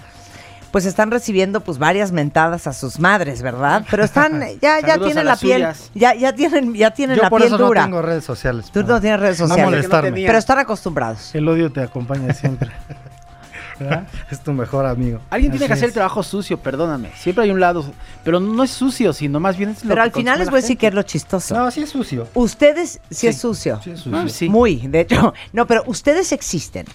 pues 0.75 0.85
están 0.85 1.09
recibiendo 1.09 1.61
pues 1.61 1.77
varias 1.77 2.11
mentadas 2.11 2.67
a 2.67 2.73
sus 2.73 2.99
madres, 2.99 3.41
¿verdad? 3.41 3.85
Pero 3.89 4.03
están 4.03 4.41
ya 4.61 4.81
ya 4.85 4.97
tienen 4.97 5.23
la 5.25 5.37
piel, 5.37 5.61
suyas. 5.61 5.89
ya 5.95 6.13
ya 6.13 6.33
tienen 6.35 6.73
ya 6.73 6.91
tienen 6.91 7.15
Yo 7.15 7.23
la 7.23 7.29
por 7.29 7.39
piel 7.39 7.53
eso 7.53 7.63
dura. 7.65 7.79
no 7.83 7.87
tengo 7.87 8.01
redes 8.01 8.25
sociales. 8.25 8.69
Tú 8.73 8.83
no 8.83 8.99
tienes 8.99 9.21
redes 9.21 9.39
No 9.39 9.47
sociales, 9.47 9.71
molestarme. 9.71 10.09
tenía. 10.11 10.27
pero 10.27 10.37
están 10.37 10.59
acostumbrados. 10.59 11.33
El 11.33 11.47
odio 11.47 11.71
te 11.71 11.79
acompaña 11.79 12.33
siempre. 12.33 12.71
¿Verdad? 13.79 14.05
Es 14.29 14.41
tu 14.41 14.51
mejor 14.51 14.85
amigo. 14.85 15.21
Alguien 15.29 15.53
tiene 15.53 15.67
que 15.67 15.71
hacer 15.73 15.85
el 15.87 15.93
trabajo 15.93 16.23
sucio, 16.23 16.57
perdóname. 16.57 17.11
Siempre 17.15 17.45
hay 17.45 17.51
un 17.51 17.61
lado, 17.61 17.85
pero 18.25 18.41
no 18.41 18.61
es 18.61 18.71
sucio, 18.71 19.13
sino 19.13 19.39
más 19.39 19.55
bien 19.55 19.69
es 19.69 19.81
lo 19.85 19.87
Pero 19.91 20.01
que 20.01 20.01
al 20.07 20.11
final 20.11 20.33
consume 20.33 20.39
les 20.39 20.49
voy 20.51 20.57
a 20.57 20.61
decir 20.61 20.77
que 20.77 20.87
es 20.87 20.93
lo 20.93 21.03
chistoso. 21.03 21.55
No, 21.55 21.71
sí 21.71 21.83
es 21.83 21.89
sucio. 21.89 22.27
Ustedes 22.33 22.99
sí, 23.09 23.15
Sí. 23.15 23.27
es 23.27 23.37
sucio. 23.37 23.79
Sí 23.81 23.91
es 23.91 23.99
sucio. 24.01 24.19
Ah, 24.19 24.27
sí. 24.27 24.49
Muy, 24.49 24.75
de 24.87 24.99
hecho. 24.99 25.33
No, 25.53 25.67
pero 25.67 25.83
ustedes 25.87 26.33
existen 26.33 26.85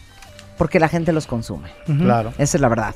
porque 0.59 0.79
la 0.79 0.89
gente 0.89 1.15
los 1.15 1.27
consume. 1.27 1.71
Claro. 1.87 2.35
Esa 2.37 2.59
es 2.59 2.61
la 2.61 2.69
verdad. 2.69 2.95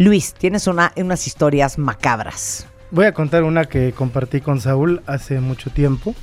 Luis, 0.00 0.32
tienes 0.32 0.66
una, 0.66 0.92
unas 0.96 1.26
historias 1.26 1.76
macabras. 1.76 2.66
Voy 2.90 3.04
a 3.04 3.12
contar 3.12 3.44
una 3.44 3.66
que 3.66 3.92
compartí 3.92 4.40
con 4.40 4.58
Saúl 4.58 5.02
hace 5.06 5.40
mucho 5.40 5.68
tiempo. 5.68 6.14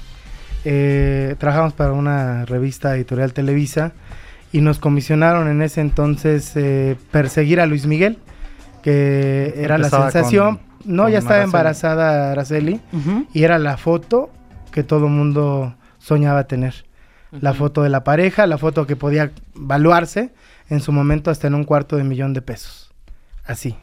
Eh, 0.66 1.36
trabajamos 1.38 1.74
para 1.74 1.94
una 1.94 2.44
revista 2.46 2.96
editorial 2.96 3.34
Televisa 3.34 3.92
y 4.52 4.62
nos 4.62 4.80
comisionaron 4.80 5.48
en 5.48 5.62
ese 5.62 5.82
entonces 5.82 6.54
eh, 6.56 6.96
perseguir 7.12 7.62
a 7.62 7.68
Luis 7.68 7.86
Miguel, 7.86 8.18
que 8.82 9.54
era 9.58 9.78
la 9.78 9.92
sensación. 9.92 10.58
con- 10.58 10.68
no, 10.96 11.04
con 11.04 11.12
ya 11.12 11.20
estaba 11.20 11.36
Araceli. 11.36 11.46
embarazada 11.50 12.32
Araceli 12.32 12.82
y 13.32 13.44
era 13.44 13.60
la 13.60 13.78
foto 13.78 14.32
que 14.72 14.82
todo 14.84 15.08
mundo 15.08 15.76
soñaba 16.00 16.46
tener. 16.48 16.84
La 17.30 17.54
foto 17.54 17.84
de 17.84 17.90
la 17.90 18.04
pareja, 18.04 18.48
la 18.48 18.58
foto 18.58 18.88
que 18.88 18.96
podía 18.96 19.30
valuarse 19.54 20.32
en 20.70 20.80
su 20.80 20.92
momento 20.92 21.30
hasta 21.30 21.46
en 21.46 21.54
un 21.54 21.64
cuarto 21.66 21.96
de 21.98 22.04
millón 22.04 22.34
de 22.34 22.42
pesos. 22.42 22.87
Así. 23.48 23.76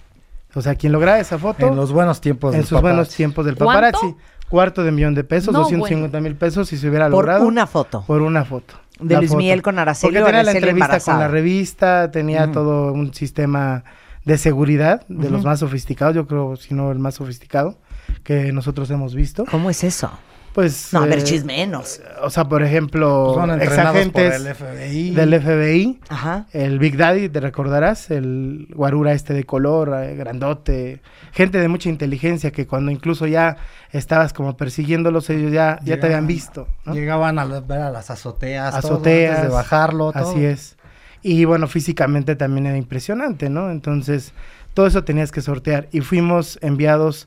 O 0.54 0.62
sea, 0.62 0.76
quien 0.76 0.92
lograba 0.92 1.18
esa 1.18 1.36
foto 1.38 1.66
En 1.66 1.74
los 1.74 1.90
buenos 1.90 2.20
tiempos 2.20 2.54
en 2.54 2.64
sus 2.64 2.80
buenos 2.80 3.08
tiempos 3.08 3.44
del 3.44 3.56
¿Cuánto? 3.56 3.72
paparazzi. 3.72 4.14
Cuarto 4.48 4.84
de 4.84 4.92
millón 4.92 5.14
de 5.14 5.24
pesos, 5.24 5.52
No, 5.52 5.60
250 5.60 6.20
mil 6.20 6.36
pesos 6.36 6.68
si 6.68 6.76
se 6.76 6.88
hubiera 6.88 7.06
Por 7.06 7.24
logrado. 7.24 7.46
una 7.46 7.66
foto. 7.66 8.04
Por 8.06 8.22
una 8.22 8.44
foto. 8.44 8.74
De 9.00 9.14
La 9.14 9.20
Luis 9.20 9.30
foto. 9.30 9.38
Miguel 9.38 9.62
con 9.62 9.78
Araceli 9.78 10.12
Porque 10.12 10.24
tenía 10.26 10.42
la 10.44 10.52
entrevista 10.52 10.84
embarazada. 10.84 11.16
con 11.18 11.22
la 11.22 11.28
revista, 11.28 12.10
tenía 12.12 12.52
todo 12.52 12.92
un 12.92 13.12
sistema 13.14 13.82
de 14.24 14.38
seguridad 14.38 15.04
de 15.08 15.28
los 15.30 15.44
más 15.44 15.58
sofisticados, 15.60 16.14
yo 16.14 16.26
creo, 16.26 16.54
si 16.56 16.72
no 16.74 16.92
el 16.92 16.98
más 17.00 17.16
sofisticado 17.16 17.76
que 18.22 18.52
nosotros 18.52 18.88
hemos 18.90 19.14
visto. 19.14 19.44
¿Cómo 19.50 19.70
es 19.70 19.82
eso? 19.82 20.10
Pues 20.55 20.92
No, 20.92 21.00
a 21.00 21.07
ver, 21.07 21.18
eh, 21.18 21.24
chismenos. 21.24 22.00
O 22.22 22.30
sea, 22.30 22.44
por 22.44 22.62
ejemplo, 22.62 23.34
Son 23.34 23.50
por 23.50 23.61
exagentes 23.62 24.34
el 24.36 24.55
FBI. 24.55 25.11
del 25.11 25.34
FBI, 25.34 26.00
Ajá. 26.09 26.46
el 26.52 26.78
Big 26.78 26.96
Daddy, 26.96 27.28
te 27.28 27.40
recordarás, 27.40 28.11
el 28.12 28.68
guarura 28.72 29.12
este 29.14 29.34
de 29.34 29.42
color, 29.42 29.92
eh, 30.00 30.14
grandote, 30.14 31.02
gente 31.32 31.59
de 31.59 31.66
mucha 31.66 31.88
inteligencia 31.88 32.52
que 32.52 32.68
cuando 32.68 32.92
incluso 32.92 33.26
ya 33.26 33.57
estabas 33.90 34.32
como 34.32 34.57
persiguiéndolos, 34.57 35.28
ellos 35.30 35.50
ya, 35.50 35.80
ya 35.82 35.98
te 35.98 36.07
habían 36.07 36.28
visto, 36.28 36.68
¿no? 36.84 36.94
Llegaban 36.94 37.40
a 37.40 37.44
la- 37.44 37.59
ver 37.61 37.80
a 37.80 37.90
las 37.90 38.11
azoteas. 38.12 38.80
todo 38.80 38.94
Azoteas, 38.94 39.36
antes 39.38 39.48
de 39.50 39.55
bajarlo. 39.55 40.12
todo. 40.12 40.30
Así 40.30 40.44
es. 40.44 40.76
Y 41.22 41.46
bueno, 41.46 41.66
físicamente 41.66 42.36
también 42.36 42.66
era 42.66 42.76
impresionante, 42.76 43.50
¿no? 43.50 43.70
Entonces, 43.72 44.32
todo 44.72 44.86
eso 44.86 45.02
tenías 45.02 45.32
que 45.32 45.40
sortear. 45.40 45.88
Y 45.90 46.00
fuimos 46.00 46.61
enviados 46.62 47.26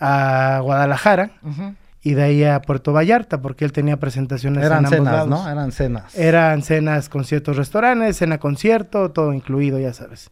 a 0.00 0.60
Guadalajara 0.62 1.30
Ujú. 1.42 1.74
Y 2.02 2.14
de 2.14 2.22
ahí 2.22 2.44
a 2.44 2.60
Puerto 2.62 2.92
Vallarta, 2.92 3.40
porque 3.40 3.64
él 3.64 3.72
tenía 3.72 3.96
presentaciones 3.98 4.64
Eran 4.64 4.78
en 4.80 4.84
ambos 4.86 4.98
cenas, 4.98 5.12
lados. 5.14 5.28
¿no? 5.28 5.48
Eran 5.50 5.72
cenas. 5.72 6.14
Eran 6.16 6.62
cenas 6.62 7.08
con 7.08 7.24
ciertos 7.24 7.56
restaurantes, 7.56 8.16
cena 8.16 8.38
concierto, 8.38 9.10
todo 9.10 9.32
incluido, 9.32 9.78
ya 9.78 9.92
sabes. 9.92 10.30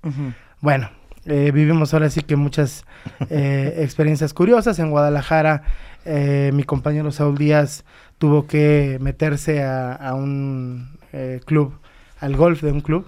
Bueno, 0.61 0.91
eh, 1.25 1.51
vivimos 1.53 1.93
ahora 1.93 2.09
sí 2.11 2.23
que 2.23 2.37
muchas 2.37 2.85
eh, 3.31 3.75
experiencias 3.81 4.33
curiosas. 4.33 4.79
En 4.79 4.91
Guadalajara 4.91 5.63
eh, 6.05 6.51
mi 6.55 6.63
compañero 6.63 7.11
Saúl 7.11 7.37
Díaz 7.37 7.85
tuvo 8.19 8.47
que 8.47 8.99
meterse 9.01 9.63
a, 9.65 9.93
a 9.93 10.15
un 10.15 10.97
eh, 11.13 11.41
club, 11.45 11.75
al 12.21 12.37
golf 12.37 12.63
de 12.63 12.71
un 12.73 12.81
club, 12.81 13.07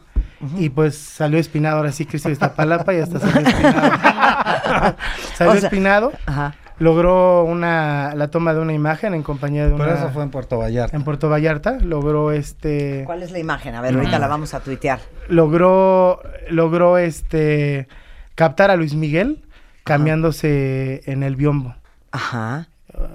y 0.57 0.69
pues 0.69 0.97
salió 0.99 1.39
espinado, 1.39 1.79
ahora 1.79 1.93
sí 1.93 2.05
Cristo 2.07 2.29
de 2.29 2.33
Iztapalapa 2.35 2.93
y 2.95 2.99
hasta 2.99 3.19
salió 3.21 3.49
espinado. 3.49 3.91
salió 5.37 5.53
O 5.53 5.57
sea- 5.57 5.69
espinado, 5.69 6.13
Ajá. 6.27 6.55
Logró 6.79 7.45
una, 7.45 8.15
la 8.15 8.29
toma 8.31 8.55
de 8.55 8.61
una 8.61 8.73
imagen 8.73 9.15
en 9.15 9.23
compañía 9.23 9.67
de 9.67 9.73
una... 9.75 9.85
Pero 9.85 9.97
eso 9.99 10.11
fue 10.11 10.23
en 10.23 10.31
Puerto 10.31 10.59
Vallarta. 10.59 10.97
en 10.97 11.05
Puerto 11.05 11.29
Vallarta, 11.29 11.79
logró 11.81 12.31
este... 12.33 13.03
¿Cuál 13.07 13.23
es 13.23 13.31
la 13.33 13.39
imagen? 13.39 13.75
A 13.75 13.81
ver, 13.81 13.95
ahorita 13.95 14.19
la 14.19 14.29
vamos 14.29 14.55
a 14.55 14.61
tuitear. 14.61 15.01
logró 15.29 16.21
logró 16.51 16.97
este 16.99 17.89
captar 18.35 18.71
a 18.71 18.77
Luis 18.77 18.95
Miguel 18.95 19.43
cambiándose 19.85 21.03
en 21.07 21.23
el 21.23 21.37
biombo 21.37 21.75
Ajá. 22.13 22.69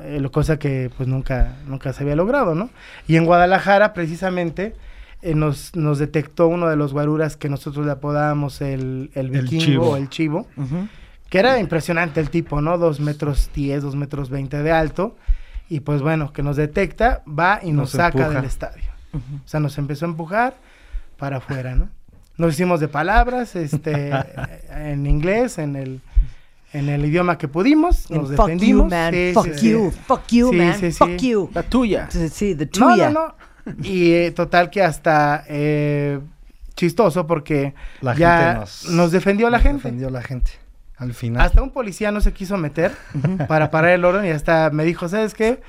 eh, 0.04 0.20
lo- 0.20 0.32
cosa 0.32 0.60
que 0.60 0.92
pues 0.96 1.08
nunca 1.10 1.54
nunca 1.68 1.94
se 1.94 2.04
había 2.04 2.16
logrado 2.16 2.54
no 2.56 2.70
y 3.08 3.16
en 3.16 3.26
Guadalajara 3.26 3.94
precisamente 3.94 4.76
eh, 5.22 5.34
nos, 5.36 5.76
nos 5.76 5.98
detectó 6.00 6.48
uno 6.48 6.68
de 6.70 6.76
los 6.76 6.94
guaruras 6.94 7.38
que 7.38 7.50
nosotros 7.50 7.86
le 7.86 7.92
apodábamos 7.94 8.62
el, 8.62 9.10
el 9.16 9.28
El 9.34 9.42
vikingo 9.44 9.64
chivo. 9.66 9.90
o 9.92 9.96
el 9.98 10.10
chivo 10.10 10.48
Ujú. 10.58 10.88
Que 11.34 11.40
era 11.40 11.58
impresionante 11.60 12.20
el 12.20 12.30
tipo 12.30 12.62
no 12.62 12.78
dos 12.78 13.00
metros 13.00 13.50
diez 13.56 13.82
dos 13.82 13.96
metros 13.96 14.30
veinte 14.30 14.62
de 14.62 14.72
alto 14.72 15.16
y 15.68 15.80
pues 15.80 16.04
bueno 16.04 16.32
que 16.32 16.44
nos 16.44 16.58
detecta 16.58 17.24
va 17.28 17.60
y 17.64 17.72
nos, 17.72 17.76
Nos 17.86 17.90
saca 17.90 18.20
empuja. 18.20 18.36
del 18.36 18.46
estadio 18.46 18.84
o 19.16 19.48
sea 19.48 19.60
nos 19.60 19.76
empezó 19.80 20.06
a 20.06 20.10
empujar 20.10 20.54
para 21.18 21.38
afuera 21.38 21.74
no 21.74 21.90
nos 22.38 22.54
hicimos 22.54 22.80
de 22.80 22.88
palabras 22.88 23.56
este 23.56 24.12
en 24.76 25.08
inglés 25.08 25.58
en 25.58 25.76
el 25.76 26.02
en 26.72 26.90
el 26.90 27.04
idioma 27.04 27.40
que 27.40 27.48
pudimos 27.48 28.12
nos 28.12 28.30
fuck 28.30 28.48
defendimos 28.48 28.84
you, 28.86 28.90
man. 28.96 29.12
Sí, 29.14 29.32
fuck 29.34 29.46
sí, 29.46 29.54
sí. 29.58 29.70
you. 29.72 29.92
Fuck 30.06 30.28
you, 30.30 30.50
Sí, 30.52 30.56
man. 30.56 30.74
sí, 30.80 30.92
sí. 30.92 30.98
Fuck 31.00 31.18
you. 31.18 31.50
La 31.56 31.64
tuya. 31.64 32.10
Sí, 32.12 32.56
No, 32.60 32.66
tuya. 32.68 33.10
no, 33.10 33.36
no. 33.66 33.74
Y 33.84 34.12
eh, 34.12 34.32
total 34.32 34.70
que 34.70 34.84
hasta 34.84 35.46
eh, 35.48 36.20
chistoso 36.76 37.26
porque 37.26 37.74
La 38.02 38.14
ya 38.16 38.66
gente 38.66 38.92
nos, 38.96 39.12
defendió 39.12 39.50
la 39.50 39.58
nos 39.58 39.64
gente. 39.64 39.78
defendió 39.84 40.10
la 40.12 40.22
gente. 40.22 40.52
Al 40.98 41.14
final. 41.14 41.42
Hasta 41.46 41.62
un 41.62 41.72
policía 41.72 42.12
no 42.12 42.22
se 42.22 42.34
quiso 42.34 42.58
meter 42.58 42.96
para 43.48 43.72
parar 43.72 43.92
el 43.92 44.06
orden 44.06 44.26
y 44.26 44.30
hasta 44.30 44.70
me 44.70 44.84
dijo, 44.84 45.10
¿sabes 45.10 45.34
qué? 45.34 45.62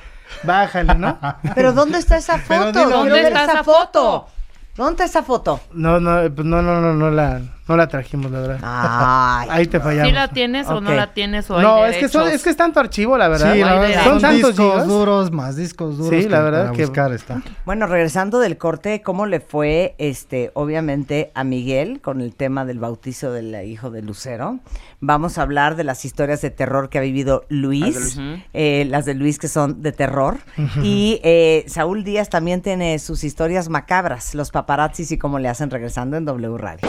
Bájale, 0.43 0.95
¿no? 0.95 1.18
Pero 1.55 1.72
¿dónde 1.72 1.99
está 1.99 2.16
esa 2.16 2.39
Pero 2.47 2.66
foto? 2.66 2.79
dilo, 2.79 2.97
¿dónde 2.99 3.22
está 3.22 3.45
esa 3.45 3.64
foto? 3.64 4.29
¿Dónde 4.77 4.93
está 4.93 5.05
esa 5.05 5.22
foto? 5.22 5.61
No, 5.72 6.01
no, 6.01 6.33
pues 6.35 6.47
no, 6.47 6.61
no, 6.62 6.81
no, 6.81 6.95
no 6.95 7.11
la, 7.11 7.41
no 7.67 7.77
la 7.77 7.89
trajimos, 7.89 8.31
la 8.31 8.41
verdad. 8.41 8.59
Ay. 8.62 9.49
Ahí 9.51 9.67
te 9.67 9.81
fallamos. 9.81 10.09
¿Sí 10.09 10.12
la 10.15 10.29
tienes 10.29 10.67
o 10.69 10.81
no 10.81 10.93
la 10.93 11.12
tienes 11.15 11.51
o 11.51 11.57
hay 11.57 11.62
No, 11.62 11.87
es 11.87 11.97
que, 11.97 12.09
son- 12.09 12.29
es 12.29 12.43
que 12.43 12.51
es 12.51 12.57
tanto 12.57 12.81
archivo, 12.81 13.17
la 13.17 13.29
verdad. 13.29 13.53
Sí, 13.55 13.61
la 13.61 13.75
verdad, 13.79 14.05
son, 14.05 14.12
son 14.12 14.21
tantos 14.23 14.51
discos 14.57 14.73
gigas. 14.73 14.87
duros 14.89 15.31
más 15.33 15.57
discos 15.57 15.97
duros. 15.97 16.23
Sí, 16.23 16.29
la 16.29 16.41
verdad 16.41 16.65
para 16.67 16.77
que- 16.77 16.85
buscar 16.87 17.12
está. 17.12 17.43
Bueno, 17.65 17.87
regresando 17.87 18.39
del 18.39 18.59
corte, 18.59 19.01
¿cómo 19.03 19.27
le 19.27 19.41
fue, 19.41 19.95
este, 19.99 20.51
obviamente, 20.55 21.33
a 21.35 21.43
Miguel 21.45 22.01
con 22.03 22.21
el 22.21 22.35
tema 22.35 22.65
del 22.65 22.79
bautizo 22.79 23.33
del 23.33 23.55
hijo 23.67 23.91
de 23.91 24.03
Lucero? 24.03 24.59
Vamos 25.01 25.37
a 25.39 25.43
hablar 25.43 25.77
de 25.77 25.85
las 25.85 26.05
historias 26.07 26.41
de 26.41 26.51
terror 26.51 26.89
que 26.89 26.97
ha 26.99 27.03
vivido 27.03 27.45
Luis, 27.51 28.19
eh, 28.55 28.87
las 28.89 29.05
de 29.05 29.12
Luis 29.15 29.39
que 29.39 29.49
son 29.49 29.83
de 29.83 29.93
terror. 29.93 30.39
Y 30.83 31.21
eh, 31.23 31.65
Saúl 31.67 32.05
Díaz 32.05 32.31
también 32.31 32.62
tiene 32.62 32.99
sus 32.99 33.23
historias 33.25 33.69
macabras, 33.69 34.35
los 34.35 34.51
paparazzis 34.51 35.12
y 35.12 35.19
cómo 35.19 35.39
le 35.39 35.49
hacen 35.49 35.71
regresando 35.71 36.17
en 36.17 36.25
W 36.25 36.57
Radio. 36.57 36.89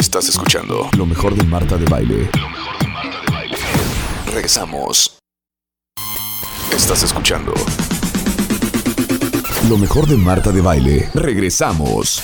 Estás 0.00 0.30
escuchando 0.30 0.88
lo 0.96 1.04
mejor 1.04 1.34
de 1.34 1.44
Marta 1.44 1.76
de 1.76 1.84
Baile. 1.84 2.30
Lo 2.32 2.48
mejor 2.48 2.78
de 2.78 2.88
Marta 2.88 3.20
de 3.20 3.32
Baile. 3.32 3.56
Regresamos. 4.32 5.18
Estás 6.74 7.02
escuchando 7.02 7.52
lo 9.68 9.76
mejor 9.76 10.06
de 10.06 10.16
Marta 10.16 10.52
de 10.52 10.62
Baile. 10.62 11.10
Regresamos. 11.12 12.22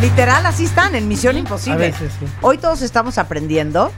Literal, 0.00 0.46
así 0.46 0.64
están 0.64 0.94
en 0.94 1.06
Misión 1.08 1.36
Imposible. 1.36 1.74
A 1.74 1.90
veces, 1.90 2.10
sí. 2.18 2.26
Hoy 2.40 2.56
todos 2.56 2.80
estamos 2.80 3.18
aprendiendo 3.18 3.92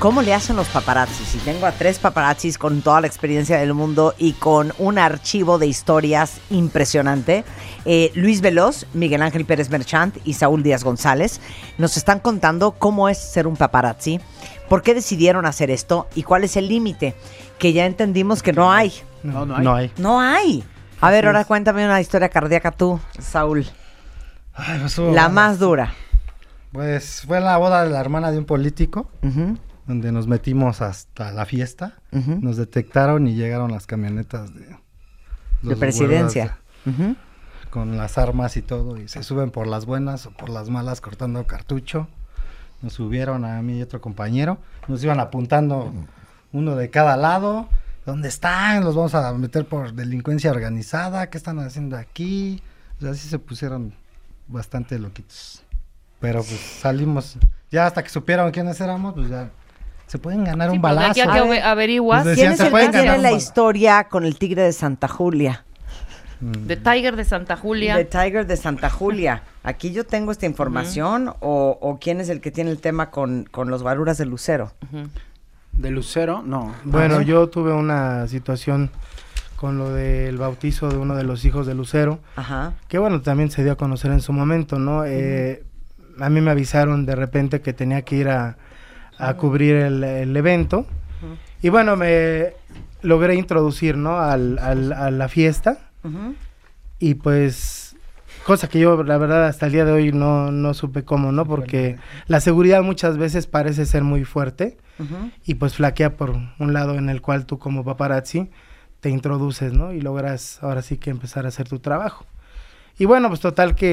cómo 0.00 0.22
le 0.22 0.32
hacen 0.34 0.56
los 0.56 0.66
paparazzis. 0.68 1.34
Y 1.34 1.38
tengo 1.38 1.66
a 1.66 1.72
tres 1.72 1.98
paparazzis 1.98 2.58
con 2.58 2.80
toda 2.80 3.02
la 3.02 3.06
experiencia 3.06 3.58
del 3.58 3.74
mundo 3.74 4.14
y 4.18 4.32
con 4.32 4.72
un 4.78 4.98
archivo 4.98 5.58
de 5.58 5.66
historias 5.66 6.40
impresionante. 6.48 7.44
Eh, 7.84 8.10
Luis 8.14 8.40
Veloz, 8.40 8.86
Miguel 8.94 9.22
Ángel 9.22 9.44
Pérez 9.44 9.68
Merchant 9.70 10.16
y 10.24 10.32
Saúl 10.32 10.62
Díaz 10.62 10.82
González 10.82 11.40
nos 11.78 11.96
están 11.96 12.18
contando 12.18 12.72
cómo 12.72 13.08
es 13.10 13.18
ser 13.18 13.46
un 13.46 13.56
paparazzi, 13.56 14.20
por 14.68 14.82
qué 14.82 14.94
decidieron 14.94 15.44
hacer 15.44 15.70
esto 15.70 16.08
y 16.14 16.22
cuál 16.22 16.44
es 16.44 16.56
el 16.56 16.66
límite, 16.68 17.14
que 17.58 17.72
ya 17.74 17.84
entendimos 17.84 18.42
que 18.42 18.54
no 18.54 18.72
hay. 18.72 18.92
No, 19.22 19.44
no 19.44 19.56
hay. 19.56 19.64
No 19.64 19.74
hay. 19.74 19.92
No 19.98 20.20
hay. 20.20 20.64
A 21.02 21.10
ver, 21.10 21.26
ahora 21.26 21.44
cuéntame 21.44 21.84
una 21.84 22.00
historia 22.00 22.30
cardíaca 22.30 22.70
tú, 22.70 22.98
Saúl. 23.18 23.66
Ay, 24.54 24.78
pues, 24.78 24.92
estuvo 24.92 25.12
La 25.12 25.28
más 25.28 25.58
dura. 25.58 25.92
Pues 26.72 27.22
fue 27.26 27.40
la 27.40 27.56
boda 27.58 27.84
de 27.84 27.90
la 27.90 28.00
hermana 28.00 28.30
de 28.30 28.38
un 28.38 28.44
político, 28.44 29.10
Ujú, 29.22 29.58
donde 29.86 30.12
nos 30.12 30.26
metimos 30.26 30.82
hasta 30.82 31.32
la 31.32 31.46
fiesta. 31.46 31.94
ujú. 32.12 32.38
Nos 32.40 32.56
detectaron 32.56 33.26
y 33.26 33.34
llegaron 33.34 33.72
las 33.72 33.86
camionetas 33.86 34.54
de... 34.54 34.76
De 35.62 35.76
presidencia. 35.76 36.58
Con 37.70 37.96
las 37.96 38.16
armas 38.18 38.56
y 38.56 38.62
todo. 38.62 38.96
Y 38.96 39.08
se 39.08 39.22
suben 39.22 39.50
por 39.50 39.66
las 39.66 39.84
buenas 39.84 40.26
o 40.26 40.30
por 40.30 40.48
las 40.48 40.70
malas 40.70 41.00
cortando 41.00 41.46
cartucho. 41.46 42.08
Nos 42.82 42.94
subieron 42.94 43.44
a 43.44 43.60
mí 43.60 43.78
y 43.78 43.82
otro 43.82 44.00
compañero. 44.00 44.58
Nos 44.88 45.04
iban 45.04 45.20
apuntando 45.20 45.92
uno 46.52 46.76
de 46.76 46.88
cada 46.88 47.16
lado. 47.16 47.68
¿Dónde 48.06 48.28
están? 48.28 48.84
Los 48.84 48.94
vamos 48.94 49.14
a 49.14 49.32
meter 49.34 49.66
por 49.66 49.92
delincuencia 49.92 50.50
organizada. 50.50 51.28
¿Qué 51.28 51.36
están 51.36 51.58
haciendo 51.58 51.98
aquí? 51.98 52.62
O 52.96 53.02
sea, 53.02 53.10
así 53.10 53.28
se 53.28 53.38
pusieron 53.38 53.92
bastante 54.48 54.98
loquitos. 54.98 55.62
Pero 56.20 56.42
pues 56.42 56.58
salimos. 56.58 57.36
Ya 57.70 57.86
hasta 57.86 58.02
que 58.02 58.08
supieron 58.08 58.50
quiénes 58.50 58.80
éramos, 58.80 59.14
pues 59.14 59.28
ya 59.28 59.50
se 60.10 60.18
pueden 60.18 60.42
ganar 60.42 60.70
Sí, 60.70 60.74
un 60.76 60.80
pues, 60.82 60.90
de 60.90 60.96
balazo. 60.96 61.10
aquí 61.10 61.20
que 61.20 61.26
ver. 61.48 61.62
Pues 62.24 62.34
¿Quién 62.36 62.50
es 62.50 62.56
se 62.56 62.62
el 62.64 62.66
que 62.66 62.70
pueden 62.72 62.90
tiene 62.90 63.18
la 63.18 63.30
historia 63.30 64.04
con 64.08 64.24
el 64.24 64.36
tigre 64.36 64.62
de 64.62 64.72
Santa 64.72 65.06
Julia? 65.06 65.64
de 66.40 66.76
Tiger 66.76 67.14
de 67.14 67.24
Santa 67.24 67.56
Julia. 67.56 67.94
The 67.96 68.06
Tiger 68.06 68.46
de 68.46 68.56
Santa 68.56 68.90
Julia. 68.90 69.42
Aquí 69.62 69.92
yo 69.92 70.04
tengo 70.04 70.32
esta 70.32 70.46
información 70.46 71.28
o, 71.40 71.78
o 71.80 71.98
quién 72.00 72.18
es 72.20 72.28
el 72.28 72.40
que 72.40 72.50
tiene 72.50 72.70
el 72.72 72.80
tema 72.80 73.10
con, 73.10 73.44
con 73.50 73.70
los 73.70 73.82
guaruras 73.82 74.18
de 74.18 74.24
Lucero. 74.26 74.72
De 75.74 75.90
Lucero, 75.90 76.42
no. 76.44 76.74
Bueno, 76.82 77.20
yo 77.20 77.48
tuve 77.48 77.72
una 77.72 78.26
situación 78.26 78.90
con 79.54 79.78
lo 79.78 79.92
del 79.92 80.38
bautizo 80.38 80.88
de 80.88 80.96
uno 80.96 81.14
de 81.14 81.22
los 81.22 81.44
hijos 81.44 81.66
de 81.68 81.74
Lucero, 81.74 82.18
Ajá. 82.34 82.72
que 82.88 82.98
bueno, 82.98 83.20
también 83.20 83.50
se 83.52 83.62
dio 83.62 83.72
a 83.72 83.76
conocer 83.76 84.10
en 84.10 84.22
su 84.22 84.32
momento, 84.32 84.78
¿no? 84.78 85.04
Eh, 85.04 85.62
a 86.18 86.30
mí 86.30 86.40
me 86.40 86.50
avisaron 86.50 87.06
de 87.06 87.14
repente 87.14 87.60
que 87.60 87.72
tenía 87.74 88.02
que 88.02 88.16
ir 88.16 88.28
a, 88.30 88.56
a 89.28 89.34
cubrir 89.36 89.76
el, 89.76 90.02
el 90.04 90.36
evento. 90.36 90.86
Y 91.62 91.68
bueno, 91.68 91.96
me 91.96 92.54
logré 93.02 93.34
introducir, 93.34 93.96
¿no? 93.96 94.18
Al, 94.18 94.58
al- 94.58 94.92
a 94.92 95.10
la 95.10 95.28
fiesta. 95.28 95.90
Y 96.98 97.14
pues, 97.14 97.96
cosa 98.46 98.68
que 98.68 98.78
yo, 98.78 99.02
la 99.04 99.18
verdad, 99.18 99.46
hasta 99.46 99.66
el 99.66 99.72
día 99.72 99.84
de 99.84 99.92
hoy 99.92 100.12
no, 100.12 100.50
no 100.52 100.74
supe 100.74 101.04
cómo, 101.04 101.32
¿no? 101.32 101.44
Porque 101.46 101.98
la 102.26 102.40
seguridad 102.40 102.82
muchas 102.82 103.16
veces 103.18 103.46
parece 103.46 103.86
ser 103.86 104.02
muy 104.04 104.24
fuerte 104.24 104.76
y 105.46 105.54
pues 105.54 105.74
flaquea 105.76 106.16
por 106.18 106.36
un 106.58 106.72
lado 106.74 106.96
en 106.96 107.08
el 107.08 107.22
cual 107.22 107.46
tú 107.46 107.58
como 107.58 107.84
paparazzi 107.84 108.50
te 109.00 109.08
introduces, 109.08 109.72
¿no? 109.72 109.94
Y 109.94 110.00
logras 110.02 110.62
ahora 110.62 110.82
sí 110.82 110.98
que 110.98 111.08
empezar 111.08 111.46
a 111.46 111.48
hacer 111.48 111.68
tu 111.68 111.78
trabajo. 111.78 112.26
Y 112.98 113.06
bueno, 113.06 113.28
pues 113.28 113.40
total 113.40 113.74
que 113.74 113.86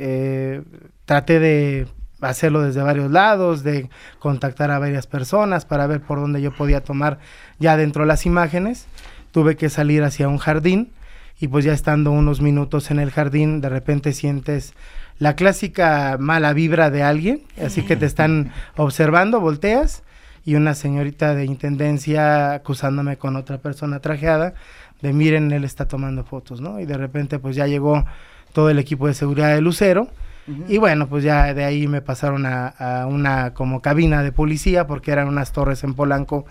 eh, 0.00 0.62
traté 1.04 1.38
de 1.38 1.86
hacerlo 2.22 2.62
desde 2.62 2.82
varios 2.82 3.10
lados, 3.10 3.62
de 3.62 3.88
contactar 4.18 4.70
a 4.70 4.78
varias 4.78 5.06
personas 5.06 5.64
para 5.64 5.86
ver 5.86 6.00
por 6.00 6.20
dónde 6.20 6.40
yo 6.40 6.52
podía 6.52 6.82
tomar 6.82 7.18
ya 7.58 7.76
dentro 7.76 8.04
las 8.04 8.26
imágenes. 8.26 8.86
Tuve 9.30 9.56
que 9.56 9.70
salir 9.70 10.02
hacia 10.04 10.28
un 10.28 10.38
jardín 10.38 10.92
y 11.40 11.48
pues 11.48 11.64
ya 11.64 11.72
estando 11.72 12.10
unos 12.12 12.40
minutos 12.40 12.90
en 12.90 12.98
el 12.98 13.10
jardín, 13.10 13.60
de 13.60 13.68
repente 13.68 14.12
sientes 14.12 14.74
la 15.18 15.34
clásica 15.36 16.16
mala 16.18 16.52
vibra 16.52 16.90
de 16.90 17.02
alguien, 17.02 17.42
así 17.62 17.82
que 17.82 17.96
te 17.96 18.06
están 18.06 18.52
observando, 18.76 19.40
volteas 19.40 20.02
y 20.44 20.54
una 20.54 20.74
señorita 20.74 21.34
de 21.34 21.44
intendencia 21.44 22.54
acusándome 22.54 23.16
con 23.16 23.36
otra 23.36 23.58
persona 23.58 24.00
trajeada 24.00 24.54
de 25.02 25.12
miren, 25.12 25.50
él 25.50 25.64
está 25.64 25.86
tomando 25.86 26.24
fotos, 26.24 26.60
¿no? 26.60 26.80
Y 26.80 26.86
de 26.86 26.96
repente 26.96 27.38
pues 27.38 27.56
ya 27.56 27.66
llegó 27.66 28.04
todo 28.52 28.70
el 28.70 28.78
equipo 28.78 29.08
de 29.08 29.14
seguridad 29.14 29.54
de 29.54 29.60
Lucero 29.60 30.08
y 30.68 30.78
bueno, 30.78 31.08
pues 31.08 31.22
ya 31.22 31.54
de 31.54 31.64
ahí 31.64 31.86
me 31.86 32.02
pasaron 32.02 32.46
a, 32.46 32.68
a 32.68 33.06
una 33.06 33.54
como 33.54 33.80
cabina 33.80 34.22
de 34.22 34.32
policía 34.32 34.86
porque 34.86 35.12
eran 35.12 35.28
unas 35.28 35.52
torres 35.52 35.84
en 35.84 35.94
Polanco 35.94 36.46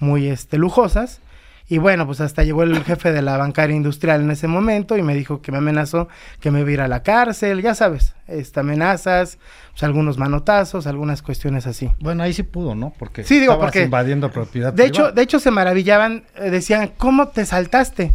muy 0.00 0.28
este 0.28 0.56
lujosas 0.58 1.20
Y 1.68 1.78
bueno, 1.78 2.06
pues 2.06 2.20
hasta 2.20 2.42
llegó 2.42 2.62
el 2.62 2.82
jefe 2.84 3.12
de 3.12 3.22
la 3.22 3.38
bancaria 3.38 3.74
industrial 3.74 4.20
en 4.20 4.30
ese 4.30 4.48
momento 4.48 4.96
y 4.98 5.02
me 5.02 5.14
dijo 5.14 5.40
que 5.40 5.50
me 5.50 5.58
amenazó 5.58 6.08
que 6.40 6.50
me 6.50 6.60
iba 6.60 6.68
a 6.68 6.72
ir 6.72 6.80
a 6.82 6.88
la 6.88 7.02
cárcel, 7.02 7.62
ya 7.62 7.74
sabes, 7.74 8.14
este, 8.26 8.60
amenazas, 8.60 9.38
pues 9.70 9.82
algunos 9.82 10.18
manotazos, 10.18 10.86
algunas 10.86 11.22
cuestiones 11.22 11.66
así. 11.66 11.90
Bueno, 12.00 12.22
ahí 12.22 12.34
sí 12.34 12.42
pudo, 12.42 12.74
¿no? 12.74 12.92
Porque 12.98 13.24
Sí, 13.24 13.40
digo, 13.40 13.58
porque 13.58 13.84
invadiendo 13.84 14.30
propiedad 14.30 14.72
De 14.74 14.84
hecho, 14.84 15.12
de 15.12 15.22
hecho 15.22 15.38
se 15.40 15.50
maravillaban, 15.50 16.24
eh, 16.36 16.50
decían, 16.50 16.90
¿cómo 16.98 17.28
te 17.28 17.46
saltaste? 17.46 18.14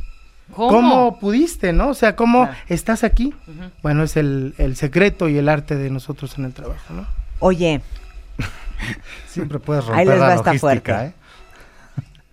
¿Cómo? 0.55 1.19
pudiste, 1.19 1.73
no? 1.73 1.89
O 1.89 1.93
sea, 1.93 2.15
¿cómo 2.15 2.45
Claro. 2.45 2.57
estás 2.67 3.03
aquí? 3.03 3.33
Bueno, 3.83 4.03
es 4.03 4.17
el, 4.17 4.55
el 4.57 4.75
secreto 4.75 5.29
y 5.29 5.37
el 5.37 5.47
arte 5.49 5.75
de 5.75 5.89
nosotros 5.89 6.37
en 6.37 6.45
el 6.45 6.53
trabajo, 6.53 6.93
¿no? 6.93 7.05
Oye, 7.39 7.81
siempre 9.27 9.59
puedes 9.59 9.83
Ahí 9.85 10.05
romper 10.05 10.07
les 10.07 10.21
va 10.21 10.27
la 10.27 10.35
esta 10.35 10.53
logística, 10.53 10.59
fuerte. 10.59 11.05
¿eh? 11.07 11.13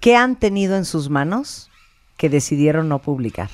¿qué 0.00 0.16
han 0.16 0.36
tenido 0.36 0.76
en 0.76 0.84
sus 0.84 1.10
manos 1.10 1.70
que 2.16 2.28
decidieron 2.28 2.88
no 2.88 3.00
publicar? 3.00 3.50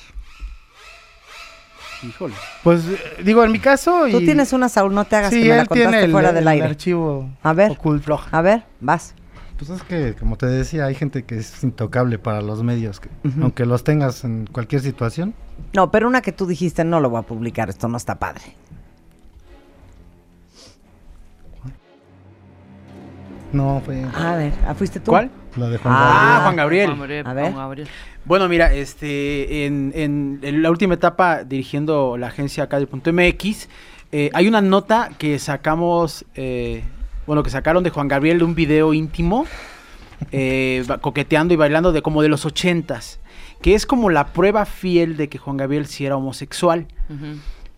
Híjole. 2.02 2.34
Pues 2.64 2.84
eh, 2.86 2.98
digo, 3.24 3.44
en 3.44 3.52
mi 3.52 3.58
caso... 3.60 4.06
Tú 4.10 4.20
y- 4.20 4.24
tienes 4.24 4.52
una, 4.52 4.68
Saúl, 4.68 4.92
no 4.94 5.04
te 5.04 5.16
hagas 5.16 5.30
Sí, 5.32 5.42
que 5.42 5.48
me 5.50 5.54
la 5.56 5.62
él 5.62 5.68
tiene 5.68 5.84
contaste 5.84 6.04
el, 6.06 6.10
fuera 6.12 6.32
del 6.32 6.42
el 6.42 6.48
aire. 6.48 6.66
archivo 6.66 7.30
A 7.42 7.52
ver, 7.52 7.70
oculto. 7.72 8.20
a 8.32 8.42
ver, 8.42 8.64
vas. 8.80 9.14
Pues 9.64 9.78
es 9.78 9.82
que, 9.84 10.14
como 10.18 10.36
te 10.36 10.46
decía, 10.46 10.86
hay 10.86 10.94
gente 10.96 11.22
que 11.24 11.36
es 11.38 11.62
intocable 11.62 12.18
para 12.18 12.40
los 12.42 12.64
medios, 12.64 12.98
que 12.98 13.08
aunque 13.40 13.64
los 13.64 13.84
tengas 13.84 14.24
en 14.24 14.46
cualquier 14.50 14.80
situación. 14.82 15.34
No, 15.72 15.92
pero 15.92 16.08
una 16.08 16.20
que 16.20 16.32
tú 16.32 16.46
dijiste, 16.46 16.82
no 16.84 16.98
lo 16.98 17.10
voy 17.10 17.20
a 17.20 17.22
publicar, 17.22 17.68
esto 17.68 17.86
no 17.86 17.96
está 17.96 18.16
padre. 18.18 18.42
No, 23.52 23.80
fue 23.84 24.02
A 24.16 24.36
ver, 24.36 24.52
¿ah, 24.66 24.74
¿fuiste 24.74 24.98
tú? 24.98 25.10
¿Cuál? 25.10 25.30
la 25.56 25.68
de 25.68 25.76
Juan 25.78 25.94
Ah, 25.96 26.00
Gabriel. 26.00 26.32
Ah, 26.32 26.40
Juan 26.42 26.56
Gabriel. 26.56 26.86
Juan 26.86 26.98
Gabriel, 26.98 27.26
A 27.26 27.32
ver. 27.34 27.44
Juan 27.44 27.56
Gabriel. 27.56 27.88
Bueno, 28.24 28.48
mira, 28.48 28.72
este, 28.72 29.66
en, 29.66 29.92
en- 29.94 30.40
en 30.42 30.62
la 30.62 30.70
última 30.70 30.94
etapa 30.94 31.44
dirigiendo 31.44 32.16
la 32.16 32.28
agencia 32.28 32.68
Cadio.mx, 32.68 33.68
eh, 34.10 34.30
hay 34.32 34.48
una 34.48 34.60
nota 34.62 35.10
que 35.18 35.38
sacamos, 35.38 36.24
eh, 36.34 36.82
bueno, 37.26 37.42
que 37.42 37.50
sacaron 37.50 37.84
de 37.84 37.90
Juan 37.90 38.08
Gabriel 38.08 38.38
de 38.38 38.44
un 38.44 38.54
video 38.54 38.94
íntimo, 38.94 39.46
eh, 40.30 40.84
coqueteando 41.00 41.54
y 41.54 41.56
bailando 41.56 41.92
de 41.92 42.02
como 42.02 42.22
de 42.22 42.28
los 42.28 42.44
ochentas, 42.44 43.20
que 43.60 43.74
es 43.74 43.86
como 43.86 44.10
la 44.10 44.28
prueba 44.28 44.64
fiel 44.64 45.16
de 45.16 45.28
que 45.28 45.38
Juan 45.38 45.56
Gabriel 45.56 45.86
sí 45.86 46.04
era 46.04 46.16
homosexual. 46.16 46.86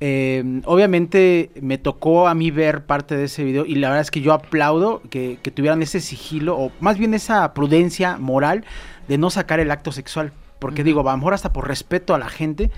Eh, 0.00 0.60
obviamente 0.64 1.50
me 1.60 1.78
tocó 1.78 2.28
a 2.28 2.34
mí 2.34 2.50
ver 2.50 2.84
parte 2.84 3.16
de 3.16 3.24
ese 3.24 3.44
video 3.44 3.64
y 3.64 3.76
la 3.76 3.88
verdad 3.88 4.02
es 4.02 4.10
que 4.10 4.20
yo 4.20 4.32
aplaudo 4.32 5.00
que, 5.08 5.38
que 5.42 5.50
tuvieran 5.50 5.82
ese 5.82 6.00
sigilo 6.00 6.58
o 6.58 6.72
más 6.80 6.98
bien 6.98 7.14
esa 7.14 7.54
prudencia 7.54 8.18
moral 8.18 8.64
de 9.08 9.18
no 9.18 9.30
sacar 9.30 9.60
el 9.60 9.70
acto 9.70 9.92
sexual. 9.92 10.32
Porque 10.58 10.84
digo, 10.84 11.00
a 11.00 11.12
lo 11.12 11.16
mejor 11.16 11.34
hasta 11.34 11.52
por 11.52 11.68
respeto 11.68 12.14
a 12.14 12.18
la 12.18 12.28
gente, 12.28 12.70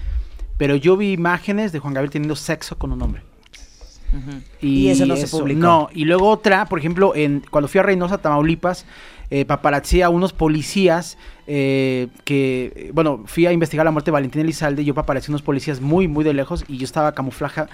pero 0.58 0.76
yo 0.76 0.96
vi 0.96 1.12
imágenes 1.12 1.72
de 1.72 1.78
Juan 1.78 1.94
Gabriel 1.94 2.10
teniendo 2.10 2.36
sexo 2.36 2.76
con 2.78 2.92
un 2.92 3.02
hombre. 3.02 3.22
Y 4.60 4.88
eso 4.88 5.06
no 5.06 5.16
se 5.16 5.28
publicó. 5.28 5.60
No, 5.60 5.88
y 5.92 6.04
luego 6.04 6.28
otra, 6.28 6.66
por 6.66 6.78
ejemplo, 6.78 7.14
en, 7.14 7.42
cuando 7.50 7.68
fui 7.68 7.80
a 7.80 7.82
Reynosa, 7.82 8.18
Tamaulipas, 8.18 8.86
eh, 9.28 9.44
paparazzi 9.44 10.02
a 10.02 10.08
unos 10.08 10.32
policías 10.32 11.18
eh, 11.48 12.08
que, 12.24 12.90
bueno, 12.94 13.24
fui 13.26 13.44
a 13.46 13.52
investigar 13.52 13.84
la 13.84 13.90
muerte 13.90 14.10
de 14.10 14.12
Valentín 14.12 14.42
Elizalde, 14.42 14.84
yo 14.84 14.94
paparazzi 14.94 15.30
a 15.30 15.32
unos 15.32 15.42
policías 15.42 15.80
muy, 15.80 16.06
muy 16.06 16.22
de 16.22 16.32
lejos, 16.32 16.64
y 16.68 16.78
yo 16.78 16.84
estaba 16.84 17.12
camuflaje 17.12 17.64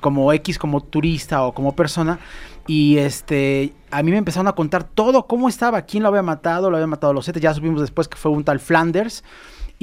como 0.00 0.32
X, 0.32 0.58
como 0.58 0.82
turista 0.82 1.42
o 1.42 1.52
como 1.52 1.76
persona, 1.76 2.18
y 2.66 2.96
este, 2.96 3.74
a 3.90 4.02
mí 4.02 4.10
me 4.10 4.16
empezaron 4.16 4.48
a 4.48 4.52
contar 4.52 4.84
todo, 4.84 5.26
cómo 5.26 5.48
estaba, 5.48 5.82
quién 5.82 6.02
lo 6.02 6.08
había 6.08 6.22
matado, 6.22 6.70
lo 6.70 6.76
había 6.76 6.86
matado 6.86 7.12
los 7.12 7.24
siete, 7.24 7.40
ya 7.40 7.52
supimos 7.52 7.80
después 7.80 8.08
que 8.08 8.16
fue 8.16 8.30
un 8.30 8.44
tal 8.44 8.58
Flanders, 8.58 9.22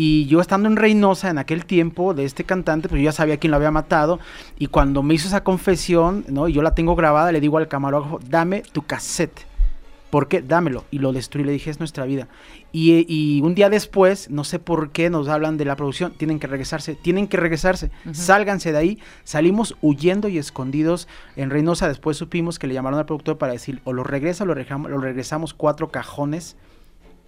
y 0.02 0.26
yo 0.28 0.40
estando 0.40 0.70
en 0.70 0.78
Reynosa 0.78 1.30
en 1.30 1.38
aquel 1.40 1.66
tiempo 1.66 2.14
de 2.14 2.24
este 2.24 2.46
cantante, 2.46 2.88
pues 2.88 3.02
yo 3.02 3.06
ya 3.06 3.12
sabía 3.12 3.36
quién 3.38 3.52
lo 3.52 3.58
había 3.58 3.72
matado. 3.72 4.20
Y 4.58 4.68
cuando 4.68 5.04
me 5.04 5.14
hizo 5.14 5.28
esa 5.28 5.44
confesión, 5.44 6.24
¿no? 6.30 6.48
Y 6.48 6.54
yo 6.54 6.62
la 6.62 6.74
tengo 6.74 6.96
grabada, 6.96 7.34
le 7.34 7.42
digo 7.42 7.58
al 7.58 7.68
camarógrafo, 7.68 8.20
dame 8.30 8.62
tu 8.62 8.84
cassette. 8.84 9.42
¿Por 10.10 10.28
qué? 10.28 10.42
Dámelo. 10.42 10.86
Y 10.90 11.00
lo 11.00 11.12
destruí, 11.12 11.44
le 11.44 11.52
dije, 11.52 11.70
es 11.70 11.80
nuestra 11.80 12.06
vida. 12.06 12.30
Y, 12.72 13.06
y 13.14 13.42
un 13.42 13.54
día 13.56 13.70
después, 13.70 14.30
no 14.32 14.44
sé 14.44 14.58
por 14.58 14.90
qué, 14.92 15.10
nos 15.10 15.28
hablan 15.28 15.58
de 15.58 15.66
la 15.66 15.76
producción, 15.76 16.14
tienen 16.14 16.40
que 16.40 16.48
regresarse, 16.48 16.96
tienen 16.96 17.28
que 17.28 17.38
regresarse, 17.38 17.92
sálganse 18.14 18.72
de 18.72 18.78
ahí. 18.78 19.00
Salimos 19.26 19.76
huyendo 19.82 20.28
y 20.30 20.38
escondidos 20.38 21.08
en 21.36 21.50
Reynosa. 21.50 21.88
Después 21.90 22.16
supimos 22.18 22.58
que 22.58 22.68
le 22.68 22.74
llamaron 22.74 22.98
al 23.00 23.06
productor 23.06 23.38
para 23.38 23.52
decir, 23.54 23.82
o 23.84 23.92
lo 23.94 24.04
regresa 24.04 24.46
o 24.46 24.48
lo, 24.48 24.56
rejam- 24.56 24.88
lo 24.88 24.98
regresamos 25.00 25.54
cuatro 25.54 25.90
cajones 25.90 26.56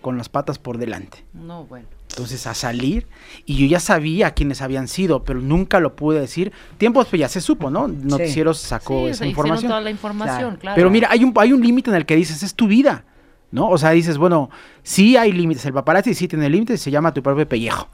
con 0.01 0.17
las 0.17 0.29
patas 0.29 0.57
por 0.57 0.77
delante. 0.79 1.23
No, 1.33 1.65
bueno. 1.65 1.85
Entonces 2.11 2.45
a 2.45 2.53
salir 2.53 3.07
y 3.45 3.55
yo 3.57 3.65
ya 3.67 3.79
sabía 3.79 4.31
quiénes 4.31 4.61
habían 4.61 4.87
sido, 4.87 5.23
pero 5.23 5.39
nunca 5.39 5.79
lo 5.79 5.95
pude 5.95 6.19
decir. 6.19 6.51
Tiempo 6.77 6.99
después 6.99 7.19
ya 7.19 7.29
se 7.29 7.39
supo, 7.41 7.69
¿no? 7.69 7.87
Noticieros 7.87 8.59
sacó 8.59 9.05
Sí, 9.05 9.05
esa 9.07 9.19
se 9.19 9.27
hicieron 9.27 9.29
información. 9.29 9.69
toda 9.69 9.81
la 9.81 9.89
información, 9.89 10.57
claro. 10.57 10.75
Pero 10.75 10.89
mira, 10.89 11.07
hay 11.09 11.23
un 11.23 11.33
hay 11.37 11.53
un 11.53 11.61
límite 11.61 11.89
en 11.89 11.95
el 11.95 12.05
que 12.05 12.15
dices, 12.17 12.43
es 12.43 12.53
tu 12.53 12.67
vida, 12.67 13.05
¿no? 13.51 13.69
O 13.69 13.77
sea, 13.77 13.91
dices, 13.91 14.17
bueno, 14.17 14.49
sí 14.83 15.15
hay 15.15 15.31
límites, 15.31 15.65
el 15.65 15.73
paparazzi 15.73 16.13
sí 16.13 16.27
tiene 16.27 16.49
límites, 16.49 16.81
se 16.81 16.91
llama 16.91 17.13
tu 17.13 17.23
propio 17.23 17.47
pellejo 17.47 17.87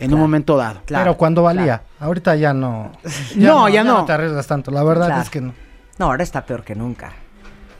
en 0.00 0.12
un 0.12 0.18
momento 0.18 0.56
dado. 0.56 0.80
Claro, 0.86 1.04
Pero 1.04 1.16
cuando 1.18 1.42
valía. 1.44 1.82
Ahorita 2.00 2.34
ya 2.36 2.52
no. 2.54 2.90
No, 3.36 3.68
ya 3.68 3.84
no. 3.84 4.04
te 4.06 4.12
arriesgas 4.12 4.46
tanto. 4.46 4.70
La 4.72 4.82
verdad 4.82 5.06
Claro. 5.06 5.22
es 5.22 5.30
que 5.30 5.40
no. 5.40 5.54
No, 5.98 6.06
ahora 6.06 6.22
está 6.24 6.44
peor 6.44 6.64
que 6.64 6.74
nunca. 6.74 7.12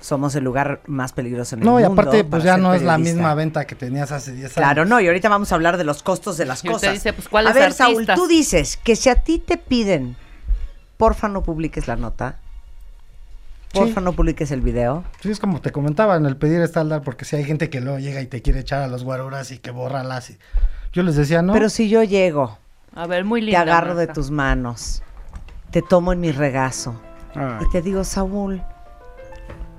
Somos 0.02 0.34
el 0.34 0.42
lugar 0.44 0.80
más 0.86 1.12
peligroso 1.12 1.54
en 1.54 1.60
el 1.60 1.64
No, 1.64 1.72
mundo. 1.78 1.88
y 1.88 1.92
aparte, 1.92 2.24
pues 2.24 2.42
ya 2.42 2.56
no 2.58 2.74
es 2.74 2.82
la 2.82 2.98
misma 2.98 3.34
venta 3.34 3.64
que 3.68 3.74
tenías 3.76 4.10
hace 4.12 4.32
10 4.32 4.44
años. 4.46 4.52
Claro, 4.54 4.84
no, 4.84 5.00
y 5.00 5.06
ahorita 5.06 5.28
vamos 5.28 5.52
a 5.52 5.54
hablar 5.54 5.76
de 5.78 5.84
los 5.84 6.02
costos 6.02 6.36
de 6.36 6.44
las 6.44 6.64
Y 6.64 6.68
usted 6.68 6.88
cosas. 6.88 6.92
dice, 6.94 7.12
pues, 7.12 7.28
a 7.28 7.30
¿cuáles 7.30 7.54
ver, 7.54 7.72
Saúl, 7.72 8.04
tú 8.14 8.26
dices 8.26 8.76
que 8.82 8.96
si 8.96 9.08
a 9.08 9.14
ti 9.22 9.38
te 9.38 9.56
piden, 9.56 10.16
porfa 10.96 11.28
no 11.28 11.42
publiques 11.44 11.86
la 11.86 11.94
nota, 11.94 12.36
porfa 13.72 14.00
no 14.00 14.12
publiques 14.12 14.50
el 14.50 14.60
video. 14.60 15.04
Sí, 15.20 15.30
es 15.30 15.38
como 15.40 15.60
te 15.60 15.70
comentaba 15.70 16.16
en 16.16 16.26
el 16.26 16.36
pedir 16.36 16.60
está 16.62 16.80
al 16.80 16.88
dar, 16.88 17.02
porque 17.02 17.24
si 17.24 17.36
hay 17.36 17.44
gente 17.44 17.70
que 17.70 17.80
luego 17.80 17.98
llega 17.98 18.20
y 18.20 18.26
te 18.26 18.42
quiere 18.42 18.60
echar 18.60 18.82
a 18.82 18.88
los 18.88 19.04
guaruras 19.04 19.50
y 19.52 19.58
que 19.58 19.70
borra 19.70 20.02
las. 20.04 20.30
y- 20.30 20.38
Yo 20.92 21.02
les 21.04 21.14
decía, 21.16 21.42
no. 21.42 21.52
Pero 21.52 21.68
si 21.70 21.88
yo 21.88 22.02
llego, 22.02 22.58
A 22.94 23.06
ver, 23.06 23.24
muy 23.24 23.40
te 23.40 23.46
linda. 23.46 23.60
agarro 23.62 23.94
de 23.94 24.08
tus 24.08 24.30
manos, 24.30 25.02
te 25.70 25.80
tomo 25.80 26.12
en 26.12 26.20
mi 26.20 26.32
regazo 26.32 27.00
Ay. 27.34 27.64
y 27.66 27.70
te 27.70 27.80
digo, 27.80 28.04
Saúl, 28.04 28.62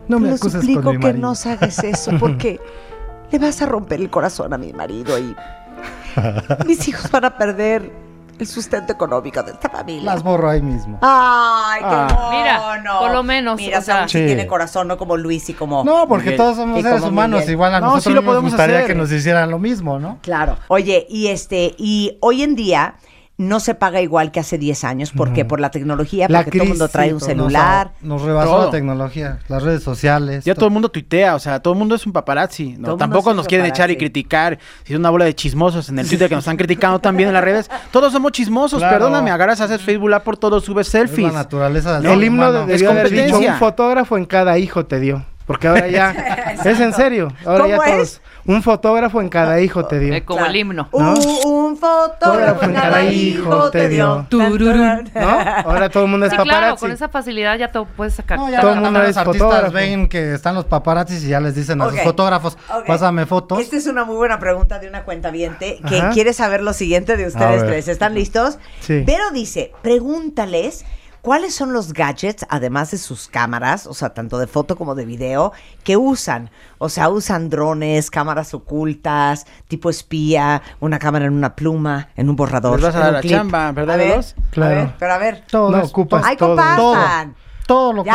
no 0.08 0.18
te 0.18 0.24
me 0.24 0.30
lo 0.30 0.36
acuses 0.36 0.60
suplico 0.62 0.84
con 0.84 0.98
mi 0.98 1.04
que 1.06 1.14
no 1.14 1.32
hagas 1.32 1.84
eso 1.84 2.12
porque 2.20 2.60
le 3.32 3.40
vas 3.40 3.62
a 3.62 3.66
romper 3.66 4.00
el 4.02 4.10
corazón 4.10 4.54
a 4.54 4.58
mi 4.58 4.74
marido 4.74 5.18
y 5.18 5.36
mis 6.68 6.88
hijos 6.88 7.10
van 7.12 7.26
a 7.26 7.38
perder 7.38 7.92
el 8.40 8.48
sustento 8.48 8.92
económico 8.94 9.44
de 9.44 9.52
esta 9.52 9.70
familia. 9.70 10.04
Las 10.14 10.24
borro 10.24 10.50
ahí 10.50 10.62
mismo. 10.62 10.98
Ay, 11.02 11.82
qué 11.82 11.88
Ah. 11.88 12.30
Mira, 12.32 13.00
por 13.00 13.12
lo 13.12 13.22
menos, 13.24 13.58
Mira, 13.58 13.80
o 13.80 13.82
sea- 13.82 14.08
sí 14.08 14.26
tiene 14.26 14.48
corazón, 14.48 14.88
no 14.88 14.98
como 14.98 15.18
Luis 15.18 15.50
y 15.50 15.54
como... 15.54 15.84
No, 15.84 16.08
porque 16.08 16.26
Miguel. 16.32 16.38
todos 16.38 16.56
somos 16.58 16.80
Y 16.80 16.82
seres 16.82 17.04
humanos. 17.04 17.40
Miguel. 17.42 17.54
Igual 17.54 17.76
a 17.76 17.80
No, 17.80 17.86
nosotros 17.88 18.04
sí 18.06 18.10
lo 18.10 18.16
nos 18.18 18.26
podemos 18.26 18.52
gustaría 18.52 18.78
hacer. 18.78 18.88
que 18.88 18.96
nos 18.96 19.12
hicieran 19.12 19.52
lo 19.52 19.60
mismo, 19.60 20.00
¿no? 20.00 20.18
Claro. 20.22 20.58
Oye, 20.68 21.06
y 21.10 21.28
este, 21.28 21.76
y 21.78 22.18
hoy 22.22 22.42
en 22.44 22.56
día 22.56 22.96
no 23.48 23.60
se 23.60 23.76
paga 23.76 24.02
igual 24.02 24.32
que 24.32 24.40
hace 24.40 24.58
10 24.58 24.84
años. 24.84 25.12
¿Por 25.12 25.34
qué? 25.34 25.46
Por 25.46 25.60
la 25.60 25.72
tecnología, 25.72 26.28
La 26.30 26.40
porque 26.44 26.52
todo 26.58 26.64
el 26.64 26.70
mundo 26.70 26.88
trae 26.88 27.14
un 27.14 27.20
celular. 27.20 27.92
Nos, 28.02 28.20
nos 28.20 28.22
rebasó 28.24 28.50
Todo. 28.52 28.66
la 28.66 28.72
tecnología, 28.72 29.40
las 29.48 29.64
redes 29.64 29.84
sociales. 29.84 30.44
Ya 30.46 30.54
to- 30.54 30.60
todo 30.60 30.68
el 30.68 30.74
mundo 30.74 30.90
tuitea, 30.90 31.36
o 31.36 31.40
sea, 31.40 31.60
todo 31.60 31.74
el 31.74 31.80
mundo 31.80 31.96
es 31.96 32.06
un 32.06 32.14
paparazzi. 32.14 32.76
¿no? 32.78 32.98
Tampoco 32.98 33.34
nos 33.34 33.48
quieren 33.48 33.66
echar 33.68 33.92
y 33.92 33.98
criticar. 33.98 34.58
Si 34.84 34.94
es 34.94 35.00
una 35.00 35.10
bola 35.10 35.26
de 35.26 35.36
chismosos 35.36 35.90
en 35.90 36.00
el 36.00 36.08
Twitter 36.08 36.30
que 36.30 36.36
nos 36.36 36.44
están 36.44 36.58
criticando 36.58 37.00
también 37.00 37.30
en 37.30 37.34
las 37.34 37.44
redes. 37.44 37.70
Todos 37.92 38.12
somos 38.14 38.32
chismosos, 38.32 38.80
Claro. 38.80 38.98
perdóname, 38.98 39.32
agarras, 39.32 39.62
haces 39.62 39.82
Facebook 39.82 40.10
Live 40.10 40.22
por 40.22 40.38
todo, 40.38 40.60
subes 40.60 40.88
es 40.88 40.94
la 40.94 41.00
selfies. 41.02 41.34
naturaleza 41.34 42.00
del 42.00 42.12
El 42.12 42.24
himno 42.24 42.52
de, 42.52 42.74
Es 42.76 42.84
haber 42.84 43.10
dicho 43.10 43.24
competencia. 43.32 43.54
un 43.54 43.60
fotógrafo 43.60 44.18
en 44.18 44.26
cada 44.26 44.58
hijo 44.58 44.86
te 44.86 45.00
dio. 45.00 45.26
Porque 45.46 45.68
ahora 45.68 45.88
ya, 45.88 46.12
es 46.66 46.80
en 46.80 46.94
serio, 46.94 47.28
ahora 47.46 47.68
ya 47.68 47.78
¿Cómo 47.78 47.90
todos, 47.92 48.02
es? 48.02 48.22
un 48.46 48.64
fotógrafo 48.64 49.20
en 49.22 49.30
cada 49.30 49.60
hijo 49.60 49.86
te 49.86 50.00
dio. 50.00 50.26
Como 50.26 50.46
el 50.46 50.56
himno. 50.56 50.88
¿No? 50.94 51.14
Un, 51.14 51.40
un 51.46 51.78
fotógrafo 51.78 52.64
en 52.64 52.74
cada 52.74 53.04
hijo 53.04 53.70
te 53.72 53.90
dio. 53.90 54.26
¿No? 54.32 55.40
Ahora 55.66 55.90
todo 55.90 56.04
el 56.06 56.10
mundo 56.10 56.26
es 56.26 56.32
Sí, 56.32 56.38
claro, 56.38 56.50
paparazzi. 56.50 56.80
con 56.82 56.92
esa 56.92 57.10
facilidad 57.10 57.58
ya 57.58 57.72
te 57.72 57.82
puedes 57.82 58.16
sacar. 58.16 58.38
No, 58.40 58.50
ya 58.50 58.62
Todo 58.62 58.74
el 58.74 58.80
mundo 58.82 59.00
los 59.00 59.10
es 59.10 59.18
artistas 59.18 59.42
fotógrafo. 59.50 59.74
ven 59.74 60.08
que 60.10 60.34
están 60.34 60.56
los 60.56 60.66
paparazzis 60.66 61.24
y 61.24 61.28
ya 61.30 61.40
les 61.40 61.56
dicen 61.56 61.82
a 61.82 61.90
sus 61.90 62.00
fotógrafos, 62.02 62.58
pásame 62.88 63.26
fotos. 63.26 63.60
Esta 63.60 63.76
es 63.78 63.88
una 63.88 64.06
muy 64.06 64.16
buena 64.16 64.40
pregunta 64.40 64.80
de 64.80 64.88
una 64.88 65.04
cuenta 65.04 65.32
que 65.34 65.80
Ajá. 66.00 66.10
quiere 66.12 66.34
saber 66.34 66.62
lo 66.62 66.74
siguiente 66.74 67.18
de 67.18 67.28
ustedes 67.28 67.66
tres. 67.66 67.88
¿Están 67.88 68.14
listos? 68.14 68.60
Sí. 68.82 69.04
Pero 69.06 69.32
dice, 69.32 69.72
pregúntales 69.82 70.86
cuáles 71.24 71.56
son 71.56 71.74
los 71.74 71.94
gadgets, 71.94 72.46
además 72.50 72.92
de 72.92 73.00
sus 73.00 73.28
cámaras, 73.28 73.88
o 73.88 73.94
sea, 73.96 74.14
tanto 74.14 74.38
de 74.38 74.46
foto 74.46 74.76
como 74.76 74.94
de 74.94 75.06
video, 75.06 75.54
que 75.84 75.98
usan. 75.98 76.52
O 76.78 76.90
sea, 76.90 77.10
usan 77.10 77.50
drones, 77.50 78.12
cámaras 78.12 78.54
ocultas, 78.54 79.48
tipo 79.68 79.90
espía, 79.90 80.62
una 80.80 81.00
cámara 81.00 81.26
en 81.26 81.34
una 81.34 81.56
pluma, 81.56 82.10
en 82.16 82.30
un 82.30 82.36
borrador. 82.36 82.74
Les 82.80 82.84
vas 82.84 82.96
a 82.96 83.00
dar 83.00 83.14
la 83.14 83.22
clip. 83.22 83.32
chamba, 83.34 83.72
¿verdad, 83.72 83.96
A 83.96 83.98
ver? 83.98 84.26
Claro. 84.52 84.76
A 84.76 84.84
ver, 84.84 84.94
pero 85.00 85.14
a 85.14 85.18
ver. 85.18 85.44
Todo 85.50 85.72
No, 85.72 85.84
ocupas 85.84 86.24
¡Ay, 86.26 86.38
todo. 86.38 86.50
compartan! 86.56 87.36
Todo 87.66 87.94
lo 87.94 88.04
que 88.04 88.10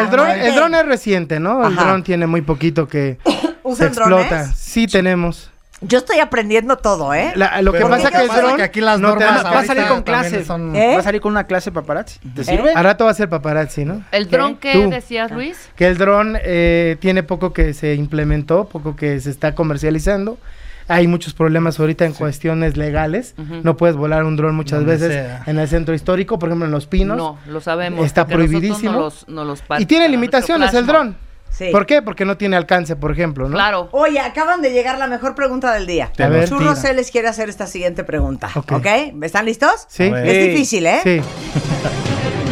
El 0.00 0.10
dron, 0.10 0.30
el 0.30 0.54
dron 0.54 0.74
es 0.74 0.86
reciente, 0.86 1.38
¿no? 1.38 1.64
El 1.66 1.74
Ajá. 1.78 1.84
dron 1.88 2.02
tiene 2.02 2.26
muy 2.26 2.40
poquito 2.40 2.88
que 2.88 3.18
se 3.24 3.54
¿Usan 3.62 3.88
explota. 3.88 4.26
drones? 4.38 4.56
Sí 4.56 4.86
tenemos. 4.86 5.50
Yo 5.86 5.98
estoy 5.98 6.18
aprendiendo 6.20 6.76
todo, 6.76 7.12
¿eh? 7.14 7.32
La- 7.36 7.60
lo 7.62 7.72
que 7.72 7.80
pasa 7.80 8.10
que 8.10 8.18
que 8.18 8.26
dron 8.40 8.56
que 8.56 8.62
aquí 8.62 8.80
las 8.80 8.98
no 9.00 9.08
normas 9.08 9.44
va, 9.44 9.50
va 9.52 9.60
a 9.60 9.64
salir 9.64 9.86
con 9.86 10.02
clase. 10.02 10.44
son- 10.44 10.74
¿Eh? 10.74 10.92
Va 10.94 11.00
a 11.00 11.02
salir 11.02 11.20
con 11.20 11.32
una 11.32 11.44
clase 11.44 11.70
paparazzi. 11.72 12.18
¿Te 12.34 12.42
¿Eh? 12.42 12.44
sirve? 12.44 12.72
A 12.74 12.82
rato 12.82 13.04
va 13.04 13.10
a 13.10 13.14
ser 13.14 13.28
paparazzi, 13.28 13.84
¿no? 13.84 14.02
¿El 14.12 14.28
dron 14.28 14.56
qué 14.56 14.72
Tú. 14.72 14.90
decías, 14.90 15.30
Luis? 15.30 15.70
Que 15.76 15.86
el 15.86 15.98
dron 15.98 16.36
eh, 16.42 16.96
tiene 17.00 17.22
poco 17.22 17.52
que 17.52 17.74
se 17.74 17.94
implementó, 17.94 18.66
poco 18.68 18.96
que 18.96 19.20
se 19.20 19.30
está 19.30 19.54
comercializando. 19.54 20.38
Hay 20.86 21.06
muchos 21.06 21.32
problemas 21.32 21.80
ahorita 21.80 22.04
en 22.04 22.12
cuestiones 22.12 22.76
legales. 22.76 23.34
No 23.38 23.76
puedes 23.76 23.96
volar 23.96 24.24
un 24.24 24.36
dron 24.36 24.54
muchas 24.54 24.80
Donde 24.80 24.92
veces 24.92 25.12
sea. 25.12 25.42
en 25.46 25.58
el 25.58 25.66
centro 25.66 25.94
histórico, 25.94 26.38
por 26.38 26.50
ejemplo 26.50 26.66
en 26.66 26.72
Los 26.72 26.86
Pinos. 26.86 27.16
No, 27.16 27.38
lo 27.46 27.60
sabemos. 27.62 28.04
Está 28.04 28.26
prohibidísimo. 28.26 28.92
no 28.92 29.00
los- 29.00 29.26
no 29.28 29.44
los 29.44 29.62
y 29.78 29.86
tiene 29.86 30.08
limitaciones 30.10 30.74
el 30.74 30.86
dron. 30.86 31.16
Sí. 31.56 31.68
¿Por 31.70 31.86
qué? 31.86 32.02
Porque 32.02 32.24
no 32.24 32.36
tiene 32.36 32.56
alcance, 32.56 32.96
por 32.96 33.12
ejemplo, 33.12 33.48
¿no? 33.48 33.54
Claro. 33.54 33.88
Oye, 33.92 34.18
acaban 34.18 34.60
de 34.60 34.72
llegar 34.72 34.98
la 34.98 35.06
mejor 35.06 35.34
pregunta 35.34 35.72
del 35.72 35.86
día. 35.86 36.10
A 36.18 36.28
ver, 36.28 36.48
Churro 36.48 36.70
tira. 36.70 36.76
C 36.76 36.94
les 36.94 37.10
quiere 37.10 37.28
hacer 37.28 37.48
esta 37.48 37.66
siguiente 37.66 38.02
pregunta. 38.02 38.50
Ok. 38.56 38.86
¿Están 39.22 39.44
listos? 39.44 39.86
Sí. 39.88 40.12
Es 40.14 40.48
difícil, 40.48 40.86
¿eh? 40.86 41.00
Sí. 41.04 41.20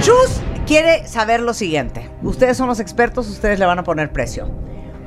Chus 0.02 0.40
quiere 0.66 1.06
saber 1.08 1.40
lo 1.40 1.52
siguiente. 1.52 2.08
Ustedes 2.22 2.56
son 2.56 2.68
los 2.68 2.80
expertos, 2.80 3.28
ustedes 3.28 3.58
le 3.58 3.66
van 3.66 3.78
a 3.80 3.84
poner 3.84 4.12
precio. 4.12 4.50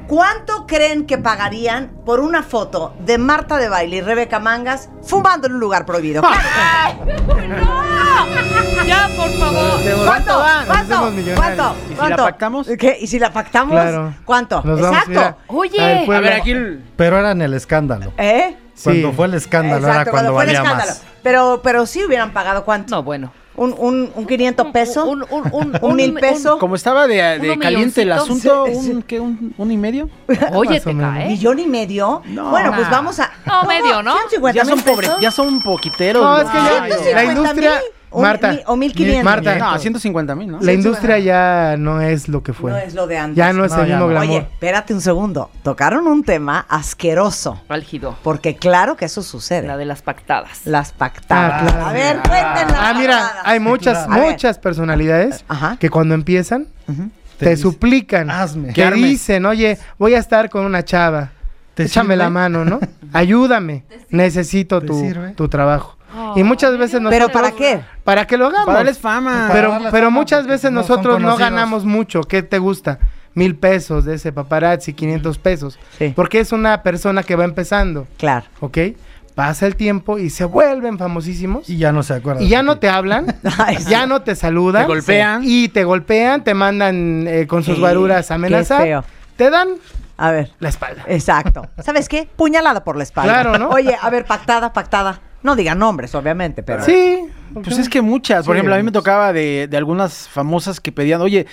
¿Cuánto 0.07 0.67
creen 0.67 1.05
que 1.07 1.17
pagarían 1.17 1.91
por 2.05 2.19
una 2.19 2.43
foto 2.43 2.93
de 2.99 3.17
Marta 3.17 3.57
de 3.57 3.69
Baile 3.69 3.97
y 3.97 4.01
Rebeca 4.01 4.39
Mangas 4.39 4.89
fumando 5.03 5.47
en 5.47 5.53
un 5.55 5.59
lugar 5.59 5.85
prohibido? 5.85 6.21
Ya, 8.85 9.09
por 9.17 9.29
favor. 9.31 10.05
¿Cuánto? 10.05 10.37
van? 10.37 10.65
¿Cuánto? 10.67 10.95
¿Cuánto? 11.35 11.75
¿Y 11.85 11.89
si 11.89 11.95
¿Cuánto? 11.95 12.17
la 12.17 12.23
pactamos? 12.23 12.67
¿Qué? 12.79 12.97
¿Y 13.01 13.07
si 13.07 13.17
la 13.19 13.33
pactamos? 13.33 13.71
Claro. 13.73 14.13
¿Cuánto? 14.23 14.61
Nos 14.63 14.79
vamos, 14.79 14.97
Exacto. 15.07 15.09
mira, 15.09 15.37
Oye. 15.47 16.05
A 16.15 16.19
ver, 16.19 16.33
aquí 16.33 16.51
el- 16.51 16.83
Pero 16.95 17.17
era 17.19 17.31
en 17.31 17.41
el 17.41 17.53
escándalo. 17.55 18.13
¿Eh? 18.17 18.55
Cuando 18.83 19.09
Sí. 19.09 19.15
fue 19.15 19.25
el 19.25 19.33
escándalo 19.33 19.87
Exacto, 19.87 20.01
era 20.01 20.11
cuando 20.11 20.33
fue 20.33 20.43
el 20.43 20.47
valía 20.47 20.61
escándalo. 20.61 20.89
más. 20.91 21.03
Pero, 21.23 21.61
pero 21.63 21.85
sí 21.87 22.05
hubieran 22.05 22.31
pagado 22.31 22.63
cuánto. 22.63 22.95
No, 22.95 23.03
bueno. 23.03 23.31
Un, 23.57 23.73
un, 23.77 24.11
un 24.15 24.25
500 24.27 24.67
pesos. 24.67 25.07
Un, 25.07 25.23
un, 25.29 25.43
un, 25.53 25.77
¿Un 25.81 25.95
mil 25.95 26.13
pesos? 26.13 26.57
Como 26.59 26.75
estaba 26.75 27.07
de, 27.07 27.39
de 27.39 27.57
caliente 27.57 28.01
el 28.01 28.11
asunto, 28.11 28.65
Sí, 28.67 28.91
un, 28.91 29.01
¿qué, 29.03 29.19
un, 29.19 29.53
un 29.57 29.71
y 29.71 29.77
medio. 29.77 30.09
Oye, 30.53 30.81
te 30.81 30.97
cae. 30.97 31.27
¿Millón 31.29 31.59
y 31.59 31.65
medio? 31.67 32.21
No. 32.25 32.49
bueno, 32.51 32.71
pues 32.75 32.83
Nah. 32.87 32.91
vamos 32.91 33.19
a. 33.19 33.31
No, 33.45 33.63
medio, 33.63 34.03
¿no? 34.03 34.13
150 34.17 34.55
Ya 34.61 34.65
son 34.65 34.81
pobres, 34.81 35.09
pesos. 35.09 35.21
ya 35.21 35.31
son 35.31 35.61
poquiteros. 35.61 36.21
No, 36.23 36.37
es 36.41 36.49
que 36.49 36.57
ya 36.57 36.83
Ay, 36.83 36.91
150 36.91 37.13
la 37.15 37.23
industria, 37.25 37.71
mil 37.71 37.79
o 38.17 38.21
Marta, 38.21 38.51
mil- 38.51 38.63
o 38.65 38.75
1500. 38.75 39.23
Marta, 39.23 39.55
No, 39.57 39.77
150 39.77 40.35
mil, 40.35 40.51
¿no? 40.51 40.59
la 40.61 40.71
industria 40.73 41.19
ya 41.19 41.75
no 41.77 42.01
es 42.01 42.27
lo 42.29 42.41
que 42.43 42.53
fue. 42.53 42.71
No 42.71 42.77
es 42.77 42.93
lo 42.93 43.07
de 43.07 43.17
antes. 43.17 43.35
Ya 43.37 43.51
no 43.53 43.65
es 43.65 43.71
No, 43.71 43.79
el 43.81 43.87
mismo 43.87 43.99
no. 43.99 44.07
glamour. 44.09 44.29
Oye, 44.29 44.37
espérate 44.37 44.93
un 44.93 45.01
segundo. 45.01 45.49
Tocaron 45.63 46.07
un 46.07 46.23
tema 46.23 46.65
asqueroso. 46.69 47.61
Álgido. 47.69 48.15
Porque 48.23 48.55
claro 48.55 48.95
que 48.95 49.05
eso 49.05 49.21
sucede. 49.21 49.67
La 49.67 49.77
de 49.77 49.85
las 49.85 50.01
pactadas. 50.01 50.61
Las 50.65 50.91
pactadas. 50.91 51.63
Ah, 51.63 51.67
claro. 51.67 51.85
A 51.87 51.91
ver, 51.93 52.15
cuéntenla. 52.17 52.89
Ah, 52.89 52.93
mira, 52.97 53.31
hay 53.43 53.59
muchas, 53.59 54.07
muchas 54.07 54.57
personalidades 54.59 55.43
Ajá. 55.47 55.77
que 55.79 55.89
cuando 55.89 56.13
empiezan 56.15 56.67
Te 57.37 57.45
te, 57.45 57.49
dice, 57.51 57.61
suplican, 57.63 58.31
"Hazme". 58.31 58.71
que 58.73 58.89
dicen, 58.91 59.45
oye, 59.45 59.77
voy 59.97 60.13
a 60.13 60.19
estar 60.19 60.49
con 60.49 60.63
una 60.65 60.85
chava, 60.85 61.31
¿Te 61.73 61.83
échame 61.83 62.13
sirve? 62.13 62.17
la 62.23 62.29
mano, 62.29 62.63
¿no? 62.63 62.79
Ayúdame, 63.13 63.83
necesito 64.09 64.79
¿Te 64.79 64.87
tu, 64.87 65.11
tu 65.35 65.47
trabajo. 65.49 65.97
Y 66.35 66.43
muchas 66.43 66.77
veces 66.77 67.01
nosotros... 67.01 67.29
¿Pero 67.31 67.33
para 67.33 67.51
qué? 67.55 67.81
Para 68.03 68.25
que 68.27 68.37
lo 68.37 68.47
hagamos. 68.47 68.65
Para 68.65 68.77
darles 68.79 68.99
fama. 68.99 69.49
Pero 69.51 69.69
darles 69.69 69.91
pero 69.91 70.07
fama, 70.07 70.17
muchas 70.19 70.47
veces 70.47 70.71
no 70.71 70.81
nosotros 70.81 71.19
no 71.19 71.37
ganamos 71.37 71.85
mucho. 71.85 72.21
¿Qué 72.21 72.43
te 72.43 72.59
gusta? 72.59 72.99
Mil 73.33 73.55
pesos 73.55 74.05
de 74.05 74.15
ese 74.15 74.31
paparazzi, 74.31 74.93
500 74.93 75.37
pesos. 75.39 75.79
Sí. 75.97 76.13
Porque 76.15 76.39
es 76.39 76.51
una 76.51 76.83
persona 76.83 77.23
que 77.23 77.35
va 77.35 77.43
empezando, 77.43 78.07
Claro. 78.17 78.45
¿ok? 78.61 78.77
Pasa 79.35 79.67
el 79.67 79.75
tiempo 79.75 80.17
y 80.17 80.29
se 80.29 80.45
vuelven 80.45 80.97
famosísimos. 80.97 81.69
Y 81.69 81.75
ya 81.77 81.91
no 81.91 82.03
se 82.03 82.13
acuerdan. 82.13 82.41
Y 82.41 82.47
ya 82.47 82.63
no 82.63 82.77
te 82.79 82.87
hablan, 82.87 83.35
ya 83.89 84.05
no 84.07 84.21
te 84.21 84.35
saludan. 84.35 84.83
Te 84.83 84.87
golpean. 84.87 85.41
Y 85.43 85.67
te 85.67 85.83
golpean, 85.83 86.45
te 86.45 86.53
mandan 86.53 87.25
eh, 87.27 87.45
con 87.45 87.61
sus 87.61 87.75
Sí, 87.75 87.81
guaruras 87.81 88.31
a 88.31 88.35
qué 88.35 88.35
amenazar. 88.35 88.81
feo. 88.83 89.03
Te 89.35 89.49
dan 89.49 89.67
A 90.15 90.31
ver. 90.31 90.53
la 90.59 90.69
espalda. 90.69 91.03
Exacto. 91.07 91.67
¿Sabes 91.83 92.07
qué? 92.07 92.29
Puñalada 92.37 92.85
por 92.85 92.95
la 92.95 93.03
espalda. 93.03 93.41
Claro, 93.41 93.59
¿no? 93.59 93.67
Oye, 93.71 93.97
a 94.01 94.09
ver, 94.09 94.23
pactada, 94.23 94.71
pactada. 94.71 95.19
No 95.45 95.55
digan 95.55 95.79
nombres, 95.79 96.13
obviamente, 96.15 96.63
pero. 96.63 96.83
Sí. 96.83 97.19
Pues 97.53 97.77
es 97.77 97.87
que 97.87 98.01
muchas, 98.01 98.45
por 98.45 98.55
Sí, 98.55 98.57
ejemplo, 98.57 98.73
a 98.75 98.77
mí 98.77 98.83
me 98.83 98.91
tocaba 98.91 99.31
de, 99.31 99.67
de 99.69 99.77
algunas 99.77 100.27
famosas 100.27 100.81
que 100.81 100.91
pedían, 100.91 101.21
oye, 101.21 101.45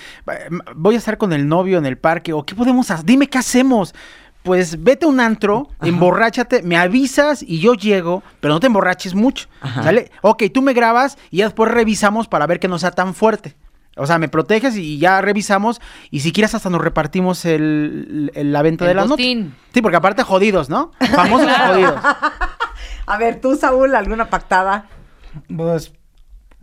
voy 0.75 0.95
a 0.95 0.97
estar 0.97 1.17
con 1.17 1.31
el 1.31 1.47
novio 1.47 1.77
en 1.77 1.85
el 1.85 1.97
parque, 1.97 2.33
o 2.33 2.43
qué 2.45 2.55
podemos 2.55 2.91
hacer, 2.91 3.05
dime 3.05 3.27
qué 3.27 3.37
hacemos. 3.37 3.93
Pues 4.41 4.83
vete 4.83 5.05
a 5.05 5.07
un 5.07 5.21
antro, 5.21 5.69
emborráchate, 5.81 6.63
me 6.63 6.75
avisas 6.75 7.41
y 7.41 7.59
yo 7.59 7.75
llego, 7.75 8.23
pero 8.41 8.53
no 8.53 8.59
te 8.59 8.67
emborraches 8.67 9.15
mucho, 9.15 9.47
Ajá. 9.61 9.83
¿sale? 9.83 10.11
Ok, 10.21 10.43
tú 10.53 10.61
me 10.61 10.73
grabas 10.73 11.17
y 11.31 11.37
ya 11.37 11.45
después 11.45 11.71
revisamos 11.71 12.27
para 12.27 12.45
ver 12.47 12.59
que 12.59 12.67
no 12.67 12.77
sea 12.79 12.91
tan 12.91 13.13
fuerte. 13.13 13.55
O 13.95 14.07
sea, 14.07 14.17
me 14.17 14.27
proteges 14.27 14.75
y 14.75 14.97
ya 14.97 15.21
revisamos 15.21 15.79
y 16.09 16.21
si 16.21 16.31
quieres 16.33 16.55
hasta 16.55 16.69
nos 16.71 16.81
repartimos 16.81 17.45
el, 17.45 18.31
el- 18.33 18.51
la 18.51 18.63
venta 18.63 18.83
El 18.85 18.89
de 18.89 18.93
la 18.95 19.01
nota. 19.03 19.11
botín. 19.13 19.53
Sí, 19.73 19.81
porque 19.83 19.97
aparte 19.97 20.23
jodidos, 20.23 20.67
¿no? 20.67 20.91
Famosos 21.15 21.47
jodidos. 21.67 21.95
A 23.05 23.17
ver, 23.17 23.41
tú, 23.41 23.55
Saúl, 23.55 23.95
¿alguna 23.95 24.29
pactada? 24.29 24.85
Pues 25.55 25.93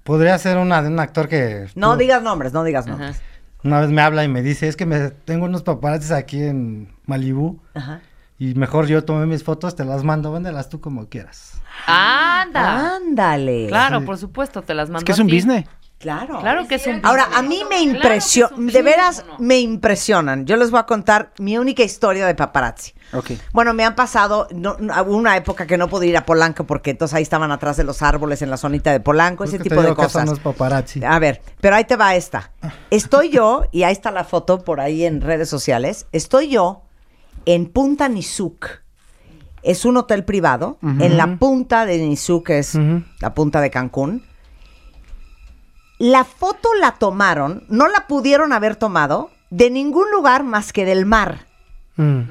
podría 0.05 0.37
ser 0.39 0.57
una 0.59 0.83
de 0.83 0.89
un 0.89 0.99
actor 1.01 1.29
que 1.29 1.67
No 1.75 1.93
tú- 1.93 1.99
digas 1.99 2.23
nombres, 2.23 2.53
no 2.53 2.65
digas 2.65 2.87
Ajá. 2.87 2.91
nombres. 2.97 3.21
una 3.63 3.81
vez 3.81 3.91
me 3.91 4.01
habla 4.01 4.25
y 4.25 4.29
me 4.29 4.41
dice, 4.43 4.69
es 4.69 4.77
que 4.77 4.87
me 4.87 5.11
tengo 5.11 5.45
unos 5.45 5.63
paparazzis 5.63 6.13
aquí 6.13 6.43
en 6.43 6.95
Malibú 7.05 7.61
Ajá. 7.75 8.01
y 8.39 8.55
mejor 8.55 8.87
yo 8.87 9.05
tomé 9.05 9.27
mis 9.27 9.45
fotos, 9.45 9.77
te 9.77 9.85
las 9.85 10.03
mando, 10.03 10.33
véndelas 10.33 10.71
tú 10.71 10.81
como 10.81 11.09
quieras. 11.11 11.61
¡Anda! 11.87 12.97
Ándale. 12.97 13.67
Claro, 13.69 14.01
Sí. 14.01 14.07
por 14.07 14.17
supuesto, 14.17 14.63
te 14.63 14.73
las 14.75 14.89
mando 14.89 15.01
Es 15.01 15.05
que 15.05 15.13
es 15.13 15.19
un 15.19 15.27
business. 15.27 15.67
Claro. 16.01 16.41
Claro 16.41 16.67
que 16.67 16.77
es 16.77 16.87
un 16.87 17.01
Ahora, 17.05 17.29
a 17.35 17.43
mí 17.43 17.63
me 17.69 17.77
Claro 17.77 17.83
impresiona, 17.83 18.57
un 18.57 18.69
de 18.69 18.81
veras 18.81 19.23
me 19.39 19.61
impresionan. 19.61 20.47
Yo 20.47 20.57
les 20.57 20.71
voy 20.71 20.81
a 20.81 20.85
contar 20.85 21.33
mi 21.39 21.59
única 21.59 21.83
historia 21.83 22.27
de 22.27 22.35
paparazzi. 22.35 22.95
Ok. 23.13 23.33
Bueno, 23.53 23.75
me 23.75 23.85
han 23.85 23.95
pasado, 23.95 24.49
no, 24.51 24.77
una 25.07 25.37
época 25.37 25.67
que 25.67 25.77
no 25.77 25.89
pude 25.89 26.07
ir 26.07 26.17
a 26.17 26.25
Polanco 26.25 26.65
porque 26.65 26.93
entonces 26.93 27.15
ahí 27.15 27.23
estaban 27.23 27.53
atrás 27.53 27.77
de 27.77 27.85
los 27.85 28.01
árboles 28.01 28.41
en 28.41 28.49
la 28.49 28.57
zonita 28.57 28.93
de 28.93 29.01
Polanco, 29.01 29.45
Es 29.45 29.51
ese 29.51 29.59
tipo 29.63 29.75
te 29.75 29.81
de 29.83 29.87
digo 29.89 29.97
que 29.97 30.03
cosas. 30.05 30.23
son 30.23 30.31
los 30.31 30.41
paparazzi. 30.41 31.05
A 31.05 31.19
ver, 31.19 31.43
pero 31.61 31.77
ahí 31.77 31.85
te 31.85 31.97
va 31.97 32.15
esta. 32.15 32.51
Estoy 32.91 33.29
yo, 33.29 33.65
y 33.71 33.83
ahí 33.83 33.93
está 33.93 34.11
la 34.11 34.25
foto 34.25 34.65
por 34.65 34.81
ahí 34.81 35.05
en 35.05 35.21
redes 35.21 35.51
sociales, 35.51 36.07
estoy 36.13 36.49
yo 36.49 36.81
en 37.45 37.67
Punta 37.67 38.09
Nizuc. 38.09 38.83
Es 39.63 39.85
un 39.85 39.99
hotel 39.99 40.25
privado 40.25 40.79
en 40.83 41.19
la 41.19 41.37
punta 41.37 41.85
de 41.85 41.99
Nizuc, 41.99 42.47
que 42.47 42.59
es 42.61 42.79
la 43.21 43.35
punta 43.35 43.61
de 43.61 43.69
Cancún. 43.71 44.25
La 46.01 46.25
foto 46.25 46.71
la 46.81 46.93
tomaron, 46.93 47.65
no 47.69 47.87
la 47.87 48.07
pudieron 48.07 48.55
haber 48.55 48.75
tomado 48.77 49.31
de 49.51 49.69
ningún 49.71 50.11
lugar 50.11 50.45
más 50.45 50.73
que 50.73 50.87
del 50.87 51.05
mar. 51.05 51.47
Mm. 51.97 52.23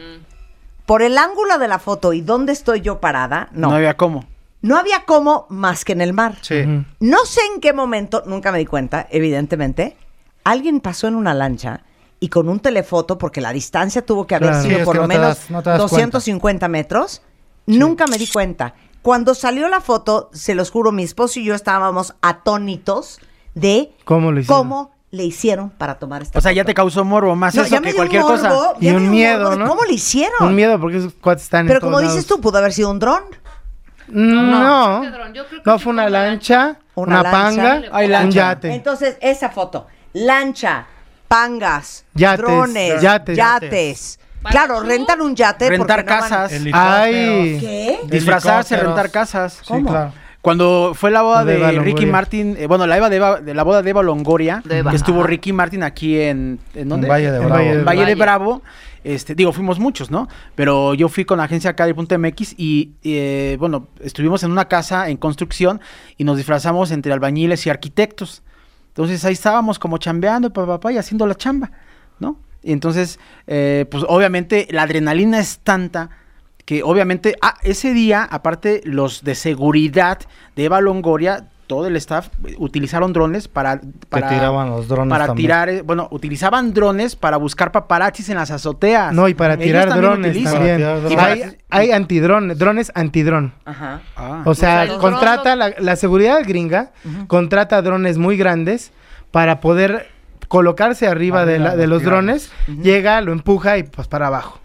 Por 0.88 1.04
el 1.04 1.20
ángulo 1.20 1.60
de 1.60 1.68
la 1.68 1.78
foto 1.78 2.14
y 2.14 2.22
dónde 2.22 2.52
estoy 2.52 2.82
yo 2.82 3.00
parada, 3.00 3.48
no. 3.52 3.70
No 3.70 3.76
había 3.76 3.96
cómo. 3.96 4.26
No 4.64 4.76
había 4.76 5.06
cómo 5.06 5.46
más 5.50 5.86
que 5.86 5.92
en 5.94 6.02
el 6.02 6.14
mar. 6.14 6.40
Sí. 6.42 6.64
No 7.00 7.26
sé 7.26 7.42
en 7.54 7.62
qué 7.62 7.72
momento, 7.72 8.24
nunca 8.26 8.52
me 8.52 8.58
di 8.58 8.66
cuenta, 8.66 9.06
evidentemente, 9.12 9.96
alguien 10.44 10.80
pasó 10.80 11.08
en 11.08 11.14
una 11.14 11.36
lancha 11.36 11.82
y 12.20 12.30
con 12.30 12.50
un 12.50 12.60
telefoto, 12.60 13.20
porque 13.20 13.40
la 13.40 13.54
distancia 13.54 14.04
tuvo 14.04 14.26
que 14.26 14.34
haber 14.34 14.50
Claro. 14.50 14.64
sido 14.64 14.80
Sí, 14.80 14.84
por 14.86 14.96
lo 14.96 15.04
no 15.04 15.08
menos 15.10 15.28
das- 15.28 15.52
no 15.52 15.62
te 15.62 15.70
das 15.70 15.78
250 15.80 16.68
metros, 16.68 17.22
nunca 17.68 18.08
me 18.08 18.18
di 18.18 18.26
cuenta. 18.28 18.74
Cuando 19.04 19.36
salió 19.36 19.70
la 19.70 19.80
foto, 19.80 20.32
se 20.34 20.56
los 20.56 20.72
juro, 20.72 20.92
mi 20.92 21.04
esposo 21.04 21.40
y 21.40 21.46
yo 21.46 21.54
estábamos 21.54 22.16
atónitos 22.22 23.20
de 23.60 23.92
¿Cómo 24.06 24.32
lo 24.32 24.40
hicieron? 24.40 24.58
cómo 24.64 24.92
le 25.12 25.24
hicieron 25.24 25.70
para 25.72 25.96
tomar 25.98 26.22
esta 26.22 26.38
O 26.38 26.42
sea, 26.42 26.52
ya 26.52 26.64
te 26.64 26.74
causó 26.74 27.04
morbo 27.04 27.36
más 27.36 27.56
No, 27.56 27.64
eso 27.64 27.82
que 27.82 27.94
cualquier 27.94 28.22
morbo, 28.22 28.36
cosa. 28.38 28.74
Y 28.80 28.90
un 28.92 29.10
miedo, 29.10 29.56
¿no? 29.56 29.68
¿Cómo 29.68 29.84
le 29.86 29.94
hicieron? 29.94 30.36
Un 30.48 30.56
miedo 30.56 30.80
porque 30.80 30.98
esos 30.98 31.14
cuates 31.14 31.44
están 31.44 31.66
Pero 31.68 31.80
en 31.80 31.82
como 31.86 32.00
dices 32.00 32.16
lados. 32.16 32.28
tú, 32.28 32.42
pudo 32.42 32.58
haber 32.60 32.74
sido 32.74 32.92
un 32.92 33.00
dron. 33.00 33.24
No, 34.08 35.04
no 35.66 35.80
fue 35.80 35.92
una 35.94 36.10
lancha, 36.10 36.78
Una 36.96 37.22
lancha. 37.24 37.32
panga, 37.32 37.82
Ay, 37.92 38.06
un 38.06 38.12
lancha. 38.12 38.36
yate. 38.54 38.74
Entonces, 38.74 39.18
esa 39.22 39.50
foto, 39.50 39.88
lancha, 40.14 40.86
pangas, 41.28 42.06
Yates, 42.16 42.38
drones, 42.40 43.02
yates. 43.02 43.38
yates. 43.38 44.20
Claro, 44.50 44.80
rentan 44.82 45.22
un 45.22 45.36
yate 45.36 45.70
Rentar 45.70 46.00
porque 46.06 46.12
no 46.14 46.20
van- 46.22 46.30
casas. 46.30 46.52
Ay. 46.74 47.58
¿Qué? 47.60 48.00
Disfrazarse, 48.06 48.78
rentar 48.78 49.12
casas. 49.12 49.54
Sí, 49.62 49.68
¿Cómo? 49.68 49.90
claro. 49.90 50.12
Cuando 50.42 50.94
fue 50.96 51.12
la 51.12 51.22
boda 51.22 51.44
De 51.44 51.58
Ricky 51.58 51.76
Longoria. 51.86 52.12
Martin, 52.12 52.56
eh, 52.58 52.68
bueno, 52.68 52.88
la, 52.88 52.96
Eva 52.96 53.10
de, 53.10 53.18
Eva- 53.18 53.42
de 53.42 53.54
la 53.54 53.64
boda 53.64 53.82
de 53.82 53.90
Eva 53.90 54.02
Longoria, 54.04 54.62
De 54.64 54.78
Eva, 54.80 54.92
que 54.92 54.96
estuvo 54.98 55.20
ajá. 55.20 55.28
Ricky 55.28 55.52
Martin 55.52 55.84
aquí 55.84 56.18
en, 56.20 56.60
¿en 56.76 56.88
dónde? 56.90 57.10
Valle 57.10 57.30
de 57.32 57.38
En 57.38 57.44
Bravo. 57.46 57.56
Valle 57.56 57.74
de 57.74 57.80
En 57.80 57.86
Valle 57.86 58.06
de. 58.06 58.16
Bravo. 58.16 58.62
Este, 59.04 59.34
digo, 59.36 59.52
fuimos 59.54 59.80
muchos, 59.80 60.12
¿no? 60.12 60.28
Pero 60.56 60.94
yo 60.94 61.08
fui 61.10 61.24
con 61.26 61.38
la 61.40 61.46
agencia 61.46 61.70
acá 61.72 61.86
de 61.86 61.94
Punto 61.96 62.18
MX 62.20 62.54
y, 62.58 62.92
eh, 63.04 63.56
bueno, 63.60 63.88
estuvimos 64.02 64.44
en 64.44 64.52
una 64.52 64.66
casa 64.68 65.10
en 65.10 65.18
construcción 65.18 65.80
y 66.18 66.24
nos 66.26 66.36
disfrazamos 66.38 66.92
entre 66.92 67.12
albañiles 67.14 67.66
y 67.66 67.70
arquitectos. 67.70 68.42
Entonces 68.90 69.24
ahí 69.26 69.34
estábamos 69.34 69.80
como 69.80 69.98
chambeando, 70.00 70.52
papá, 70.52 70.68
papá, 70.74 70.92
y 70.92 70.98
haciendo 70.98 71.26
la 71.28 71.36
chamba, 71.36 71.72
¿no? 72.20 72.38
Y 72.62 72.74
entonces, 72.74 73.20
eh, 73.48 73.86
pues 73.90 74.04
obviamente 74.08 74.68
la 74.72 74.84
adrenalina 74.84 75.40
es 75.40 75.60
tanta 75.60 76.10
que 76.70 76.84
obviamente, 76.84 77.36
ah, 77.42 77.56
ese 77.64 77.96
día, 77.96 78.24
aparte, 78.30 78.82
los 78.84 79.24
de 79.24 79.34
seguridad 79.34 80.20
de 80.56 80.66
Eva 80.66 80.82
Longoria, 80.82 81.48
todo 81.66 81.88
el 81.88 81.96
staff, 81.96 82.28
eh, 82.46 82.54
utilizaron 82.60 83.12
drones 83.12 83.48
para... 83.48 83.82
para 84.08 84.30
tiraban 84.30 84.70
los 84.70 84.88
drones 84.88 85.10
Para 85.10 85.26
también. 85.26 85.48
tirar, 85.48 85.70
eh, 85.70 85.82
bueno, 85.82 86.08
utilizaban 86.12 86.72
drones 86.76 87.16
para 87.16 87.38
buscar 87.38 87.72
paparazzis 87.72 88.30
en 88.30 88.36
las 88.36 88.52
azoteas. 88.52 89.12
No, 89.16 89.28
y 89.28 89.34
para 89.34 89.56
Ellos 89.56 89.66
tirar 89.66 89.90
también 89.90 90.12
drones 90.12 90.44
también. 90.44 90.80
Para 90.80 91.08
tirar 91.08 91.26
Hay, 91.26 91.58
hay 91.72 91.92
antidrones, 91.92 92.60
drones 92.60 92.92
antidrón. 92.94 93.52
Ajá. 93.66 94.02
Ah. 94.16 94.44
O 94.46 94.54
sea, 94.54 94.84
O 94.84 94.86
sea, 94.86 94.98
contrata 95.00 95.56
drones 95.56 95.76
la, 95.80 95.84
la 95.84 95.96
seguridad 95.96 96.40
gringa, 96.46 96.92
contrata 97.26 97.82
drones 97.82 98.20
muy 98.20 98.38
grandes 98.38 98.92
para 99.32 99.60
poder 99.60 100.06
colocarse 100.50 101.08
arriba 101.08 101.46
de, 101.46 101.60
la- 101.60 101.76
de 101.78 101.88
los 101.88 102.04
drones, 102.04 102.52
llega, 102.82 103.22
lo 103.22 103.32
empuja 103.32 103.78
y 103.78 103.84
pues 103.84 104.08
para 104.10 104.28
abajo. 104.28 104.60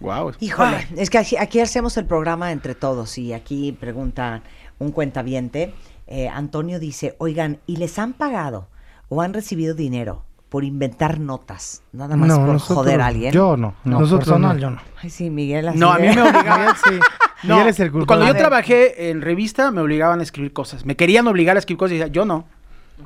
Guau. 0.00 0.32
Híjole, 0.40 0.88
es 0.96 1.08
que 1.10 1.18
aquí, 1.18 1.36
aquí 1.36 1.60
hacemos 1.60 1.96
el 1.96 2.06
programa 2.06 2.50
entre 2.50 2.74
todos 2.74 3.16
y 3.18 3.32
aquí 3.32 3.70
pregunta 3.72 4.42
un 4.80 4.90
cuentaviente. 4.90 5.72
eh, 6.08 6.28
Antonio 6.28 6.78
dice, 6.80 7.14
oigan, 7.18 7.58
¿y 7.66 7.76
les 7.76 7.98
han 7.98 8.12
pagado 8.14 8.68
o 9.08 9.22
han 9.22 9.32
recibido 9.34 9.74
dinero 9.74 10.22
por 10.48 10.64
inventar 10.64 11.18
notas? 11.20 11.82
Nada 11.92 12.16
más 12.16 12.28
No, 12.28 12.36
por 12.36 12.46
nosotros- 12.54 12.78
joder 12.78 13.00
a 13.00 13.06
alguien. 13.06 13.32
Yo 13.32 13.56
no, 13.56 13.74
no 13.84 14.00
Nosotros 14.00 14.20
personal 14.26 14.56
no. 14.56 14.62
yo 14.62 14.70
no. 14.70 14.80
Ay, 15.02 15.10
sí, 15.10 15.30
Miguel. 15.30 15.68
así 15.68 15.78
No, 15.78 15.92
a 15.92 15.98
mí 15.98 16.08
me 16.08 16.22
obligaban. 16.22 16.74
Sí. 16.76 16.98
No, 17.42 17.56
Miguel 17.56 17.68
es 17.68 17.80
el 17.80 17.92
culpable. 17.92 18.06
cuando 18.24 18.26
yo 18.26 18.34
trabajé 18.38 19.10
en 19.10 19.20
revista 19.20 19.70
me 19.70 19.82
obligaban 19.82 20.20
a 20.20 20.22
escribir 20.22 20.54
cosas. 20.54 20.86
Me 20.86 20.96
querían 20.96 21.28
obligar 21.28 21.54
a 21.56 21.58
escribir 21.58 21.78
cosas 21.78 21.92
y 21.92 21.98
decía, 21.98 22.10
yo 22.10 22.24
no. 22.24 22.46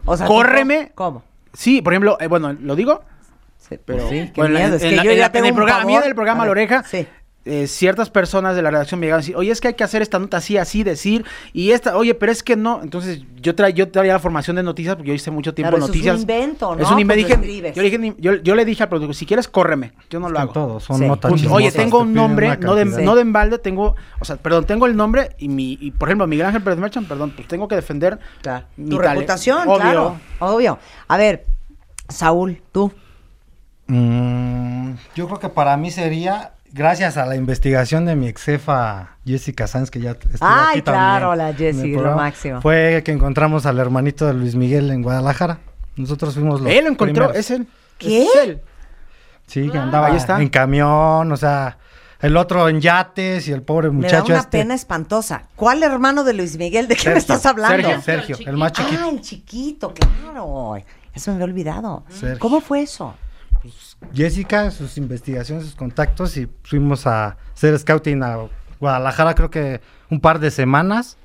O 0.04 0.16
sea, 0.16 0.24
Córreme. 0.26 0.92
¿Cómo? 0.94 1.24
Sí, 1.52 1.82
por 1.82 1.92
ejemplo, 1.92 2.16
eh, 2.20 2.26
bueno, 2.28 2.52
¿lo 2.60 2.76
digo? 2.76 3.02
Sí, 3.58 3.78
Pero 3.84 4.08
sí, 4.08 4.30
qué 4.34 4.40
bueno, 4.40 4.54
miedo. 4.58 4.68
en- 4.68 4.74
Es 4.74 4.82
en 4.82 4.90
que 4.90 4.96
yo 5.04 5.10
en 5.10 5.16
ya 5.18 5.30
en 5.34 5.44
el 5.44 5.54
programa, 5.54 5.82
a 5.82 5.84
mí 5.84 5.92
pavor. 5.92 6.04
del 6.04 6.14
programa 6.14 6.42
A 6.42 6.46
La 6.46 6.50
Oreja, 6.52 6.82
Sí. 6.84 7.06
Eh, 7.52 7.66
ciertas 7.66 8.10
personas 8.10 8.54
de 8.54 8.62
la 8.62 8.70
redacción 8.70 9.00
me 9.00 9.06
llegaban 9.06 9.18
a 9.20 9.22
decir, 9.22 9.36
oye, 9.36 9.50
es 9.50 9.60
que 9.60 9.68
hay 9.68 9.74
que 9.74 9.82
hacer 9.82 10.02
esta 10.02 10.18
nota 10.18 10.36
así, 10.36 10.56
así, 10.56 10.84
decir, 10.84 11.24
y 11.52 11.72
esta, 11.72 11.96
oye, 11.96 12.14
pero 12.14 12.30
es 12.30 12.42
que 12.42 12.54
no. 12.54 12.80
Entonces, 12.82 13.22
yo, 13.40 13.54
tra 13.54 13.70
yo 13.70 13.90
traía 13.90 14.12
la 14.12 14.18
formación 14.20 14.56
de 14.56 14.62
noticias 14.62 14.94
porque 14.94 15.08
yo 15.08 15.14
hice 15.14 15.30
mucho 15.30 15.52
tiempo 15.52 15.70
Claro, 15.76 15.84
eso 15.84 15.92
es 15.92 15.98
un 16.00 16.06
noticias. 16.06 16.20
invento, 16.20 16.76
¿no? 16.76 16.82
Es 16.82 16.90
un 16.90 17.00
invento. 17.00 17.26
Dije- 17.26 17.72
yo, 17.74 17.82
le 17.82 17.90
dije, 17.90 18.14
yo, 18.18 18.34
yo 18.36 18.54
le 18.54 18.64
dije 18.64 18.82
al 18.84 18.88
productor, 18.88 19.14
si 19.14 19.26
quieres, 19.26 19.48
córreme. 19.48 19.92
Yo 20.10 20.20
no 20.20 20.28
lo 20.28 20.38
hago. 20.38 20.52
todos, 20.52 20.84
son 20.84 20.98
Sí. 20.98 21.06
notas 21.06 21.30
Punto. 21.30 21.52
Oye, 21.52 21.72
tengo 21.72 21.98
te 21.98 22.04
un 22.04 22.14
nombre, 22.14 22.56
no 22.58 22.74
de, 22.74 22.84
no 22.84 23.14
de 23.16 23.22
embalde, 23.22 23.58
tengo, 23.58 23.96
o 24.20 24.24
sea, 24.24 24.36
perdón, 24.36 24.64
tengo 24.66 24.86
el 24.86 24.94
nombre 24.96 25.34
y 25.38 25.48
mi, 25.48 25.76
y, 25.80 25.90
por 25.90 26.08
ejemplo, 26.08 26.26
Miguel 26.26 26.46
Ángel 26.46 26.62
Pérez 26.62 26.78
Merchant, 26.78 27.08
perdón, 27.08 27.32
pues 27.34 27.48
tengo 27.48 27.66
que 27.66 27.74
defender 27.74 28.18
Claro. 28.42 28.66
mi 28.76 28.90
Tu 28.90 28.96
tale- 28.98 29.08
reputación, 29.14 29.58
obvio. 29.66 29.74
claro. 29.80 30.16
Obvio. 30.38 30.78
A 31.08 31.16
ver, 31.16 31.46
Saúl, 32.08 32.60
tú. 32.72 32.92
Mm, 33.86 34.92
yo 35.16 35.26
creo 35.26 35.40
que 35.40 35.48
para 35.48 35.76
mí 35.76 35.90
sería, 35.90 36.52
gracias 36.72 37.16
a 37.16 37.26
la 37.26 37.36
investigación 37.36 38.04
de 38.06 38.16
mi 38.16 38.28
ex 38.28 38.42
jefa 38.42 39.16
Jessica 39.24 39.66
Sanz, 39.66 39.90
que 39.90 40.00
ya 40.00 40.12
estuvo 40.12 40.38
Ay, 40.40 40.78
aquí 40.78 40.82
claro, 40.82 41.28
también 41.30 41.38
la 41.38 41.50
en 41.50 41.56
el 41.56 41.74
Jessie, 41.74 41.92
lo 41.96 42.14
máximo. 42.16 42.60
Fue 42.60 43.02
que 43.04 43.12
encontramos 43.12 43.66
al 43.66 43.78
hermanito 43.78 44.26
de 44.26 44.34
Luis 44.34 44.54
Miguel 44.54 44.90
en 44.90 45.02
Guadalajara. 45.02 45.58
Nosotros 45.96 46.34
fuimos 46.34 46.60
los 46.60 46.70
Él 46.70 46.84
lo 46.84 46.90
encontró, 46.90 47.28
primeros. 47.28 47.36
es 47.36 47.50
él. 47.50 47.66
¿Qué? 47.98 48.22
Es 48.24 48.30
él. 48.42 48.60
Sí, 49.46 49.68
que 49.68 49.78
andaba 49.78 50.06
Ahí 50.08 50.16
está. 50.16 50.40
en 50.40 50.48
camión, 50.48 51.30
o 51.32 51.36
sea, 51.36 51.76
el 52.20 52.36
otro 52.36 52.68
en 52.68 52.80
yates 52.80 53.48
y 53.48 53.52
el 53.52 53.62
pobre 53.62 53.90
Me 53.90 53.94
da 53.94 54.18
muchacho 54.18 54.32
una 54.32 54.40
este. 54.42 54.58
pena 54.58 54.74
espantosa. 54.74 55.42
¿Cuál 55.56 55.82
hermano 55.82 56.22
de 56.24 56.34
Luis 56.34 56.56
Miguel? 56.56 56.86
¿De 56.86 56.94
qué 56.96 57.10
me 57.10 57.18
estás 57.18 57.44
hablando? 57.46 57.88
Sergio, 58.00 58.36
Sergio, 58.36 58.36
el 58.48 58.56
más 58.56 58.72
chiquito. 58.72 59.02
Ah, 59.04 59.08
el 59.10 59.20
chiquito, 59.20 59.92
claro. 59.94 60.76
Eso 61.12 61.30
me 61.32 61.34
había 61.34 61.44
olvidado. 61.46 62.04
Sergio. 62.08 62.38
¿Cómo 62.38 62.60
fue 62.60 62.82
eso? 62.82 63.14
Jessica, 64.14 64.70
sus 64.70 64.96
investigaciones, 64.96 65.64
sus 65.64 65.74
contactos 65.74 66.36
y 66.36 66.48
fuimos 66.64 67.06
a 67.06 67.36
hacer 67.54 67.78
scouting 67.78 68.22
a 68.22 68.38
Guadalajara 68.80 69.34
creo 69.34 69.50
que 69.50 69.80
un 70.10 70.20
par 70.20 70.38
de 70.40 70.50
semanas 70.50 71.16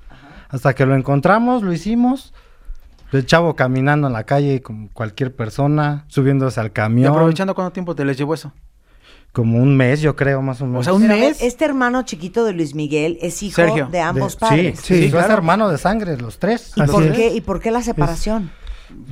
hasta 0.50 0.74
que 0.76 0.86
lo 0.86 0.96
encontramos, 0.96 1.64
lo 1.64 1.74
hicimos. 1.74 2.34
El 3.12 3.26
chavo 3.26 3.56
caminando 3.56 4.08
en 4.08 4.14
la 4.14 4.26
calle 4.26 4.62
como 4.62 4.90
cualquier 4.92 5.34
persona, 5.34 6.04
subiéndose 6.08 6.60
al 6.60 6.68
Y 6.68 6.70
camión. 6.72 7.12
aprovechando 7.14 7.56
cuánto 7.56 7.72
tiempo 7.72 7.96
te 7.96 8.04
les 8.04 8.18
llevó 8.18 8.34
eso. 8.34 8.52
Como 9.32 9.58
un 9.60 9.76
mes, 9.78 10.02
yo 10.02 10.16
creo, 10.16 10.42
más 10.42 10.62
o 10.62 10.66
menos. 10.66 10.82
O 10.82 10.84
sea, 10.84 10.94
un 10.94 11.02
Pero 11.02 11.14
mes. 11.16 11.42
este 11.42 11.64
hermano 11.66 12.04
chiquito 12.04 12.44
de 12.46 12.54
Luis 12.54 12.74
Miguel 12.76 13.18
es 13.22 13.42
hijo 13.44 13.56
Sergio. 13.56 13.88
de 13.88 14.00
ambos 14.02 14.34
De- 14.36 14.40
padres. 14.40 14.80
Sí, 14.82 15.04
sí, 15.06 15.12
claro. 15.12 15.34
hermanos 15.34 15.72
de 15.72 15.78
sangre, 15.78 16.18
los 16.18 16.40
tres. 16.40 16.74
¿Y 16.76 16.82
por, 16.84 17.04
es. 17.04 17.14
qué, 17.16 17.34
¿Y 17.34 17.42
por 17.42 17.62
qué 17.62 17.72
la 17.72 17.82
separación? 17.82 18.52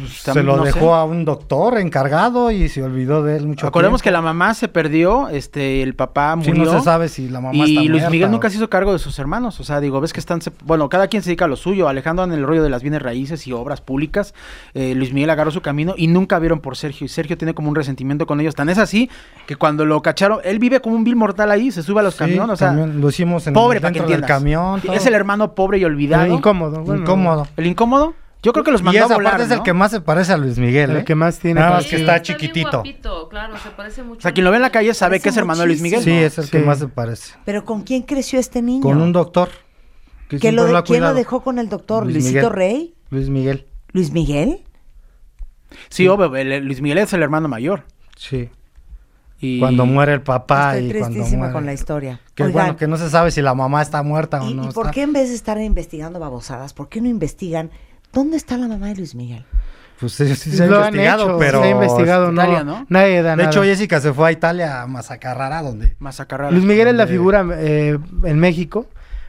Se 0.07 0.25
También 0.25 0.45
lo 0.45 0.57
no 0.57 0.63
dejó 0.63 0.79
sé. 0.79 0.85
a 0.93 1.03
un 1.03 1.25
doctor 1.25 1.77
encargado 1.77 2.51
y 2.51 2.69
se 2.69 2.83
olvidó 2.83 3.23
de 3.23 3.37
él 3.37 3.47
mucho 3.47 3.65
Acordemos 3.67 4.01
que 4.01 4.09
tiempo. 4.09 4.17
la 4.17 4.21
mamá 4.33 4.53
se 4.53 4.67
perdió, 4.67 5.29
este, 5.29 5.81
el 5.81 5.95
papá 5.95 6.37
Sí, 6.41 6.49
murió. 6.51 6.65
no 6.71 6.79
se 6.79 6.83
sabe 6.85 7.09
si 7.09 7.27
la 7.29 7.41
mamá 7.41 7.53
está 7.53 7.67
y 7.67 7.75
Luis 7.75 7.89
muerta 7.89 8.09
Miguel 8.09 8.27
o- 8.27 8.31
nunca 8.31 8.49
se 8.49 8.57
hizo 8.57 8.69
cargo 8.69 8.93
de 8.93 8.99
sus 8.99 9.17
hermanos. 9.19 9.59
O 9.59 9.63
sea, 9.63 9.79
digo, 9.79 9.99
ves 10.01 10.13
que 10.13 10.19
están. 10.19 10.39
Bueno, 10.63 10.89
cada 10.89 11.07
quien 11.07 11.23
se 11.23 11.29
dedica 11.29 11.45
a 11.45 11.47
lo 11.47 11.55
suyo. 11.55 11.87
Alejandro 11.87 12.23
en 12.25 12.31
el 12.33 12.43
rollo 12.43 12.63
de 12.63 12.69
las 12.69 12.81
bienes 12.81 13.01
raíces 13.01 13.47
y 13.47 13.53
obras 13.53 13.81
públicas. 13.81 14.33
Eh, 14.73 14.93
Luis 14.95 15.13
Miguel 15.13 15.29
agarró 15.29 15.51
su 15.51 15.61
camino 15.61 15.95
y 15.97 16.07
nunca 16.07 16.39
vieron 16.39 16.59
por 16.59 16.77
Sergio. 16.77 17.05
Y 17.05 17.07
Sergio 17.09 17.37
tiene 17.37 17.53
como 17.53 17.69
un 17.69 17.75
resentimiento 17.75 18.25
con 18.25 18.39
ellos. 18.41 18.55
Tan 18.55 18.69
es 18.69 18.77
así 18.77 19.09
que 19.47 19.55
cuando 19.55 19.85
lo 19.85 20.01
cacharon, 20.01 20.39
él 20.43 20.59
vive 20.59 20.81
como 20.81 20.95
un 20.95 21.03
vil 21.03 21.15
mortal 21.15 21.49
ahí, 21.51 21.71
se 21.71 21.83
sube 21.83 21.99
a 21.99 22.03
los 22.03 22.13
Sí, 22.13 22.19
camiones. 22.19 22.53
O 22.53 22.57
sea, 22.57 22.73
lo 22.73 23.09
hicimos 23.09 23.47
en 23.47 23.53
pobre 23.53 23.81
para 23.81 23.91
que 23.91 23.99
dentro 23.99 24.11
del 24.11 24.21
entiendas. 24.23 24.37
camión. 24.39 24.81
todo. 24.81 24.93
Es 24.93 25.05
el 25.05 25.13
hermano 25.13 25.55
pobre 25.55 25.77
y 25.79 25.85
olvidado. 25.85 26.27
incómodo. 26.33 26.81
bueno, 26.83 27.01
incómodo. 27.01 27.47
¿El 27.57 27.67
incómodo? 27.67 28.13
Yo 28.43 28.51
creo 28.53 28.63
que 28.65 28.71
los 28.71 28.81
Y 28.81 28.83
mandó 28.83 29.01
a 29.01 29.05
esa 29.05 29.13
volar, 29.15 29.31
parte 29.33 29.45
es 29.45 29.51
el 29.51 29.63
que 29.63 29.73
más 29.73 29.89
se 29.91 30.01
parece 30.01 30.33
a 30.33 30.37
Luis 30.37 30.57
Miguel, 30.59 30.91
El 30.91 30.97
¿eh? 30.97 31.05
que 31.05 31.15
más 31.15 31.39
tiene 31.39 31.61
Nada 31.61 31.75
más 31.77 31.85
que 31.85 31.95
está 31.95 32.21
chiquitito. 32.21 32.69
guapito, 32.71 33.29
claro, 33.29 33.57
se 33.57 33.69
parece 33.71 34.03
mucho. 34.03 34.19
O 34.19 34.21
sea, 34.21 34.33
quien 34.33 34.43
lo 34.43 34.51
ve 34.51 34.57
en 34.57 34.61
la 34.63 34.69
calle 34.69 34.93
sabe 34.93 35.11
Parece 35.11 35.23
que 35.23 35.29
es 35.29 35.37
hermano 35.37 35.61
de 35.61 35.67
Luis 35.67 35.81
Miguel. 35.81 36.03
Sí, 36.03 36.11
es 36.11 36.37
el 36.37 36.49
que 36.49 36.59
Sí. 36.59 36.65
más 36.65 36.79
se 36.79 36.87
parece. 36.89 37.33
¿Pero 37.45 37.63
con 37.65 37.83
quién 37.83 38.01
creció 38.03 38.39
este 38.39 38.61
niño? 38.61 38.81
Con 38.83 39.01
un 39.01 39.13
doctor. 39.13 39.49
Que 40.27 40.37
¿Que 40.37 40.41
siempre 40.49 40.63
lo 40.65 40.71
de- 40.73 40.77
ha 40.77 40.83
¿Quién 40.83 40.99
lo 40.99 41.05
cuidado. 41.05 41.15
dejó 41.15 41.41
con 41.41 41.57
el 41.57 41.69
doctor? 41.69 42.03
Luis 42.03 42.15
¿Luisito 42.15 42.35
Miguel. 42.39 42.51
Rey? 42.53 42.95
Luis 43.09 43.29
Miguel. 43.29 43.67
¿Luis 43.93 44.11
Miguel? 44.11 44.63
Sí, 45.89 46.07
obvio, 46.07 46.35
el- 46.35 46.51
el 46.51 46.65
Luis 46.65 46.81
Miguel 46.81 46.97
es 46.99 47.13
el 47.13 47.23
hermano 47.23 47.47
mayor. 47.47 47.83
Sí. 48.17 48.49
Y... 49.39 49.59
Cuando 49.59 49.85
muere 49.85 50.13
el 50.13 50.21
papá 50.21 50.77
Estoy 50.77 50.89
y 50.89 50.99
cuando 50.99 51.13
tristísima 51.15 51.37
muere. 51.39 51.53
con 51.53 51.65
la 51.65 51.73
historia. 51.73 52.21
Que 52.35 52.43
Oigan, 52.43 52.53
bueno, 52.65 52.77
que 52.77 52.87
no 52.87 52.97
se 52.97 53.09
sabe 53.09 53.31
si 53.31 53.41
la 53.41 53.53
mamá 53.53 53.81
está 53.81 54.01
muerta 54.03 54.41
o 54.41 54.49
¿y, 54.49 54.53
no 54.53 54.69
y 54.69 54.71
por 54.71 54.85
está. 54.85 54.91
qué 54.93 55.01
en 55.01 55.13
vez 55.13 55.29
de 55.29 55.35
estar 55.35 55.59
investigando 55.59 56.19
babosadas, 56.19 56.73
por 56.73 56.87
qué 56.89 57.01
no 57.01 57.07
investigan 57.09 57.69
dónde 58.13 58.37
está 58.37 58.57
la 58.57 58.67
mamá 58.67 58.87
de 58.87 58.95
Luis 58.95 59.15
Miguel? 59.15 59.43
Pues 59.99 60.13
sí, 60.13 60.35
sí 60.35 60.51
se 60.51 60.63
ha 60.63 60.65
investigado, 60.67 61.23
hecho, 61.25 61.37
pero... 61.39 61.61
se 61.61 61.67
ha 61.67 61.71
investigado, 61.71 62.31
no, 62.31 62.41
Italia, 62.41 62.63
¿no? 62.63 62.85
nadie 62.89 63.21
da 63.21 63.31
De 63.31 63.37
nada. 63.37 63.49
hecho, 63.49 63.63
Jessica 63.63 64.01
se 64.01 64.11
fue 64.13 64.29
a 64.29 64.31
Italia 64.31 64.81
a 64.81 64.87
Mazacarrara, 64.87 65.61
donde... 65.61 65.95
Mazacarrara. 65.99 66.51
Luis 66.51 66.63
Miguel 66.65 66.87
es 66.89 66.95
la 66.95 67.07
figura 67.07 67.45
eh, 67.53 67.97
en 68.23 68.39
México 68.39 68.87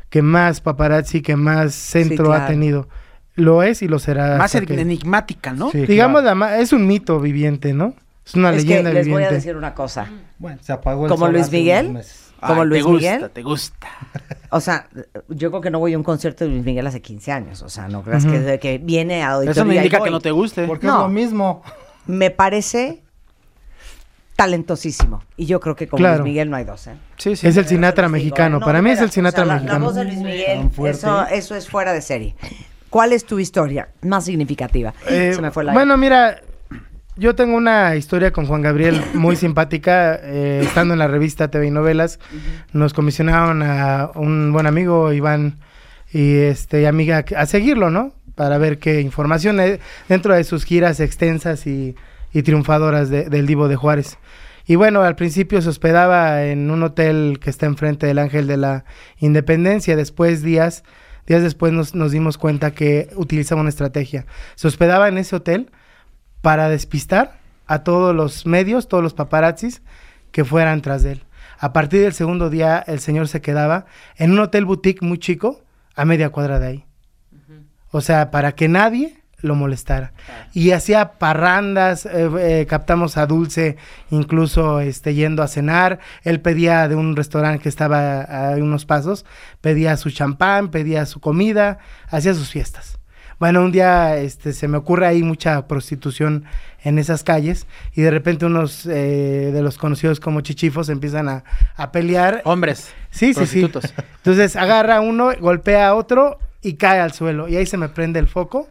que 0.09 0.23
más 0.23 0.61
paparazzi, 0.61 1.23
que 1.23 1.37
más 1.37 1.75
centro 1.75 2.27
claro. 2.27 2.45
ha 2.45 2.47
tenido. 2.47 2.89
Lo 3.37 3.63
es 3.65 3.83
y 3.83 3.89
lo 3.89 3.99
será. 3.99 4.37
Más 4.39 4.53
que- 4.53 4.81
enigmática, 4.81 5.53
¿no? 5.53 5.71
Sí, 5.71 5.87
Digamos, 5.87 6.23
claro. 6.23 6.39
la 6.39 6.59
es 6.61 6.73
un 6.73 6.87
mito 6.87 7.19
viviente, 7.21 7.73
¿no? 7.75 7.95
Es 8.25 8.35
una 8.37 8.51
es 8.51 8.63
que 8.65 8.69
leyenda 8.69 8.91
les 8.93 9.07
voy 9.07 9.15
a 9.15 9.17
viviente. 9.17 9.35
decir 9.35 9.57
una 9.57 9.75
cosa. 9.75 10.07
Bueno, 10.39 10.59
se 10.63 10.73
apagó 10.73 11.07
el 11.07 11.11
¿Como 11.11 11.29
Luis 11.29 11.45
hace 11.47 11.57
Miguel? 11.57 11.87
unos 11.87 11.95
meses. 11.99 12.33
Como 12.47 12.63
Ay, 12.63 12.69
Luis 12.69 12.83
te 12.85 12.89
gusta, 12.91 13.13
Miguel. 13.15 13.31
te 13.31 13.43
gusta. 13.43 13.89
O 14.51 14.61
sea, 14.61 14.87
yo 15.29 15.51
creo 15.51 15.61
que 15.61 15.71
no 15.71 15.79
voy 15.79 15.95
a 15.95 15.99
un 15.99 16.05
concierto 16.05 16.45
de 16.45 16.51
Luis 16.51 16.65
Miguel 16.65 16.87
hace 16.87 17.01
15 17.03 17.33
años. 17.33 17.63
O 17.63 17.69
sea, 17.69 17.89
no 17.89 18.03
creas 18.03 18.25
que, 18.27 18.79
viene 18.83 19.23
a 19.23 19.33
auditorio 19.33 19.53
Eso 19.63 19.65
no 19.65 19.73
indica 19.73 20.01
que 20.03 20.11
no 20.11 20.21
te 20.21 20.31
guste. 20.31 20.67
Porque 20.67 20.87
No. 20.87 20.95
es 20.95 20.99
lo 21.03 21.09
mismo. 21.09 21.63
Me 22.07 22.31
parece 22.31 23.03
talentosísimo. 24.37 25.23
Y 25.37 25.47
yo 25.47 25.61
creo 25.61 25.77
que 25.77 25.87
con 25.89 25.99
Claro. 25.99 26.19
Luis 26.19 26.25
Miguel 26.33 26.51
no 26.51 26.57
hay 26.57 26.65
dos, 26.65 26.87
¿eh? 26.89 26.95
Sí, 27.17 27.37
sí. 27.37 27.47
Es 27.47 27.57
el 27.57 27.67
Sinatra 27.67 28.09
mexicano. 28.09 28.59
No, 28.59 28.67
Para 28.67 28.83
mí 28.83 28.91
es 28.91 29.01
el 29.01 29.11
Sinatra 29.11 29.43
o 29.43 29.47
sea, 29.47 29.55
la- 29.55 29.61
mexicano. 29.61 29.79
La 29.81 29.87
voz 29.87 29.95
de 29.95 30.05
Luis 30.05 30.19
Miguel, 30.19 30.71
eso, 30.89 31.27
eso 31.29 31.55
es 31.55 31.69
fuera 31.69 31.93
de 31.93 32.01
serie. 32.03 32.35
¿Cuál 32.91 33.13
es 33.13 33.25
tu 33.25 33.39
historia 33.39 33.89
más 34.03 34.25
significativa? 34.25 34.93
Eh, 35.09 35.33
Se 35.35 35.43
me 35.43 35.51
fue 35.51 35.65
la 35.65 35.73
bueno, 35.73 35.97
mira, 35.97 36.41
yo 37.17 37.35
tengo 37.35 37.57
una 37.57 37.95
historia 37.97 38.33
con 38.33 38.47
Juan 38.47 38.63
Gabriel 38.63 39.01
muy 39.15 39.37
simpática. 39.37 40.19
eh, 40.23 40.61
estando 40.65 40.95
en 40.95 40.99
la 40.99 41.07
revista 41.09 41.49
TV 41.49 41.69
y 41.69 41.71
Novelas, 41.71 42.19
nos 42.73 42.93
comisionaron 42.93 43.63
a 43.63 44.11
un 44.15 44.53
buen 44.53 44.67
amigo, 44.67 45.13
Iván, 45.13 45.59
y 46.13 46.37
este 46.37 46.87
amiga, 46.87 47.25
a 47.37 47.47
seguirlo, 47.47 47.91
¿no? 47.91 48.13
Para 48.35 48.59
ver 48.59 48.79
qué 48.79 49.01
información 49.01 49.61
hay 49.61 49.79
dentro 50.09 50.35
de 50.35 50.43
sus 50.45 50.65
giras 50.65 50.99
extensas 51.01 51.67
y, 51.67 51.95
y 52.33 52.43
triunfadoras 52.43 53.11
de- 53.11 53.29
del 53.29 53.47
Divo 53.47 53.69
de 53.69 53.77
Juárez. 53.77 54.19
Y 54.67 54.77
bueno, 54.77 55.03
al 55.03 55.15
principio 55.15 55.61
se 55.63 55.69
hospedaba 55.69 56.45
en 56.45 56.71
un 56.71 56.83
hotel 56.83 57.39
que 57.41 57.51
está 57.51 57.67
enfrente 57.67 58.07
del 58.07 58.19
Ángel 58.19 58.47
de 58.47 58.57
la 58.57 58.85
Independencia. 59.19 59.95
Después, 59.95 60.43
días, 60.43 60.85
días 61.27 61.43
después 61.43 61.73
nos, 61.73 61.95
nos 61.95 62.13
dimos 62.13 62.39
cuenta 62.39 62.71
que 62.73 63.09
utilizaba 63.15 63.61
una 63.61 63.71
estrategia. 63.71 64.25
Se 64.55 64.67
hospedaba 64.67 65.09
en 65.09 65.19
ese 65.19 65.37
hotel 65.37 65.71
para 66.45 66.69
despistar 66.69 67.39
a 67.67 67.85
todos 67.85 68.15
los 68.15 68.45
medios, 68.45 68.87
todos 68.87 69.03
los 69.03 69.15
paparazzis 69.15 69.81
que 70.31 70.45
fueran 70.45 70.83
tras 70.83 71.03
de 71.03 71.13
él. 71.13 71.25
A 71.59 71.73
partir 71.73 72.03
del 72.03 72.13
segundo 72.13 72.51
día, 72.51 72.85
el 72.87 73.01
señor 73.01 73.29
se 73.29 73.41
quedaba 73.41 73.87
en 74.17 74.31
un 74.31 74.41
hotel 74.41 74.67
boutique 74.67 75.01
muy 75.01 75.19
chico, 75.19 75.63
a 75.97 76.05
media 76.05 76.29
cuadra 76.29 76.59
de 76.59 76.67
ahí. 76.67 76.85
O 77.91 78.03
sea, 78.03 78.31
para 78.31 78.53
que 78.53 78.69
nadie 78.69 79.23
lo 79.41 79.55
molestara. 79.55 80.13
Y 80.53 80.73
hacía 80.73 81.13
parrandas, 81.13 82.05
eh, 82.05 82.29
eh, 82.39 82.67
captamos 82.69 83.17
a 83.17 83.27
Dulce 83.27 83.79
incluso 84.11 84.81
este, 84.81 85.15
yendo 85.15 85.43
a 85.43 85.49
cenar. 85.49 85.99
Él 86.25 86.43
pedía 86.43 86.89
de 86.89 86.95
un 86.95 87.17
restaurante 87.17 87.63
que 87.63 87.71
estaba 87.71 88.21
a 88.21 88.51
unos 88.57 88.85
pasos, 88.85 89.25
pedía 89.63 89.97
su 89.97 90.11
champán, 90.11 90.71
pedía 90.71 91.07
su 91.07 91.21
comida, 91.21 91.79
hacía 92.11 92.35
sus 92.35 92.51
fiestas. 92.51 92.94
Bueno, 93.39 93.63
un 93.65 93.73
día 93.73 94.17
este, 94.19 94.53
se 94.53 94.69
me 94.69 94.77
ocurre 94.77 95.07
ahí 95.07 95.23
mucha 95.23 95.67
prostitución 95.67 96.45
en 96.83 96.99
esas 96.99 97.25
calles 97.25 97.67
y 97.95 98.03
de 98.03 98.11
repente 98.11 98.47
unos 98.47 98.87
eh, 98.87 99.51
de 99.53 99.63
los 99.63 99.77
conocidos 99.79 100.21
como 100.21 100.41
chichifos 100.41 100.89
empiezan 100.89 101.29
a, 101.29 101.45
a 101.77 101.91
pelear. 101.93 102.43
Hombres. 102.45 102.93
Sí, 103.11 103.35
sí, 103.35 103.47
sí. 103.47 103.61
prostitutos. 103.67 103.95
Entonces 104.17 104.57
agarra 104.57 105.01
uno, 105.01 105.31
golpea 105.41 105.89
a 105.89 105.95
otro 105.95 106.39
y 106.63 106.75
cae 106.75 107.01
al 107.01 107.13
suelo. 107.13 107.49
Y 107.49 107.57
ahí 107.57 107.67
se 107.67 107.77
me 107.77 107.89
prende 107.89 108.19
el 108.19 108.29
foco 108.29 108.69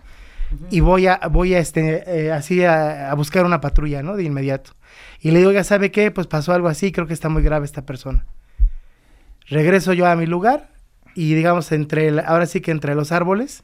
y 0.69 0.79
voy 0.81 1.07
a, 1.07 1.19
voy 1.31 1.55
a 1.55 1.59
este, 1.59 2.03
eh, 2.07 2.31
así 2.31 2.63
a, 2.63 3.09
a 3.11 3.13
buscar 3.15 3.45
una 3.45 3.59
patrulla, 3.61 4.03
¿no? 4.03 4.15
De 4.15 4.23
inmediato. 4.23 4.71
Y 5.19 5.31
le 5.31 5.39
digo, 5.39 5.51
ya 5.51 5.63
sabe 5.63 5.89
qué, 5.91 6.11
pues 6.11 6.27
pasó 6.27 6.53
algo 6.53 6.67
así, 6.67 6.91
creo 6.91 7.07
que 7.07 7.13
está 7.13 7.29
muy 7.29 7.41
grave 7.43 7.65
esta 7.65 7.85
persona. 7.85 8.25
Regreso 9.47 9.93
yo 9.93 10.05
a 10.07 10.15
mi 10.15 10.25
lugar 10.25 10.69
y 11.15 11.33
digamos, 11.33 11.71
entre 11.71 12.07
el- 12.07 12.19
ahora 12.19 12.45
sí 12.45 12.61
que 12.61 12.71
entre 12.71 12.95
los 12.95 13.11
árboles, 13.11 13.63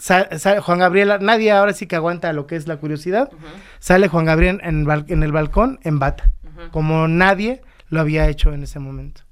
Juan 0.00 0.78
Gabriel, 0.78 1.18
nadie 1.20 1.50
ahora 1.50 1.72
sí 1.72 1.86
que 1.86 1.96
aguanta 1.96 2.32
lo 2.32 2.46
que 2.46 2.56
es 2.56 2.66
la 2.66 2.78
curiosidad, 2.78 3.30
sale 3.78 4.08
Juan 4.08 4.24
Gabriel 4.24 4.60
en, 4.62 5.22
el 5.22 5.32
balcón 5.32 5.78
en 5.82 5.98
bata, 5.98 6.32
como 6.70 7.08
nadie 7.08 7.62
lo 7.88 8.00
había 8.00 8.28
hecho 8.28 8.52
en 8.52 8.62
ese 8.62 8.78
momento. 8.78 9.22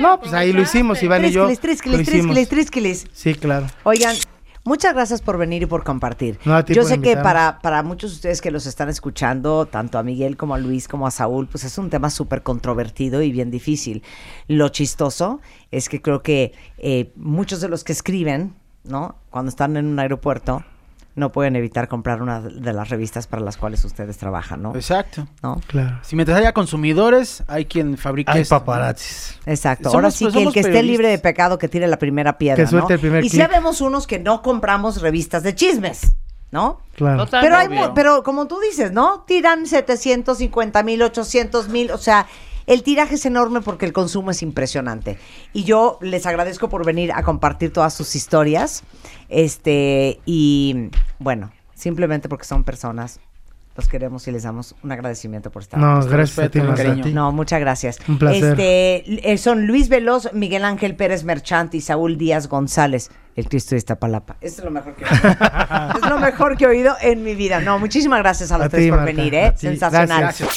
No, 0.00 0.18
pues 0.18 0.32
ahí 0.32 0.52
lo 0.52 0.62
hicimos, 0.62 1.02
Iván 1.02 1.24
y 1.26 1.30
yo. 1.30 1.46
Trisquiles, 1.46 1.60
trisquiles, 1.60 1.96
lo 1.96 2.02
hicimos. 2.02 2.34
trisquiles, 2.34 2.48
trisquiles. 2.48 3.06
Sí, 3.12 3.34
claro. 3.34 3.66
Oigan, 3.84 4.16
muchas 4.64 4.94
gracias 4.94 5.20
por 5.20 5.36
venir 5.36 5.62
y 5.62 5.66
por 5.66 5.84
compartir. 5.84 6.38
No, 6.46 6.54
a 6.54 6.64
ti 6.64 6.72
Yo 6.74 6.82
por 6.82 6.90
sé 6.90 7.00
que 7.00 7.16
para 7.16 7.82
muchos 7.84 8.10
de 8.12 8.14
ustedes 8.16 8.40
que 8.40 8.50
los 8.50 8.66
están 8.66 8.88
escuchando, 8.88 9.66
tanto 9.66 9.98
a 9.98 10.02
Miguel 10.02 10.36
como 10.38 10.54
a 10.54 10.58
Luis 10.58 10.88
como 10.88 11.06
a 11.06 11.10
Saúl, 11.10 11.46
pues 11.46 11.64
es 11.64 11.76
un 11.76 11.90
tema 11.90 12.08
súper 12.08 12.42
controvertido 12.42 13.22
y 13.22 13.30
bien 13.30 13.50
difícil. 13.50 14.02
Lo 14.48 14.70
chistoso 14.70 15.40
es 15.70 15.90
que 15.90 16.00
creo 16.00 16.22
que 16.22 16.54
eh, 16.78 17.12
muchos 17.16 17.60
de 17.60 17.68
los 17.68 17.84
que 17.84 17.92
escriben, 17.92 18.54
¿no? 18.84 19.16
Cuando 19.30 19.48
están 19.48 19.76
en 19.76 19.86
un 19.86 19.98
aeropuerto, 19.98 20.64
no 21.14 21.30
pueden 21.30 21.56
evitar 21.56 21.88
comprar 21.88 22.22
una 22.22 22.40
de 22.40 22.72
las 22.72 22.88
revistas 22.88 23.26
para 23.26 23.42
las 23.42 23.58
cuales 23.58 23.84
ustedes 23.84 24.16
trabajan, 24.16 24.62
¿no? 24.62 24.74
Exacto. 24.74 25.26
¿No? 25.42 25.60
Claro. 25.66 25.98
Si 26.02 26.16
mientras 26.16 26.38
haya 26.38 26.52
consumidores, 26.52 27.42
hay 27.48 27.66
quien 27.66 27.98
fabrica 27.98 28.32
Hay 28.32 28.42
esto. 28.42 28.58
paparazzis. 28.58 29.38
Exacto. 29.44 29.90
Somos- 29.90 29.94
Ahora 29.94 30.10
sí 30.10 30.24
pues, 30.24 30.34
que 30.36 30.42
el 30.42 30.52
que 30.52 30.60
esté 30.60 30.82
libre 30.82 31.08
de 31.08 31.18
pecado 31.18 31.58
que 31.58 31.68
tire 31.68 31.86
la 31.86 31.98
primera 31.98 32.38
piedra, 32.38 32.56
Que 32.62 32.66
suelte 32.66 32.88
¿no? 32.88 32.94
el 32.94 33.00
primer 33.00 33.24
y 33.24 33.28
si 33.28 33.36
clic. 33.36 33.50
vemos 33.50 33.80
unos 33.82 34.06
que 34.06 34.18
no 34.18 34.40
compramos 34.40 35.02
revistas 35.02 35.42
de 35.42 35.54
chismes, 35.54 36.12
¿no? 36.52 36.80
Claro. 36.94 37.26
Pero, 37.28 37.56
hay, 37.56 37.68
pero 37.94 38.22
como 38.22 38.46
tú 38.46 38.60
dices, 38.60 38.92
¿no? 38.92 39.24
Tiran 39.26 39.66
750 39.66 40.82
mil, 40.84 41.02
800 41.02 41.68
mil, 41.70 41.90
o 41.90 41.98
sea, 41.98 42.28
el 42.66 42.82
tiraje 42.84 43.16
es 43.16 43.26
enorme 43.26 43.60
porque 43.60 43.86
el 43.86 43.92
consumo 43.92 44.30
es 44.30 44.42
impresionante. 44.42 45.18
Y 45.52 45.64
yo 45.64 45.98
les 46.00 46.26
agradezco 46.26 46.68
por 46.68 46.86
venir 46.86 47.10
a 47.12 47.22
compartir 47.24 47.72
todas 47.72 47.94
sus 47.94 48.14
historias. 48.14 48.84
Este, 49.28 50.20
y 50.26 50.90
bueno, 51.18 51.50
simplemente 51.74 52.28
porque 52.28 52.44
son 52.44 52.62
personas, 52.62 53.18
los 53.74 53.88
queremos 53.88 54.26
y 54.28 54.32
les 54.32 54.42
damos 54.42 54.74
un 54.82 54.92
agradecimiento 54.92 55.50
por 55.50 55.62
estar. 55.62 55.80
No, 55.80 56.04
gracias 56.06 56.38
a 56.38 56.50
ti, 56.50 56.58
a. 56.60 57.10
No, 57.12 57.32
muchas 57.32 57.60
gracias. 57.60 57.98
Un 58.06 58.18
placer. 58.18 58.58
Este, 58.58 59.32
eh, 59.32 59.38
son 59.38 59.66
Luis 59.66 59.88
Veloz, 59.88 60.32
Miguel 60.34 60.64
Ángel 60.64 60.94
Pérez 60.94 61.24
Merchant 61.24 61.74
y 61.74 61.80
Saúl 61.80 62.18
Díaz 62.18 62.48
González. 62.48 63.10
El 63.34 63.48
Cristo 63.48 63.70
de 63.70 63.78
Iztapalapa. 63.78 64.36
Esto 64.42 64.60
es 64.60 64.64
lo 64.66 64.70
mejor 64.70 64.94
que 64.94 65.04
he 65.04 65.08
oído. 65.08 65.94
es 66.02 66.10
lo 66.10 66.18
mejor 66.18 66.56
que 66.58 66.64
he 66.64 66.66
oído 66.66 66.94
en 67.00 67.22
mi 67.22 67.34
vida. 67.34 67.60
No, 67.60 67.78
muchísimas 67.78 68.18
gracias 68.18 68.52
a 68.52 68.58
los 68.58 68.66
A 68.66 68.68
tres 68.68 68.84
ti, 68.84 68.90
por 68.90 68.98
Marta, 68.98 69.12
venir, 69.14 69.34
¿eh? 69.34 69.52
Sensacional. 69.56 70.20
Gracias. 70.20 70.50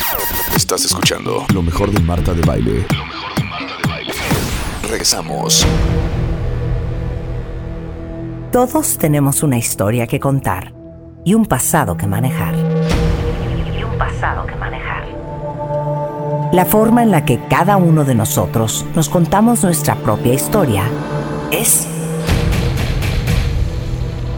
Estás 0.53 0.83
escuchando 0.83 1.45
lo 1.53 1.61
mejor 1.61 1.91
de 1.91 2.01
Marta 2.01 2.33
de 2.33 2.41
Baile. 2.41 2.85
Lo 2.93 3.05
mejor 3.05 3.35
de 3.37 3.43
Marta 3.45 3.77
de 3.81 3.89
Baile. 3.89 4.13
Regresamos. 4.89 5.65
Todos 8.51 8.97
tenemos 8.97 9.41
una 9.41 9.57
historia 9.57 10.05
que 10.05 10.19
contar 10.19 10.73
y 11.23 11.33
un 11.33 11.45
pasado 11.45 11.95
que 11.97 12.07
manejar. 12.07 12.74
Un 13.95 13.99
pasado 13.99 14.45
que 14.45 14.55
manejar. 14.55 15.05
La 16.51 16.65
forma 16.65 17.01
en 17.01 17.11
la 17.11 17.23
que 17.23 17.39
cada 17.47 17.77
uno 17.77 18.03
de 18.03 18.13
nosotros 18.13 18.85
nos 18.93 19.07
contamos 19.07 19.63
nuestra 19.63 19.95
propia 19.95 20.33
historia 20.33 20.83
es 21.49 21.87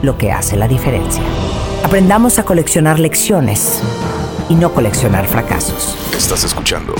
lo 0.04 0.16
que 0.16 0.32
hace 0.32 0.58
la 0.58 0.68
diferencia. 0.68 1.24
Aprendamos 1.84 2.38
a 2.38 2.44
coleccionar 2.44 3.00
lecciones 3.00 3.82
y 4.48 4.54
no 4.54 4.74
coleccionar 4.74 5.26
fracasos. 5.26 5.98
Estás 6.16 6.44
escuchando 6.44 6.94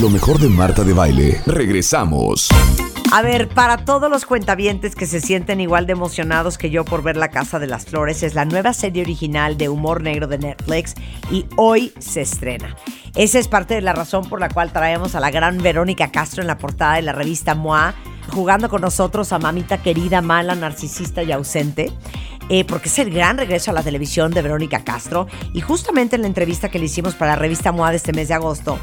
lo 0.00 0.08
mejor 0.08 0.38
de 0.38 0.48
Marta 0.48 0.84
de 0.84 0.92
Baile. 0.92 1.42
Regresamos. 1.44 2.48
A 3.10 3.22
ver, 3.22 3.48
para 3.48 3.78
todos 3.78 4.10
los 4.10 4.26
cuentavientes 4.26 4.94
que 4.94 5.06
se 5.06 5.22
sienten 5.22 5.60
igual 5.60 5.86
de 5.86 5.92
emocionados 5.92 6.58
que 6.58 6.68
yo 6.68 6.84
por 6.84 7.02
ver 7.02 7.16
La 7.16 7.30
Casa 7.30 7.58
de 7.58 7.66
las 7.66 7.86
Flores, 7.86 8.22
es 8.22 8.34
la 8.34 8.44
nueva 8.44 8.74
serie 8.74 9.02
original 9.02 9.56
de 9.56 9.70
humor 9.70 10.02
negro 10.02 10.26
de 10.26 10.36
Netflix 10.36 10.94
y 11.30 11.46
hoy 11.56 11.92
se 11.98 12.20
estrena. 12.20 12.76
Esa 13.14 13.38
es 13.38 13.48
parte 13.48 13.74
de 13.74 13.80
la 13.80 13.94
razón 13.94 14.28
por 14.28 14.40
la 14.40 14.50
cual 14.50 14.72
traemos 14.72 15.14
a 15.14 15.20
la 15.20 15.30
gran 15.30 15.56
Verónica 15.58 16.12
Castro 16.12 16.42
en 16.42 16.48
la 16.48 16.58
portada 16.58 16.96
de 16.96 17.02
la 17.02 17.12
revista 17.12 17.54
MOA, 17.54 17.94
jugando 18.30 18.68
con 18.68 18.82
nosotros 18.82 19.32
a 19.32 19.38
mamita 19.38 19.78
querida, 19.78 20.20
mala, 20.20 20.54
narcisista 20.54 21.22
y 21.22 21.32
ausente. 21.32 21.90
eh, 22.50 22.64
porque 22.64 22.88
es 22.88 22.98
el 22.98 23.10
gran 23.10 23.36
regreso 23.36 23.70
a 23.70 23.74
la 23.74 23.82
televisión 23.82 24.32
de 24.32 24.42
Verónica 24.42 24.82
Castro. 24.84 25.26
Y 25.52 25.60
justamente 25.60 26.16
en 26.16 26.22
la 26.22 26.28
entrevista 26.28 26.70
que 26.70 26.78
le 26.78 26.86
hicimos 26.86 27.14
para 27.14 27.32
la 27.32 27.38
revista 27.38 27.72
MOA 27.72 27.90
de 27.90 27.96
este 27.96 28.12
mes 28.12 28.28
de 28.28 28.34
agosto, 28.34 28.78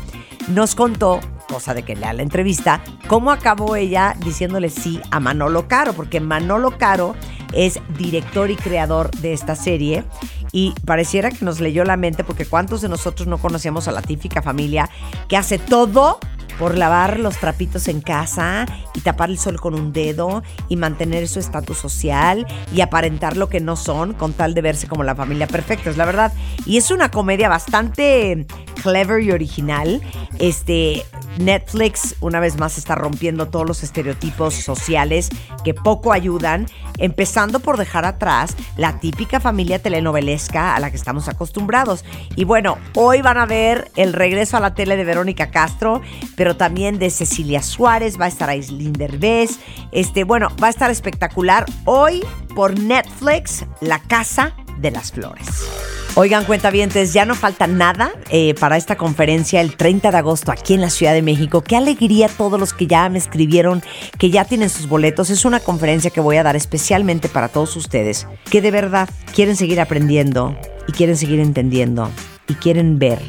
nos 0.47 0.75
contó, 0.75 1.19
cosa 1.47 1.73
de 1.73 1.83
que 1.83 1.95
lea 1.95 2.13
la 2.13 2.21
entrevista, 2.21 2.83
cómo 3.07 3.31
acabó 3.31 3.75
ella 3.75 4.15
diciéndole 4.23 4.69
sí 4.69 5.01
a 5.11 5.19
Manolo 5.19 5.67
Caro, 5.67 5.93
porque 5.93 6.19
Manolo 6.19 6.77
Caro 6.77 7.15
es 7.53 7.79
director 7.97 8.51
y 8.51 8.55
creador 8.55 9.11
de 9.11 9.33
esta 9.33 9.55
serie 9.55 10.03
y 10.51 10.73
pareciera 10.85 11.31
que 11.31 11.43
nos 11.43 11.59
leyó 11.59 11.83
la 11.83 11.97
mente 11.97 12.23
porque 12.23 12.45
cuántos 12.45 12.81
de 12.81 12.89
nosotros 12.89 13.27
no 13.27 13.37
conocíamos 13.37 13.87
a 13.87 13.91
la 13.91 14.01
típica 14.01 14.41
familia 14.41 14.89
que 15.27 15.37
hace 15.37 15.57
todo 15.57 16.19
por 16.59 16.77
lavar 16.77 17.19
los 17.19 17.37
trapitos 17.37 17.87
en 17.87 18.01
casa 18.01 18.65
y 18.93 19.01
tapar 19.01 19.29
el 19.29 19.37
sol 19.37 19.59
con 19.59 19.73
un 19.73 19.93
dedo 19.93 20.43
y 20.69 20.75
mantener 20.75 21.27
su 21.27 21.39
estatus 21.39 21.77
social 21.77 22.47
y 22.73 22.81
aparentar 22.81 23.37
lo 23.37 23.49
que 23.49 23.59
no 23.59 23.75
son 23.75 24.13
con 24.13 24.33
tal 24.33 24.53
de 24.53 24.61
verse 24.61 24.87
como 24.87 25.03
la 25.03 25.15
familia 25.15 25.47
perfecta, 25.47 25.89
es 25.89 25.97
la 25.97 26.05
verdad. 26.05 26.33
Y 26.65 26.77
es 26.77 26.91
una 26.91 27.11
comedia 27.11 27.49
bastante 27.49 28.45
clever 28.81 29.21
y 29.21 29.31
original. 29.31 30.01
Este 30.39 31.05
Netflix 31.37 32.15
una 32.21 32.39
vez 32.39 32.57
más 32.57 32.77
está 32.77 32.95
rompiendo 32.95 33.47
todos 33.47 33.67
los 33.67 33.83
estereotipos 33.83 34.53
sociales 34.53 35.29
que 35.63 35.73
poco 35.73 36.13
ayudan, 36.13 36.67
empezando 36.97 37.59
por 37.59 37.77
dejar 37.77 38.05
atrás 38.05 38.55
la 38.77 38.99
típica 38.99 39.39
familia 39.39 39.79
telenovelesca 39.79 40.75
a 40.75 40.79
la 40.79 40.89
que 40.89 40.97
estamos 40.97 41.27
acostumbrados. 41.27 42.05
Y 42.35 42.43
bueno, 42.43 42.77
hoy 42.95 43.21
van 43.21 43.37
a 43.37 43.45
ver 43.45 43.91
el 43.95 44.13
regreso 44.13 44.57
a 44.57 44.59
la 44.59 44.73
tele 44.73 44.97
de 44.97 45.03
Verónica 45.03 45.51
Castro, 45.51 46.01
pero 46.35 46.55
también 46.55 46.99
de 46.99 47.09
Cecilia 47.09 47.61
Suárez, 47.61 48.19
va 48.19 48.25
a 48.25 48.29
estar 48.29 48.49
Aislinn 48.49 48.93
Derbez, 48.93 49.59
este, 49.91 50.23
bueno, 50.23 50.49
va 50.61 50.67
a 50.67 50.71
estar 50.71 50.91
espectacular 50.91 51.65
hoy 51.85 52.23
por 52.55 52.79
Netflix, 52.79 53.65
La 53.81 53.99
Casa 53.99 54.55
de 54.77 54.91
las 54.91 55.11
Flores. 55.11 56.04
Oigan, 56.17 56.45
cuentavientes, 56.45 57.11
ya 57.11 57.25
no 57.25 57.35
falta 57.35 57.67
nada 57.67 58.13
eh, 58.29 58.55
para 58.57 58.77
esta 58.77 58.95
conferencia 58.95 59.59
el 59.59 59.75
30 59.75 60.11
de 60.11 60.17
agosto 60.17 60.49
aquí 60.53 60.73
en 60.73 60.79
la 60.79 60.89
Ciudad 60.89 61.13
de 61.13 61.21
México. 61.21 61.59
Qué 61.61 61.75
alegría 61.75 62.29
todos 62.29 62.57
los 62.57 62.73
que 62.73 62.87
ya 62.87 63.09
me 63.09 63.17
escribieron, 63.17 63.83
que 64.17 64.29
ya 64.29 64.45
tienen 64.45 64.69
sus 64.69 64.87
boletos. 64.87 65.29
Es 65.29 65.43
una 65.43 65.59
conferencia 65.59 66.11
que 66.11 66.21
voy 66.21 66.37
a 66.37 66.43
dar 66.43 66.55
especialmente 66.55 67.27
para 67.27 67.49
todos 67.49 67.75
ustedes, 67.75 68.27
que 68.49 68.61
de 68.61 68.71
verdad 68.71 69.09
quieren 69.33 69.57
seguir 69.57 69.81
aprendiendo 69.81 70.57
y 70.87 70.93
quieren 70.93 71.17
seguir 71.17 71.41
entendiendo 71.41 72.09
y 72.47 72.53
quieren 72.53 72.97
ver 72.97 73.19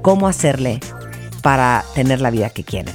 cómo 0.00 0.26
hacerle 0.26 0.80
para 1.42 1.84
tener 1.94 2.22
la 2.22 2.30
vida 2.30 2.48
que 2.48 2.64
quieren. 2.64 2.94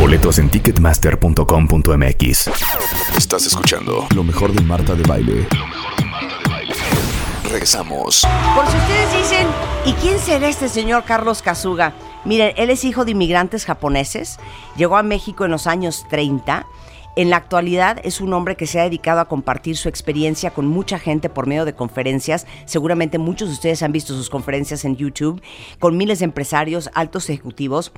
Boletos 0.00 0.38
en 0.38 0.48
ticketmaster.com.mx. 0.48 2.50
Estás 3.18 3.46
escuchando 3.46 4.06
lo 4.14 4.24
mejor 4.24 4.52
de 4.52 4.62
Marta 4.62 4.94
de 4.94 5.02
Baile. 5.02 5.46
Lo 5.54 5.66
mejor 5.66 5.94
de 5.96 6.04
Marta 6.06 6.38
de 6.42 6.48
Baile. 6.48 6.74
Regresamos. 7.44 8.26
Por 8.54 8.66
si 8.66 8.78
ustedes 8.78 9.12
dicen, 9.12 9.46
¿y 9.84 9.92
quién 10.00 10.18
será 10.18 10.48
este 10.48 10.70
señor 10.70 11.04
Carlos 11.04 11.42
Kazuga? 11.42 11.92
Miren, 12.24 12.54
él 12.56 12.70
es 12.70 12.84
hijo 12.84 13.04
de 13.04 13.10
inmigrantes 13.10 13.66
japoneses, 13.66 14.38
llegó 14.74 14.96
a 14.96 15.02
México 15.02 15.44
en 15.44 15.50
los 15.50 15.66
años 15.66 16.06
30. 16.08 16.66
En 17.16 17.28
la 17.28 17.36
actualidad 17.36 18.00
es 18.02 18.22
un 18.22 18.32
hombre 18.32 18.56
que 18.56 18.66
se 18.66 18.80
ha 18.80 18.84
dedicado 18.84 19.20
a 19.20 19.28
compartir 19.28 19.76
su 19.76 19.90
experiencia 19.90 20.52
con 20.52 20.66
mucha 20.66 20.98
gente 20.98 21.28
por 21.28 21.46
medio 21.46 21.66
de 21.66 21.74
conferencias. 21.74 22.46
Seguramente 22.64 23.18
muchos 23.18 23.48
de 23.48 23.54
ustedes 23.54 23.82
han 23.82 23.92
visto 23.92 24.14
sus 24.14 24.30
conferencias 24.30 24.86
en 24.86 24.96
YouTube 24.96 25.42
con 25.78 25.98
miles 25.98 26.20
de 26.20 26.24
empresarios, 26.24 26.88
altos 26.94 27.28
ejecutivos. 27.28 27.92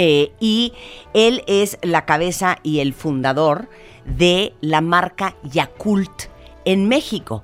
Eh, 0.00 0.32
y 0.38 0.74
él 1.12 1.42
es 1.48 1.76
la 1.82 2.04
cabeza 2.04 2.58
y 2.62 2.78
el 2.78 2.94
fundador 2.94 3.68
de 4.04 4.54
la 4.60 4.80
marca 4.80 5.34
Yakult 5.42 6.30
en 6.64 6.86
México. 6.86 7.42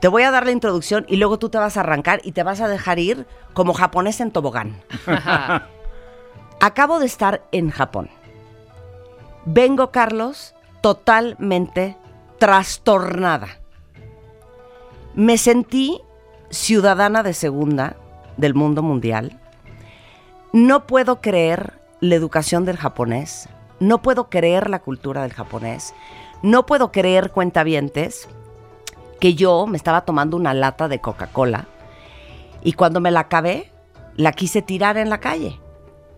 Te 0.00 0.06
voy 0.06 0.22
a 0.22 0.30
dar 0.30 0.44
la 0.44 0.52
introducción 0.52 1.04
y 1.08 1.16
luego 1.16 1.40
tú 1.40 1.48
te 1.48 1.58
vas 1.58 1.76
a 1.76 1.80
arrancar 1.80 2.20
y 2.22 2.30
te 2.30 2.44
vas 2.44 2.60
a 2.60 2.68
dejar 2.68 3.00
ir 3.00 3.26
como 3.54 3.74
japonés 3.74 4.20
en 4.20 4.30
tobogán. 4.30 4.80
Acabo 6.60 7.00
de 7.00 7.06
estar 7.06 7.42
en 7.50 7.70
Japón. 7.70 8.08
Vengo, 9.44 9.90
Carlos, 9.90 10.54
totalmente 10.82 11.96
trastornada. 12.38 13.48
Me 15.16 15.38
sentí 15.38 16.00
ciudadana 16.50 17.24
de 17.24 17.34
segunda 17.34 17.96
del 18.36 18.54
mundo 18.54 18.84
mundial. 18.84 19.40
No 20.52 20.86
puedo 20.86 21.20
creer 21.20 21.84
la 22.06 22.14
educación 22.14 22.64
del 22.64 22.76
japonés. 22.76 23.48
No 23.80 24.02
puedo 24.02 24.30
creer 24.30 24.70
la 24.70 24.78
cultura 24.78 25.22
del 25.22 25.32
japonés. 25.32 25.94
No 26.42 26.66
puedo 26.66 26.92
creer, 26.92 27.30
cuentavientes, 27.30 28.28
que 29.20 29.34
yo 29.34 29.66
me 29.66 29.76
estaba 29.76 30.02
tomando 30.02 30.36
una 30.36 30.54
lata 30.54 30.88
de 30.88 31.00
Coca-Cola 31.00 31.66
y 32.62 32.72
cuando 32.72 33.00
me 33.00 33.10
la 33.10 33.20
acabé, 33.20 33.70
la 34.16 34.32
quise 34.32 34.60
tirar 34.60 34.96
en 34.96 35.08
la 35.08 35.20
calle. 35.20 35.60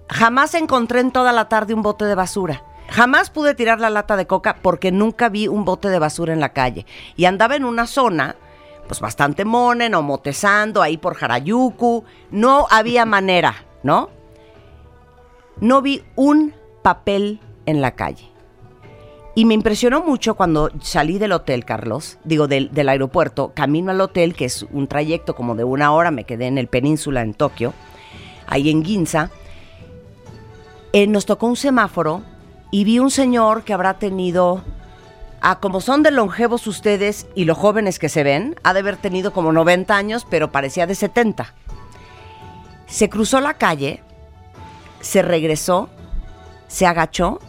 Jamás 0.09 0.55
encontré 0.55 1.01
en 1.01 1.13
toda 1.13 1.33
la 1.33 1.49
tarde 1.49 1.75
un 1.75 1.83
bote 1.83 2.07
de 2.07 2.15
basura. 2.15 2.63
Jamás 2.89 3.29
pude 3.29 3.55
tirar 3.55 3.81
la 3.81 3.91
lata 3.91 4.17
de 4.17 4.27
coca 4.27 4.57
porque 4.63 4.91
nunca 4.91 5.29
vi 5.29 5.47
un 5.47 5.67
bote 5.67 5.91
de 5.91 5.99
basura 5.99 6.33
en 6.33 6.41
la 6.41 6.55
calle. 6.55 6.87
Y 7.17 7.27
andaba 7.27 7.57
en 7.57 7.67
una 7.67 7.87
zona, 7.87 8.37
pues 8.87 9.01
bastante 9.01 9.45
monen 9.45 9.95
o 9.95 10.01
motezando 10.01 10.81
ahí 10.81 10.97
por 10.97 11.23
Harayuku. 11.23 12.05
No 12.31 12.67
había 12.71 13.05
manera, 13.05 13.67
¿no? 13.83 14.09
No 15.61 15.83
vi 15.83 16.03
un 16.15 16.55
papel 16.83 17.41
en 17.67 17.81
la 17.81 17.93
calle. 17.93 18.31
Y 19.35 19.45
me 19.45 19.55
impresionó 19.55 20.03
mucho 20.03 20.35
cuando 20.35 20.71
salí 20.81 21.19
del 21.19 21.31
hotel, 21.31 21.65
Carlos, 21.65 22.19
digo, 22.25 22.49
del, 22.49 22.89
aeropuerto, 22.89 23.53
camino 23.55 23.93
al 23.93 24.01
hotel, 24.01 24.35
que 24.35 24.47
es 24.47 24.67
un 24.73 24.89
trayecto 24.89 25.37
como 25.37 25.55
de 25.55 25.63
una 25.63 25.93
hora, 25.93 26.11
me 26.11 26.25
quedé 26.25 26.47
en 26.47 26.59
el 26.59 26.67
península 26.67 27.23
en 27.23 27.35
Tokio, 27.35 27.73
ahí 28.49 28.69
en 28.69 28.85
Ginza. 28.85 29.31
Eh, 30.93 31.07
nos 31.07 31.25
tocó 31.25 31.47
un 31.47 31.55
semáforo 31.55 32.23
y 32.73 32.83
vi 32.83 32.99
un 32.99 33.13
señor 33.13 33.63
que 33.63 33.73
habrá 33.73 33.99
tenido, 33.99 34.65
ah, 35.41 35.61
como 35.61 35.81
son 35.81 36.03
de 36.03 36.11
longevos 36.11 36.67
ustedes 36.67 37.29
y 37.37 37.45
los 37.45 37.59
jóvenes 37.59 38.01
que 38.01 38.09
se 38.09 38.25
ven, 38.25 38.57
ha 38.65 38.75
de 38.75 38.81
haber 38.81 38.97
tenido 38.97 39.33
como 39.33 39.53
90 39.53 39.97
años, 39.97 40.27
pero 40.29 40.51
parecía 40.51 40.89
de 40.89 40.97
70. 40.97 41.55
Se 42.87 43.09
cruzó 43.09 43.41
la 43.41 43.55
calle, 43.55 44.03
se 45.01 45.23
regresó, 45.23 45.89
se 46.69 46.87
agachó 46.87 47.41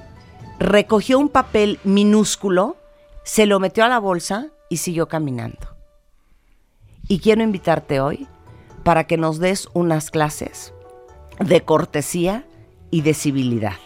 recogió 0.60 1.18
un 1.18 1.30
papel 1.30 1.80
minúsculo, 1.84 2.76
se 3.24 3.46
lo 3.46 3.60
metió 3.60 3.86
a 3.86 3.88
la 3.88 4.00
bolsa 4.00 4.48
y 4.70 4.78
siguió 4.78 5.08
caminando. 5.08 5.76
Y 7.08 7.20
quiero 7.20 7.42
invitarte 7.42 8.02
hoy 8.02 8.28
para 8.84 9.06
que 9.06 9.18
nos 9.18 9.40
des 9.40 9.68
unas 9.74 10.12
clases 10.12 10.74
de 11.40 11.62
cortesía 11.62 12.44
y 12.92 13.02
de 13.02 13.14
civilidad. 13.14 13.78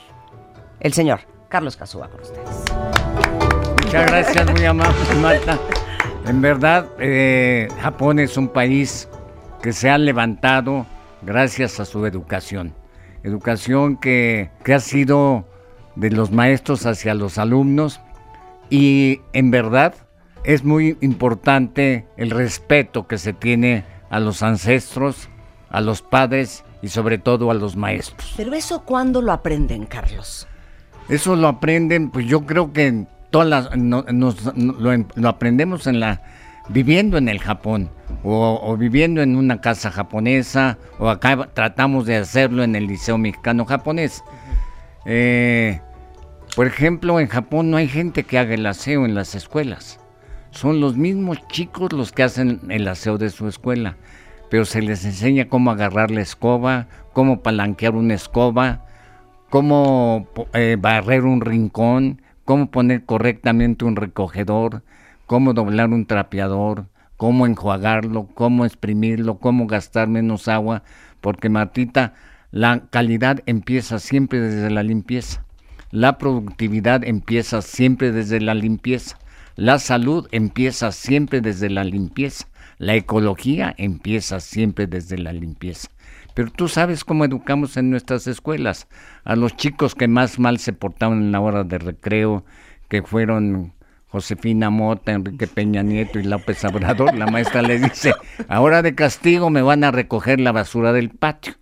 El 0.79 0.93
señor 0.93 1.21
Carlos 1.47 1.77
Casúa 1.77 2.09
con 2.09 2.21
ustedes. 2.21 2.65
Muchas 3.83 4.07
gracias, 4.07 4.51
muy 4.51 4.65
amable, 4.65 5.15
Marta. 5.21 5.59
En 6.25 6.41
verdad, 6.41 6.87
eh, 6.99 7.67
Japón 7.81 8.19
es 8.19 8.37
un 8.37 8.47
país 8.47 9.07
que 9.61 9.71
se 9.71 9.89
ha 9.89 9.97
levantado 9.97 10.85
gracias 11.21 11.79
a 11.79 11.85
su 11.85 12.05
educación. 12.05 12.73
Educación 13.23 13.97
que, 13.97 14.51
que 14.63 14.73
ha 14.73 14.79
sido 14.79 15.47
de 15.95 16.11
los 16.11 16.31
maestros 16.31 16.85
hacia 16.85 17.13
los 17.13 17.37
alumnos 17.37 18.01
y 18.69 19.21
en 19.33 19.51
verdad 19.51 19.95
es 20.43 20.63
muy 20.63 20.97
importante 21.01 22.05
el 22.17 22.31
respeto 22.31 23.07
que 23.07 23.17
se 23.17 23.33
tiene 23.33 23.85
a 24.09 24.19
los 24.19 24.43
ancestros, 24.43 25.29
a 25.69 25.81
los 25.81 26.01
padres 26.01 26.63
y 26.81 26.89
sobre 26.89 27.17
todo 27.17 27.49
a 27.49 27.53
los 27.53 27.75
maestros. 27.75 28.33
Pero 28.35 28.53
eso 28.53 28.83
cuándo 28.83 29.21
lo 29.21 29.31
aprenden, 29.31 29.85
Carlos? 29.85 30.47
Eso 31.09 31.35
lo 31.35 31.47
aprenden, 31.47 32.11
pues 32.11 32.25
yo 32.25 32.45
creo 32.45 32.73
que 32.73 33.05
todas 33.29 33.47
las, 33.47 33.77
no, 33.77 34.05
nos, 34.11 34.55
no, 34.55 34.73
lo, 34.73 35.05
lo, 35.15 35.29
aprendemos 35.29 35.87
en 35.87 35.99
la 35.99 36.21
viviendo 36.69 37.17
en 37.17 37.27
el 37.29 37.39
Japón 37.39 37.89
o, 38.23 38.75
viviendo 38.77 39.21
en 39.21 39.35
una 39.35 39.61
casa 39.61 39.91
japonesa 39.91 40.77
o 40.99 41.09
acá 41.09 41.49
tratamos 41.53 42.05
de 42.05 42.17
hacerlo 42.17 42.63
en 42.63 42.75
el 42.75 42.87
Liceo 42.87 43.17
Mexicano 43.17 43.65
Japonés. 43.65 44.23
Eh, 45.05 45.81
por 46.55 46.67
ejemplo, 46.67 47.19
en 47.19 47.27
Japón 47.27 47.71
no 47.71 47.77
hay 47.77 47.87
gente 47.87 48.23
que 48.23 48.37
haga 48.37 48.53
el 48.53 48.65
aseo 48.65 49.05
en 49.05 49.15
las 49.15 49.35
escuelas. 49.35 49.99
Son 50.51 50.79
los 50.79 50.95
mismos 50.95 51.39
chicos 51.47 51.91
los 51.93 52.11
que 52.11 52.23
hacen 52.23 52.61
el 52.69 52.87
aseo 52.87 53.17
de 53.17 53.31
su 53.31 53.47
escuela. 53.47 53.97
Pero 54.51 54.65
se 54.65 54.83
les 54.83 55.03
enseña 55.03 55.49
cómo 55.49 55.71
agarrar 55.71 56.11
la 56.11 56.21
escoba, 56.21 56.87
cómo 57.11 57.41
palanquear 57.41 57.95
una 57.95 58.13
escoba, 58.13 58.85
cómo 59.49 60.27
eh, 60.53 60.77
barrer 60.79 61.23
un 61.23 61.41
rincón, 61.41 62.21
cómo 62.45 62.69
poner 62.69 63.03
correctamente 63.03 63.83
un 63.85 63.95
recogedor, 63.95 64.83
cómo 65.33 65.55
doblar 65.55 65.89
un 65.89 66.05
trapeador, 66.05 66.89
cómo 67.17 67.47
enjuagarlo, 67.47 68.27
cómo 68.35 68.65
exprimirlo, 68.65 69.39
cómo 69.39 69.65
gastar 69.65 70.07
menos 70.07 70.47
agua, 70.47 70.83
porque 71.21 71.49
Martita, 71.49 72.13
la 72.51 72.83
calidad 72.91 73.39
empieza 73.47 73.97
siempre 73.97 74.39
desde 74.39 74.69
la 74.69 74.83
limpieza. 74.83 75.43
La 75.89 76.19
productividad 76.19 77.03
empieza 77.03 77.63
siempre 77.63 78.11
desde 78.11 78.41
la 78.41 78.53
limpieza. 78.53 79.17
La 79.55 79.79
salud 79.79 80.27
empieza 80.31 80.91
siempre 80.91 81.41
desde 81.41 81.71
la 81.71 81.83
limpieza. 81.83 82.45
La 82.77 82.93
ecología 82.93 83.73
empieza 83.79 84.39
siempre 84.39 84.85
desde 84.85 85.17
la 85.17 85.33
limpieza. 85.33 85.89
Pero 86.35 86.51
tú 86.51 86.67
sabes 86.67 87.03
cómo 87.03 87.25
educamos 87.25 87.75
en 87.75 87.89
nuestras 87.89 88.27
escuelas 88.27 88.87
a 89.23 89.35
los 89.35 89.57
chicos 89.57 89.95
que 89.95 90.07
más 90.07 90.37
mal 90.37 90.59
se 90.59 90.73
portaban 90.73 91.23
en 91.23 91.31
la 91.31 91.39
hora 91.39 91.63
de 91.63 91.79
recreo, 91.79 92.45
que 92.87 93.01
fueron 93.01 93.73
Josefina 94.13 94.69
Mota, 94.69 95.11
Enrique 95.11 95.47
Peña 95.47 95.83
Nieto 95.83 96.19
y 96.19 96.23
López 96.23 96.63
Obrador. 96.63 97.13
La 97.15 97.27
maestra 97.27 97.61
le 97.61 97.79
dice, 97.79 98.13
ahora 98.47 98.81
de 98.81 98.95
castigo 98.95 99.49
me 99.49 99.61
van 99.61 99.83
a 99.83 99.91
recoger 99.91 100.39
la 100.39 100.53
basura 100.53 100.93
del 100.93 101.09
patio 101.09 101.55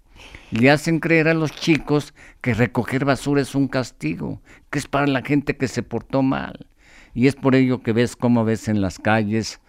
le 0.52 0.70
hacen 0.70 1.00
creer 1.00 1.30
a 1.30 1.34
los 1.34 1.52
chicos 1.52 2.14
que 2.42 2.54
recoger 2.54 3.06
basura 3.06 3.42
es 3.42 3.56
un 3.56 3.68
castigo, 3.68 4.42
que 4.70 4.80
es 4.80 4.88
para 4.88 5.08
la 5.08 5.22
gente 5.22 5.56
que 5.58 5.68
se 5.68 5.82
portó 5.82 6.22
mal. 6.22 6.68
Y 7.14 7.28
es 7.28 7.36
por 7.36 7.56
ello 7.56 7.82
que 7.82 7.94
ves 7.94 8.16
cómo 8.16 8.44
ves 8.46 8.68
en 8.68 8.82
las 8.82 9.00
calles, 9.00 9.62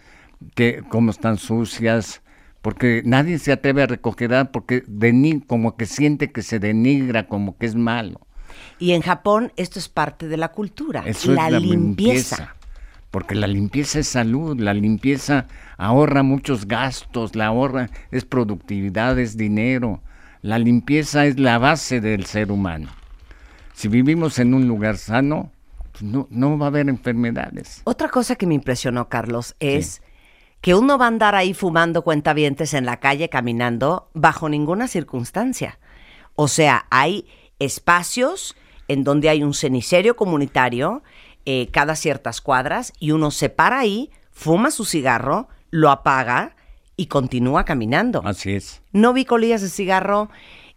que 0.55 0.83
cómo 0.89 1.11
están 1.13 1.39
sucias, 1.39 2.23
porque 2.63 3.03
nadie 3.05 3.39
se 3.39 3.53
atreve 3.53 3.83
a 3.83 3.87
recoger 3.87 4.51
porque 4.53 4.85
como 5.47 5.77
que 5.77 5.87
siente 5.87 6.33
que 6.33 6.43
se 6.43 6.59
denigra, 6.59 7.29
como 7.29 7.57
que 7.57 7.67
es 7.67 7.75
malo. 7.75 8.21
Y 8.79 8.93
en 8.93 9.03
Japón 9.03 9.53
esto 9.57 9.79
es 9.79 9.89
parte 9.89 10.29
de 10.29 10.37
la 10.37 10.49
cultura, 10.49 11.05
Eso 11.07 11.33
la, 11.33 11.47
es 11.47 11.53
la 11.53 11.61
limpieza. 11.61 12.37
limpieza. 12.37 12.57
Porque 13.13 13.35
la 13.35 13.47
limpieza 13.47 13.99
es 13.99 14.09
salud, 14.09 14.59
la 14.59 14.73
limpieza 14.73 15.47
ahorra 15.77 16.23
muchos 16.23 16.67
gastos, 16.67 17.37
la 17.37 17.47
ahorra 17.47 17.91
es 18.11 18.25
productividad, 18.25 19.19
es 19.19 19.37
dinero. 19.37 20.01
La 20.41 20.59
limpieza 20.59 21.27
es 21.27 21.39
la 21.39 21.59
base 21.59 22.01
del 22.01 22.25
ser 22.25 22.51
humano. 22.51 22.89
Si 23.75 23.89
vivimos 23.89 24.39
en 24.39 24.55
un 24.55 24.67
lugar 24.67 24.97
sano, 24.97 25.53
no, 26.01 26.27
no 26.31 26.57
va 26.57 26.67
a 26.67 26.69
haber 26.69 26.89
enfermedades. 26.89 27.83
Otra 27.85 28.09
cosa 28.09 28.35
que 28.37 28.47
me 28.47 28.55
impresionó, 28.55 29.11
Carlos, 29.11 29.57
es 29.61 30.01
que 30.63 30.75
uno 30.75 30.97
va 30.97 31.05
a 31.05 31.09
andar 31.09 31.35
ahí 31.35 31.53
fumando 31.53 32.01
cuentavientes 32.03 32.73
en 32.73 32.87
la 32.87 32.99
calle 32.99 33.29
caminando 33.29 34.09
bajo 34.15 34.49
ninguna 34.49 34.89
circunstancia. 34.89 35.79
O 36.35 36.49
sea, 36.49 36.87
hay 36.89 37.27
espacios 37.59 38.57
en 38.89 39.05
donde 39.05 39.29
hay 39.29 39.43
un 39.43 39.53
cenicerio 39.53 40.17
comunitario 40.17 41.03
eh, 41.47 41.69
cada 41.73 41.97
ciertas 41.97 42.41
cuadras 42.41 42.93
y 42.99 43.11
uno 43.13 43.31
se 43.31 43.49
para 43.49 43.79
ahí, 43.81 44.11
fuma 44.31 44.71
su 44.71 44.85
cigarro, 44.85 45.49
lo 45.71 45.91
apaga 45.91 46.57
y 46.97 47.07
continúa 47.07 47.65
caminando. 47.65 48.23
Así 48.25 48.53
es. 48.53 48.83
No 48.93 49.13
vi 49.13 49.25
colillas 49.25 49.63
de 49.63 49.69
cigarro 49.69 50.29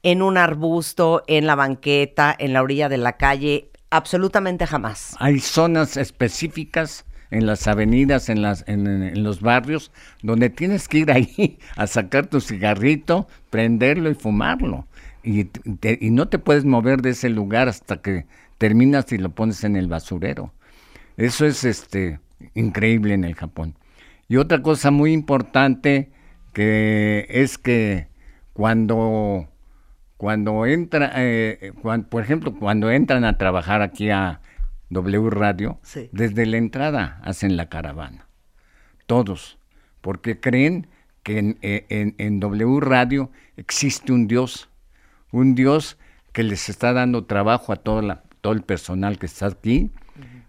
en 0.03 0.21
un 0.21 0.37
arbusto, 0.37 1.23
en 1.27 1.47
la 1.47 1.55
banqueta, 1.55 2.35
en 2.37 2.53
la 2.53 2.61
orilla 2.61 2.89
de 2.89 2.97
la 2.97 3.17
calle, 3.17 3.69
absolutamente 3.89 4.67
jamás. 4.67 5.15
Hay 5.19 5.39
zonas 5.39 5.97
específicas 5.97 7.05
en 7.31 7.45
las 7.47 7.67
avenidas, 7.67 8.29
en, 8.29 8.41
las, 8.41 8.63
en, 8.67 8.85
en 8.87 9.23
los 9.23 9.41
barrios, 9.41 9.91
donde 10.21 10.49
tienes 10.49 10.87
que 10.87 10.99
ir 10.99 11.11
ahí 11.11 11.57
a 11.75 11.87
sacar 11.87 12.27
tu 12.27 12.39
cigarrito, 12.39 13.27
prenderlo 13.49 14.09
y 14.09 14.13
fumarlo. 14.15 14.87
Y, 15.23 15.45
te- 15.45 15.97
y 15.99 16.11
no 16.11 16.27
te 16.27 16.37
puedes 16.37 16.65
mover 16.65 17.01
de 17.01 17.09
ese 17.09 17.29
lugar 17.29 17.67
hasta 17.67 17.97
que 17.97 18.27
terminas 18.57 19.11
y 19.11 19.17
lo 19.17 19.29
pones 19.29 19.63
en 19.63 19.75
el 19.75 19.87
basurero. 19.87 20.53
Eso 21.17 21.45
es 21.45 21.63
este 21.63 22.19
increíble 22.53 23.13
en 23.13 23.23
el 23.23 23.35
Japón. 23.35 23.75
Y 24.27 24.37
otra 24.37 24.61
cosa 24.61 24.91
muy 24.91 25.13
importante 25.13 26.11
que 26.53 27.25
es 27.29 27.57
que 27.57 28.07
cuando 28.53 29.47
cuando 30.17 30.65
entra, 30.65 31.11
eh, 31.15 31.73
por 32.09 32.23
ejemplo, 32.23 32.55
cuando 32.57 32.89
entran 32.89 33.25
a 33.25 33.37
trabajar 33.37 33.81
aquí 33.81 34.09
a 34.11 34.39
W 34.89 35.29
Radio, 35.29 35.77
Sí. 35.83 36.09
desde 36.13 36.45
la 36.45 36.57
entrada 36.57 37.19
hacen 37.23 37.57
la 37.57 37.67
caravana. 37.67 38.27
Todos. 39.07 39.57
Porque 40.01 40.39
creen 40.39 40.87
que 41.23 41.39
en, 41.39 41.57
eh, 41.61 41.85
en- 41.89 42.15
en 42.17 42.39
W 42.39 42.79
Radio 42.79 43.29
existe 43.57 44.13
un 44.13 44.27
Dios. 44.27 44.69
Un 45.31 45.53
Dios 45.53 45.97
que 46.31 46.43
les 46.43 46.69
está 46.69 46.93
dando 46.93 47.25
trabajo 47.25 47.73
a 47.73 47.77
todo, 47.77 48.01
la- 48.01 48.23
todo 48.45 48.53
el 48.53 48.61
personal 48.61 49.17
que 49.17 49.25
está 49.25 49.47
aquí 49.47 49.89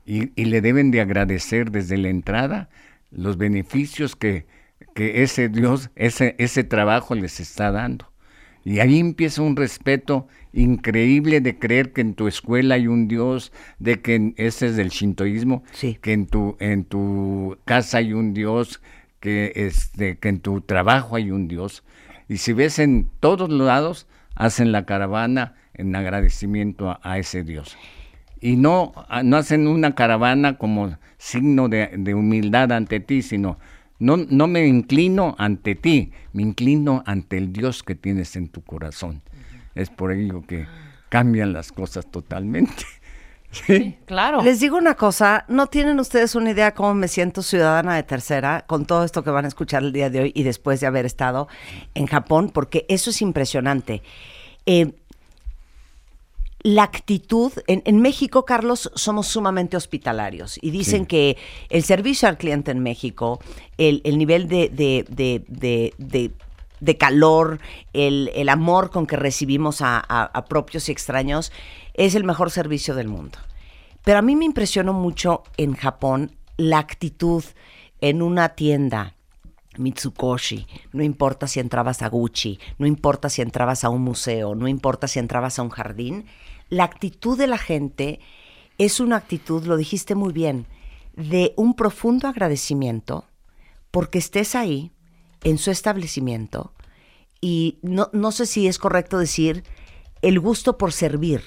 y, 0.04 0.30
y 0.38 0.44
le 0.44 0.60
deben 0.60 0.90
de 0.90 1.00
agradecer 1.00 1.70
desde 1.70 1.96
la 1.96 2.10
entrada 2.10 2.68
los 3.10 3.38
beneficios 3.38 4.16
que, 4.16 4.44
que 4.94 5.22
ese 5.22 5.48
Dios, 5.48 5.88
ese, 5.96 6.34
ese 6.36 6.62
trabajo 6.62 7.14
les 7.14 7.40
está 7.40 7.70
dando. 7.70 8.12
Y 8.64 8.80
ahí 8.80 8.98
empieza 8.98 9.40
un 9.40 9.56
respeto 9.56 10.28
increíble 10.52 11.40
de 11.40 11.58
creer 11.58 11.94
que 11.94 12.02
en 12.02 12.12
tu 12.12 12.28
escuela 12.28 12.74
hay 12.74 12.86
un 12.86 13.08
Dios, 13.08 13.50
de 13.78 14.02
que 14.02 14.34
ese 14.36 14.66
es 14.66 14.76
del 14.76 14.90
shintoísmo, 14.90 15.62
Sí. 15.72 15.96
que 16.02 16.12
en 16.12 16.26
tu, 16.26 16.56
en 16.60 16.84
tu 16.84 17.56
casa 17.64 17.96
hay 17.98 18.12
un 18.12 18.34
Dios, 18.34 18.82
que, 19.20 19.52
este, 19.56 20.18
que 20.18 20.28
en 20.28 20.40
tu 20.40 20.60
trabajo 20.60 21.16
hay 21.16 21.30
un 21.30 21.48
Dios. 21.48 21.82
Y 22.28 22.36
si 22.36 22.52
ves 22.52 22.78
en 22.78 23.08
todos 23.20 23.48
lados, 23.48 24.06
hacen 24.34 24.70
la 24.70 24.84
caravana 24.84 25.54
en 25.76 25.94
agradecimiento 25.94 26.90
a, 26.90 27.00
a 27.02 27.18
ese 27.18 27.42
Dios. 27.42 27.76
Y 28.40 28.56
no, 28.56 28.92
no 29.24 29.36
hacen 29.36 29.66
una 29.66 29.94
caravana 29.94 30.58
como 30.58 30.96
signo 31.18 31.68
de, 31.68 31.90
de 31.96 32.14
humildad 32.14 32.72
ante 32.72 33.00
ti, 33.00 33.22
sino 33.22 33.58
no, 33.98 34.16
no 34.16 34.46
me 34.46 34.66
inclino 34.66 35.34
ante 35.38 35.74
ti, 35.74 36.12
me 36.32 36.42
inclino 36.42 37.02
ante 37.06 37.38
el 37.38 37.52
Dios 37.52 37.82
que 37.82 37.94
tienes 37.94 38.36
en 38.36 38.48
tu 38.48 38.62
corazón. 38.62 39.22
Es 39.74 39.90
por 39.90 40.12
ello 40.12 40.42
que 40.46 40.66
cambian 41.08 41.52
las 41.52 41.72
cosas 41.72 42.10
totalmente. 42.10 42.84
¿Sí? 43.50 43.96
Claro. 44.04 44.42
Les 44.42 44.60
digo 44.60 44.76
una 44.76 44.96
cosa, 44.96 45.46
no 45.48 45.68
tienen 45.68 45.98
ustedes 45.98 46.34
una 46.34 46.50
idea 46.50 46.74
cómo 46.74 46.92
me 46.92 47.08
siento 47.08 47.42
ciudadana 47.42 47.96
de 47.96 48.02
tercera 48.02 48.64
con 48.66 48.84
todo 48.84 49.04
esto 49.04 49.24
que 49.24 49.30
van 49.30 49.46
a 49.46 49.48
escuchar 49.48 49.82
el 49.82 49.92
día 49.92 50.10
de 50.10 50.20
hoy 50.20 50.32
y 50.34 50.42
después 50.42 50.80
de 50.80 50.86
haber 50.86 51.06
estado 51.06 51.48
en 51.94 52.06
Japón, 52.06 52.50
porque 52.52 52.84
eso 52.90 53.08
es 53.08 53.22
impresionante. 53.22 54.02
Eh, 54.66 54.92
la 56.66 56.82
actitud, 56.82 57.52
en, 57.68 57.80
en 57.84 58.00
México, 58.00 58.44
Carlos, 58.44 58.90
somos 58.96 59.28
sumamente 59.28 59.76
hospitalarios 59.76 60.58
y 60.60 60.70
dicen 60.72 61.02
Sí. 61.02 61.06
que 61.06 61.36
el 61.70 61.84
servicio 61.84 62.28
al 62.28 62.38
cliente 62.38 62.72
en 62.72 62.80
México, 62.80 63.38
el, 63.78 64.00
el 64.04 64.18
nivel 64.18 64.48
de, 64.48 64.68
de- 64.68 65.04
de- 65.08 65.44
de- 65.46 65.94
de- 65.98 66.32
de 66.80 66.96
calor, 66.98 67.60
el, 67.92 68.32
el 68.34 68.48
amor 68.48 68.90
con 68.90 69.06
que 69.06 69.14
recibimos 69.14 69.80
a, 69.80 69.98
a- 69.98 70.24
a 70.24 70.44
propios 70.46 70.88
y 70.88 70.92
extraños, 70.92 71.52
es 71.94 72.16
el 72.16 72.24
mejor 72.24 72.50
servicio 72.50 72.96
del 72.96 73.06
mundo. 73.06 73.38
Pero 74.02 74.18
a 74.18 74.22
mí 74.22 74.34
me 74.34 74.44
impresionó 74.44 74.92
mucho 74.92 75.44
en 75.56 75.74
Japón 75.74 76.32
la 76.56 76.78
actitud 76.78 77.44
en 78.00 78.22
una 78.22 78.48
tienda 78.50 79.14
Mitsukoshi, 79.78 80.66
no 80.92 81.02
importa 81.04 81.46
si 81.46 81.60
entrabas 81.60 82.02
a 82.02 82.08
Gucci, 82.08 82.58
no 82.78 82.86
importa 82.86 83.28
si 83.28 83.42
entrabas 83.42 83.84
a 83.84 83.88
un 83.90 84.02
museo, 84.02 84.54
no 84.54 84.66
importa 84.68 85.06
si 85.06 85.18
entrabas 85.18 85.58
a 85.58 85.62
un 85.62 85.68
jardín, 85.70 86.24
la 86.68 86.84
actitud 86.84 87.38
de 87.38 87.46
la 87.46 87.58
gente 87.58 88.20
es 88.78 89.00
una 89.00 89.16
actitud, 89.16 89.64
lo 89.64 89.76
dijiste 89.76 90.14
muy 90.14 90.32
bien, 90.32 90.66
de 91.14 91.52
un 91.56 91.74
profundo 91.74 92.28
agradecimiento 92.28 93.24
porque 93.90 94.18
estés 94.18 94.54
ahí 94.54 94.92
en 95.44 95.58
su 95.58 95.70
establecimiento 95.70 96.72
y 97.40 97.78
no, 97.82 98.10
no 98.12 98.32
sé 98.32 98.46
si 98.46 98.66
es 98.66 98.78
correcto 98.78 99.18
decir 99.18 99.62
el 100.22 100.40
gusto 100.40 100.76
por 100.78 100.92
servir. 100.92 101.42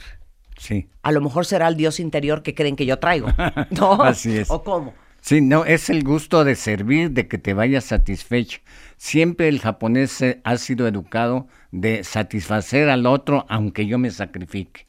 Sí. 0.57 0.89
A 1.03 1.11
lo 1.11 1.21
mejor 1.21 1.45
será 1.45 1.67
el 1.67 1.75
Dios 1.75 1.99
interior 1.99 2.43
que 2.43 2.53
creen 2.55 2.75
que 2.75 2.85
yo 2.85 2.99
traigo. 2.99 3.27
¿No? 3.71 4.01
Así 4.03 4.37
es. 4.37 4.49
¿O 4.49 4.63
cómo? 4.63 4.93
Sí, 5.21 5.41
no, 5.41 5.65
es 5.65 5.89
el 5.89 6.03
gusto 6.03 6.43
de 6.45 6.55
servir, 6.55 7.11
de 7.11 7.27
que 7.27 7.37
te 7.37 7.53
vayas 7.53 7.85
satisfecho. 7.85 8.59
Siempre 8.97 9.47
el 9.49 9.59
japonés 9.59 10.11
se- 10.11 10.41
ha 10.43 10.57
sido 10.57 10.87
educado 10.87 11.47
de 11.71 12.03
satisfacer 12.03 12.89
al 12.89 13.05
otro 13.05 13.45
aunque 13.49 13.85
yo 13.85 13.97
me 13.99 14.11
sacrifique. 14.11 14.87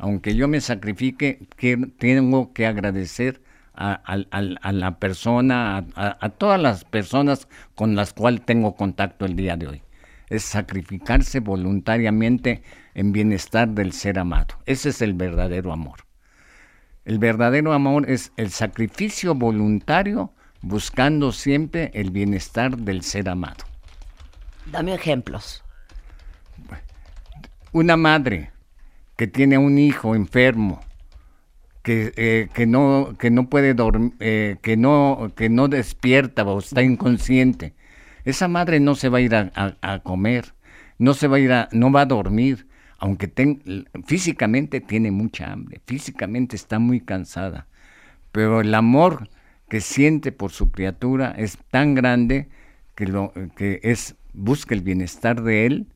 Aunque 0.00 0.34
yo 0.34 0.48
me 0.48 0.60
sacrifique, 0.60 1.46
que 1.56 1.76
tengo 1.76 2.52
que 2.54 2.66
agradecer 2.66 3.42
a, 3.74 4.16
la 4.72 4.98
persona, 4.98 5.86
a 5.94 6.28
todas 6.30 6.60
las 6.60 6.84
personas 6.84 7.48
con 7.74 7.94
las 7.94 8.12
cuales 8.12 8.44
tengo 8.44 8.74
contacto 8.74 9.26
el 9.26 9.36
día 9.36 9.56
de 9.56 9.68
hoy. 9.68 9.82
Es 10.28 10.42
sacrificarse 10.42 11.40
voluntariamente 11.40 12.62
en 12.94 13.12
bienestar 13.12 13.68
del 13.68 13.92
ser 13.92 14.18
amado. 14.18 14.56
Ese 14.64 14.88
es 14.88 15.02
el 15.02 15.14
verdadero 15.14 15.72
amor. 15.72 16.00
El 17.04 17.18
verdadero 17.18 17.72
amor 17.72 18.08
es 18.10 18.32
el 18.36 18.50
sacrificio 18.50 19.34
voluntario 19.34 20.32
buscando 20.62 21.32
siempre 21.32 21.90
el 21.94 22.10
bienestar 22.10 22.76
del 22.76 23.02
ser 23.02 23.28
amado. 23.28 23.64
Dame 24.66 24.94
ejemplos. 24.94 25.62
Una 27.72 27.96
madre 27.96 28.50
que 29.20 29.26
tiene 29.26 29.58
un 29.58 29.76
hijo 29.76 30.14
enfermo, 30.14 30.80
que, 31.82 32.14
eh, 32.16 32.48
que 32.54 32.66
no, 32.66 33.14
que 33.18 33.30
no 33.30 33.50
puede 33.50 33.74
dormir, 33.74 34.14
que, 34.18 34.76
no, 34.78 35.30
que 35.36 35.50
no 35.50 35.68
despierta 35.68 36.42
o 36.44 36.58
está 36.58 36.82
inconsciente, 36.82 37.74
esa 38.24 38.48
madre 38.48 38.80
no 38.80 38.94
se 38.94 39.10
va 39.10 39.18
a 39.18 39.20
ir 39.20 39.34
a, 39.34 39.98
comer, 40.04 40.54
no 40.96 41.12
se 41.12 41.28
va 41.28 41.36
a 41.36 41.38
ir 41.38 41.52
no 41.72 41.92
va 41.92 42.00
a 42.00 42.06
dormir, 42.06 42.66
aunque 42.96 43.30
físicamente 44.06 44.80
tiene 44.80 45.10
mucha 45.10 45.52
hambre, 45.52 45.82
físicamente 45.84 46.56
está 46.56 46.78
muy 46.78 47.02
cansada, 47.02 47.66
pero 48.32 48.62
el 48.62 48.74
amor 48.74 49.28
que 49.68 49.82
siente 49.82 50.32
por 50.32 50.50
su 50.50 50.70
criatura 50.70 51.34
es 51.36 51.58
tan 51.70 51.94
grande 51.94 52.48
que, 52.94 53.04
lo, 53.04 53.34
que 53.54 53.80
es, 53.82 54.16
busca 54.32 54.74
el 54.74 54.80
bienestar 54.80 55.42
de 55.42 55.66
él 55.66 55.88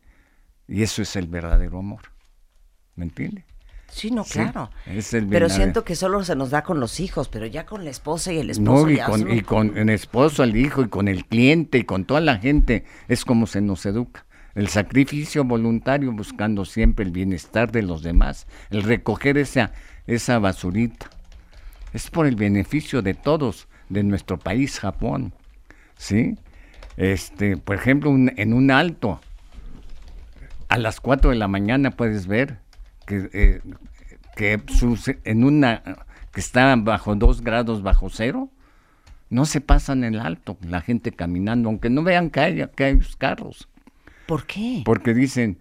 y 0.68 0.82
eso 0.82 1.00
es 1.00 1.16
el 1.16 1.26
verdadero 1.26 1.78
amor. 1.78 2.13
¿Me 2.96 3.04
entiende? 3.04 3.44
Sí, 3.88 4.10
no, 4.10 4.24
Sí, 4.24 4.32
claro. 4.40 4.70
es 4.86 5.14
el 5.14 5.26
pero 5.28 5.48
siento 5.48 5.84
que 5.84 5.94
solo 5.94 6.24
se 6.24 6.34
nos 6.34 6.50
da 6.50 6.62
con 6.64 6.80
los 6.80 6.98
hijos, 6.98 7.28
pero 7.28 7.46
ya 7.46 7.64
con 7.64 7.84
la 7.84 7.90
esposa 7.90 8.32
y 8.32 8.38
el 8.38 8.50
esposo 8.50 8.86
No, 8.86 8.90
y 8.90 8.96
ya 8.96 9.06
con, 9.06 9.20
son- 9.20 9.32
y 9.32 9.40
con 9.42 9.78
el 9.78 9.88
esposo, 9.90 10.42
el 10.42 10.56
hijo, 10.56 10.82
y 10.82 10.88
con 10.88 11.06
el 11.06 11.26
cliente, 11.26 11.78
y 11.78 11.84
con 11.84 12.04
toda 12.04 12.20
la 12.20 12.38
gente, 12.38 12.84
es 13.08 13.24
como 13.24 13.46
se 13.46 13.60
nos 13.60 13.86
educa. 13.86 14.26
El 14.56 14.68
sacrificio 14.68 15.44
voluntario 15.44 16.10
buscando 16.12 16.64
siempre 16.64 17.04
el 17.04 17.12
bienestar 17.12 17.70
de 17.70 17.82
los 17.82 18.02
demás, 18.02 18.46
el 18.70 18.82
recoger 18.82 19.38
esa, 19.38 19.72
esa 20.06 20.38
basurita. 20.40 21.08
Es 21.92 22.10
por 22.10 22.26
el 22.26 22.34
beneficio 22.36 23.00
de 23.02 23.14
todos, 23.14 23.68
de 23.88 24.02
nuestro 24.02 24.38
país, 24.38 24.80
Japón. 24.80 25.32
¿Sí? 25.96 26.36
Este, 26.96 27.56
por 27.56 27.76
ejemplo, 27.76 28.10
un- 28.10 28.32
en 28.36 28.52
un 28.52 28.70
alto, 28.72 29.20
a 30.68 30.78
las 30.78 31.00
4 31.00 31.30
de 31.30 31.36
la 31.36 31.46
mañana 31.48 31.90
puedes 31.92 32.26
ver 32.26 32.58
que, 33.06 33.28
eh, 33.32 33.60
que 34.36 34.60
sus- 34.66 35.10
en 35.24 35.44
una 35.44 35.82
que 36.32 36.40
está 36.40 36.74
bajo 36.76 37.14
2 37.14 37.42
grados 37.42 37.82
bajo 37.82 38.08
cero, 38.10 38.50
no 39.30 39.44
se 39.46 39.60
pasan 39.60 40.04
el 40.04 40.18
alto, 40.20 40.58
la 40.62 40.80
gente 40.80 41.12
caminando, 41.12 41.68
aunque 41.68 41.90
no 41.90 42.02
vean 42.02 42.30
que 42.30 42.40
hay, 42.40 42.66
que 42.76 42.84
hay 42.84 42.98
carros. 43.18 43.68
¿Por 44.26 44.46
qué? 44.46 44.82
Porque 44.84 45.14
dicen, 45.14 45.58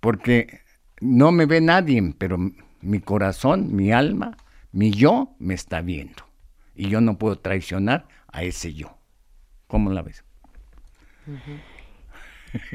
porque 0.00 0.60
no 1.00 1.32
me 1.32 1.46
ve 1.46 1.60
nadie, 1.60 2.14
pero 2.18 2.38
mi 2.80 3.00
corazón, 3.00 3.74
mi 3.74 3.92
alma, 3.92 4.36
Mi 4.72 4.90
yo 4.90 5.36
me 5.38 5.54
está 5.54 5.82
viendo 5.82 6.24
y 6.74 6.88
yo 6.88 7.00
no 7.00 7.16
puedo 7.16 7.38
traicionar 7.38 8.08
a 8.32 8.42
ese 8.42 8.74
yo. 8.74 8.98
¿Cómo 9.68 9.90
la 9.90 10.02
ves? 10.02 10.24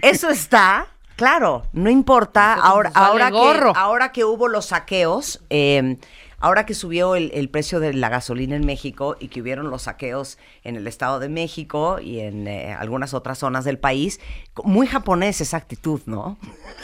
Eso 0.01 0.29
está, 0.29 0.87
claro, 1.19 1.63
no 1.73 1.89
importa. 1.89 2.53
Ahora, 2.55 2.91
ahora, 2.95 3.27
que, 3.27 3.37
gorro. 3.37 3.73
ahora 3.75 4.11
que 4.11 4.23
hubo 4.25 4.47
los 4.47 4.67
saqueos, 4.67 5.43
eh, 5.49 5.97
ahora 6.39 6.65
que 6.65 6.73
subió 6.73 7.15
el, 7.15 7.29
el 7.33 7.49
precio 7.49 7.79
de 7.81 7.93
la 7.93 8.07
gasolina 8.09 8.55
en 8.55 8.65
México 8.65 9.17
y 9.19 9.27
que 9.27 9.41
hubieron 9.41 9.69
los 9.69 9.83
saqueos 9.83 10.37
en 10.63 10.75
el 10.77 10.87
Estado 10.87 11.19
de 11.19 11.27
México 11.29 11.99
y 11.99 12.21
en 12.21 12.47
eh, 12.47 12.73
algunas 12.73 13.13
otras 13.13 13.37
zonas 13.39 13.65
del 13.65 13.77
país, 13.77 14.19
muy 14.63 14.87
japonés 14.87 15.41
esa 15.41 15.57
actitud, 15.57 16.01
¿no? 16.05 16.37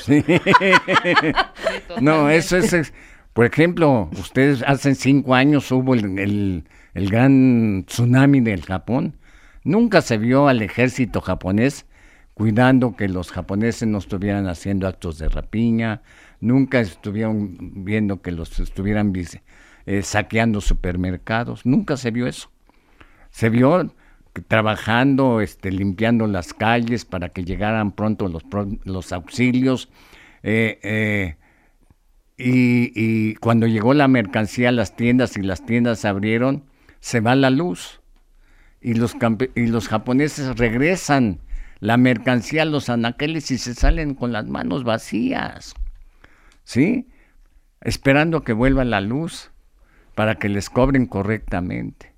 Sí. 0.03 0.23
no, 2.01 2.29
eso 2.29 2.57
es, 2.57 2.73
es- 2.73 2.93
por 3.33 3.45
ejemplo, 3.45 4.09
ustedes 4.13 4.63
hace 4.65 4.95
cinco 4.95 5.35
años 5.35 5.69
hubo 5.71 5.93
el, 5.93 6.19
el- 6.19 6.63
el 6.93 7.09
gran 7.09 7.83
tsunami 7.85 8.39
del 8.39 8.63
Japón. 8.63 9.17
Nunca 9.65 10.01
se 10.01 10.17
vio 10.17 10.47
al 10.47 10.61
ejército 10.61 11.19
japonés 11.21 11.85
cuidando 12.35 12.95
que 12.95 13.07
los 13.07 13.31
japoneses 13.31 13.87
no 13.87 13.97
estuvieran 13.97 14.47
haciendo 14.47 14.87
actos 14.87 15.17
de 15.17 15.29
rapiña. 15.29 16.03
Nunca 16.41 16.81
estuvieron 16.81 17.85
viendo 17.85 18.21
que 18.21 18.31
los 18.31 18.59
estuvieran 18.59 19.13
eh, 19.85 20.01
saqueando 20.03 20.61
supermercados. 20.61 21.65
Nunca 21.65 21.97
se 21.97 22.11
vio 22.11 22.27
eso. 22.27 22.51
Se 23.31 23.49
vio 23.49 23.93
trabajando, 24.49 25.39
este, 25.39 25.71
limpiando 25.71 26.27
las 26.27 26.53
calles 26.53 27.05
para 27.05 27.29
que 27.29 27.45
llegaran 27.45 27.93
pronto 27.93 28.27
los, 28.27 29.13
auxilios. 29.13 29.89
eh, 30.43 30.79
eh, 30.83 31.35
y, 32.37 33.35
cuando 33.35 33.65
llegó 33.65 33.93
la 33.93 34.09
mercancía 34.09 34.69
a 34.69 34.73
las 34.73 34.97
tiendas 34.97 35.37
y 35.37 35.41
las 35.41 35.65
tiendas 35.65 36.03
abrieron, 36.03 36.65
se 36.99 37.21
va 37.21 37.33
la 37.35 37.49
luz. 37.49 38.01
Y 38.81 38.93
los, 38.95 39.15
y 39.55 39.67
los 39.67 39.87
japoneses 39.87 40.57
regresan 40.57 41.39
la 41.85 41.97
mercancía 41.97 42.63
a 42.63 42.65
los 42.65 42.89
anaqueles 42.89 43.51
y 43.51 43.59
se 43.59 43.75
salen 43.75 44.15
con 44.15 44.31
las 44.31 44.47
manos 44.47 44.83
vacías. 44.83 45.75
¿Sí? 46.63 47.07
Esperando 47.79 48.43
que 48.43 48.53
vuelva 48.53 48.83
la 48.83 49.01
luz 49.01 49.51
para 50.15 50.33
que 50.35 50.49
les 50.49 50.71
cobren 50.71 51.05
correctamente. 51.05 52.15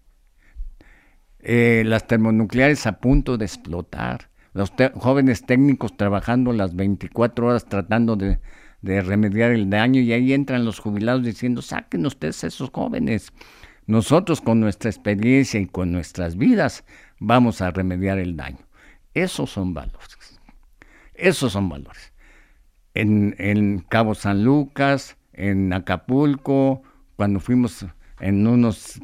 Eh, 1.39 1.83
las 1.85 2.07
termonucleares 2.07 2.87
a 2.87 3.01
punto 3.01 3.37
de 3.37 3.43
explotar, 3.43 4.29
los 4.53 4.71
jóvenes 4.95 5.45
técnicos 5.45 5.97
trabajando 5.97 6.53
las 6.53 6.73
24 6.73 7.47
horas 7.47 7.65
tratando 7.65 8.15
de, 8.15 8.39
de 8.81 9.01
remediar 9.01 9.51
el 9.51 9.69
daño 9.69 9.99
y 9.99 10.13
ahí 10.13 10.31
entran 10.31 10.63
los 10.63 10.79
jubilados 10.79 11.23
diciendo, 11.23 11.61
saquen 11.61 12.05
ustedes 12.05 12.45
esos 12.45 12.69
jóvenes. 12.69 13.33
Nosotros 13.85 14.39
con 14.39 14.61
nuestra 14.61 14.89
experiencia 14.89 15.59
y 15.59 15.65
con 15.65 15.91
nuestras 15.91 16.37
vidas 16.37 16.85
vamos 17.19 17.61
a 17.61 17.71
remediar 17.71 18.17
el 18.17 18.37
daño. 18.37 18.66
Esos 19.23 19.49
son 19.49 19.73
valores. 19.73 20.39
Esos 21.15 21.53
son 21.53 21.69
valores. 21.69 22.13
En, 22.93 23.83
Cabo 23.89 24.13
San 24.13 24.43
Lucas, 24.43 25.17
en 25.33 25.73
Acapulco, 25.73 26.83
cuando 27.15 27.39
fuimos 27.39 27.83
en 28.19 28.45
unos 28.45 29.01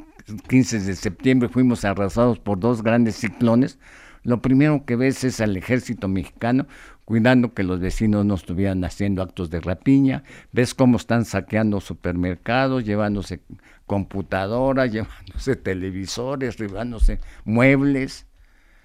15 0.48 0.80
de 0.80 0.94
septiembre, 0.94 1.48
fuimos 1.48 1.84
arrasados 1.84 2.38
por 2.38 2.60
dos 2.60 2.82
grandes 2.84 3.16
ciclones, 3.16 3.78
lo 4.22 4.40
primero 4.40 4.84
que 4.84 4.94
ves 4.94 5.24
es 5.24 5.40
al 5.40 5.56
ejército 5.56 6.06
mexicano 6.08 6.66
cuidando 7.04 7.52
que 7.52 7.64
los 7.64 7.80
vecinos 7.80 8.24
no 8.24 8.34
estuvieran 8.34 8.84
haciendo 8.84 9.20
actos 9.20 9.50
de 9.50 9.60
rapiña, 9.60 10.22
ves 10.52 10.74
cómo 10.74 10.96
están 10.96 11.24
saqueando 11.24 11.80
supermercados, 11.80 12.84
llevándose 12.84 13.40
computadoras, 13.86 14.92
llevándose 14.92 15.56
televisores, 15.56 16.56
llevándose 16.56 17.18
muebles, 17.44 18.26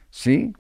¿sí? 0.10 0.54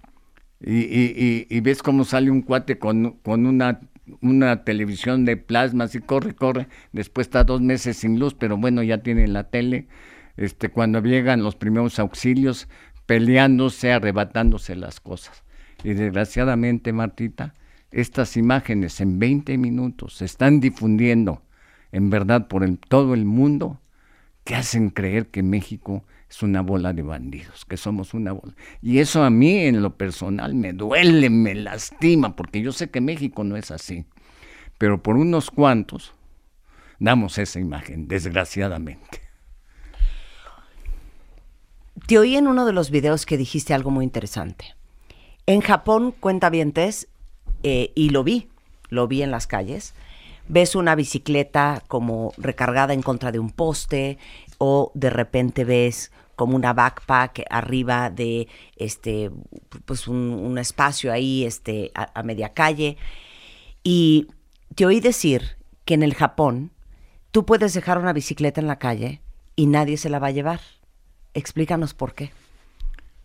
Y, 0.61 1.59
ves 1.61 1.81
cómo 1.81 2.03
sale 2.03 2.31
un 2.31 2.41
cuate 2.41 2.77
con, 2.77 3.19
una, 3.23 4.63
televisión 4.63 5.25
de 5.25 5.37
plasma, 5.37 5.85
así 5.85 5.99
corre, 5.99 6.35
corre, 6.35 6.67
después 6.91 7.27
está 7.27 7.43
dos 7.43 7.61
meses 7.61 7.97
sin 7.97 8.19
luz, 8.19 8.33
pero 8.33 8.57
bueno, 8.57 8.83
ya 8.83 8.99
tiene 8.99 9.27
la 9.27 9.45
tele, 9.45 9.87
este, 10.35 10.69
cuando 10.69 11.01
llegan 11.01 11.43
los 11.43 11.55
primeros 11.55 11.99
auxilios, 11.99 12.67
peleándose, 13.05 13.91
arrebatándose 13.91 14.75
las 14.75 14.99
cosas. 14.99 15.43
Y 15.83 15.93
desgraciadamente, 15.93 16.91
Martita, 16.93 17.53
estas 17.91 18.37
imágenes 18.37 18.99
en 19.01 19.17
20 19.17 19.57
minutos 19.57 20.17
se 20.17 20.25
están 20.25 20.59
difundiendo, 20.59 21.41
en 21.91 22.09
verdad, 22.09 22.47
por 22.47 22.67
todo 22.87 23.13
el 23.13 23.25
mundo, 23.25 23.81
que 24.43 24.55
hacen 24.55 24.89
creer 24.89 25.27
que 25.27 25.41
México 25.43 26.03
es 26.29 26.43
una 26.43 26.61
bola 26.61 26.93
de 26.93 27.01
bandidos, 27.01 27.65
que 27.65 27.75
somos 27.75 28.13
una 28.13 28.33
bola. 28.33 28.53
Y 28.81 28.99
eso 28.99 29.23
a 29.23 29.29
mí 29.29 29.57
en 29.65 29.81
lo 29.81 29.97
personal 29.97 30.53
me 30.53 30.73
duele, 30.73 31.29
me 31.29 31.55
lastima, 31.55 32.35
porque 32.35 32.61
yo 32.61 32.71
sé 32.71 32.89
que 32.89 33.01
México 33.01 33.43
no 33.43 33.57
es 33.57 33.71
así. 33.71 34.05
Pero 34.77 35.01
por 35.01 35.17
unos 35.17 35.49
cuantos 35.49 36.13
damos 36.99 37.37
esa 37.37 37.59
imagen, 37.59 38.07
desgraciadamente. 38.07 39.21
Te 42.05 42.19
oí 42.19 42.35
en 42.35 42.47
uno 42.47 42.65
de 42.65 42.73
los 42.73 42.91
videos 42.91 43.25
que 43.25 43.37
dijiste 43.37 43.73
algo 43.73 43.89
muy 43.89 44.03
interesante. 44.05 44.75
En 45.47 45.61
Japón, 45.61 46.13
cuentavientes, 46.19 47.07
eh, 47.63 47.91
y 47.95 48.09
lo 48.09 48.23
vi, 48.23 48.49
lo 48.89 49.07
vi 49.07 49.23
en 49.23 49.31
las 49.31 49.47
calles, 49.47 49.95
ves 50.47 50.75
una 50.75 50.95
bicicleta 50.95 51.83
como 51.87 52.33
recargada 52.37 52.93
en 52.93 53.01
contra 53.01 53.31
de 53.31 53.39
un 53.39 53.49
poste 53.49 54.17
o 54.59 54.91
de 54.93 55.09
repente 55.09 55.65
ves 55.65 56.11
como 56.35 56.55
una 56.55 56.73
backpack 56.73 57.41
arriba 57.49 58.09
de 58.11 58.47
este 58.77 59.31
pues 59.85 60.07
un, 60.07 60.57
espacio 60.57 61.11
ahí 61.11 61.43
este 61.43 61.91
a, 61.95 62.11
a 62.17 62.23
media 62.23 62.53
calle 62.53 62.97
y 63.83 64.27
te 64.75 64.85
oí 64.85 64.99
decir 64.99 65.57
que 65.85 65.95
en 65.95 66.03
el 66.03 66.13
Japón 66.13 66.71
tú 67.31 67.45
puedes 67.45 67.73
dejar 67.73 67.97
una 67.97 68.13
bicicleta 68.13 68.61
en 68.61 68.67
la 68.67 68.79
calle 68.79 69.21
y 69.55 69.65
nadie 69.65 69.97
se 69.97 70.09
la 70.09 70.19
va 70.19 70.27
a 70.27 70.31
llevar. 70.31 70.61
Explícanos 71.33 71.93
por 71.93 72.13
qué. 72.13 72.31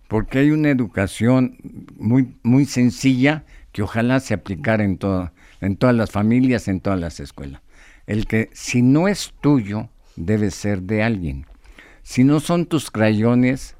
Porque 0.08 0.38
hay 0.38 0.50
una 0.50 0.70
educación 0.70 1.56
muy, 1.96 2.36
muy 2.42 2.66
sencilla 2.66 3.44
que 3.72 3.82
ojalá 3.82 4.20
se 4.20 4.34
aplicara 4.34 4.84
en, 4.84 4.98
todo, 4.98 5.32
en 5.60 5.76
todas 5.76 5.94
las 5.94 6.10
familias, 6.10 6.68
en 6.68 6.80
todas 6.80 6.98
las 6.98 7.20
escuelas. 7.20 7.62
El 8.06 8.26
que 8.26 8.50
si 8.52 8.82
no 8.82 9.08
es 9.08 9.32
tuyo, 9.40 9.88
debe 10.16 10.50
ser 10.50 10.82
de 10.82 11.02
alguien. 11.02 11.46
Si 12.02 12.24
no 12.24 12.40
son 12.40 12.66
tus 12.66 12.90
crayones, 12.90 13.76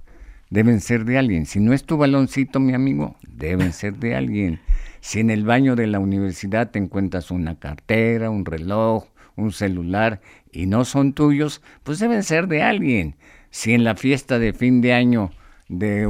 deben 0.51 0.81
ser 0.81 1.05
de 1.05 1.19
alguien. 1.19 1.47
Si 1.47 1.61
no 1.61 1.73
es 1.73 1.85
tu 1.85 1.97
baloncito, 1.97 2.61
mi 2.61 2.74
amigo, 2.74 3.16
deben 3.28 3.73
ser 3.73 3.97
de 3.97 4.15
alguien. 4.15 4.61
Si 5.01 5.20
en 5.20 5.31
el 5.31 5.44
baño 5.44 5.77
de 5.77 5.86
la 5.86 5.98
universidad 5.98 6.70
te 6.70 6.78
encuentras 6.78 7.31
una 7.31 7.59
cartera, 7.59 8.31
un 8.31 8.44
reloj, 8.44 9.05
un 9.36 9.52
celular 9.52 10.20
y 10.52 10.66
no 10.66 10.85
son 10.85 11.12
tuyos, 11.12 11.61
pues 11.82 11.98
deben 11.98 12.23
ser 12.23 12.47
de 12.47 12.62
alguien. 12.62 13.16
Si 13.51 13.74
en 13.74 13.85
la 13.85 13.97
fiesta 13.97 14.39
de 14.39 14.52
fin 14.52 14.81
de 14.81 14.94
año 14.94 15.31
de, 15.69 16.06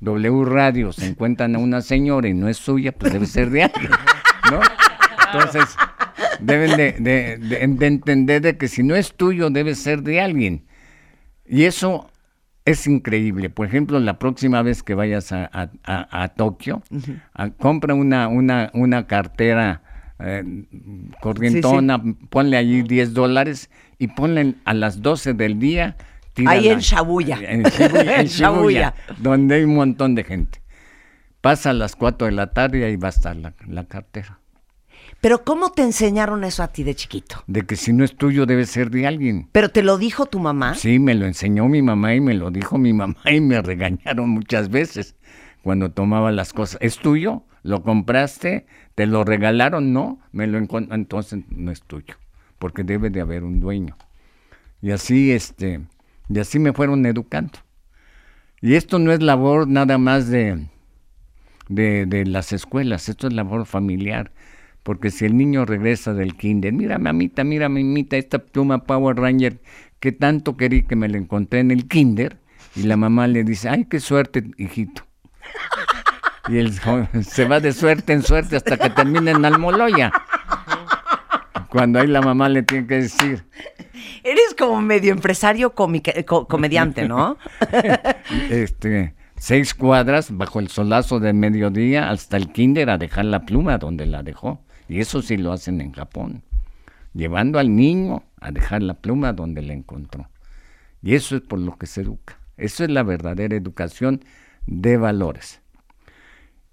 W 0.00 0.44
Radio 0.44 0.92
se 0.92 1.06
encuentran 1.06 1.54
a 1.56 1.58
una 1.58 1.80
señora 1.80 2.28
y 2.28 2.34
no 2.34 2.48
es 2.48 2.56
suya, 2.56 2.92
pues 2.92 3.12
debe 3.12 3.26
ser 3.26 3.50
de 3.50 3.64
alguien, 3.64 3.90
¿no? 4.50 4.60
Entonces, 5.26 5.76
deben 6.40 6.76
de, 6.76 6.92
de- 6.92 7.36
de- 7.38 7.66
de 7.66 7.86
entender 7.86 8.42
de 8.42 8.56
que 8.56 8.68
si 8.68 8.82
no 8.82 8.94
es 8.94 9.14
tuyo, 9.14 9.50
debe 9.50 9.74
ser 9.74 10.02
de 10.02 10.20
alguien. 10.20 10.64
Y 11.46 11.64
eso 11.64 12.10
es 12.64 12.86
increíble. 12.86 13.50
Por 13.50 13.66
ejemplo, 13.66 13.98
la 14.00 14.18
próxima 14.18 14.62
vez 14.62 14.82
que 14.82 14.94
vayas 14.94 15.30
a, 15.32 15.44
a- 15.52 15.70
a- 15.84 16.22
a 16.24 16.28
Tokio, 16.28 16.82
a- 17.34 17.50
compra 17.50 17.94
una, 17.94 18.28
una, 18.28 18.70
una 18.74 19.06
cartera 19.06 19.82
eh, 20.18 20.42
corrientona, 21.20 22.02
ponle 22.30 22.56
allí 22.56 22.82
10 22.82 23.12
dólares 23.14 23.70
y 23.98 24.08
ponle 24.08 24.54
a 24.64 24.74
las 24.74 25.02
12 25.02 25.34
del 25.34 25.58
día. 25.58 25.96
Ahí 26.48 26.68
en 26.68 26.78
Shibuya. 26.80 27.38
En. 27.42 27.62
Shibuya, 28.26 28.94
donde 29.18 29.54
hay 29.56 29.64
un 29.64 29.74
montón 29.74 30.14
de 30.14 30.24
gente. 30.24 30.60
Pasa 31.40 31.70
a 31.70 31.72
las 31.74 31.94
4 31.96 32.26
de 32.26 32.32
la 32.32 32.52
tarde 32.52 32.80
y 32.80 32.82
ahí 32.82 32.96
va 32.96 33.08
a 33.08 33.10
estar 33.10 33.36
la, 33.36 33.54
la 33.68 33.84
cartera. 33.84 34.35
Pero 35.26 35.42
¿cómo 35.42 35.72
te 35.72 35.82
enseñaron 35.82 36.44
eso 36.44 36.62
a 36.62 36.68
ti 36.68 36.84
de 36.84 36.94
chiquito? 36.94 37.42
De 37.48 37.62
que 37.62 37.74
si 37.74 37.92
no 37.92 38.04
es 38.04 38.14
tuyo 38.14 38.46
debe 38.46 38.64
ser 38.64 38.90
de 38.90 39.08
alguien. 39.08 39.48
¿Pero 39.50 39.70
te 39.70 39.82
lo 39.82 39.98
dijo 39.98 40.26
tu 40.26 40.38
mamá? 40.38 40.76
Sí, 40.76 41.00
me 41.00 41.16
lo 41.16 41.26
enseñó 41.26 41.66
mi 41.68 41.82
mamá 41.82 42.14
y 42.14 42.20
me 42.20 42.32
lo 42.32 42.52
dijo 42.52 42.78
mi 42.78 42.92
mamá 42.92 43.16
y 43.24 43.40
me 43.40 43.60
regañaron 43.60 44.30
muchas 44.30 44.68
veces 44.68 45.16
cuando 45.64 45.90
tomaba 45.90 46.30
las 46.30 46.52
cosas. 46.52 46.78
¿Es 46.80 46.98
tuyo? 46.98 47.42
¿Lo 47.64 47.82
compraste? 47.82 48.66
¿Te 48.94 49.06
lo 49.06 49.24
regalaron? 49.24 49.92
No, 49.92 50.20
me 50.30 50.46
lo 50.46 50.58
entonces 50.58 51.40
no 51.48 51.72
es 51.72 51.82
tuyo, 51.82 52.14
porque 52.60 52.84
debe 52.84 53.10
de 53.10 53.20
haber 53.20 53.42
un 53.42 53.58
dueño. 53.58 53.96
Y 54.80 54.92
así 54.92 55.32
este, 55.32 55.80
y 56.28 56.38
así 56.38 56.60
me 56.60 56.72
fueron 56.72 57.04
educando. 57.04 57.58
Y 58.60 58.76
esto 58.76 59.00
no 59.00 59.10
es 59.10 59.20
labor 59.20 59.66
nada 59.66 59.98
más 59.98 60.28
de, 60.28 60.68
de, 61.68 62.06
de 62.06 62.26
las 62.26 62.52
escuelas, 62.52 63.08
esto 63.08 63.26
es 63.26 63.32
labor 63.32 63.66
familiar. 63.66 64.30
Porque 64.86 65.10
si 65.10 65.24
el 65.24 65.36
niño 65.36 65.64
regresa 65.64 66.14
del 66.14 66.36
kinder, 66.36 66.72
mira 66.72 66.96
mamita, 66.98 67.42
mira 67.42 67.68
mamita, 67.68 68.16
esta 68.16 68.38
pluma 68.38 68.84
Power 68.84 69.16
Ranger 69.16 69.58
que 69.98 70.12
tanto 70.12 70.56
querí 70.56 70.84
que 70.84 70.94
me 70.94 71.08
la 71.08 71.18
encontré 71.18 71.58
en 71.58 71.72
el 71.72 71.88
kinder, 71.88 72.38
y 72.76 72.84
la 72.84 72.96
mamá 72.96 73.26
le 73.26 73.42
dice, 73.42 73.68
ay, 73.68 73.86
qué 73.86 73.98
suerte, 73.98 74.44
hijito. 74.58 75.02
Y 76.46 76.58
él 76.58 76.72
se 77.22 77.46
va 77.46 77.58
de 77.58 77.72
suerte 77.72 78.12
en 78.12 78.22
suerte 78.22 78.54
hasta 78.54 78.76
que 78.76 78.88
termine 78.90 79.32
en 79.32 79.44
Almoloya. 79.44 80.12
Cuando 81.68 81.98
ahí 81.98 82.06
la 82.06 82.22
mamá 82.22 82.48
le 82.48 82.62
tiene 82.62 82.86
que 82.86 82.94
decir. 82.94 83.44
Eres 84.22 84.54
como 84.56 84.80
medio 84.82 85.10
empresario 85.10 85.74
co- 85.74 86.46
comediante, 86.46 87.08
¿no? 87.08 87.38
este, 88.50 89.16
seis 89.36 89.74
cuadras 89.74 90.28
bajo 90.30 90.60
el 90.60 90.68
solazo 90.68 91.18
de 91.18 91.32
mediodía 91.32 92.08
hasta 92.08 92.36
el 92.36 92.52
kinder 92.52 92.88
a 92.90 92.98
dejar 92.98 93.24
la 93.24 93.40
pluma 93.40 93.78
donde 93.78 94.06
la 94.06 94.22
dejó. 94.22 94.62
Y 94.88 95.00
eso 95.00 95.22
sí 95.22 95.36
lo 95.36 95.52
hacen 95.52 95.80
en 95.80 95.92
Japón. 95.92 96.42
Llevando 97.12 97.58
al 97.58 97.74
niño 97.74 98.24
a 98.40 98.50
dejar 98.50 98.82
la 98.82 98.94
pluma 98.94 99.32
donde 99.32 99.62
la 99.62 99.72
encontró. 99.72 100.28
Y 101.02 101.14
eso 101.14 101.36
es 101.36 101.42
por 101.42 101.58
lo 101.58 101.76
que 101.76 101.86
se 101.86 102.02
educa. 102.02 102.38
Eso 102.56 102.84
es 102.84 102.90
la 102.90 103.02
verdadera 103.02 103.56
educación 103.56 104.22
de 104.66 104.96
valores. 104.96 105.60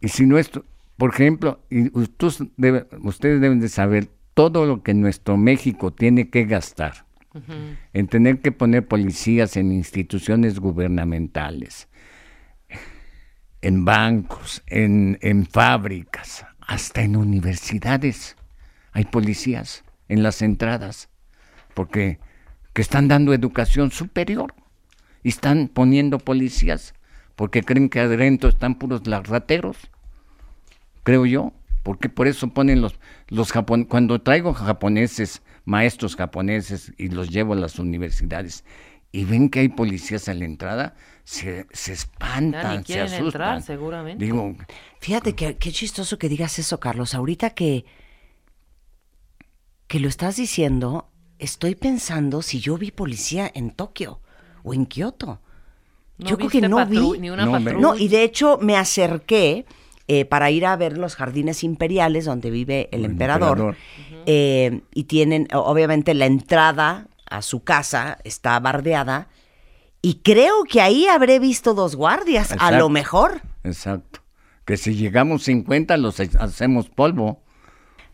Y 0.01 0.09
si 0.09 0.25
nuestro, 0.25 0.65
por 0.97 1.11
ejemplo, 1.13 1.61
y 1.69 1.95
ustedes, 1.97 2.43
debe- 2.57 2.87
ustedes 3.03 3.39
deben 3.41 3.59
de 3.59 3.69
saber 3.69 4.09
todo 4.33 4.65
lo 4.65 4.81
que 4.83 4.93
nuestro 4.93 5.37
México 5.37 5.91
tiene 5.91 6.29
que 6.29 6.45
gastar 6.45 7.05
en 7.93 8.07
tener 8.07 8.41
que 8.41 8.51
poner 8.51 8.87
policías 8.87 9.57
en 9.57 9.71
instituciones 9.71 10.59
gubernamentales, 10.59 11.87
en 13.61 13.85
bancos, 13.85 14.61
en, 14.67 15.17
en 15.21 15.45
fábricas, 15.45 16.45
hasta 16.67 17.01
en 17.01 17.15
universidades. 17.15 18.35
Hay 18.91 19.05
policías 19.05 19.83
en 20.07 20.23
las 20.23 20.41
entradas, 20.41 21.09
porque 21.73 22.19
que 22.73 22.81
están 22.81 23.07
dando 23.07 23.33
educación 23.33 23.91
superior 23.91 24.53
y 25.23 25.29
están 25.29 25.67
poniendo 25.67 26.19
policías, 26.19 26.93
porque 27.35 27.63
creen 27.63 27.89
que 27.89 27.99
adentro 27.99 28.49
están 28.49 28.75
puros 28.75 29.07
las 29.07 29.27
rateros, 29.27 29.77
creo 31.03 31.25
yo, 31.25 31.53
porque 31.83 32.09
por 32.09 32.27
eso 32.27 32.49
ponen 32.49 32.81
los, 32.81 32.99
los 33.27 33.51
cuando 33.87 34.21
traigo 34.21 34.53
japoneses, 34.53 35.41
maestros 35.65 36.15
japoneses 36.15 36.93
y 36.97 37.09
los 37.09 37.29
llevo 37.29 37.53
a 37.53 37.57
las 37.57 37.79
universidades 37.79 38.63
y 39.13 39.23
ven 39.25 39.49
que 39.49 39.59
hay 39.61 39.69
policías 39.69 40.27
a 40.27 40.33
la 40.33 40.43
entrada, 40.43 40.95
se, 41.23 41.67
se 41.71 41.91
Ya 41.91 41.93
espantan, 41.93 42.77
se 42.79 42.83
quieren 42.83 43.05
asustan. 43.05 43.25
entrar, 43.27 43.61
seguramente. 43.61 44.25
Digo, 44.25 44.55
Fíjate 44.99 45.33
que 45.35 45.55
qué 45.55 45.71
chistoso 45.71 46.17
que 46.17 46.27
digas 46.27 46.57
eso, 46.59 46.79
Carlos. 46.79 47.13
Ahorita 47.13 47.51
que, 47.51 47.85
que 49.87 49.99
lo 49.99 50.07
estás 50.07 50.35
diciendo, 50.35 51.09
estoy 51.39 51.75
pensando 51.75 52.41
si 52.41 52.59
yo 52.59 52.77
vi 52.77 52.91
policía 52.91 53.49
en 53.53 53.71
Tokio 53.71 54.19
o 54.63 54.73
en 54.73 54.85
Kioto. 54.87 55.41
No 56.17 56.29
yo 56.29 56.37
creo 56.37 56.49
que 56.49 56.61
no 56.67 56.85
vi. 56.85 57.19
ni 57.19 57.29
una 57.29 57.45
No. 57.45 57.59
No, 57.59 57.95
y 57.95 58.07
de 58.07 58.23
hecho 58.23 58.57
me 58.61 58.77
acerqué 58.77 59.65
eh, 60.07 60.25
para 60.25 60.49
ir 60.51 60.65
a 60.65 60.75
ver 60.75 60.97
los 60.97 61.15
jardines 61.15 61.63
imperiales 61.63 62.25
donde 62.25 62.49
vive 62.49 62.89
el, 62.91 63.05
El 63.05 63.11
emperador. 63.11 63.57
emperador. 63.59 63.77
Eh, 64.25 64.81
y 64.93 65.03
tienen, 65.03 65.47
obviamente, 65.53 66.13
la 66.13 66.25
entrada 66.25 67.07
a 67.37 67.41
su 67.41 67.63
casa 67.63 68.17
está 68.23 68.59
bardeada. 68.59 69.27
Y 70.01 70.15
creo 70.15 70.63
que 70.65 70.81
ahí 70.81 71.07
habré 71.07 71.39
visto 71.39 71.73
dos 71.73 71.95
guardias, 71.95 72.53
a 72.59 72.71
lo 72.71 72.89
mejor. 72.89 73.41
exacto. 73.63 74.19
Que 74.65 74.77
si 74.77 74.95
llegamos 74.95 75.43
50 75.43 75.97
los 75.97 76.19
ha- 76.21 76.23
hacemos 76.39 76.89
polvo. 76.89 77.41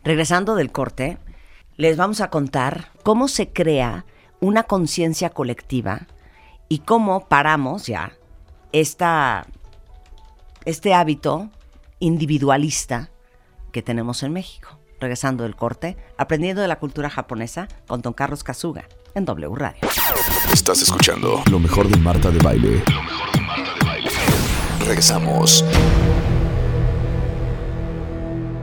Regresando 0.02 0.54
del 0.56 0.72
corte, 0.72 1.18
les 1.76 1.96
vamos 1.96 2.20
a 2.20 2.30
contar 2.30 2.90
cómo 3.04 3.28
se 3.28 3.52
crea 3.52 4.04
una 4.40 4.64
conciencia 4.64 5.30
colectiva 5.30 6.06
y 6.68 6.78
cómo 6.80 7.28
paramos 7.28 7.86
ya 7.86 8.12
esta, 8.72 9.46
este 10.64 10.94
hábito 10.94 11.50
individualista 12.00 13.10
que 13.72 13.82
tenemos 13.82 14.22
en 14.22 14.32
México. 14.32 14.78
Regresando 15.00 15.44
del 15.44 15.56
corte, 15.56 15.96
aprendiendo 16.18 16.60
de 16.62 16.68
la 16.68 16.78
cultura 16.78 17.08
japonesa 17.10 17.68
con 17.86 18.02
Don 18.02 18.12
Carlos 18.12 18.44
Kazuga 18.44 18.84
en 19.14 19.24
W 19.24 19.54
Radio. 19.54 19.80
Estás 20.52 20.82
escuchando 20.82 21.42
lo 21.50 21.58
mejor 21.58 21.88
de 21.88 21.96
Marta 21.98 22.30
de 22.30 22.38
Baile. 22.38 22.82
Lo 22.86 23.02
mejor 23.02 23.32
de 23.32 23.40
Marta 23.40 23.70
de 23.78 23.86
Baile. 23.86 24.10
Regresamos. 24.86 25.64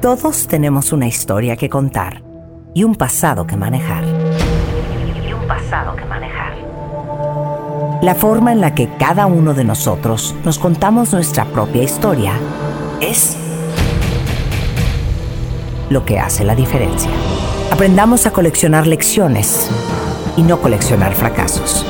Todos 0.01 0.47
tenemos 0.47 0.91
una 0.91 1.07
historia 1.07 1.55
que 1.55 1.69
contar 1.69 2.23
y 2.73 2.83
un 2.83 2.95
pasado 2.95 3.47
que 3.47 3.57
manejar. 3.57 4.03
Y 4.05 5.33
un 5.33 5.47
pasado 5.47 5.95
que 5.95 6.05
manejar. 6.05 6.55
La 8.01 8.15
forma 8.15 8.51
en 8.51 8.61
la 8.61 8.75
que 8.75 8.89
cada 8.97 9.25
uno 9.25 9.53
de 9.53 9.63
nosotros 9.63 10.35
nos 10.45 10.59
contamos 10.59 11.13
nuestra 11.13 11.45
propia 11.45 11.83
historia 11.83 12.33
es 13.01 13.35
lo 15.89 16.05
que 16.05 16.19
hace 16.19 16.43
la 16.43 16.53
diferencia. 16.55 17.09
Aprendamos 17.71 18.25
a 18.25 18.31
coleccionar 18.31 18.87
lecciones 18.87 19.69
y 20.37 20.43
no 20.43 20.61
coleccionar 20.61 21.13
fracasos. 21.13 21.85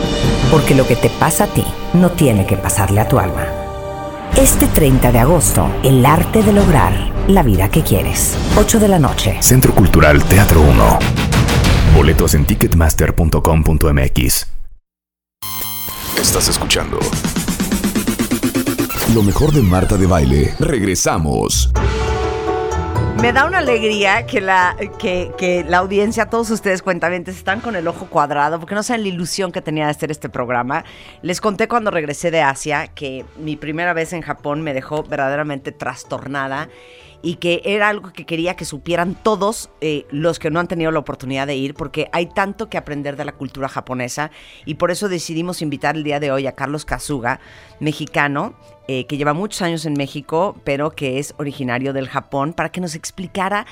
Porque 0.50 0.74
lo 0.74 0.88
que 0.88 0.96
te 0.96 1.10
pasa 1.10 1.44
a 1.44 1.48
ti 1.48 1.64
no 1.94 2.10
tiene 2.10 2.48
que 2.48 2.58
pasarle 2.58 3.02
a 3.02 3.08
tu 3.08 3.20
alma. 3.20 3.46
Este 4.36 4.68
30 4.68 5.12
de 5.12 5.20
agosto, 5.20 5.70
el 5.84 6.04
arte 6.06 6.42
de 6.42 6.54
lograr 6.54 6.94
la 7.28 7.44
vida 7.44 7.70
que 7.70 7.84
quieres. 7.84 8.36
8 8.58 8.80
de 8.80 8.88
la 8.88 8.98
noche. 8.98 9.38
Centro 9.42 9.76
Cultural 9.76 10.24
Teatro 10.24 10.62
1. 10.62 11.00
Boletos 11.96 12.34
en 12.34 12.46
ticketmaster.com.mx. 12.46 14.48
Estás 16.20 16.48
escuchando 16.48 16.98
lo 19.14 19.24
mejor 19.24 19.52
de 19.52 19.62
Marta 19.62 19.98
de 19.98 20.06
Baile. 20.06 20.54
Regresamos. 20.60 21.72
Me 23.22 23.34
da 23.34 23.46
una 23.46 23.58
alegría 23.58 24.28
que 24.28 24.42
la, 24.42 24.76
que, 25.00 25.66
la 25.68 25.80
audiencia, 25.80 26.28
todos 26.28 26.52
ustedes 26.52 26.84
cuentamientos, 26.84 27.36
están 27.36 27.62
con 27.62 27.76
el 27.76 27.88
ojo 27.88 28.06
cuadrado, 28.06 28.60
porque 28.60 28.76
no 28.76 28.84
saben 28.84 29.02
la 29.02 29.08
ilusión 29.08 29.52
que 29.52 29.60
tenía 29.60 29.86
de 29.86 29.92
hacer 29.92 30.12
este 30.12 30.30
programa. 30.30 30.86
Les 31.24 31.42
conté 31.42 31.68
cuando 31.68 31.90
regresé 31.90 32.30
de 32.30 32.42
Asia 32.42 32.88
que 32.88 33.26
mi 33.38 33.56
primera 33.56 33.94
vez 33.94 34.14
en 34.14 34.22
Japón 34.22 34.62
me 34.62 34.74
dejó 34.76 35.02
verdaderamente 35.02 35.72
trastornada 35.72 36.70
y 37.22 37.36
que 37.36 37.62
era 37.66 37.90
algo 37.90 38.14
que 38.14 38.26
quería 38.26 38.56
que 38.56 38.66
supieran 38.66 39.16
todos 39.16 39.70
eh, 39.82 40.06
los 40.12 40.40
que 40.40 40.52
no 40.52 40.60
han 40.60 40.68
tenido 40.68 40.92
la 40.92 41.00
oportunidad 41.00 41.48
de 41.48 41.56
ir, 41.56 41.74
porque 41.74 42.10
hay 42.12 42.28
tanto 42.28 42.70
que 42.70 42.78
aprender 42.78 43.16
de 43.18 43.26
la 43.26 43.32
cultura 43.32 43.68
japonesa 43.68 44.32
y 44.66 44.76
por 44.76 44.92
eso 44.92 45.10
decidimos 45.10 45.62
invitar 45.62 45.96
el 45.96 46.04
día 46.04 46.20
de 46.20 46.32
hoy 46.32 46.48
a 46.48 46.54
Carlos 46.54 46.86
Kazuga, 46.86 47.40
mexicano, 47.80 48.54
eh, 48.88 49.06
que 49.06 49.18
lleva 49.18 49.34
muchos 49.34 49.62
años 49.62 49.86
en 49.86 49.94
México, 49.94 50.56
pero 50.64 50.92
que 50.92 51.20
es 51.20 51.34
originario 51.38 51.92
del 51.94 52.08
Japón, 52.08 52.54
para 52.54 52.70
que 52.70 52.82
nos 52.82 52.96
explicara 52.96 53.66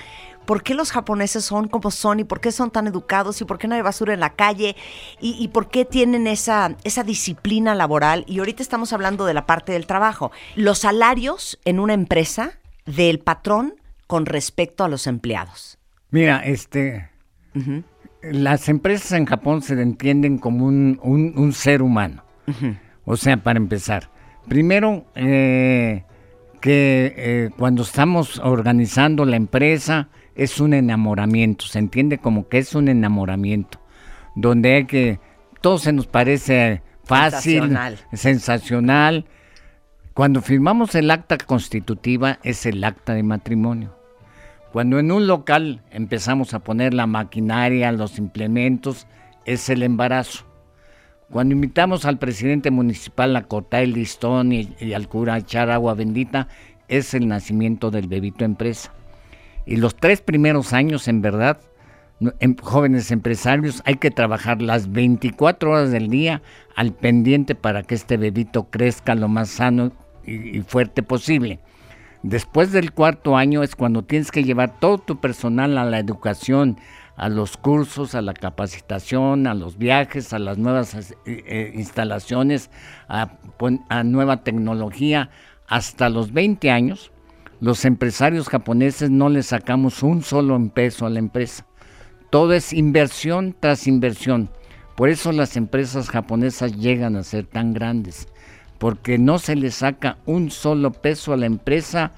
por 0.46 0.62
qué 0.62 0.74
los 0.76 0.92
japoneses 0.92 1.44
son 1.44 1.68
como 1.68 1.92
son 1.92 2.20
y 2.20 2.24
por 2.24 2.40
qué 2.40 2.52
son 2.52 2.70
tan 2.70 2.88
educados 2.88 3.42
y 3.42 3.46
por 3.46 3.58
qué 3.58 3.68
no 3.68 3.76
hay 3.76 3.82
basura 3.82 4.14
en 4.14 4.20
la 4.20 4.34
calle 4.34 4.76
y, 5.20 5.42
y 5.44 5.48
por 5.48 5.70
qué 5.70 5.86
tienen 5.86 6.28
esa, 6.28 6.76
esa 6.84 7.04
disciplina 7.04 7.76
laboral. 7.76 8.26
Y 8.28 8.40
ahorita 8.40 8.62
estamos 8.62 8.94
hablando 8.94 9.26
de 9.26 9.34
la 9.34 9.46
parte 9.46 9.72
del 9.72 9.88
trabajo. 9.88 10.32
Los 10.56 10.80
salarios 10.80 11.60
en 11.66 11.80
una 11.80 11.94
empresa 11.94 12.60
del 12.86 13.20
patrón 13.20 13.76
con 14.08 14.26
respecto 14.26 14.84
a 14.84 14.88
los 14.88 15.08
empleados. 15.08 15.78
Mira, 16.12 16.40
este, 16.46 17.10
las 18.22 18.70
empresas 18.70 19.12
en 19.14 19.26
Japón 19.26 19.62
se 19.62 19.80
entienden 19.82 20.38
como 20.38 20.66
un, 20.66 21.00
un- 21.04 21.34
un 21.36 21.54
ser 21.54 21.82
humano. 21.82 22.24
O 23.06 23.18
sea, 23.18 23.38
para 23.38 23.58
empezar, 23.58 24.10
primero 24.48 25.06
eh, 25.16 26.04
que 26.62 27.14
eh, 27.18 27.50
cuando 27.58 27.82
estamos 27.84 28.40
organizando 28.40 29.26
la 29.26 29.36
empresa 29.36 30.10
es 30.36 30.60
un 30.60 30.74
enamoramiento, 30.74 31.66
se 31.66 31.80
entiende 31.80 32.18
como 32.20 32.48
que 32.48 32.60
es 32.60 32.76
un 32.76 32.88
enamoramiento, 32.88 33.80
donde 34.36 34.76
hay 34.76 34.86
que, 34.86 35.20
todo 35.62 35.78
se 35.80 35.92
nos 35.94 36.08
parece 36.08 36.82
fácil, 37.04 37.62
Sensacional. 37.62 38.00
sensacional. 38.14 39.26
Cuando 40.16 40.42
firmamos 40.42 40.96
el 40.96 41.12
acta 41.12 41.38
constitutiva 41.38 42.40
es 42.42 42.66
el 42.66 42.82
acta 42.86 43.14
de 43.14 43.22
matrimonio. 43.22 43.94
Cuando 44.72 44.98
en 44.98 45.12
un 45.12 45.28
local 45.28 45.82
empezamos 45.92 46.54
a 46.54 46.60
poner 46.60 46.94
la 46.94 47.06
maquinaria, 47.06 47.92
los 47.92 48.18
implementos, 48.18 49.08
es 49.44 49.68
el 49.68 49.84
embarazo. 49.84 50.46
Cuando 51.30 51.54
invitamos 51.54 52.06
al 52.06 52.18
presidente 52.18 52.72
municipal 52.72 53.36
a 53.36 53.44
cortar 53.44 53.84
el 53.84 53.92
listón 53.92 54.54
y, 54.54 54.94
al 54.96 55.10
cura 55.10 55.34
a 55.34 55.40
echar 55.40 55.70
agua 55.70 55.96
bendita, 55.96 56.48
es 56.88 57.14
el 57.14 57.28
nacimiento 57.28 57.92
del 57.92 58.08
bebito 58.08 58.46
empresa. 58.46 58.94
Y 59.66 59.76
los 59.76 59.98
tres 59.98 60.22
primeros 60.22 60.72
años, 60.72 61.10
en 61.10 61.22
verdad, 61.22 61.60
em- 62.40 62.56
jóvenes 62.56 63.12
empresarios, 63.12 63.82
hay 63.84 63.96
que 63.96 64.12
trabajar 64.12 64.62
las 64.62 64.94
24 64.94 65.72
horas 65.72 65.92
del 65.92 66.10
día 66.10 66.42
al 66.74 66.94
pendiente 66.94 67.54
para 67.54 67.84
que 67.84 67.96
este 67.96 68.16
bebito 68.16 68.70
crezca 68.70 69.14
lo 69.14 69.28
más 69.28 69.50
sano 69.50 69.92
y, 70.26 70.62
fuerte 70.62 71.04
posible. 71.04 71.60
Después 72.24 72.72
del 72.72 72.92
cuarto 72.92 73.38
año 73.38 73.62
es 73.62 73.76
cuando 73.76 74.04
tienes 74.04 74.32
que 74.32 74.44
llevar 74.44 74.80
todo 74.80 74.98
tu 74.98 75.20
personal 75.20 75.78
a 75.78 75.86
la 75.86 76.00
educación, 76.00 76.78
a 77.16 77.30
los 77.30 77.56
cursos, 77.56 78.16
a 78.16 78.22
la 78.22 78.34
capacitación, 78.34 79.48
a 79.48 79.54
los 79.54 79.78
viajes, 79.78 80.34
a 80.34 80.40
las 80.40 80.58
nuevas 80.58 80.96
eh, 80.96 81.16
eh, 81.26 81.72
instalaciones, 81.76 82.72
a, 83.08 83.38
a 83.90 84.04
nueva 84.04 84.44
tecnología. 84.44 85.30
Hasta 85.68 86.10
los 86.10 86.34
20 86.34 86.72
años, 86.72 87.12
los 87.60 87.86
empresarios 87.86 88.50
japoneses 88.50 89.10
no 89.10 89.30
le 89.30 89.44
sacamos 89.44 90.04
un 90.04 90.24
solo 90.24 90.60
peso 90.70 91.06
a 91.06 91.10
la 91.10 91.20
empresa. 91.20 91.66
Todo 92.30 92.54
es 92.54 92.74
inversión 92.74 93.56
tras 93.60 93.88
inversión. 93.88 94.50
Por 94.96 95.10
eso 95.10 95.32
las 95.32 95.58
empresas 95.58 96.10
japonesas 96.10 96.76
llegan 96.78 97.16
a 97.16 97.24
ser 97.24 97.46
tan 97.46 97.74
grandes, 97.74 98.28
porque 98.78 99.18
no 99.18 99.40
se 99.40 99.56
le 99.56 99.72
saca 99.72 100.18
un 100.26 100.52
solo 100.52 100.92
peso 100.92 101.34
a 101.34 101.38
la 101.38 101.46
empresa 101.46 102.12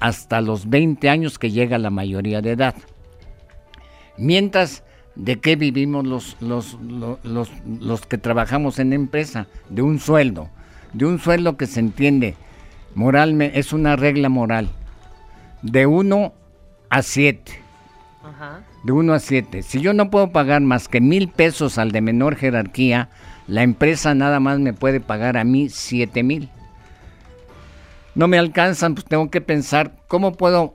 hasta 0.00 0.40
los 0.40 0.68
20 0.68 1.08
años 1.08 1.38
que 1.38 1.50
llega 1.50 1.78
la 1.78 1.90
mayoría 1.90 2.42
de 2.42 2.52
edad. 2.52 2.74
Mientras, 4.18 4.82
¿de 5.14 5.36
qué 5.40 5.56
vivimos 5.56 6.04
los, 6.04 6.36
los, 6.40 6.74
lo- 6.80 7.18
los, 7.22 7.50
los 7.80 8.06
que 8.06 8.18
trabajamos 8.18 8.78
en 8.78 8.92
empresa? 8.92 9.46
De 9.68 9.82
un 9.82 9.98
sueldo. 9.98 10.48
De 10.92 11.04
un 11.06 11.18
sueldo 11.18 11.56
que 11.56 11.66
se 11.66 11.80
entiende 11.80 12.34
moralmente, 12.94 13.58
es 13.58 13.72
una 13.72 13.96
regla 13.96 14.28
moral. 14.28 14.68
De 15.62 15.86
1 15.86 16.32
a 16.90 17.02
7. 17.02 17.52
Ajá. 18.24 18.60
De 18.84 18.92
1 18.92 19.12
a 19.12 19.18
7. 19.18 19.62
Si 19.62 19.80
yo 19.80 19.92
no 19.92 20.10
puedo 20.10 20.30
pagar 20.30 20.60
más 20.62 20.88
que 20.88 21.00
mil 21.00 21.28
pesos 21.28 21.78
al 21.78 21.90
de 21.92 22.00
menor 22.00 22.36
jerarquía, 22.36 23.10
la 23.48 23.62
empresa 23.62 24.14
nada 24.14 24.40
más 24.40 24.58
me 24.58 24.72
puede 24.72 25.00
pagar 25.00 25.36
a 25.36 25.44
mí 25.44 25.68
7 25.68 26.22
mil. 26.22 26.48
No 28.14 28.28
me 28.28 28.38
alcanzan, 28.38 28.94
pues 28.94 29.04
tengo 29.04 29.30
que 29.30 29.40
pensar 29.40 29.92
cómo 30.08 30.32
puedo 30.32 30.74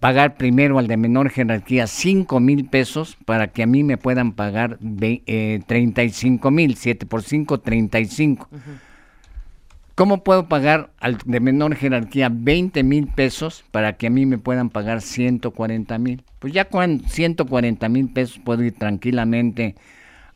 pagar 0.00 0.36
primero 0.36 0.78
al 0.78 0.88
de 0.88 0.96
menor 0.96 1.30
jerarquía 1.30 1.86
5 1.86 2.40
mil 2.40 2.68
pesos 2.68 3.16
para 3.24 3.48
que 3.48 3.62
a 3.62 3.66
mí 3.66 3.82
me 3.82 3.96
puedan 3.96 4.32
pagar 4.32 4.76
ve- 4.80 5.22
eh, 5.26 5.60
35 5.66 6.50
mil, 6.50 6.76
7 6.76 7.06
por 7.06 7.22
5, 7.22 7.60
35. 7.60 8.48
¿Cómo 9.94 10.22
puedo 10.22 10.46
pagar 10.46 10.90
al 11.00 11.16
de 11.24 11.40
menor 11.40 11.74
jerarquía 11.74 12.28
20 12.30 12.82
mil 12.82 13.06
pesos 13.06 13.64
para 13.70 13.96
que 13.96 14.08
a 14.08 14.10
mí 14.10 14.26
me 14.26 14.36
puedan 14.36 14.68
pagar 14.68 15.00
140 15.00 15.96
mil? 15.98 16.22
Pues 16.38 16.52
ya 16.52 16.66
con 16.66 17.00
140 17.00 17.88
mil 17.88 18.10
pesos 18.12 18.38
puedo 18.44 18.62
ir 18.62 18.74
tranquilamente 18.74 19.74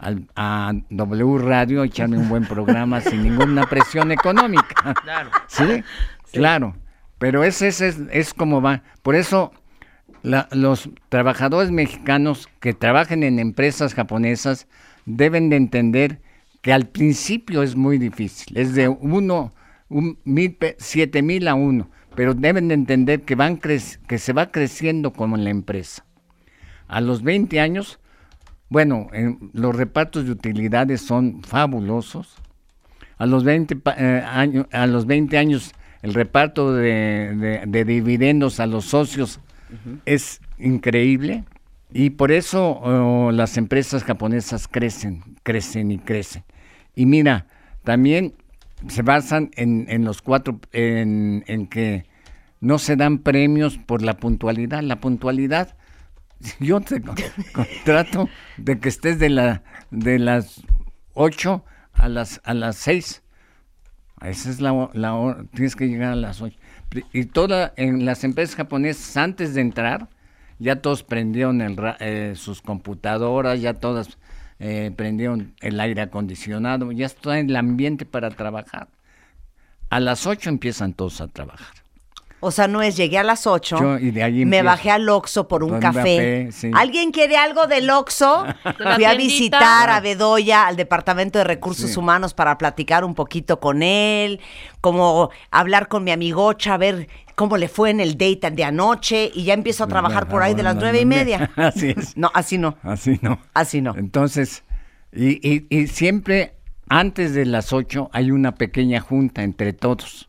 al- 0.01 0.27
a 0.35 0.73
W 0.91 1.39
Radio, 1.39 1.85
echarme 1.85 2.19
un 2.19 2.29
buen 2.29 2.45
programa 2.47 3.01
sin 3.03 3.23
ninguna 3.23 3.67
presión 3.67 4.11
económica. 4.13 4.95
Claro. 5.03 5.31
¿Sí? 5.47 5.83
Claro. 6.33 6.77
Pero 7.19 7.45
ese, 7.45 7.69
ese 7.69 7.89
es, 7.89 8.01
es 8.11 8.35
como 8.35 8.61
va. 8.63 8.83
Por 9.03 9.15
eso 9.15 9.53
la- 10.23 10.49
los 10.53 10.89
trabajadores 11.09 11.71
mexicanos 11.71 12.49
que 12.61 12.73
trabajen 12.75 13.23
en 13.23 13.39
empresas 13.39 13.95
japonesas 13.95 14.67
deben 15.07 15.51
de 15.51 15.57
entender 15.57 16.21
que 16.63 16.73
al 16.73 16.87
principio 16.87 17.63
es 17.63 17.77
muy 17.77 17.99
difícil. 17.99 18.57
Es 18.57 18.75
de 18.75 18.89
uno, 18.89 19.55
un 19.89 20.19
mil, 20.25 20.57
siete 20.79 21.23
mil 21.23 21.49
a 21.49 21.55
uno. 21.55 21.91
Pero 22.15 22.35
deben 22.35 22.69
de 22.69 22.75
entender 22.75 23.23
que, 23.23 23.35
van 23.37 23.57
que 23.59 24.19
se 24.19 24.33
va 24.33 24.51
creciendo 24.51 25.13
como 25.13 25.37
en 25.37 25.45
la 25.45 25.51
empresa. 25.51 26.05
A 26.89 27.01
los 27.01 27.23
20 27.23 27.61
años, 27.61 28.00
bueno, 28.71 29.09
en- 29.13 29.51
los 29.53 29.77
repartos 29.77 30.25
de 30.25 30.31
utilidades 30.31 31.03
son 31.03 31.43
fabulosos. 31.43 32.37
A 33.19 33.27
los 33.27 33.45
20, 33.45 33.77
pa- 33.77 33.95
eh, 33.99 34.23
año- 34.27 34.67
a 34.73 34.87
los 34.87 35.05
20 35.07 35.37
años, 35.37 35.75
el 36.03 36.15
reparto 36.15 36.73
de, 36.75 37.35
de- 37.37 37.63
de 37.67 37.85
dividendos 37.85 38.59
a 38.61 38.67
los 38.67 38.87
socios 38.87 39.41
es 40.07 40.41
increíble. 40.59 41.45
Y 41.93 42.11
por 42.11 42.31
eso 42.33 42.79
oh, 42.83 43.31
las 43.33 43.57
empresas 43.59 44.05
japonesas 44.05 44.69
crecen, 44.69 45.23
crecen 45.43 45.91
y 45.91 45.99
crecen. 45.99 46.45
Y 46.95 47.05
mira, 47.07 47.47
también 47.85 48.35
se 48.89 49.03
basan 49.03 49.51
en, 49.57 49.87
en 49.89 50.05
los 50.05 50.23
cuatro, 50.23 50.61
en, 50.73 51.45
en 51.49 51.67
que 51.67 52.07
no 52.61 52.79
se 52.79 52.95
dan 52.97 53.19
premios 53.19 53.77
por 53.79 54.03
la 54.03 54.17
puntualidad. 54.17 54.83
La 54.83 55.01
puntualidad, 55.01 55.77
yo 56.61 56.81
te 56.81 57.01
con- 57.03 57.17
contrato 57.53 58.29
de 58.57 58.79
que 58.79 58.89
estés 58.89 59.19
de, 59.19 59.29
la, 59.29 59.63
de 59.91 60.19
las 60.19 60.63
8 61.15 61.65
a 61.93 62.09
las, 62.09 62.41
a 62.45 62.55
las 62.55 62.77
6. 62.77 63.23
Esa 64.23 64.51
es 64.51 64.61
la, 64.61 64.91
la 64.93 65.15
hora, 65.15 65.45
tienes 65.55 65.77
que 65.77 65.89
llegar 65.89 66.13
a 66.13 66.17
las 66.17 66.41
8. 66.43 66.57
Y 67.13 67.27
todas 67.27 67.73
en 67.77 68.05
las 68.05 68.25
empresas 68.25 68.57
japonesas, 68.57 69.17
antes 69.17 69.55
de 69.55 69.61
entrar, 69.61 70.09
ya 70.59 70.77
todos 70.83 71.03
prendieron 71.03 71.61
eh, 72.01 72.35
sus 72.37 72.61
computadoras, 72.61 73.61
ya 73.61 73.75
todas 73.75 74.19
eh, 74.59 74.93
prendieron 74.95 75.55
el 75.61 75.81
aire 75.81 76.03
acondicionado, 76.03 76.93
ya 76.93 77.07
está 77.07 77.39
en 77.39 77.49
el 77.49 77.57
ambiente 77.57 78.05
para 78.05 78.31
trabajar. 78.31 78.89
A 79.89 80.01
las 80.01 80.27
8 80.27 80.51
empiezan 80.51 80.93
todos 80.93 81.21
a 81.21 81.29
trabajar. 81.29 81.80
O 82.43 82.51
sea, 82.51 82.67
no 82.69 82.81
es 82.81 82.97
llegué 82.97 83.19
a 83.19 83.23
las 83.23 83.47
8, 83.47 83.79
Yo, 83.79 83.99
y 83.99 84.11
de 84.13 84.23
ahí 84.23 84.45
me 84.47 84.63
bajé 84.63 84.91
al 84.91 85.09
Oxxo 85.09 85.47
por 85.47 85.63
un 85.63 85.79
café. 85.79 86.49
sí. 86.53 86.71
¿Alguien 86.75 87.11
quiere 87.13 87.37
algo 87.37 87.67
del 87.67 87.91
Oxxo? 87.91 88.47
Fui 88.95 89.05
a 89.05 89.15
visitar 89.15 89.91
a 89.91 90.01
Bedoya, 90.01 90.67
al 90.67 90.77
Departamento 90.77 91.39
de 91.39 91.45
Recursos 91.45 91.91
Sí. 91.91 91.99
Humanos, 91.99 92.33
para 92.33 92.57
platicar 92.57 93.05
un 93.05 93.15
poquito 93.15 93.61
con 93.61 93.83
él, 93.83 94.41
como 94.81 95.31
hablar 95.51 95.89
con 95.89 96.03
mi 96.05 96.11
amigocha, 96.13 96.75
a 96.75 96.79
ver 96.79 97.09
cómo 97.35 97.57
le 97.59 97.69
fue 97.69 97.91
en 97.91 98.01
el 98.01 98.13
date 98.19 98.51
de 98.51 98.65
anoche, 98.65 99.31
y 99.35 99.45
ya 99.45 99.55
empiezo 99.55 99.85
a 99.85 99.89
trabajar 99.89 100.29
por 100.29 100.43
ahí 100.43 100.55
de 100.55 100.63
las 100.63 100.77
nueve 100.77 101.01
y 101.01 101.07
media. 101.07 101.51
Así 101.57 101.95
es. 101.97 102.17
No, 102.17 102.31
así 102.35 102.57
no, 102.59 102.77
Así 102.83 103.19
no. 103.23 103.39
así 103.55 103.81
no. 103.83 103.95
Entonces, 103.97 104.65
y, 105.13 105.47
y- 105.47 105.67
y 105.69 105.89
siempre 105.89 106.55
antes 106.89 107.35
de 107.35 107.45
las 107.45 107.73
8 107.73 108.09
hay 108.13 108.31
una 108.31 108.55
pequeña 108.55 109.01
junta 109.01 109.43
entre 109.43 109.73
todos 109.75 110.29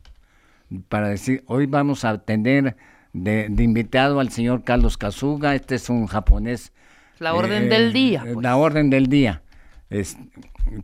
para 0.88 1.08
decir, 1.08 1.42
hoy 1.46 1.66
vamos 1.66 2.04
a 2.04 2.18
tener 2.18 2.76
de, 3.12 3.46
de 3.50 3.62
invitado 3.62 4.20
al 4.20 4.30
señor 4.30 4.64
Carlos 4.64 4.96
Kazuga, 4.96 5.54
este 5.54 5.74
es 5.74 5.88
un 5.90 6.06
japonés. 6.06 6.72
La 7.18 7.34
orden 7.34 7.64
eh, 7.64 7.68
del 7.68 7.92
día. 7.92 8.22
eh, 8.26 8.30
pues. 8.34 8.42
La 8.42 8.56
orden 8.56 8.90
del 8.90 9.06
día. 9.08 9.42
Es- 9.90 10.16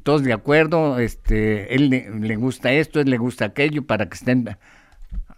todos 0.03 0.23
de 0.25 0.33
acuerdo, 0.33 0.99
este, 0.99 1.75
él 1.75 1.89
le, 1.91 2.11
le 2.11 2.37
gusta 2.37 2.73
esto, 2.73 3.01
él 3.01 3.09
le 3.11 3.17
gusta 3.17 3.47
aquello, 3.47 3.87
para 3.87 4.09
que 4.09 4.15
estén 4.17 4.57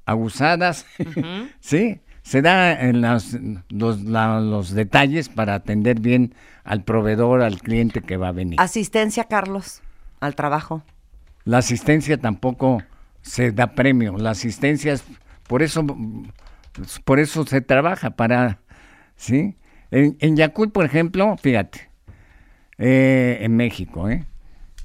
abusadas, 0.07 0.87
¿sí? 1.61 2.01
Se 2.23 2.43
da 2.43 2.73
en 2.81 3.01
las- 3.01 3.37
los, 3.71 4.03
la- 4.03 4.41
los 4.41 4.73
detalles 4.75 5.29
para 5.29 5.55
atender 5.55 6.01
bien 6.01 6.35
al 6.65 6.85
proveedor, 6.85 7.43
al 7.43 7.61
cliente 7.61 8.03
que 8.03 8.17
va 8.17 8.29
a 8.29 8.33
venir. 8.33 8.61
Asistencia, 8.61 9.25
Carlos, 9.25 9.83
al 10.21 10.35
trabajo. 10.35 10.83
La 11.45 11.59
asistencia 11.59 12.19
tampoco 12.19 12.83
se 13.23 13.53
da 13.53 13.75
premio, 13.75 14.17
la 14.17 14.31
asistencia 14.31 14.93
es, 14.93 15.05
por 15.47 15.63
eso, 15.63 15.85
por 17.05 17.19
eso 17.19 17.45
se 17.47 17.61
trabaja, 17.61 18.11
para, 18.11 18.61
¿sí? 19.17 19.57
En, 19.91 20.17
en 20.21 20.37
por 20.73 20.85
ejemplo, 20.85 21.37
fíjate, 21.37 21.91
eh, 22.79 23.39
en 23.41 23.57
México, 23.57 24.09
¿eh? 24.09 24.25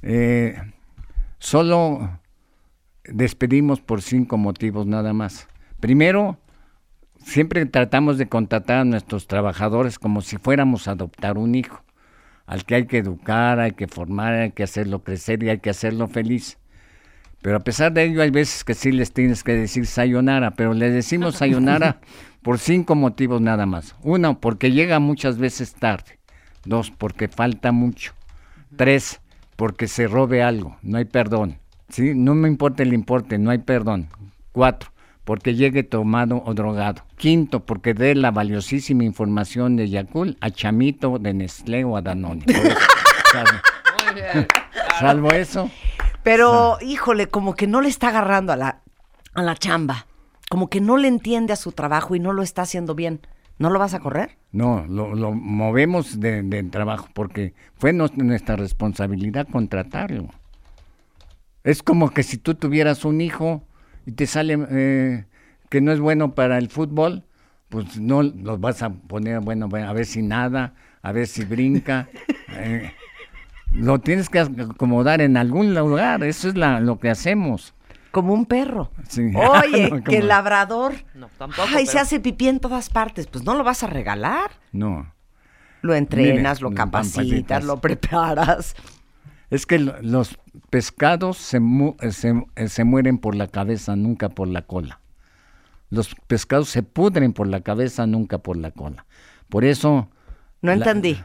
Eh, 0.01 0.55
solo 1.39 2.19
despedimos 3.05 3.81
por 3.81 4.01
cinco 4.01 4.37
motivos 4.37 4.85
nada 4.85 5.13
más. 5.13 5.47
Primero, 5.79 6.37
siempre 7.17 7.65
tratamos 7.65 8.17
de 8.17 8.27
contratar 8.27 8.79
a 8.79 8.85
nuestros 8.85 9.27
trabajadores 9.27 9.99
como 9.99 10.21
si 10.21 10.37
fuéramos 10.37 10.87
a 10.87 10.91
adoptar 10.91 11.37
un 11.37 11.55
hijo, 11.55 11.83
al 12.45 12.65
que 12.65 12.75
hay 12.75 12.85
que 12.85 12.97
educar, 12.99 13.59
hay 13.59 13.71
que 13.71 13.87
formar, 13.87 14.33
hay 14.33 14.51
que 14.51 14.63
hacerlo 14.63 15.03
crecer 15.03 15.41
y 15.43 15.49
hay 15.49 15.59
que 15.59 15.69
hacerlo 15.69 16.07
feliz. 16.07 16.57
Pero 17.45 17.57
a 17.57 17.59
pesar 17.59 17.93
de 17.93 18.05
ello, 18.05 18.23
hay 18.23 18.31
veces 18.31 18.63
que 18.63 18.73
sí 18.73 18.91
les 18.91 19.13
tienes 19.13 19.43
que 19.43 19.51
decir 19.51 19.85
sayonara, 19.85 20.55
pero 20.55 20.73
les 20.73 20.91
decimos 20.91 21.35
sayonara 21.41 21.99
por 22.41 22.57
cinco 22.57 22.95
motivos 22.95 23.39
nada 23.39 23.67
más. 23.67 23.95
Uno, 24.01 24.39
porque 24.39 24.71
llega 24.71 24.97
muchas 24.97 25.37
veces 25.37 25.75
tarde. 25.75 26.17
Dos, 26.63 26.89
porque 26.89 27.27
falta 27.27 27.71
mucho. 27.71 28.13
Tres, 28.75 29.21
porque 29.57 29.87
se 29.87 30.07
robe 30.07 30.41
algo, 30.41 30.77
no 30.81 30.97
hay 30.97 31.05
perdón. 31.05 31.59
¿sí? 31.89 32.13
No 32.15 32.33
me 32.33 32.47
importa 32.47 32.81
el 32.81 32.93
importe, 32.93 33.37
no 33.37 33.51
hay 33.51 33.59
perdón. 33.59 34.07
Cuatro, 34.51 34.89
porque 35.23 35.53
llegue 35.53 35.83
tomado 35.83 36.41
o 36.47 36.55
drogado. 36.55 37.03
Quinto, 37.15 37.63
porque 37.63 37.93
dé 37.93 38.15
la 38.15 38.31
valiosísima 38.31 39.03
información 39.03 39.75
de 39.75 39.87
Yakul 39.87 40.35
a 40.41 40.49
Chamito, 40.49 41.19
de 41.19 41.35
Nestlé 41.35 41.83
o 41.83 41.95
a 41.95 42.01
Danone. 42.01 42.43
Salvo 44.99 45.29
eso, 45.29 45.69
Pero, 46.25 46.79
híjole, 46.81 47.27
como 47.27 47.53
que 47.53 47.67
no 47.67 47.81
le 47.81 47.87
está 47.87 48.07
agarrando 48.07 48.51
a 48.51 48.55
la, 48.55 48.81
a 49.35 49.43
la 49.43 49.55
chamba. 49.55 50.07
Como 50.49 50.71
que 50.71 50.81
no 50.81 50.97
le 50.97 51.07
entiende 51.07 51.53
a 51.53 51.55
su 51.55 51.71
trabajo 51.71 52.15
y 52.15 52.19
no 52.19 52.33
lo 52.33 52.41
está 52.41 52.63
haciendo 52.63 52.95
bien. 52.95 53.21
¿No 53.59 53.69
lo 53.69 53.77
vas 53.77 53.93
a 53.93 53.99
correr? 53.99 54.35
No, 54.51 54.83
lo, 54.87 55.13
lo 55.13 55.33
movemos 55.33 56.19
de, 56.19 56.41
de 56.41 56.63
trabajo 56.63 57.09
porque 57.13 57.53
fue 57.75 57.93
nuestra 57.93 58.55
responsabilidad 58.55 59.47
contratarlo. 59.51 60.29
Es 61.63 61.83
como 61.83 62.09
que 62.09 62.23
si 62.23 62.37
tú 62.37 62.55
tuvieras 62.55 63.05
un 63.05 63.21
hijo 63.21 63.63
y 64.07 64.13
te 64.13 64.25
sale, 64.25 64.57
eh, 64.71 65.25
que 65.69 65.79
no 65.79 65.91
es 65.91 65.99
bueno 65.99 66.33
para 66.33 66.57
el 66.57 66.69
fútbol, 66.69 67.23
pues 67.69 67.99
no 67.99 68.23
los 68.23 68.59
vas 68.59 68.81
a 68.81 68.89
poner, 68.89 69.41
bueno, 69.41 69.67
bueno, 69.69 69.87
a 69.87 69.93
ver 69.93 70.07
si 70.07 70.23
nada, 70.23 70.73
a 71.03 71.11
ver 71.11 71.27
si 71.27 71.45
brinca. 71.45 72.09
eh, 72.49 72.91
lo 73.75 73.99
tienes 73.99 74.29
que 74.29 74.39
acomodar 74.39 75.21
en 75.21 75.37
algún 75.37 75.73
lugar, 75.75 76.23
eso 76.23 76.47
es 76.49 76.55
la, 76.55 76.79
lo 76.79 76.99
que 76.99 77.09
hacemos. 77.09 77.73
Como 78.11 78.33
un 78.33 78.45
perro. 78.45 78.91
Sí. 79.09 79.21
Oye, 79.35 79.89
No, 79.89 80.03
que 80.03 80.17
como- 80.19 80.27
labrador. 80.27 80.93
No, 81.13 81.27
tampoco. 81.37 81.67
Ay, 81.75 81.85
se 81.85 81.93
pero- 81.93 82.01
hace 82.03 82.19
pipí 82.19 82.47
en 82.47 82.59
todas 82.59 82.89
partes. 82.89 83.27
Pues 83.27 83.43
no 83.43 83.55
lo 83.55 83.63
vas 83.63 83.83
a 83.83 83.87
regalar. 83.87 84.51
No. 84.71 85.13
Lo 85.81 85.93
entrenas, 85.93 86.59
Mire, 86.61 86.69
lo 86.69 86.75
capacitas, 86.75 87.63
lo 87.63 87.79
preparas. 87.81 88.75
Es 89.51 89.65
que 89.65 89.77
lo- 89.79 90.01
los 90.01 90.39
pescados 90.69 91.37
se, 91.37 91.59
mu- 91.59 91.95
eh, 92.01 92.11
se, 92.11 92.33
eh, 92.55 92.69
se 92.69 92.83
mueren 92.85 93.17
por 93.19 93.35
la 93.35 93.47
cabeza, 93.47 93.95
nunca 93.95 94.29
por 94.29 94.47
la 94.47 94.61
cola. 94.63 95.01
Los 95.91 96.15
pescados 96.27 96.69
se 96.69 96.81
pudren 96.81 97.33
por 97.33 97.47
la 97.47 97.61
cabeza, 97.61 98.07
nunca 98.07 98.39
por 98.39 98.57
la 98.57 98.71
cola. 98.71 99.05
Por 99.49 99.63
eso... 99.65 100.09
No 100.61 100.71
la- 100.71 100.77
entendí. 100.77 101.19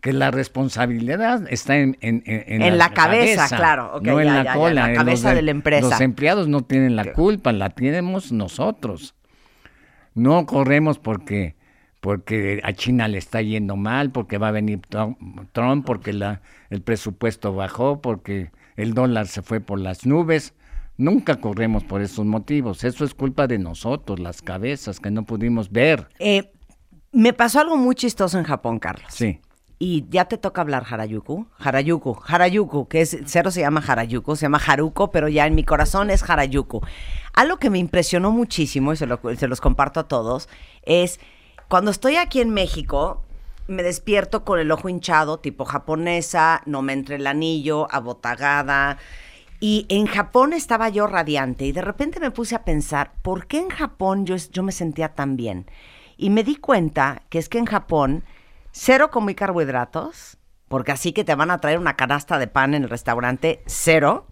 Que 0.00 0.12
la 0.12 0.30
responsabilidad 0.30 1.44
está 1.50 1.76
en, 1.76 1.96
en, 2.00 2.22
en, 2.26 2.62
En 2.62 2.78
la 2.78 2.90
cabeza, 2.92 3.48
claro, 3.54 4.00
no 4.02 4.20
en 4.20 4.26
la 4.26 4.36
ya, 4.36 4.44
ya, 4.44 4.54
cola. 4.54 4.82
la 4.82 4.90
en 4.90 4.96
cabeza 4.96 5.28
los 5.28 5.36
de 5.36 5.42
la 5.42 5.50
empresa. 5.50 5.90
Los 5.90 6.00
empleados 6.00 6.48
no 6.48 6.62
tienen 6.62 6.96
la 6.96 7.12
culpa, 7.12 7.52
la 7.52 7.70
tenemos 7.70 8.32
nosotros. 8.32 9.14
No 10.14 10.46
corremos 10.46 10.98
porque 10.98 11.54
porque 12.00 12.60
a 12.64 12.72
China 12.72 13.08
le 13.08 13.18
está 13.18 13.42
yendo 13.42 13.76
mal, 13.76 14.10
porque 14.10 14.38
va 14.38 14.48
a 14.48 14.52
venir 14.52 14.80
Trump, 14.88 15.18
Trump, 15.52 15.84
porque 15.84 16.14
la, 16.14 16.40
el 16.70 16.80
presupuesto 16.80 17.54
bajó, 17.54 18.00
porque 18.00 18.50
el 18.76 18.94
dólar 18.94 19.26
se 19.26 19.42
fue 19.42 19.60
por 19.60 19.78
las 19.78 20.06
nubes. 20.06 20.54
Nunca 20.96 21.36
corremos 21.36 21.84
por 21.84 22.00
esos 22.00 22.24
motivos. 22.24 22.84
Eso 22.84 23.04
es 23.04 23.12
culpa 23.14 23.46
de 23.46 23.58
nosotros, 23.58 24.18
las 24.18 24.40
cabezas 24.40 24.98
que 24.98 25.10
no 25.10 25.24
pudimos 25.24 25.70
ver. 25.70 26.08
Eh, 26.18 26.52
me 27.12 27.32
pasó 27.32 27.60
algo 27.60 27.76
muy 27.76 27.94
chistoso 27.94 28.38
en 28.38 28.44
Japón, 28.44 28.78
Carlos. 28.78 29.10
Sí. 29.10 29.40
Y 29.82 30.04
ya 30.10 30.26
te 30.26 30.36
toca 30.36 30.60
hablar 30.60 30.84
Harayuku. 30.88 31.46
Harayuku, 31.58 32.18
Harayuku, 32.26 32.86
que 32.86 33.00
es, 33.00 33.16
cero 33.24 33.50
se 33.50 33.62
llama 33.62 33.82
Harayuku, 33.84 34.36
se 34.36 34.42
llama 34.42 34.60
Haruko, 34.64 35.10
pero 35.10 35.26
ya 35.28 35.46
en 35.46 35.54
mi 35.54 35.64
corazón 35.64 36.10
es 36.10 36.22
Harayuku. 36.28 36.82
Algo 37.32 37.56
que 37.56 37.70
me 37.70 37.78
impresionó 37.78 38.30
muchísimo, 38.30 38.92
y 38.92 38.96
se, 38.98 39.06
lo- 39.06 39.18
se 39.36 39.48
los 39.48 39.62
comparto 39.62 39.98
a 40.00 40.06
todos, 40.06 40.50
es 40.82 41.18
cuando 41.68 41.90
estoy 41.90 42.16
aquí 42.16 42.42
en 42.42 42.50
México, 42.50 43.22
me 43.68 43.82
despierto 43.82 44.44
con 44.44 44.58
el 44.60 44.70
ojo 44.70 44.90
hinchado, 44.90 45.38
tipo 45.38 45.64
japonesa, 45.64 46.60
no 46.66 46.82
me 46.82 46.92
entre 46.92 47.16
el 47.16 47.26
anillo, 47.26 47.88
abotagada. 47.90 48.98
Y 49.60 49.86
en 49.88 50.06
Japón 50.06 50.52
estaba 50.52 50.90
yo 50.90 51.06
radiante 51.06 51.64
y 51.64 51.72
de 51.72 51.80
repente 51.80 52.20
me 52.20 52.30
puse 52.30 52.54
a 52.54 52.64
pensar, 52.64 53.12
¿por 53.22 53.46
qué 53.46 53.60
en 53.60 53.70
Japón 53.70 54.26
yo, 54.26 54.36
yo 54.36 54.62
me 54.62 54.72
sentía 54.72 55.14
tan 55.14 55.36
bien? 55.38 55.70
Y 56.18 56.28
me 56.28 56.44
di 56.44 56.56
cuenta 56.56 57.22
que 57.30 57.38
es 57.38 57.48
que 57.48 57.56
en 57.58 57.66
Japón 57.66 58.24
cero 58.72 59.10
comí 59.10 59.34
carbohidratos, 59.34 60.38
porque 60.68 60.92
así 60.92 61.12
que 61.12 61.24
te 61.24 61.34
van 61.34 61.50
a 61.50 61.58
traer 61.58 61.78
una 61.78 61.96
canasta 61.96 62.38
de 62.38 62.46
pan 62.46 62.74
en 62.74 62.84
el 62.84 62.90
restaurante, 62.90 63.62
cero. 63.66 64.26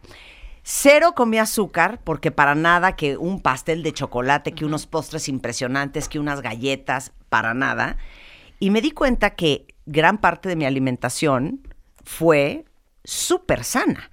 Cero 0.63 1.15
comí 1.17 1.39
azúcar, 1.39 2.01
porque 2.05 2.31
para 2.31 2.55
nada 2.55 2.95
que 2.95 3.17
un 3.17 3.41
pastel 3.41 3.83
de 3.83 3.93
chocolate, 3.93 4.53
que 4.53 4.65
unos 4.65 4.87
postres 4.87 5.29
impresionantes, 5.29 6.09
que 6.09 6.19
unas 6.19 6.43
galletas, 6.43 7.13
para 7.29 7.55
nada. 7.55 7.97
Y 8.61 8.71
me 8.71 8.83
di 8.83 8.91
cuenta 8.91 9.31
que 9.31 9.67
gran 9.87 10.19
parte 10.19 10.49
de 10.49 10.57
mi 10.57 10.67
alimentación 10.67 11.63
fue 12.05 12.67
súper 13.03 13.65
sana. 13.65 14.11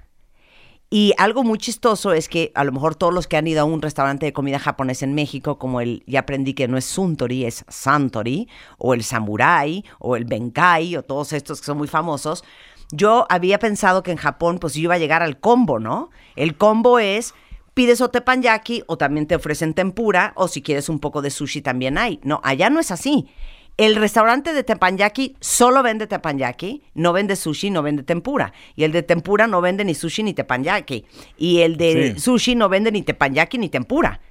Y 0.90 1.14
algo 1.18 1.44
muy 1.44 1.58
chistoso 1.58 2.14
es 2.14 2.30
que 2.30 2.52
a 2.54 2.64
lo 2.64 2.72
mejor 2.72 2.96
todos 2.96 3.14
los 3.14 3.28
que 3.28 3.38
han 3.38 3.48
ido 3.48 3.62
a 3.62 3.66
un 3.66 3.82
restaurante 3.82 4.28
de 4.28 4.34
comida 4.34 4.60
japonesa 4.60 5.06
en 5.06 5.16
México, 5.16 5.58
como 5.58 5.82
el, 5.82 6.04
ya 6.06 6.22
aprendí 6.22 6.54
que 6.54 6.68
no 6.68 6.78
es 6.78 6.86
Suntory, 6.86 7.46
es 7.46 7.66
Santori, 7.68 8.48
o 8.78 8.94
el 8.94 9.04
Samurai, 9.04 9.84
o 10.00 10.16
el 10.16 10.26
Benkai, 10.26 10.96
o 10.96 11.04
todos 11.04 11.34
estos 11.34 11.60
que 11.60 11.66
son 11.66 11.78
muy 11.78 11.88
famosos, 11.88 12.44
yo 12.92 13.26
había 13.30 13.58
pensado 13.58 14.04
que 14.04 14.12
en 14.12 14.18
Japón 14.18 14.60
pues 14.60 14.76
yo 14.76 14.82
iba 14.82 14.94
a 14.94 15.00
llegar 15.00 15.24
al 15.24 15.40
combo, 15.40 15.80
¿no? 15.80 16.12
El 16.36 16.56
combo 16.56 17.00
es 17.00 17.34
pides 17.74 18.00
o 18.00 18.10
tepanyaki 18.10 18.84
o 18.88 18.98
también 18.98 19.28
te 19.28 19.36
ofrecen 19.36 19.74
tempura 19.74 20.34
o 20.36 20.48
si 20.48 20.62
quieres 20.62 20.88
un 20.88 21.00
poco 21.00 21.22
de 21.22 21.32
sushi 21.32 21.62
también 21.62 21.98
hay. 21.98 22.20
No, 22.24 22.42
allá 22.44 22.70
no 22.70 22.80
es 22.80 22.92
así. 22.92 23.28
El 23.78 23.96
restaurante 23.98 24.54
de 24.54 24.64
tepanyaki 24.64 25.36
solo 25.42 25.84
vende 25.84 26.08
tepanyaki, 26.08 26.82
no 26.94 27.12
vende 27.12 27.36
sushi, 27.36 27.72
no 27.72 27.84
vende 27.84 28.04
tempura. 28.04 28.54
Y 28.76 28.84
el 28.86 28.92
de 28.94 29.04
tempura 29.04 29.48
no 29.48 29.60
vende 29.60 29.84
ni 29.84 29.94
sushi 29.96 30.24
ni 30.24 30.34
tepanyaki. 30.34 31.06
Y 31.38 31.60
el 31.60 31.76
de 31.76 32.14
Sí. 32.14 32.20
sushi 32.22 32.56
no 32.56 32.70
vende 32.70 32.92
ni 32.92 33.02
tepanyaki 33.02 33.58
ni 33.58 33.68
tempura. 33.70 34.22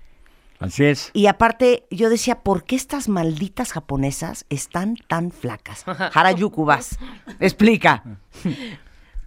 Así 0.61 0.85
es. 0.85 1.11
Y 1.13 1.27
aparte, 1.27 1.85
yo 1.91 2.09
decía, 2.09 2.41
¿por 2.41 2.65
qué 2.65 2.75
estas 2.77 3.09
malditas 3.09 3.73
japonesas 3.73 4.47
están 4.49 4.97
tan 5.09 5.31
flacas? 5.31 5.85
Harajuku, 6.15 6.65
vas. 6.65 6.99
Explica. 7.39 8.03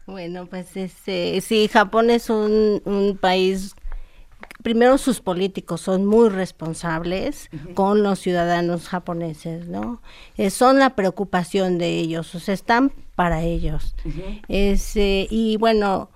Bueno, 0.08 0.46
pues 0.48 0.76
este, 0.78 1.42
sí, 1.42 1.68
Japón 1.68 2.10
es 2.10 2.30
un, 2.30 2.82
un 2.86 3.18
país, 3.18 3.76
primero 4.64 4.98
sus 4.98 5.22
políticos 5.22 5.82
son 5.82 6.06
muy 6.06 6.30
responsables 6.30 7.50
con 7.74 8.04
los 8.04 8.20
ciudadanos 8.20 8.88
japoneses, 8.90 9.68
¿no? 9.68 10.02
Eh, 10.38 10.50
son 10.50 10.80
la 10.80 10.92
preocupación 10.96 11.78
de 11.78 12.00
ellos, 12.00 12.34
o 12.36 12.40
sea, 12.40 12.54
están 12.54 12.92
para 13.16 13.42
ellos. 13.44 13.96
Este, 14.48 15.28
y 15.30 15.58
bueno, 15.58 16.10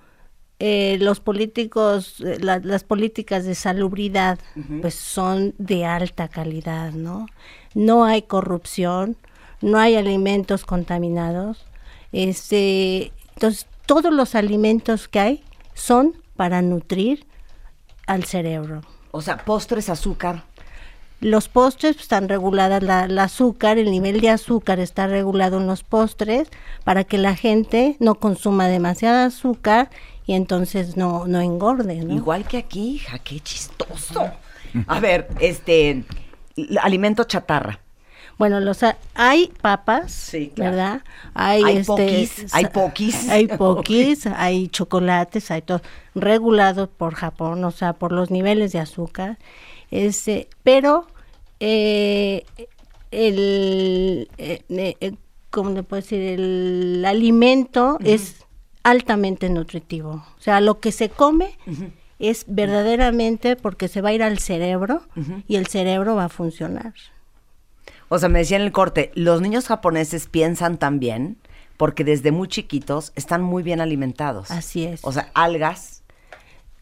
eh, 0.59 0.97
los 1.01 1.19
políticos, 1.19 2.21
eh, 2.21 2.37
la- 2.39 2.59
las 2.59 2.83
políticas 2.83 3.45
de 3.45 3.55
salubridad, 3.55 4.37
pues 4.81 4.93
son 4.95 5.55
de 5.57 5.85
alta 5.85 6.27
calidad, 6.27 6.91
¿no? 6.91 7.25
No 7.73 8.05
hay 8.05 8.21
corrupción, 8.23 9.17
no 9.61 9.79
hay 9.79 9.95
alimentos 9.95 10.65
contaminados. 10.65 11.65
Este, 12.11 13.11
entonces, 13.35 13.65
todos 13.85 14.13
los 14.13 14.35
alimentos 14.35 15.07
que 15.07 15.19
hay 15.19 15.43
son 15.73 16.13
para 16.35 16.61
nutrir 16.61 17.25
al 18.07 18.23
cerebro. 18.23 18.81
O 19.11 19.21
sea, 19.21 19.37
postres, 19.37 19.89
azúcar. 19.89 20.43
Los 21.19 21.49
postres 21.49 21.93
pues, 21.95 22.03
están 22.03 22.29
reguladas, 22.29 22.81
la, 22.81 23.05
el 23.05 23.19
azúcar, 23.19 23.77
el 23.77 23.91
nivel 23.91 24.21
de 24.21 24.29
azúcar 24.29 24.79
está 24.79 25.05
regulado 25.05 25.57
en 25.59 25.67
los 25.67 25.83
postres 25.83 26.49
para 26.83 27.03
que 27.03 27.19
la 27.19 27.35
gente 27.35 27.95
no 27.99 28.15
consuma 28.15 28.67
demasiada 28.67 29.25
azúcar 29.25 29.91
y 30.25 30.33
entonces 30.33 30.97
no, 30.97 31.27
no 31.27 31.39
engorde, 31.39 32.03
¿no? 32.03 32.15
Igual 32.15 32.45
que 32.45 32.57
aquí, 32.57 32.95
hija, 32.95 33.19
qué 33.19 33.39
chistoso. 33.39 34.31
A 34.87 34.99
ver, 34.99 35.27
este, 35.39 36.03
alimento 36.81 37.23
chatarra. 37.25 37.79
Bueno, 38.41 38.59
los 38.59 38.79
hay 39.13 39.53
papas, 39.61 40.11
Sí, 40.11 40.51
claro. 40.55 40.71
¿verdad? 40.71 41.01
Hay, 41.35 41.63
Hay 41.63 41.77
este, 41.77 41.85
poquis, 41.85 42.55
hay 42.55 42.65
poquis. 42.65 43.29
Hay 43.29 43.47
poquis, 43.47 44.25
hay 44.35 44.67
chocolates, 44.67 45.51
hay 45.51 45.61
todo 45.61 45.83
regulado 46.15 46.89
por 46.89 47.13
Japón, 47.13 47.63
o 47.63 47.69
sea, 47.69 47.93
por 47.93 48.11
los 48.11 48.31
niveles 48.31 48.71
de 48.71 48.79
azúcar. 48.79 49.37
Este, 49.91 50.47
pero 50.63 51.05
eh, 51.59 52.43
el, 53.11 54.27
eh, 54.39 54.63
eh, 54.69 54.95
eh, 54.99 55.13
¿cómo 55.51 55.69
le 55.69 55.83
puedo 55.83 56.01
decir? 56.01 56.21
El 56.21 57.03
alimento 57.05 57.99
es 58.03 58.37
altamente 58.81 59.49
nutritivo. 59.49 60.25
O 60.37 60.41
sea, 60.41 60.61
lo 60.61 60.79
que 60.79 60.91
se 60.91 61.09
come 61.09 61.57
es 62.17 62.45
verdaderamente 62.47 63.55
porque 63.55 63.87
se 63.87 64.01
va 64.01 64.09
a 64.09 64.13
ir 64.13 64.23
al 64.23 64.39
cerebro 64.39 65.03
y 65.47 65.57
el 65.57 65.67
cerebro 65.67 66.15
va 66.15 66.25
a 66.25 66.29
funcionar. 66.29 66.93
O 68.13 68.19
sea, 68.19 68.27
me 68.27 68.39
decía 68.39 68.57
en 68.57 68.63
el 68.63 68.73
corte, 68.73 69.09
los 69.15 69.39
niños 69.41 69.67
japoneses 69.67 70.27
piensan 70.27 70.77
también 70.77 71.37
porque 71.77 72.03
desde 72.03 72.33
muy 72.33 72.49
chiquitos 72.49 73.13
están 73.15 73.41
muy 73.41 73.63
bien 73.63 73.79
alimentados. 73.79 74.51
Así 74.51 74.83
es. 74.85 74.99
O 75.03 75.13
sea, 75.13 75.29
algas. 75.33 76.03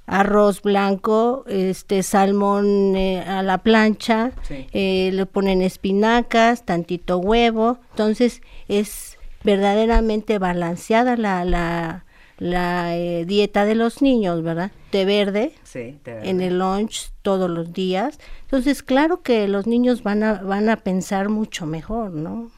arroz 0.07 0.64
blanco, 0.64 1.45
este 1.47 2.01
salmón 2.01 2.95
eh, 2.95 3.22
a 3.22 3.43
la 3.43 3.60
plancha, 3.60 4.31
Sí. 4.41 4.65
eh, 4.73 5.11
le 5.14 5.27
ponen 5.27 5.61
espinacas, 5.61 6.65
tantito 6.65 7.19
huevo, 7.19 7.77
entonces 7.91 8.41
es 8.68 9.19
verdaderamente 9.43 10.39
balanceada 10.39 11.15
la, 11.15 11.45
la, 11.45 12.06
la 12.39 12.97
eh, 12.97 13.25
dieta 13.25 13.65
de 13.65 13.75
los 13.75 14.01
niños, 14.01 14.41
¿verdad? 14.41 14.71
De 14.91 15.05
verde, 15.05 15.53
Sí, 15.63 15.99
en 16.05 16.41
el 16.41 16.57
lunch 16.57 17.11
todos 17.21 17.49
los 17.49 17.73
días, 17.73 18.17
entonces 18.43 18.81
claro 18.81 19.21
que 19.21 19.47
los 19.47 19.67
niños 19.67 20.01
van 20.03 20.23
a, 20.23 20.41
van 20.41 20.69
a 20.69 20.77
pensar 20.77 21.29
mucho 21.29 21.65
mejor, 21.65 22.11
¿no? 22.11 22.49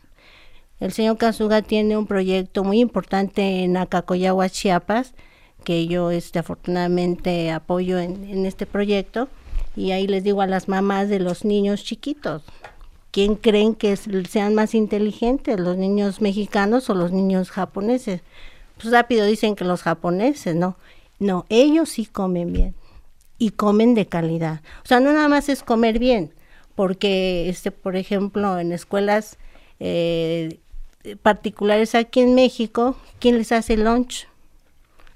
El 0.80 0.94
señor 0.94 1.18
Kazuga 1.18 1.62
tiene 1.62 1.98
un 1.98 2.08
proyecto 2.08 2.64
muy 2.64 2.80
importante 2.80 3.64
en 3.64 3.78
Acacoyagua, 3.78 4.50
Chiapas, 4.50 5.14
que 5.64 5.88
yo 5.88 6.10
este, 6.10 6.40
afortunadamente 6.40 7.52
apoyo 7.52 8.00
en, 8.00 8.24
en 8.24 8.46
este 8.48 8.66
proyecto. 8.66 9.30
Y 9.76 9.92
ahí 9.92 10.08
les 10.08 10.24
digo 10.24 10.42
a 10.42 10.48
las 10.48 10.68
mamás 10.68 11.08
de 11.08 11.20
los 11.20 11.46
niños 11.46 11.84
chiquitos, 11.84 12.44
¿quién 13.12 13.36
creen 13.36 13.76
que 13.76 13.96
sean 13.96 14.56
más 14.56 14.74
inteligentes, 14.74 15.60
los 15.60 15.78
niños 15.78 16.20
mexicanos 16.20 16.90
o 16.90 16.96
los 16.96 17.12
niños 17.12 17.52
japoneses? 17.52 18.22
Pues 18.82 18.92
rápido 18.94 19.26
dicen 19.26 19.56
que 19.56 19.66
los 19.66 19.82
japoneses, 19.84 20.56
¿no? 20.56 20.78
No, 21.20 21.46
ellos 21.50 21.90
sí 21.90 22.06
comen 22.06 22.52
bien. 22.54 22.76
y 23.38 23.50
comen 23.52 23.96
de 23.96 24.06
calidad. 24.06 24.62
O 24.84 24.88
sea, 24.88 25.00
no 25.00 25.12
nada 25.14 25.28
más 25.28 25.50
es 25.50 25.64
comer 25.64 25.98
bien, 25.98 26.32
porque, 26.76 27.50
este, 27.50 27.72
por 27.72 27.96
ejemplo, 27.96 28.60
en 28.60 28.72
escuelas 28.72 29.38
eh, 29.80 30.60
particulares 31.24 31.96
aquí 31.96 32.20
en 32.20 32.36
México, 32.36 32.96
¿quién 33.20 33.40
les 33.40 33.52
hace 33.52 33.74
el 33.74 33.84
lunch? 33.86 34.28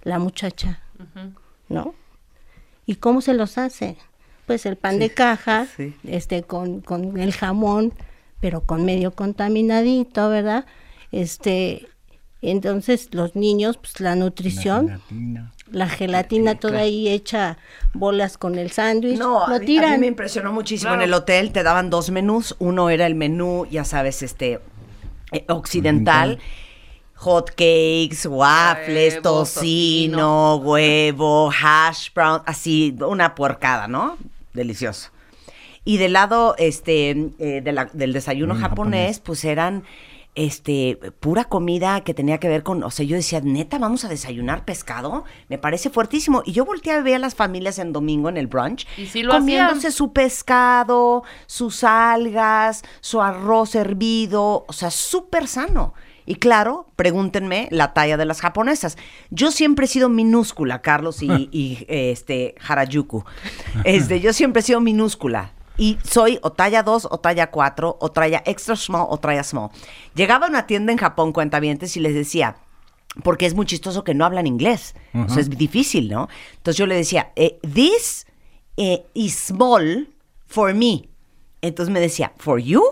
La 0.03 0.17
muchacha, 0.17 0.79
¿no? 1.69 1.93
¿Y 2.87 2.95
cómo 2.95 3.21
se 3.21 3.35
los 3.35 3.59
hace? 3.59 3.95
Pues 4.47 4.65
el 4.65 4.75
pan 4.75 4.97
de 4.97 5.11
caja, 5.11 5.67
sí. 5.77 5.95
este, 6.03 6.41
con, 6.41 6.81
con 6.81 7.19
el 7.19 7.31
jamón, 7.31 7.93
pero 8.39 8.61
con 8.61 8.85
medio 8.85 9.11
contaminadito, 9.11 10.29
¿verdad? 10.29 10.65
Este, 11.11 11.87
entonces 12.49 13.09
los 13.11 13.35
niños, 13.35 13.77
pues 13.77 13.99
la 13.99 14.15
nutrición, 14.15 14.87
Gelatina. 14.87 15.51
la 15.71 15.89
gelatina 15.89 16.55
toda 16.55 16.79
ahí 16.79 17.07
hecha 17.07 17.57
bolas 17.93 18.37
con 18.37 18.57
el 18.57 18.71
sándwich, 18.71 19.17
No, 19.17 19.43
a 19.45 19.49
lo 19.49 19.53
mí, 19.53 19.55
a 19.55 19.59
mí 19.59 19.65
tiran. 19.65 19.99
me 19.99 20.07
impresionó 20.07 20.51
muchísimo. 20.53 20.89
Claro. 20.89 21.01
En 21.03 21.07
el 21.09 21.13
hotel 21.13 21.51
te 21.51 21.63
daban 21.63 21.89
dos 21.89 22.09
menús. 22.11 22.55
Uno 22.59 22.89
era 22.89 23.07
el 23.07 23.15
menú, 23.15 23.65
ya 23.69 23.83
sabes, 23.83 24.21
este 24.23 24.59
eh, 25.31 25.45
occidental. 25.49 26.39
Hot 27.17 27.49
cakes, 27.51 28.27
waffles, 28.27 29.13
Huevo, 29.15 29.21
tocino, 29.23 30.55
huevo, 30.57 31.49
hash 31.49 32.09
brown, 32.13 32.41
así, 32.45 32.93
una 33.07 33.35
puercada, 33.35 33.87
¿no? 33.87 34.17
Delicioso. 34.53 35.11
Y 35.85 35.97
del 35.97 36.13
lado 36.13 36.55
este, 36.57 37.11
eh, 37.39 37.61
de 37.63 37.71
la- 37.71 37.85
del 37.93 38.11
desayuno 38.11 38.55
japonés, 38.55 39.17
japonés. 39.17 39.19
pues 39.21 39.45
eran 39.45 39.83
este 40.35 40.99
pura 41.19 41.45
comida 41.45 42.01
que 42.01 42.13
tenía 42.13 42.39
que 42.39 42.49
ver 42.49 42.63
con, 42.63 42.83
o 42.83 42.91
sea, 42.91 43.05
yo 43.05 43.15
decía, 43.15 43.41
neta, 43.41 43.79
vamos 43.79 44.05
a 44.05 44.09
desayunar 44.09 44.65
pescado, 44.65 45.23
me 45.49 45.57
parece 45.57 45.89
fuertísimo. 45.89 46.43
Y 46.45 46.51
yo 46.51 46.65
volteé 46.65 46.93
a 46.93 47.01
ver 47.01 47.15
a 47.15 47.19
las 47.19 47.35
familias 47.35 47.79
en 47.79 47.93
domingo 47.93 48.29
en 48.29 48.37
el 48.37 48.47
brunch, 48.47 48.85
Y 48.97 49.23
lo 49.23 49.31
comiéndose 49.33 49.77
hacían. 49.77 49.91
su 49.93 50.13
pescado, 50.13 51.23
sus 51.47 51.83
algas, 51.83 52.83
su 53.01 53.21
arroz 53.21 53.75
hervido, 53.75 54.65
o 54.67 54.73
sea, 54.73 54.91
súper 54.91 55.47
sano. 55.47 55.93
Y 56.25 56.35
claro, 56.35 56.87
pregúntenme 56.95 57.67
la 57.71 57.93
talla 57.93 58.17
de 58.17 58.25
las 58.25 58.41
japonesas. 58.41 58.97
Yo 59.29 59.51
siempre 59.51 59.85
he 59.85 59.87
sido 59.87 60.09
minúscula, 60.09 60.81
Carlos 60.81 61.21
y, 61.21 61.27
y, 61.51 61.85
este 61.87 62.55
Harajuku. 62.67 63.23
Este, 63.83 64.19
yo 64.19 64.33
siempre 64.33 64.61
he 64.61 64.63
sido 64.63 64.81
minúscula. 64.81 65.53
Y 65.77 65.97
soy 66.03 66.39
o 66.41 66.51
talla 66.51 66.83
2 66.83 67.07
o 67.11 67.19
talla 67.19 67.51
4 67.51 67.97
o 67.99 68.11
talla 68.11 68.41
extra 68.45 68.75
small 68.75 69.07
o 69.09 69.17
talla 69.17 69.43
small. 69.43 69.69
Llegaba 70.13 70.45
a 70.45 70.49
una 70.49 70.67
tienda 70.67 70.91
en 70.91 70.97
Japón, 70.97 71.33
cuentavientes, 71.33 71.97
y 71.97 71.99
les 71.99 72.13
decía, 72.13 72.55
porque 73.23 73.45
es 73.45 73.53
muy 73.53 73.65
chistoso 73.65 74.03
que 74.03 74.13
no 74.13 74.25
hablan 74.25 74.47
inglés. 74.47 74.95
O 75.13 75.29
sea, 75.29 75.41
es 75.41 75.49
difícil, 75.49 76.09
¿no? 76.09 76.27
Entonces 76.57 76.77
yo 76.77 76.85
le 76.85 76.95
decía, 76.95 77.31
eh, 77.35 77.59
this 77.61 78.25
eh, 78.77 79.05
is 79.13 79.35
small 79.35 80.09
for 80.47 80.73
me. 80.73 81.09
Entonces 81.61 81.91
me 81.91 81.99
decía, 81.99 82.33
for 82.37 82.59
you? 82.59 82.83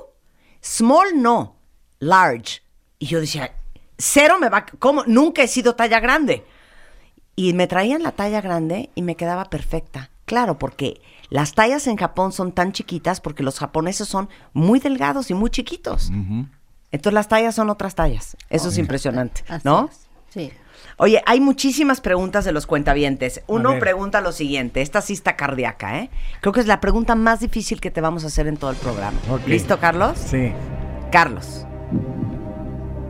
Small 0.62 1.22
no, 1.22 1.56
large. 2.00 2.62
Y 3.00 3.08
yo 3.08 3.20
decía, 3.20 3.54
cero 3.98 4.38
me 4.40 4.50
va, 4.50 4.66
¿cómo? 4.80 5.04
Nunca 5.06 5.44
he 5.44 5.48
sido 5.48 5.76
talla 5.76 6.00
grande. 6.00 6.46
Y 7.36 7.54
me 7.54 7.68
traían 7.68 8.04
la 8.04 8.12
talla 8.12 8.42
grande 8.42 8.90
y 8.96 9.02
me 9.02 9.16
quedaba 9.16 9.46
perfecta. 9.46 10.10
Claro, 10.26 10.58
porque 10.58 11.02
las 11.30 11.54
tallas 11.54 11.88
en 11.88 11.98
Japón 11.98 12.32
son 12.32 12.52
tan 12.52 12.72
chiquitas 12.72 13.22
porque 13.22 13.44
los 13.44 13.60
japoneses 13.60 14.08
son 14.08 14.30
muy 14.54 14.80
delgados 14.80 15.30
y 15.32 15.34
muy 15.34 15.50
chiquitos. 15.50 16.12
Entonces 16.92 17.14
las 17.14 17.28
tallas 17.28 17.56
son 17.56 17.70
otras 17.70 17.96
tallas. 17.96 18.38
Eso 18.50 18.70
es 18.70 18.78
impresionante, 18.78 19.44
Así 19.48 19.68
¿no? 19.68 19.90
es, 19.92 20.08
Sí. 20.30 20.52
Oye, 20.98 21.22
hay 21.26 21.40
muchísimas 21.40 22.02
preguntas 22.02 22.46
de 22.46 22.52
los 22.52 22.66
cuentavientes. 22.68 23.42
Uno 23.48 23.78
pregunta 23.80 24.22
lo 24.22 24.32
siguiente, 24.32 24.82
esta 24.82 25.02
sí 25.02 25.14
está 25.14 25.36
cardíaca, 25.36 26.00
¿eh? 26.00 26.10
Creo 26.42 26.54
que 26.54 26.60
es 26.60 26.68
la 26.68 26.82
pregunta 26.82 27.16
más 27.16 27.40
difícil 27.40 27.82
que 27.82 27.92
te 27.92 28.02
vamos 28.02 28.24
a 28.24 28.28
hacer 28.28 28.48
en 28.48 28.58
todo 28.58 28.72
el 28.72 28.78
programa. 28.78 29.18
¿Listo, 29.48 29.80
Carlos? 29.80 30.18
Sí. 30.18 30.52
Carlos, 31.12 31.66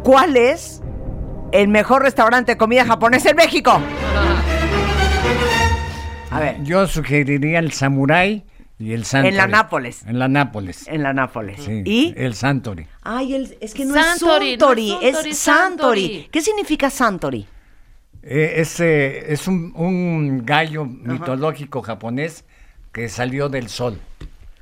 ¿cuál 0.04 0.36
es 0.36 0.82
el 1.52 1.68
mejor 1.68 2.02
restaurante 2.02 2.54
de 2.54 2.58
comida 2.58 2.86
japonesa 2.86 3.30
en 3.30 3.38
México? 3.38 3.80
A 6.36 6.40
ver, 6.40 6.64
Yo 6.64 6.88
sugeriría 6.88 7.60
el 7.60 7.72
Samurai 7.72 8.44
y 8.80 8.94
el 8.94 9.06
Santori. 9.06 9.30
en 9.30 9.38
la 9.38 9.48
Nápoles. 9.48 10.04
En 10.08 10.20
la 10.20 10.28
Nápoles. 10.28 10.88
En 10.88 11.04
la 11.04 11.14
Nápoles. 11.14 11.62
Sí. 11.64 11.82
¿Y? 11.86 12.14
El 12.18 12.34
Santori. 12.36 12.86
Ay, 13.02 13.36
el- 13.36 13.58
es 13.62 13.74
que 13.74 13.86
no 13.86 13.94
Santori, 13.94 14.54
es 14.54 14.60
no 14.60 14.66
Suntory, 14.68 14.92
es 14.92 14.98
Suntory, 15.00 15.30
es 15.30 15.38
Santori. 15.38 16.02
Santori. 16.02 16.28
¿Qué 16.32 16.42
significa 16.42 16.90
Santori? 16.90 17.46
Eh, 18.24 18.54
es 18.58 18.80
eh, 18.80 19.32
es 19.34 19.48
un, 19.48 19.74
un 19.76 20.46
gallo 20.46 20.86
mitológico 20.86 21.82
japonés 21.82 22.46
que 22.92 23.10
salió 23.10 23.50
del 23.50 23.68
sol. 23.70 24.00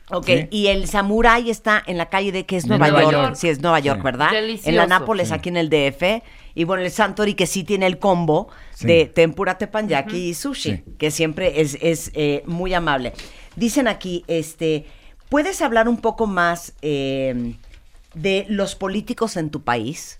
Ok, 0.09 0.25
Sí. 0.25 0.47
y 0.51 0.67
el 0.67 0.87
Samurai 0.87 1.49
está 1.49 1.81
en 1.85 1.97
la 1.97 2.07
calle 2.07 2.31
de 2.33 2.45
que 2.45 2.57
es 2.57 2.65
Nueva, 2.65 2.89
Nueva 2.89 3.03
York. 3.03 3.13
York. 3.13 3.35
Sí, 3.35 3.47
es 3.49 3.61
Nueva 3.61 3.79
York, 3.79 3.99
Sí. 3.99 4.03
¿verdad? 4.03 4.31
Delicioso. 4.31 4.69
En 4.69 4.75
la 4.75 4.87
Nápoles, 4.87 5.29
Sí. 5.29 5.33
aquí 5.33 5.49
en 5.49 5.57
el 5.57 5.69
DF. 5.69 6.21
Y 6.55 6.63
bueno, 6.65 6.83
el 6.83 6.91
Santori 6.91 7.33
que 7.33 7.47
sí 7.47 7.63
tiene 7.63 7.87
el 7.87 7.97
combo 7.99 8.49
Sí. 8.73 8.87
de 8.87 9.05
tempura 9.05 9.57
teppanyaki 9.57 10.29
y 10.29 10.33
sushi, 10.33 10.71
Sí. 10.77 10.83
que 10.97 11.11
siempre 11.11 11.61
es, 11.61 11.77
es 11.81 12.11
eh, 12.13 12.43
muy 12.45 12.73
amable. 12.73 13.13
Dicen 13.55 13.87
aquí, 13.87 14.23
este, 14.27 14.85
¿puedes 15.29 15.61
hablar 15.61 15.87
un 15.87 15.97
poco 15.97 16.27
más 16.27 16.73
eh, 16.81 17.55
de 18.15 18.45
los 18.49 18.75
políticos 18.75 19.37
en 19.37 19.49
tu 19.49 19.61
país? 19.63 20.19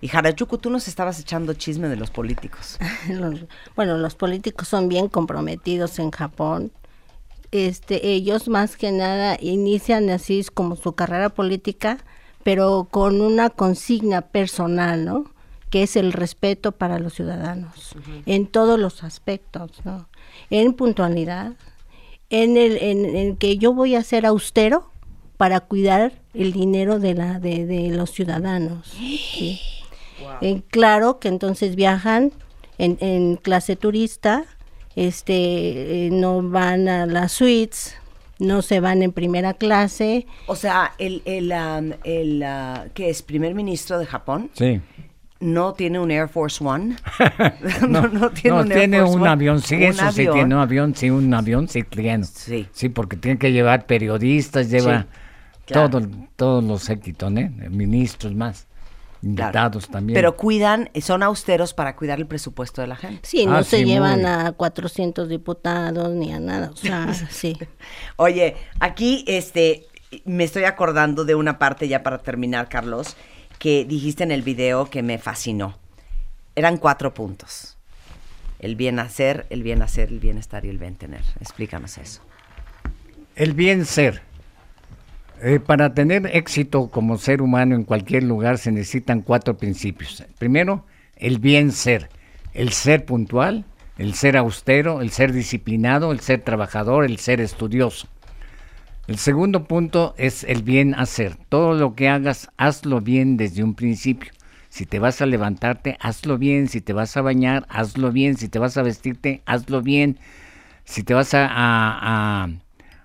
Y 0.00 0.10
Harajuku, 0.14 0.58
tú 0.58 0.68
nos 0.68 0.88
estabas 0.88 1.20
echando 1.20 1.54
chisme 1.54 1.88
de 1.88 1.94
los 1.96 2.10
políticos. 2.10 2.78
Los- 3.08 3.44
bueno, 3.76 3.96
los 3.98 4.14
políticos 4.16 4.66
son 4.68 4.88
bien 4.88 5.08
comprometidos 5.08 5.98
en 6.00 6.10
Japón. 6.10 6.72
Este, 7.52 8.08
ellos 8.08 8.48
más 8.48 8.76
que 8.76 8.90
nada 8.92 9.36
inician 9.40 10.08
así 10.10 10.44
como 10.52 10.74
su 10.74 10.94
carrera 10.94 11.28
política, 11.28 11.98
pero 12.42 12.88
con 12.90 13.20
una 13.20 13.50
consigna 13.50 14.22
personal, 14.22 15.04
¿no? 15.04 15.30
Que 15.72 15.82
es 15.82 15.96
el 15.96 16.12
respeto 16.12 16.70
para 16.70 17.00
los 17.00 17.14
ciudadanos 17.14 17.96
en 18.26 18.46
todos 18.46 18.78
los 18.78 19.02
aspectos, 19.02 19.72
¿no? 19.84 20.08
En 20.50 20.74
puntualidad, 20.74 21.54
en 22.30 22.56
el 22.56 22.76
en, 22.76 23.16
en 23.16 23.36
que 23.36 23.58
yo 23.58 23.72
voy 23.72 23.96
a 23.96 24.04
ser 24.04 24.24
austero 24.26 24.92
para 25.36 25.58
cuidar 25.60 26.12
el 26.34 26.52
dinero 26.52 27.00
de 27.00 27.14
la 27.14 27.40
de, 27.40 27.66
de 27.66 27.88
los 27.88 28.10
ciudadanos. 28.12 28.86
¿sí? 28.98 29.58
Eh, 30.40 30.62
claro 30.70 31.18
que 31.18 31.28
entonces 31.28 31.74
viajan 31.74 32.32
en, 32.78 32.98
en 33.00 33.36
clase 33.36 33.76
turista, 33.76 34.44
este, 34.94 36.06
eh, 36.06 36.10
no 36.10 36.42
van 36.42 36.88
a 36.88 37.06
las 37.06 37.32
suites, 37.32 37.96
no 38.38 38.62
se 38.62 38.80
van 38.80 39.02
en 39.02 39.12
primera 39.12 39.54
clase. 39.54 40.26
O 40.46 40.56
sea, 40.56 40.92
el, 40.98 41.22
el, 41.24 41.52
um, 41.52 41.92
el 42.04 42.42
ah, 42.42 42.86
que 42.94 43.10
es 43.10 43.22
primer 43.22 43.54
ministro 43.54 43.98
de 43.98 44.06
Japón 44.06 44.50
Sí. 44.54 44.80
No 45.42 45.74
tiene 45.74 45.98
un 45.98 46.10
Air 46.10 46.28
Force 46.28 46.64
One. 46.64 46.96
No, 47.88 48.06
no 48.08 48.30
tiene 48.30 48.60
un, 48.60 48.70
Air 48.72 48.78
tiene 48.78 48.98
Force 49.00 49.14
un 49.16 49.20
One. 49.22 49.30
avión, 49.30 49.60
sí, 49.60 49.74
Un 49.76 49.82
eso 49.82 49.98
sí 50.12 50.20
avión. 50.22 50.34
tiene 50.34 50.54
un 50.54 50.60
avión, 50.60 50.94
sí, 50.94 51.10
un 51.10 51.34
avión, 51.34 51.68
sí, 51.68 51.82
tiene. 51.82 52.24
Sí. 52.24 52.68
Sí, 52.72 52.88
porque 52.88 53.16
tiene 53.16 53.38
que 53.38 53.52
llevar 53.52 53.86
periodistas, 53.86 54.70
lleva 54.70 55.06
claro. 55.66 55.90
todo, 55.90 56.08
todos 56.36 56.64
los 56.64 56.82
séquitos, 56.82 57.32
¿eh? 57.36 57.50
Ministros 57.70 58.34
más, 58.34 58.66
Claro. 59.20 59.28
invitados 59.30 59.88
también. 59.88 60.14
Pero 60.16 60.36
cuidan, 60.36 60.90
son 61.00 61.22
austeros 61.22 61.74
para 61.74 61.94
cuidar 61.94 62.18
el 62.18 62.26
presupuesto 62.26 62.80
de 62.80 62.88
la 62.88 62.96
gente. 62.96 63.20
Sí, 63.22 63.46
no 63.46 63.56
Ah, 63.56 63.62
se 63.64 63.78
sí, 63.78 63.84
llevan 63.84 64.22
muy. 64.22 64.30
a 64.30 64.52
400 64.52 65.28
diputados 65.28 66.10
ni 66.10 66.32
a 66.32 66.40
nada, 66.40 66.70
o 66.72 66.76
sea, 66.76 67.12
sí. 67.30 67.56
Oye, 68.16 68.56
aquí 68.80 69.24
este 69.28 69.86
me 70.24 70.44
estoy 70.44 70.64
acordando 70.64 71.24
de 71.24 71.34
una 71.34 71.58
parte 71.58 71.86
ya 71.88 72.02
para 72.02 72.18
terminar, 72.18 72.68
Carlos, 72.68 73.16
que 73.62 73.84
dijiste 73.84 74.24
en 74.24 74.32
el 74.32 74.42
video 74.42 74.90
que 74.90 75.04
me 75.04 75.18
fascinó. 75.18 75.78
Eran 76.56 76.78
cuatro 76.78 77.14
puntos. 77.14 77.76
El 78.58 78.74
bien 78.74 78.98
hacer, 78.98 79.46
el 79.50 79.62
bien 79.62 79.82
hacer, 79.82 80.08
el 80.08 80.18
bienestar 80.18 80.64
y 80.64 80.68
el 80.68 80.78
bien 80.78 80.96
tener. 80.96 81.20
Explícanos 81.40 81.96
eso. 81.96 82.22
El 83.36 83.52
bien 83.52 83.86
ser. 83.86 84.22
Eh, 85.40 85.60
para 85.60 85.94
tener 85.94 86.26
éxito 86.34 86.90
como 86.90 87.18
ser 87.18 87.40
humano 87.40 87.76
en 87.76 87.84
cualquier 87.84 88.24
lugar 88.24 88.58
se 88.58 88.72
necesitan 88.72 89.22
cuatro 89.22 89.56
principios. 89.56 90.24
Primero, 90.40 90.84
el 91.14 91.38
bien 91.38 91.70
ser. 91.70 92.08
El 92.54 92.72
ser 92.72 93.04
puntual, 93.04 93.64
el 93.96 94.14
ser 94.14 94.36
austero, 94.38 95.02
el 95.02 95.10
ser 95.12 95.32
disciplinado, 95.32 96.10
el 96.10 96.18
ser 96.18 96.40
trabajador, 96.40 97.04
el 97.04 97.18
ser 97.18 97.40
estudioso. 97.40 98.08
El 99.08 99.18
segundo 99.18 99.64
punto 99.64 100.14
es 100.16 100.44
el 100.44 100.62
bien 100.62 100.94
hacer. 100.94 101.36
Todo 101.48 101.74
lo 101.74 101.94
que 101.94 102.08
hagas, 102.08 102.50
hazlo 102.56 103.00
bien 103.00 103.36
desde 103.36 103.64
un 103.64 103.74
principio. 103.74 104.30
Si 104.68 104.86
te 104.86 104.98
vas 104.98 105.20
a 105.20 105.26
levantarte, 105.26 105.98
hazlo 106.00 106.38
bien. 106.38 106.68
Si 106.68 106.80
te 106.80 106.92
vas 106.92 107.16
a 107.16 107.22
bañar, 107.22 107.66
hazlo 107.68 108.10
bien. 108.12 108.36
Si 108.36 108.48
te 108.48 108.58
vas 108.58 108.76
a 108.76 108.82
vestirte, 108.82 109.42
hazlo 109.44 109.82
bien. 109.82 110.18
Si 110.84 111.02
te 111.02 111.14
vas 111.14 111.34
a, 111.34 111.46
a- 111.46 112.44
a- 112.44 112.48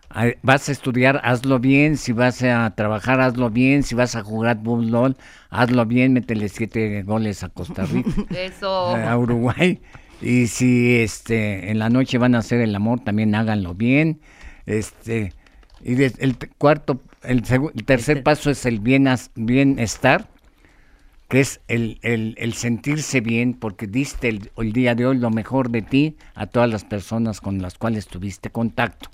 a- 0.09 0.31
vas 0.43 0.69
a 0.69 0.71
estudiar, 0.71 1.19
hazlo 1.23 1.59
bien. 1.59 1.97
Si 1.97 2.13
vas 2.13 2.41
a 2.43 2.73
trabajar, 2.75 3.19
hazlo 3.19 3.49
bien. 3.49 3.83
Si 3.83 3.95
vas 3.95 4.15
a 4.15 4.23
jugar 4.23 4.59
fútbol, 4.63 5.17
hazlo 5.49 5.85
bien. 5.85 6.13
Métele 6.13 6.47
siete 6.47 7.01
goles 7.03 7.43
a 7.43 7.49
Costa 7.49 7.85
Rica 7.85 8.09
Eso. 8.29 8.95
a 8.95 9.17
Uruguay. 9.17 9.81
Y 10.21 10.47
si 10.47 10.95
este 10.95 11.69
en 11.69 11.79
la 11.79 11.89
noche 11.89 12.17
van 12.17 12.35
a 12.35 12.39
hacer 12.39 12.61
el 12.61 12.73
amor, 12.75 13.01
también 13.01 13.35
háganlo 13.35 13.73
bien. 13.73 14.21
Este 14.65 15.33
y 15.87 15.95
de- 15.95 16.13
el 16.19 16.37
cuarto, 16.57 17.01
el, 17.23 17.41
tercer 17.85 18.21
paso 18.21 18.51
es 18.51 18.65
el 18.65 18.79
bienestar, 18.81 20.27
que 21.29 21.39
es 21.39 21.61
el, 21.69 21.99
el- 22.01 22.35
el 22.37 22.53
sentirse 22.53 23.21
bien, 23.21 23.53
porque 23.53 23.87
diste 23.87 24.27
el, 24.27 24.51
el 24.57 24.73
día 24.73 24.95
de 24.95 25.05
hoy 25.05 25.17
lo 25.17 25.29
mejor 25.29 25.69
de 25.69 25.81
ti 25.81 26.17
a 26.35 26.45
todas 26.45 26.69
las 26.69 26.83
personas 26.83 27.39
con 27.39 27.61
las 27.61 27.77
cuales 27.77 28.07
tuviste 28.07 28.49
contacto. 28.49 29.09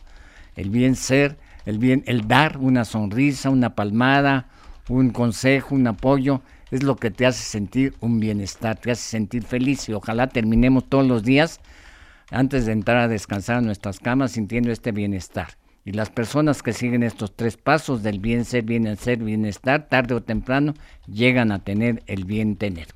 El 0.56 0.72
bien 0.72 0.96
ser, 0.96 1.38
el 1.68 1.78
bien, 1.78 2.04
el 2.08 2.28
dar 2.28 2.58
una 2.58 2.86
sonrisa, 2.86 3.52
una 3.52 3.76
palmada, 3.76 4.48
un 4.90 5.12
consejo, 5.12 5.76
un 5.76 5.86
apoyo, 5.86 6.42
es 6.72 6.82
lo 6.82 6.96
que 6.96 7.12
te 7.12 7.28
hace 7.28 7.44
sentir 7.44 7.94
un 8.00 8.20
bienestar, 8.20 8.78
te 8.80 8.90
hace 8.90 9.04
sentir 9.04 9.44
feliz 9.44 9.88
y 9.90 9.94
ojalá 9.94 10.26
terminemos 10.28 10.90
todos 10.90 11.06
los 11.06 11.22
días 11.24 11.60
antes 12.32 12.66
de 12.66 12.72
entrar 12.72 12.98
a 12.98 13.08
descansar 13.08 13.58
a 13.58 13.62
nuestras 13.62 14.00
camas 14.00 14.32
sintiendo 14.32 14.72
este 14.72 14.92
bienestar. 14.92 15.50
Y 15.86 15.92
las 15.92 16.10
personas 16.10 16.64
que 16.64 16.72
siguen 16.72 17.04
estos 17.04 17.36
tres 17.36 17.58
pasos 17.58 18.04
del 18.04 18.20
bien 18.20 18.46
ser, 18.46 18.64
bien 18.64 18.96
ser, 18.96 19.18
bienestar, 19.18 19.88
tarde 19.90 20.16
o 20.16 20.24
temprano, 20.24 20.74
llegan 21.08 21.52
a 21.52 21.60
tener 21.60 22.04
el 22.08 22.24
bien 22.24 22.56
tener. 22.56 22.88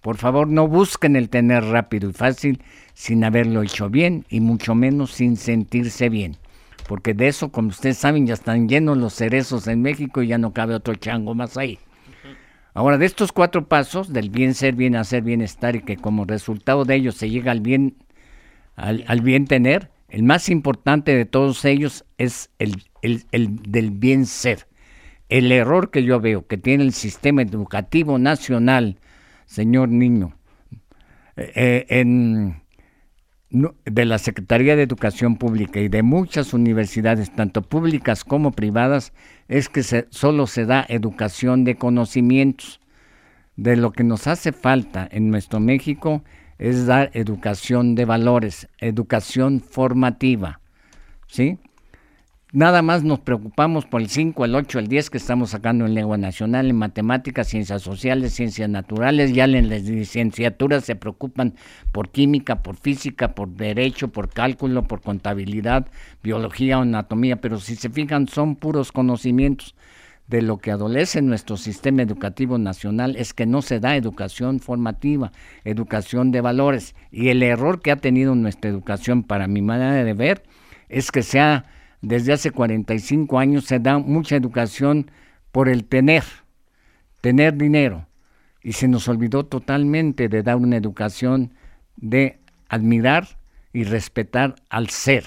Por 0.00 0.16
favor, 0.16 0.48
no 0.48 0.66
busquen 0.66 1.14
el 1.14 1.28
tener 1.28 1.62
rápido 1.64 2.10
y 2.10 2.12
fácil 2.12 2.62
sin 2.94 3.22
haberlo 3.22 3.62
hecho 3.62 3.90
bien 3.90 4.24
y 4.28 4.40
mucho 4.40 4.74
menos 4.74 5.12
sin 5.12 5.36
sentirse 5.36 6.08
bien. 6.08 6.36
Porque 6.88 7.14
de 7.14 7.28
eso, 7.28 7.52
como 7.52 7.68
ustedes 7.68 7.98
saben, 7.98 8.26
ya 8.26 8.34
están 8.34 8.68
llenos 8.68 8.98
los 8.98 9.14
cerezos 9.14 9.66
en 9.68 9.82
México 9.82 10.22
y 10.22 10.28
ya 10.28 10.38
no 10.38 10.52
cabe 10.52 10.74
otro 10.74 10.94
chango 10.94 11.34
más 11.34 11.56
ahí. 11.56 11.78
Ahora, 12.74 12.96
de 12.98 13.06
estos 13.06 13.32
cuatro 13.32 13.68
pasos, 13.68 14.12
del 14.12 14.30
bien 14.30 14.54
ser, 14.54 14.74
bien 14.74 14.96
hacer, 14.96 15.22
bienestar 15.22 15.76
y 15.76 15.82
que 15.82 15.98
como 15.98 16.24
resultado 16.24 16.84
de 16.84 16.94
ellos 16.94 17.14
se 17.14 17.28
llega 17.28 17.52
al 17.52 17.60
bien, 17.60 17.96
al, 18.74 19.04
al 19.06 19.20
bien 19.20 19.46
tener, 19.46 19.90
el 20.12 20.22
más 20.22 20.50
importante 20.50 21.16
de 21.16 21.24
todos 21.24 21.64
ellos 21.64 22.04
es 22.18 22.50
el, 22.58 22.82
el- 23.00 23.24
el 23.32 23.56
del 23.62 23.90
bien 23.90 24.26
ser. 24.26 24.68
El 25.30 25.50
error 25.50 25.90
que 25.90 26.04
yo 26.04 26.20
veo 26.20 26.46
que 26.46 26.58
tiene 26.58 26.84
el 26.84 26.92
sistema 26.92 27.40
educativo 27.40 28.18
nacional, 28.18 28.98
señor 29.46 29.88
Niño, 29.88 30.36
eh, 31.36 31.86
eh, 31.88 32.52
de 33.86 34.04
la 34.04 34.18
Secretaría 34.18 34.76
de 34.76 34.82
Educación 34.82 35.36
Pública 35.36 35.80
y 35.80 35.88
de 35.88 36.02
muchas 36.02 36.52
universidades, 36.52 37.34
tanto 37.34 37.62
públicas 37.62 38.22
como 38.24 38.52
privadas, 38.52 39.14
es 39.48 39.70
que 39.70 39.82
se- 39.82 40.06
solo 40.10 40.46
se 40.46 40.66
da 40.66 40.84
educación 40.88 41.64
de 41.64 41.76
conocimientos. 41.76 42.80
De 43.56 43.76
lo 43.76 43.92
que 43.92 44.04
nos 44.04 44.26
hace 44.26 44.52
falta 44.52 45.08
en 45.10 45.30
nuestro 45.30 45.60
México 45.60 46.22
es 46.58 46.86
dar 46.86 47.10
educación 47.14 47.94
de 47.94 48.04
valores, 48.04 48.68
educación 48.78 49.60
formativa. 49.60 50.60
¿Sí? 51.26 51.58
Nada 52.54 52.82
más 52.82 53.02
nos 53.02 53.18
preocupamos 53.18 53.86
por 53.86 54.02
el 54.02 54.10
5, 54.10 54.44
el 54.44 54.54
8, 54.54 54.78
el 54.80 54.86
10 54.86 55.08
que 55.08 55.16
estamos 55.16 55.48
sacando 55.48 55.86
en 55.86 55.94
lengua 55.94 56.18
nacional, 56.18 56.68
en 56.68 56.76
matemáticas, 56.76 57.48
ciencias 57.48 57.80
sociales, 57.80 58.34
ciencias 58.34 58.68
naturales, 58.68 59.32
ya 59.32 59.44
en 59.44 59.70
las 59.70 59.84
licenciaturas 59.84 60.84
se 60.84 60.94
preocupan 60.94 61.54
por 61.92 62.10
química, 62.10 62.62
por 62.62 62.76
física, 62.76 63.34
por 63.34 63.48
derecho, 63.48 64.08
por 64.08 64.28
cálculo, 64.28 64.86
por 64.86 65.00
contabilidad, 65.00 65.86
biología 66.22 66.78
o 66.78 66.82
anatomía, 66.82 67.36
pero 67.36 67.58
si 67.58 67.74
se 67.74 67.88
fijan 67.88 68.28
son 68.28 68.56
puros 68.56 68.92
conocimientos. 68.92 69.74
De 70.32 70.40
lo 70.40 70.56
que 70.56 70.70
adolece 70.70 71.20
nuestro 71.20 71.58
sistema 71.58 72.00
educativo 72.00 72.56
nacional 72.56 73.16
es 73.16 73.34
que 73.34 73.44
no 73.44 73.60
se 73.60 73.80
da 73.80 73.96
educación 73.96 74.60
formativa, 74.60 75.30
educación 75.62 76.30
de 76.30 76.40
valores. 76.40 76.94
Y 77.10 77.28
el 77.28 77.42
error 77.42 77.82
que 77.82 77.90
ha 77.90 77.96
tenido 77.96 78.34
nuestra 78.34 78.70
educación, 78.70 79.24
para 79.24 79.46
mi 79.46 79.60
manera 79.60 80.02
de 80.02 80.14
ver, 80.14 80.42
es 80.88 81.10
que 81.10 81.22
se 81.22 81.38
ha, 81.38 81.66
desde 82.00 82.32
hace 82.32 82.50
45 82.50 83.38
años 83.38 83.66
se 83.66 83.78
da 83.78 83.98
mucha 83.98 84.34
educación 84.34 85.10
por 85.50 85.68
el 85.68 85.84
tener, 85.84 86.24
tener 87.20 87.58
dinero. 87.58 88.06
Y 88.62 88.72
se 88.72 88.88
nos 88.88 89.08
olvidó 89.08 89.44
totalmente 89.44 90.30
de 90.30 90.42
dar 90.42 90.56
una 90.56 90.78
educación 90.78 91.52
de 91.96 92.38
admirar 92.70 93.28
y 93.74 93.84
respetar 93.84 94.54
al 94.70 94.88
ser, 94.88 95.24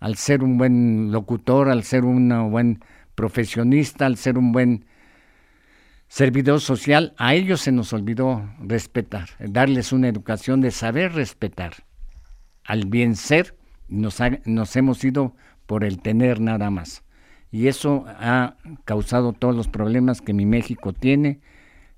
al 0.00 0.16
ser 0.16 0.42
un 0.42 0.58
buen 0.58 1.12
locutor, 1.12 1.68
al 1.68 1.84
ser 1.84 2.04
un 2.04 2.50
buen 2.50 2.80
profesionista, 3.14 4.06
al 4.06 4.16
ser 4.16 4.38
un 4.38 4.52
buen 4.52 4.84
servidor 6.08 6.60
social, 6.60 7.14
a 7.18 7.34
ellos 7.34 7.60
se 7.60 7.72
nos 7.72 7.92
olvidó 7.92 8.48
respetar, 8.60 9.28
darles 9.38 9.92
una 9.92 10.08
educación 10.08 10.60
de 10.60 10.70
saber 10.70 11.12
respetar 11.12 11.72
al 12.64 12.86
bien 12.86 13.16
ser, 13.16 13.56
nos, 13.88 14.20
ha- 14.20 14.38
nos 14.44 14.74
hemos 14.76 15.02
ido 15.04 15.34
por 15.66 15.84
el 15.84 16.00
tener 16.00 16.40
nada 16.40 16.70
más. 16.70 17.04
Y 17.52 17.66
eso 17.66 18.04
ha 18.06 18.56
causado 18.84 19.32
todos 19.32 19.54
los 19.56 19.68
problemas 19.68 20.20
que 20.20 20.32
mi 20.32 20.46
México 20.46 20.92
tiene 20.92 21.40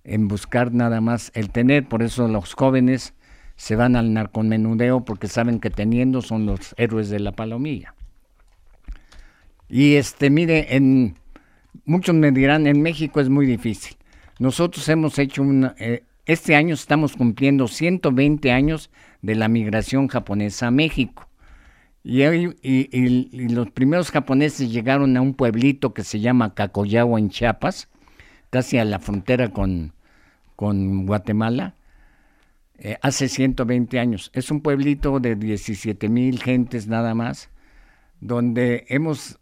en 0.04 0.28
buscar 0.28 0.72
nada 0.72 1.00
más 1.00 1.30
el 1.34 1.50
tener. 1.50 1.86
Por 1.88 2.02
eso 2.02 2.26
los 2.26 2.54
jóvenes 2.54 3.14
se 3.56 3.76
van 3.76 3.94
al 3.96 4.14
narcomenudeo 4.14 5.04
porque 5.04 5.28
saben 5.28 5.60
que 5.60 5.68
teniendo 5.70 6.22
son 6.22 6.46
los 6.46 6.74
héroes 6.78 7.10
de 7.10 7.20
la 7.20 7.32
palomilla. 7.32 7.94
Y 9.72 9.94
este, 9.94 10.28
mire, 10.28 10.76
en 10.76 11.16
muchos 11.86 12.14
me 12.14 12.30
dirán, 12.30 12.66
en 12.66 12.82
México 12.82 13.22
es 13.22 13.30
muy 13.30 13.46
difícil. 13.46 13.96
Nosotros 14.38 14.86
hemos 14.90 15.18
hecho 15.18 15.40
una, 15.42 15.74
eh, 15.78 16.04
este 16.26 16.54
año 16.56 16.74
estamos 16.74 17.16
cumpliendo 17.16 17.66
120 17.66 18.52
años 18.52 18.90
de 19.22 19.34
la 19.34 19.48
migración 19.48 20.08
japonesa 20.08 20.66
a 20.66 20.70
México. 20.70 21.26
Y, 22.04 22.22
y 22.22 23.48
los 23.48 23.70
primeros 23.70 24.10
japoneses 24.10 24.70
llegaron 24.70 25.16
a 25.16 25.22
un 25.22 25.32
pueblito 25.32 25.94
que 25.94 26.04
se 26.04 26.20
llama 26.20 26.52
Cacoyagua 26.52 27.18
en 27.18 27.30
Chiapas, 27.30 27.88
casi 28.50 28.76
a 28.76 28.84
la 28.84 28.98
frontera 28.98 29.54
con, 29.54 29.94
con 30.54 31.06
Guatemala, 31.06 31.76
eh, 32.76 32.98
hace 33.00 33.26
120 33.26 33.98
años. 33.98 34.30
Es 34.34 34.50
un 34.50 34.60
pueblito 34.60 35.18
de 35.18 35.34
17 35.34 36.10
mil 36.10 36.42
gentes 36.42 36.88
nada 36.88 37.14
más, 37.14 37.48
donde 38.20 38.84
hemos 38.88 39.38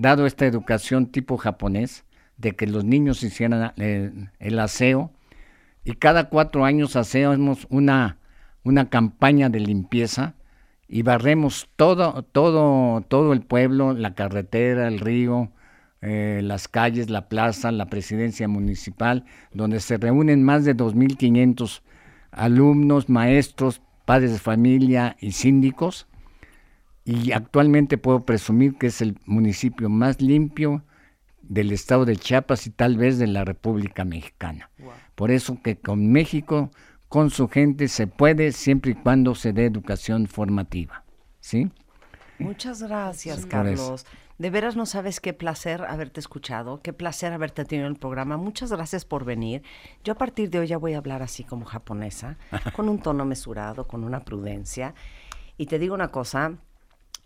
dado 0.00 0.26
esta 0.26 0.46
educación 0.46 1.06
tipo 1.06 1.36
japonés, 1.36 2.04
de 2.38 2.52
que 2.52 2.66
los 2.66 2.84
niños 2.84 3.22
hicieran 3.22 3.72
eh, 3.76 4.10
el 4.38 4.58
aseo, 4.58 5.12
y 5.84 5.92
cada 5.92 6.28
cuatro 6.28 6.64
años 6.64 6.96
hacemos 6.96 7.66
una, 7.70 8.18
una 8.62 8.88
campaña 8.88 9.50
de 9.50 9.60
limpieza 9.60 10.34
y 10.88 11.02
barremos 11.02 11.68
todo, 11.76 12.22
todo, 12.22 13.02
todo 13.02 13.32
el 13.32 13.42
pueblo, 13.42 13.92
la 13.92 14.14
carretera, 14.14 14.88
el 14.88 15.00
río, 15.00 15.50
eh, 16.02 16.40
las 16.42 16.66
calles, 16.66 17.10
la 17.10 17.28
plaza, 17.28 17.70
la 17.70 17.86
presidencia 17.86 18.48
municipal, 18.48 19.24
donde 19.52 19.80
se 19.80 19.98
reúnen 19.98 20.42
más 20.42 20.64
de 20.64 20.74
2.500 20.74 21.82
alumnos, 22.32 23.08
maestros, 23.08 23.82
padres 24.04 24.32
de 24.32 24.38
familia 24.38 25.16
y 25.20 25.32
síndicos. 25.32 26.06
Y 27.10 27.32
actualmente 27.32 27.98
puedo 27.98 28.20
presumir 28.20 28.78
que 28.78 28.86
es 28.86 29.00
el 29.00 29.18
municipio 29.26 29.88
más 29.88 30.20
limpio 30.20 30.84
del 31.42 31.72
estado 31.72 32.04
de 32.04 32.16
Chiapas 32.16 32.68
y 32.68 32.70
tal 32.70 32.96
vez 32.96 33.18
de 33.18 33.26
la 33.26 33.44
República 33.44 34.04
Mexicana. 34.04 34.70
Por 35.16 35.32
eso 35.32 35.60
que 35.60 35.76
con 35.76 36.12
México, 36.12 36.70
con 37.08 37.30
su 37.30 37.48
gente, 37.48 37.88
se 37.88 38.06
puede 38.06 38.52
siempre 38.52 38.92
y 38.92 38.94
cuando 38.94 39.34
se 39.34 39.52
dé 39.52 39.64
educación 39.66 40.28
formativa. 40.28 41.02
¿Sí? 41.40 41.72
Muchas 42.38 42.80
gracias. 42.80 43.44
Carlos. 43.44 44.06
De 44.38 44.50
veras 44.50 44.76
no 44.76 44.86
sabes 44.86 45.18
qué 45.18 45.32
placer 45.32 45.82
haberte 45.82 46.20
escuchado, 46.20 46.80
qué 46.80 46.92
placer 46.92 47.32
haberte 47.32 47.64
tenido 47.64 47.88
en 47.88 47.94
el 47.94 47.98
programa. 47.98 48.36
Muchas 48.36 48.70
gracias 48.70 49.04
por 49.04 49.24
venir. 49.24 49.64
Yo 50.04 50.12
a 50.12 50.16
partir 50.16 50.48
de 50.48 50.60
hoy 50.60 50.68
ya 50.68 50.78
voy 50.78 50.94
a 50.94 50.98
hablar 50.98 51.22
así 51.22 51.42
como 51.42 51.66
japonesa, 51.66 52.38
con 52.76 52.88
un 52.88 53.00
tono 53.00 53.24
mesurado, 53.24 53.88
con 53.88 54.04
una 54.04 54.24
prudencia. 54.24 54.94
Y 55.56 55.66
te 55.66 55.80
digo 55.80 55.94
una 55.94 56.08
cosa, 56.08 56.56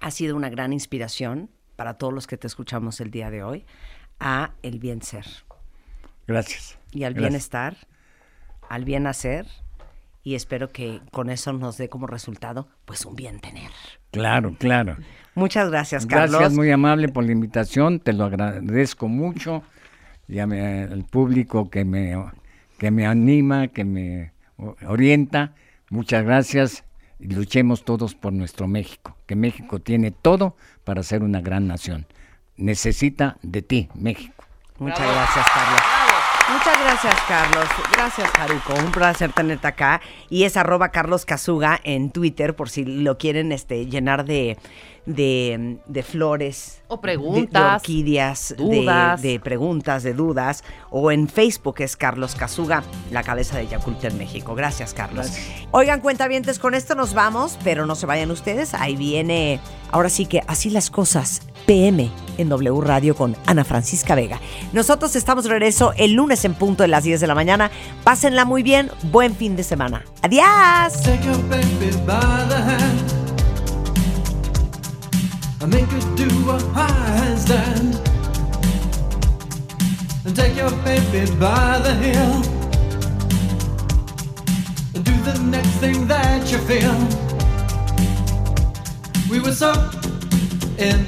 ha 0.01 0.11
sido 0.11 0.37
una 0.37 0.49
gran 0.51 0.73
inspiración 0.73 1.51
para 1.77 1.95
todos 1.95 2.13
los 2.13 2.27
que 2.27 2.37
te 2.37 2.47
escuchamos 2.47 3.01
el 3.01 3.11
día 3.11 3.31
de 3.31 3.43
hoy 3.43 3.65
a 4.21 4.53
el 4.63 4.79
bien 4.79 5.03
ser 5.03 5.27
Gracias. 6.27 6.79
y 6.93 7.05
al 7.05 7.15
Gracias. 7.15 7.31
bienestar, 7.31 7.77
al 8.69 8.85
bien 8.85 9.07
hacer 9.07 9.47
y 10.23 10.35
espero 10.37 10.71
que 10.71 11.01
con 11.11 11.29
eso 11.31 11.53
nos 11.53 11.77
dé 11.77 11.89
como 11.89 12.07
resultado 12.07 12.69
pues 12.85 13.05
un 13.05 13.15
bien 13.17 13.41
tener. 13.41 13.71
Claro, 14.11 14.55
claro. 14.59 14.97
Muchas 15.35 15.69
gracias, 15.71 16.07
Carlos. 16.07 16.39
Gracias, 16.39 16.57
muy 16.57 16.71
amable 16.71 17.09
por 17.09 17.25
la 17.25 17.33
invitación, 17.33 17.99
te 18.01 18.13
lo 18.13 18.25
agradezco 18.25 19.09
mucho. 19.09 19.63
Y 20.29 20.39
a 20.39 20.47
mi- 20.47 20.59
al 20.61 21.05
público 21.05 21.69
que 21.69 21.85
me, 21.85 22.15
que 22.79 22.91
me 22.91 23.05
anima, 23.07 23.69
que 23.69 23.85
me 23.85 24.33
orienta, 24.87 25.53
muchas 25.91 26.25
gracias. 26.25 26.85
Luchemos 27.29 27.85
todos 27.85 28.15
por 28.15 28.33
nuestro 28.33 28.69
México, 28.69 29.17
que 29.27 29.35
México 29.35 29.79
tiene 29.81 30.11
todo 30.11 30.57
para 30.85 31.03
ser 31.03 31.23
una 31.23 31.41
gran 31.41 31.67
nación. 31.67 32.07
Necesita 32.57 33.39
de 33.43 33.63
ti, 33.63 33.89
México. 33.95 34.45
Muchas 34.79 35.01
gracias, 35.01 35.47
Carlos. 35.55 35.81
Muchas 36.53 36.79
gracias, 36.85 37.15
Carlos. 37.27 37.65
Gracias, 37.93 38.31
Haruko. 38.39 38.75
Un 38.75 38.93
placer 38.93 39.33
tenerte 39.33 39.67
acá. 39.67 40.03
Y 40.29 40.45
es 40.45 40.57
arroba 40.59 40.91
Carlos 40.91 41.25
Casuga 41.25 41.81
en 41.83 42.11
Twitter, 42.11 42.55
por 42.55 42.69
si 42.69 42.85
lo 42.85 43.17
quieren 43.17 43.51
este, 43.53 43.87
llenar 43.87 44.27
de, 44.27 44.59
de, 45.07 45.79
de 45.87 46.03
flores. 46.03 46.81
O 46.89 46.97
de- 46.97 47.03
preguntas, 47.03 47.63
De, 47.63 47.77
orquídeas, 47.77 48.55
de- 48.57 48.65
dudas. 48.65 49.23
De, 49.23 49.41
preguntas, 49.41 50.03
de 50.03 50.15
dudas. 50.15 50.65
O 50.91 51.11
en 51.11 51.29
Facebook 51.29 51.77
es 51.81 51.97
Carlos 51.97 52.35
Casuga, 52.35 52.83
la 53.11 53.23
cabeza 53.23 53.59
de 53.59 53.67
Yakult 53.69 54.03
en 54.05 54.19
México. 54.19 54.55
Gracias, 54.55 54.95
Carlos. 54.95 55.29
Oigan, 55.71 56.01
cuentavientes, 56.01 56.59
con 56.59 56.75
esto 56.75 56.95
nos 56.95 57.15
vamos, 57.15 57.59
pero 57.65 57.87
no 57.87 57.95
se 57.95 58.07
vayan 58.07 58.31
ustedes. 58.31 58.75
Ahí 58.75 58.97
viene, 58.97 59.61
ahora 59.91 60.09
sí 60.09 60.27
que 60.27 60.43
así 60.47 60.71
las 60.71 60.91
cosas. 60.91 61.43
PM 61.67 62.11
en 62.37 62.51
W 62.51 62.79
Radio 62.83 63.17
con 63.17 63.35
Ana 63.47 63.65
Francisca 63.65 64.15
Vega. 64.15 64.39
Nosotros 64.75 65.17
estamos 65.17 65.45
de 65.45 65.51
regreso 65.51 65.95
el 65.97 66.13
lunes 66.13 66.45
en 66.45 66.53
punto 66.53 66.83
de 66.83 66.89
las 66.89 67.05
10 67.05 67.23
de 67.23 67.27
la 67.27 67.35
mañana. 67.35 67.71
Pásenla 68.05 68.45
muy 68.45 68.63
bien. 68.63 68.91
Buen 69.11 69.35
fin 69.35 69.57
de 69.57 69.63
semana. 69.63 70.05
Adiós. 70.21 70.93
And 75.61 75.73
make 75.73 75.87
her 75.87 76.17
do 76.17 76.29
a 76.51 76.59
high 76.73 77.11
handstand. 77.21 77.95
And 80.25 80.35
take 80.35 80.57
your 80.57 80.71
baby 80.83 81.31
by 81.37 81.79
the 81.79 81.95
heel 81.95 82.35
and 84.95 85.05
do 85.05 85.15
the 85.31 85.39
next 85.51 85.75
thing 85.83 86.07
that 86.07 86.51
you 86.51 86.59
feel. 86.59 86.97
We 89.31 89.41
were 89.41 89.53
so 89.53 89.73
in 90.79 91.05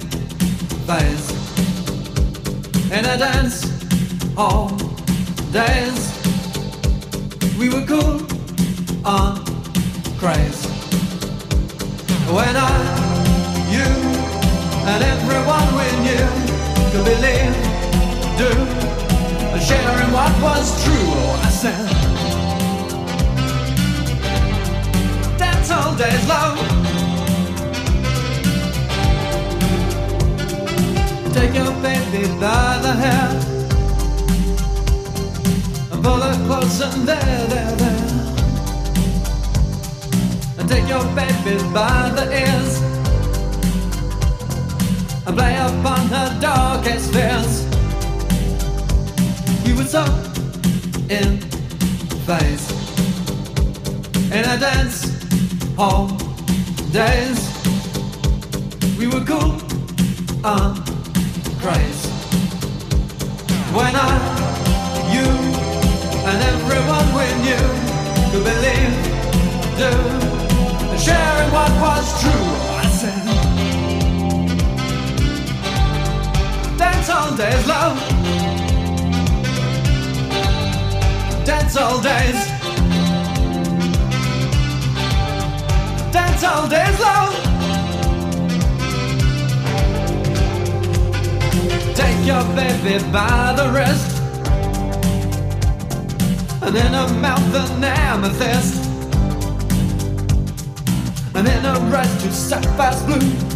phase 0.86 1.36
in 2.92 3.04
a 3.04 3.18
dance 3.18 3.64
all 4.36 4.68
days. 5.50 6.12
We 7.58 7.68
were 7.68 7.84
cool 7.84 8.22
on 9.04 9.44
craze. 10.18 10.66
When 12.30 12.56
I, 12.56 13.25
and 14.88 15.02
everyone 15.02 15.66
we 15.78 15.88
knew 16.04 16.26
could 16.90 17.04
believe, 17.04 17.54
do, 18.38 18.50
and 19.52 19.62
sharing 19.62 20.10
what 20.12 20.32
was 20.40 20.66
true. 20.84 21.08
Oh, 21.18 21.42
I 21.42 21.50
said, 21.50 21.86
dance 25.38 25.70
all 25.72 25.94
days 25.96 26.24
long. 26.28 26.56
Take 31.34 31.54
your 31.54 31.72
baby 31.82 32.28
by 32.40 32.78
the 32.86 32.94
hair 33.04 33.28
and 35.92 36.02
pull 36.04 36.20
her 36.26 36.36
close 36.46 36.80
and 36.80 37.08
there, 37.08 37.46
there, 37.52 37.72
there. 37.82 38.06
And 40.58 40.68
take 40.68 40.88
your 40.88 41.04
baby 41.14 41.58
by 41.74 42.10
the 42.14 42.24
ears 42.32 42.95
and 45.26 45.36
play 45.36 45.56
upon 45.56 46.06
her 46.06 46.38
darkest 46.40 47.12
fears. 47.12 47.64
We 49.64 49.72
were 49.74 49.84
so 49.84 50.04
in 51.08 51.40
phase 52.26 52.70
in 54.30 54.44
a 54.44 54.58
dance 54.58 54.98
hall 55.76 56.08
days. 56.92 57.40
We 58.98 59.06
were 59.08 59.24
cool 59.24 59.58
on 60.44 60.76
craze 61.60 62.06
when 63.74 63.94
I, 63.94 64.14
you, 65.14 65.28
and 66.28 66.38
everyone 66.52 67.06
we 67.18 67.26
knew 67.44 67.66
could 68.30 68.44
believe, 68.44 68.94
do, 69.76 69.92
and 70.90 71.00
sharing 71.00 71.50
what 71.52 71.72
was 71.80 72.20
true. 72.22 72.75
Dance 77.06 77.10
all 77.10 77.36
days, 77.36 77.66
love. 77.68 77.96
Dance 81.44 81.76
all 81.76 82.00
days. 82.02 82.48
Dance 86.12 86.44
all 86.44 86.68
days, 86.68 87.00
love. 87.00 87.34
Take 91.94 92.26
your 92.26 92.42
baby 92.56 93.04
by 93.12 93.54
the 93.56 93.70
wrist 93.72 94.20
And 96.62 96.76
in 96.76 96.92
her 96.92 97.08
mouth 97.20 97.54
an 97.54 97.84
amethyst 97.84 98.84
And 101.36 101.46
in 101.46 101.64
her 101.64 101.96
eyes 101.96 102.22
two 102.22 102.32
sapphires 102.32 103.02
blue 103.04 103.55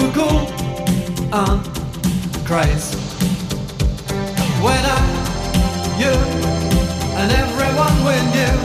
were 0.00 0.12
cool 0.12 0.40
and 1.32 1.60
crazy. 2.46 2.96
When 4.64 4.82
I, 4.84 5.00
you, 5.98 6.14
and 7.18 7.30
everyone 7.32 7.96
we 8.08 8.16
knew 8.34 8.56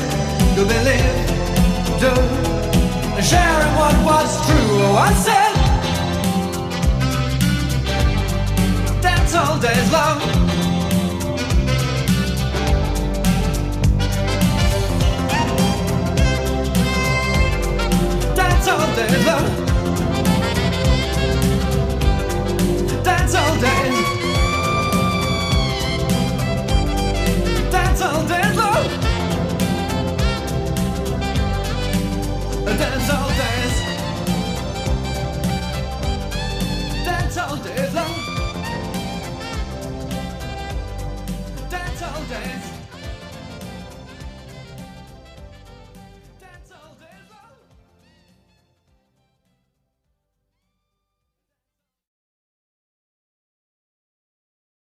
to 0.56 0.62
believe, 0.74 1.16
do, 1.99 2.14
and 3.16 3.26
sharing 3.26 3.74
what 3.76 3.95
was 4.06 4.30
true. 4.45 4.70
Oh, 4.86 4.95
I 4.98 5.14
said, 5.26 5.53
that's 9.02 9.36
all 9.36 9.60
day's 9.60 9.91
love. 9.91 10.22
That's 18.36 18.68
all 18.68 18.95
day's 18.95 19.26
love. 19.26 19.65
Dance 27.72 28.02
all 28.02 28.24
day 28.28 28.48
long. 28.56 28.88
Dance 32.78 33.10
all 33.10 33.24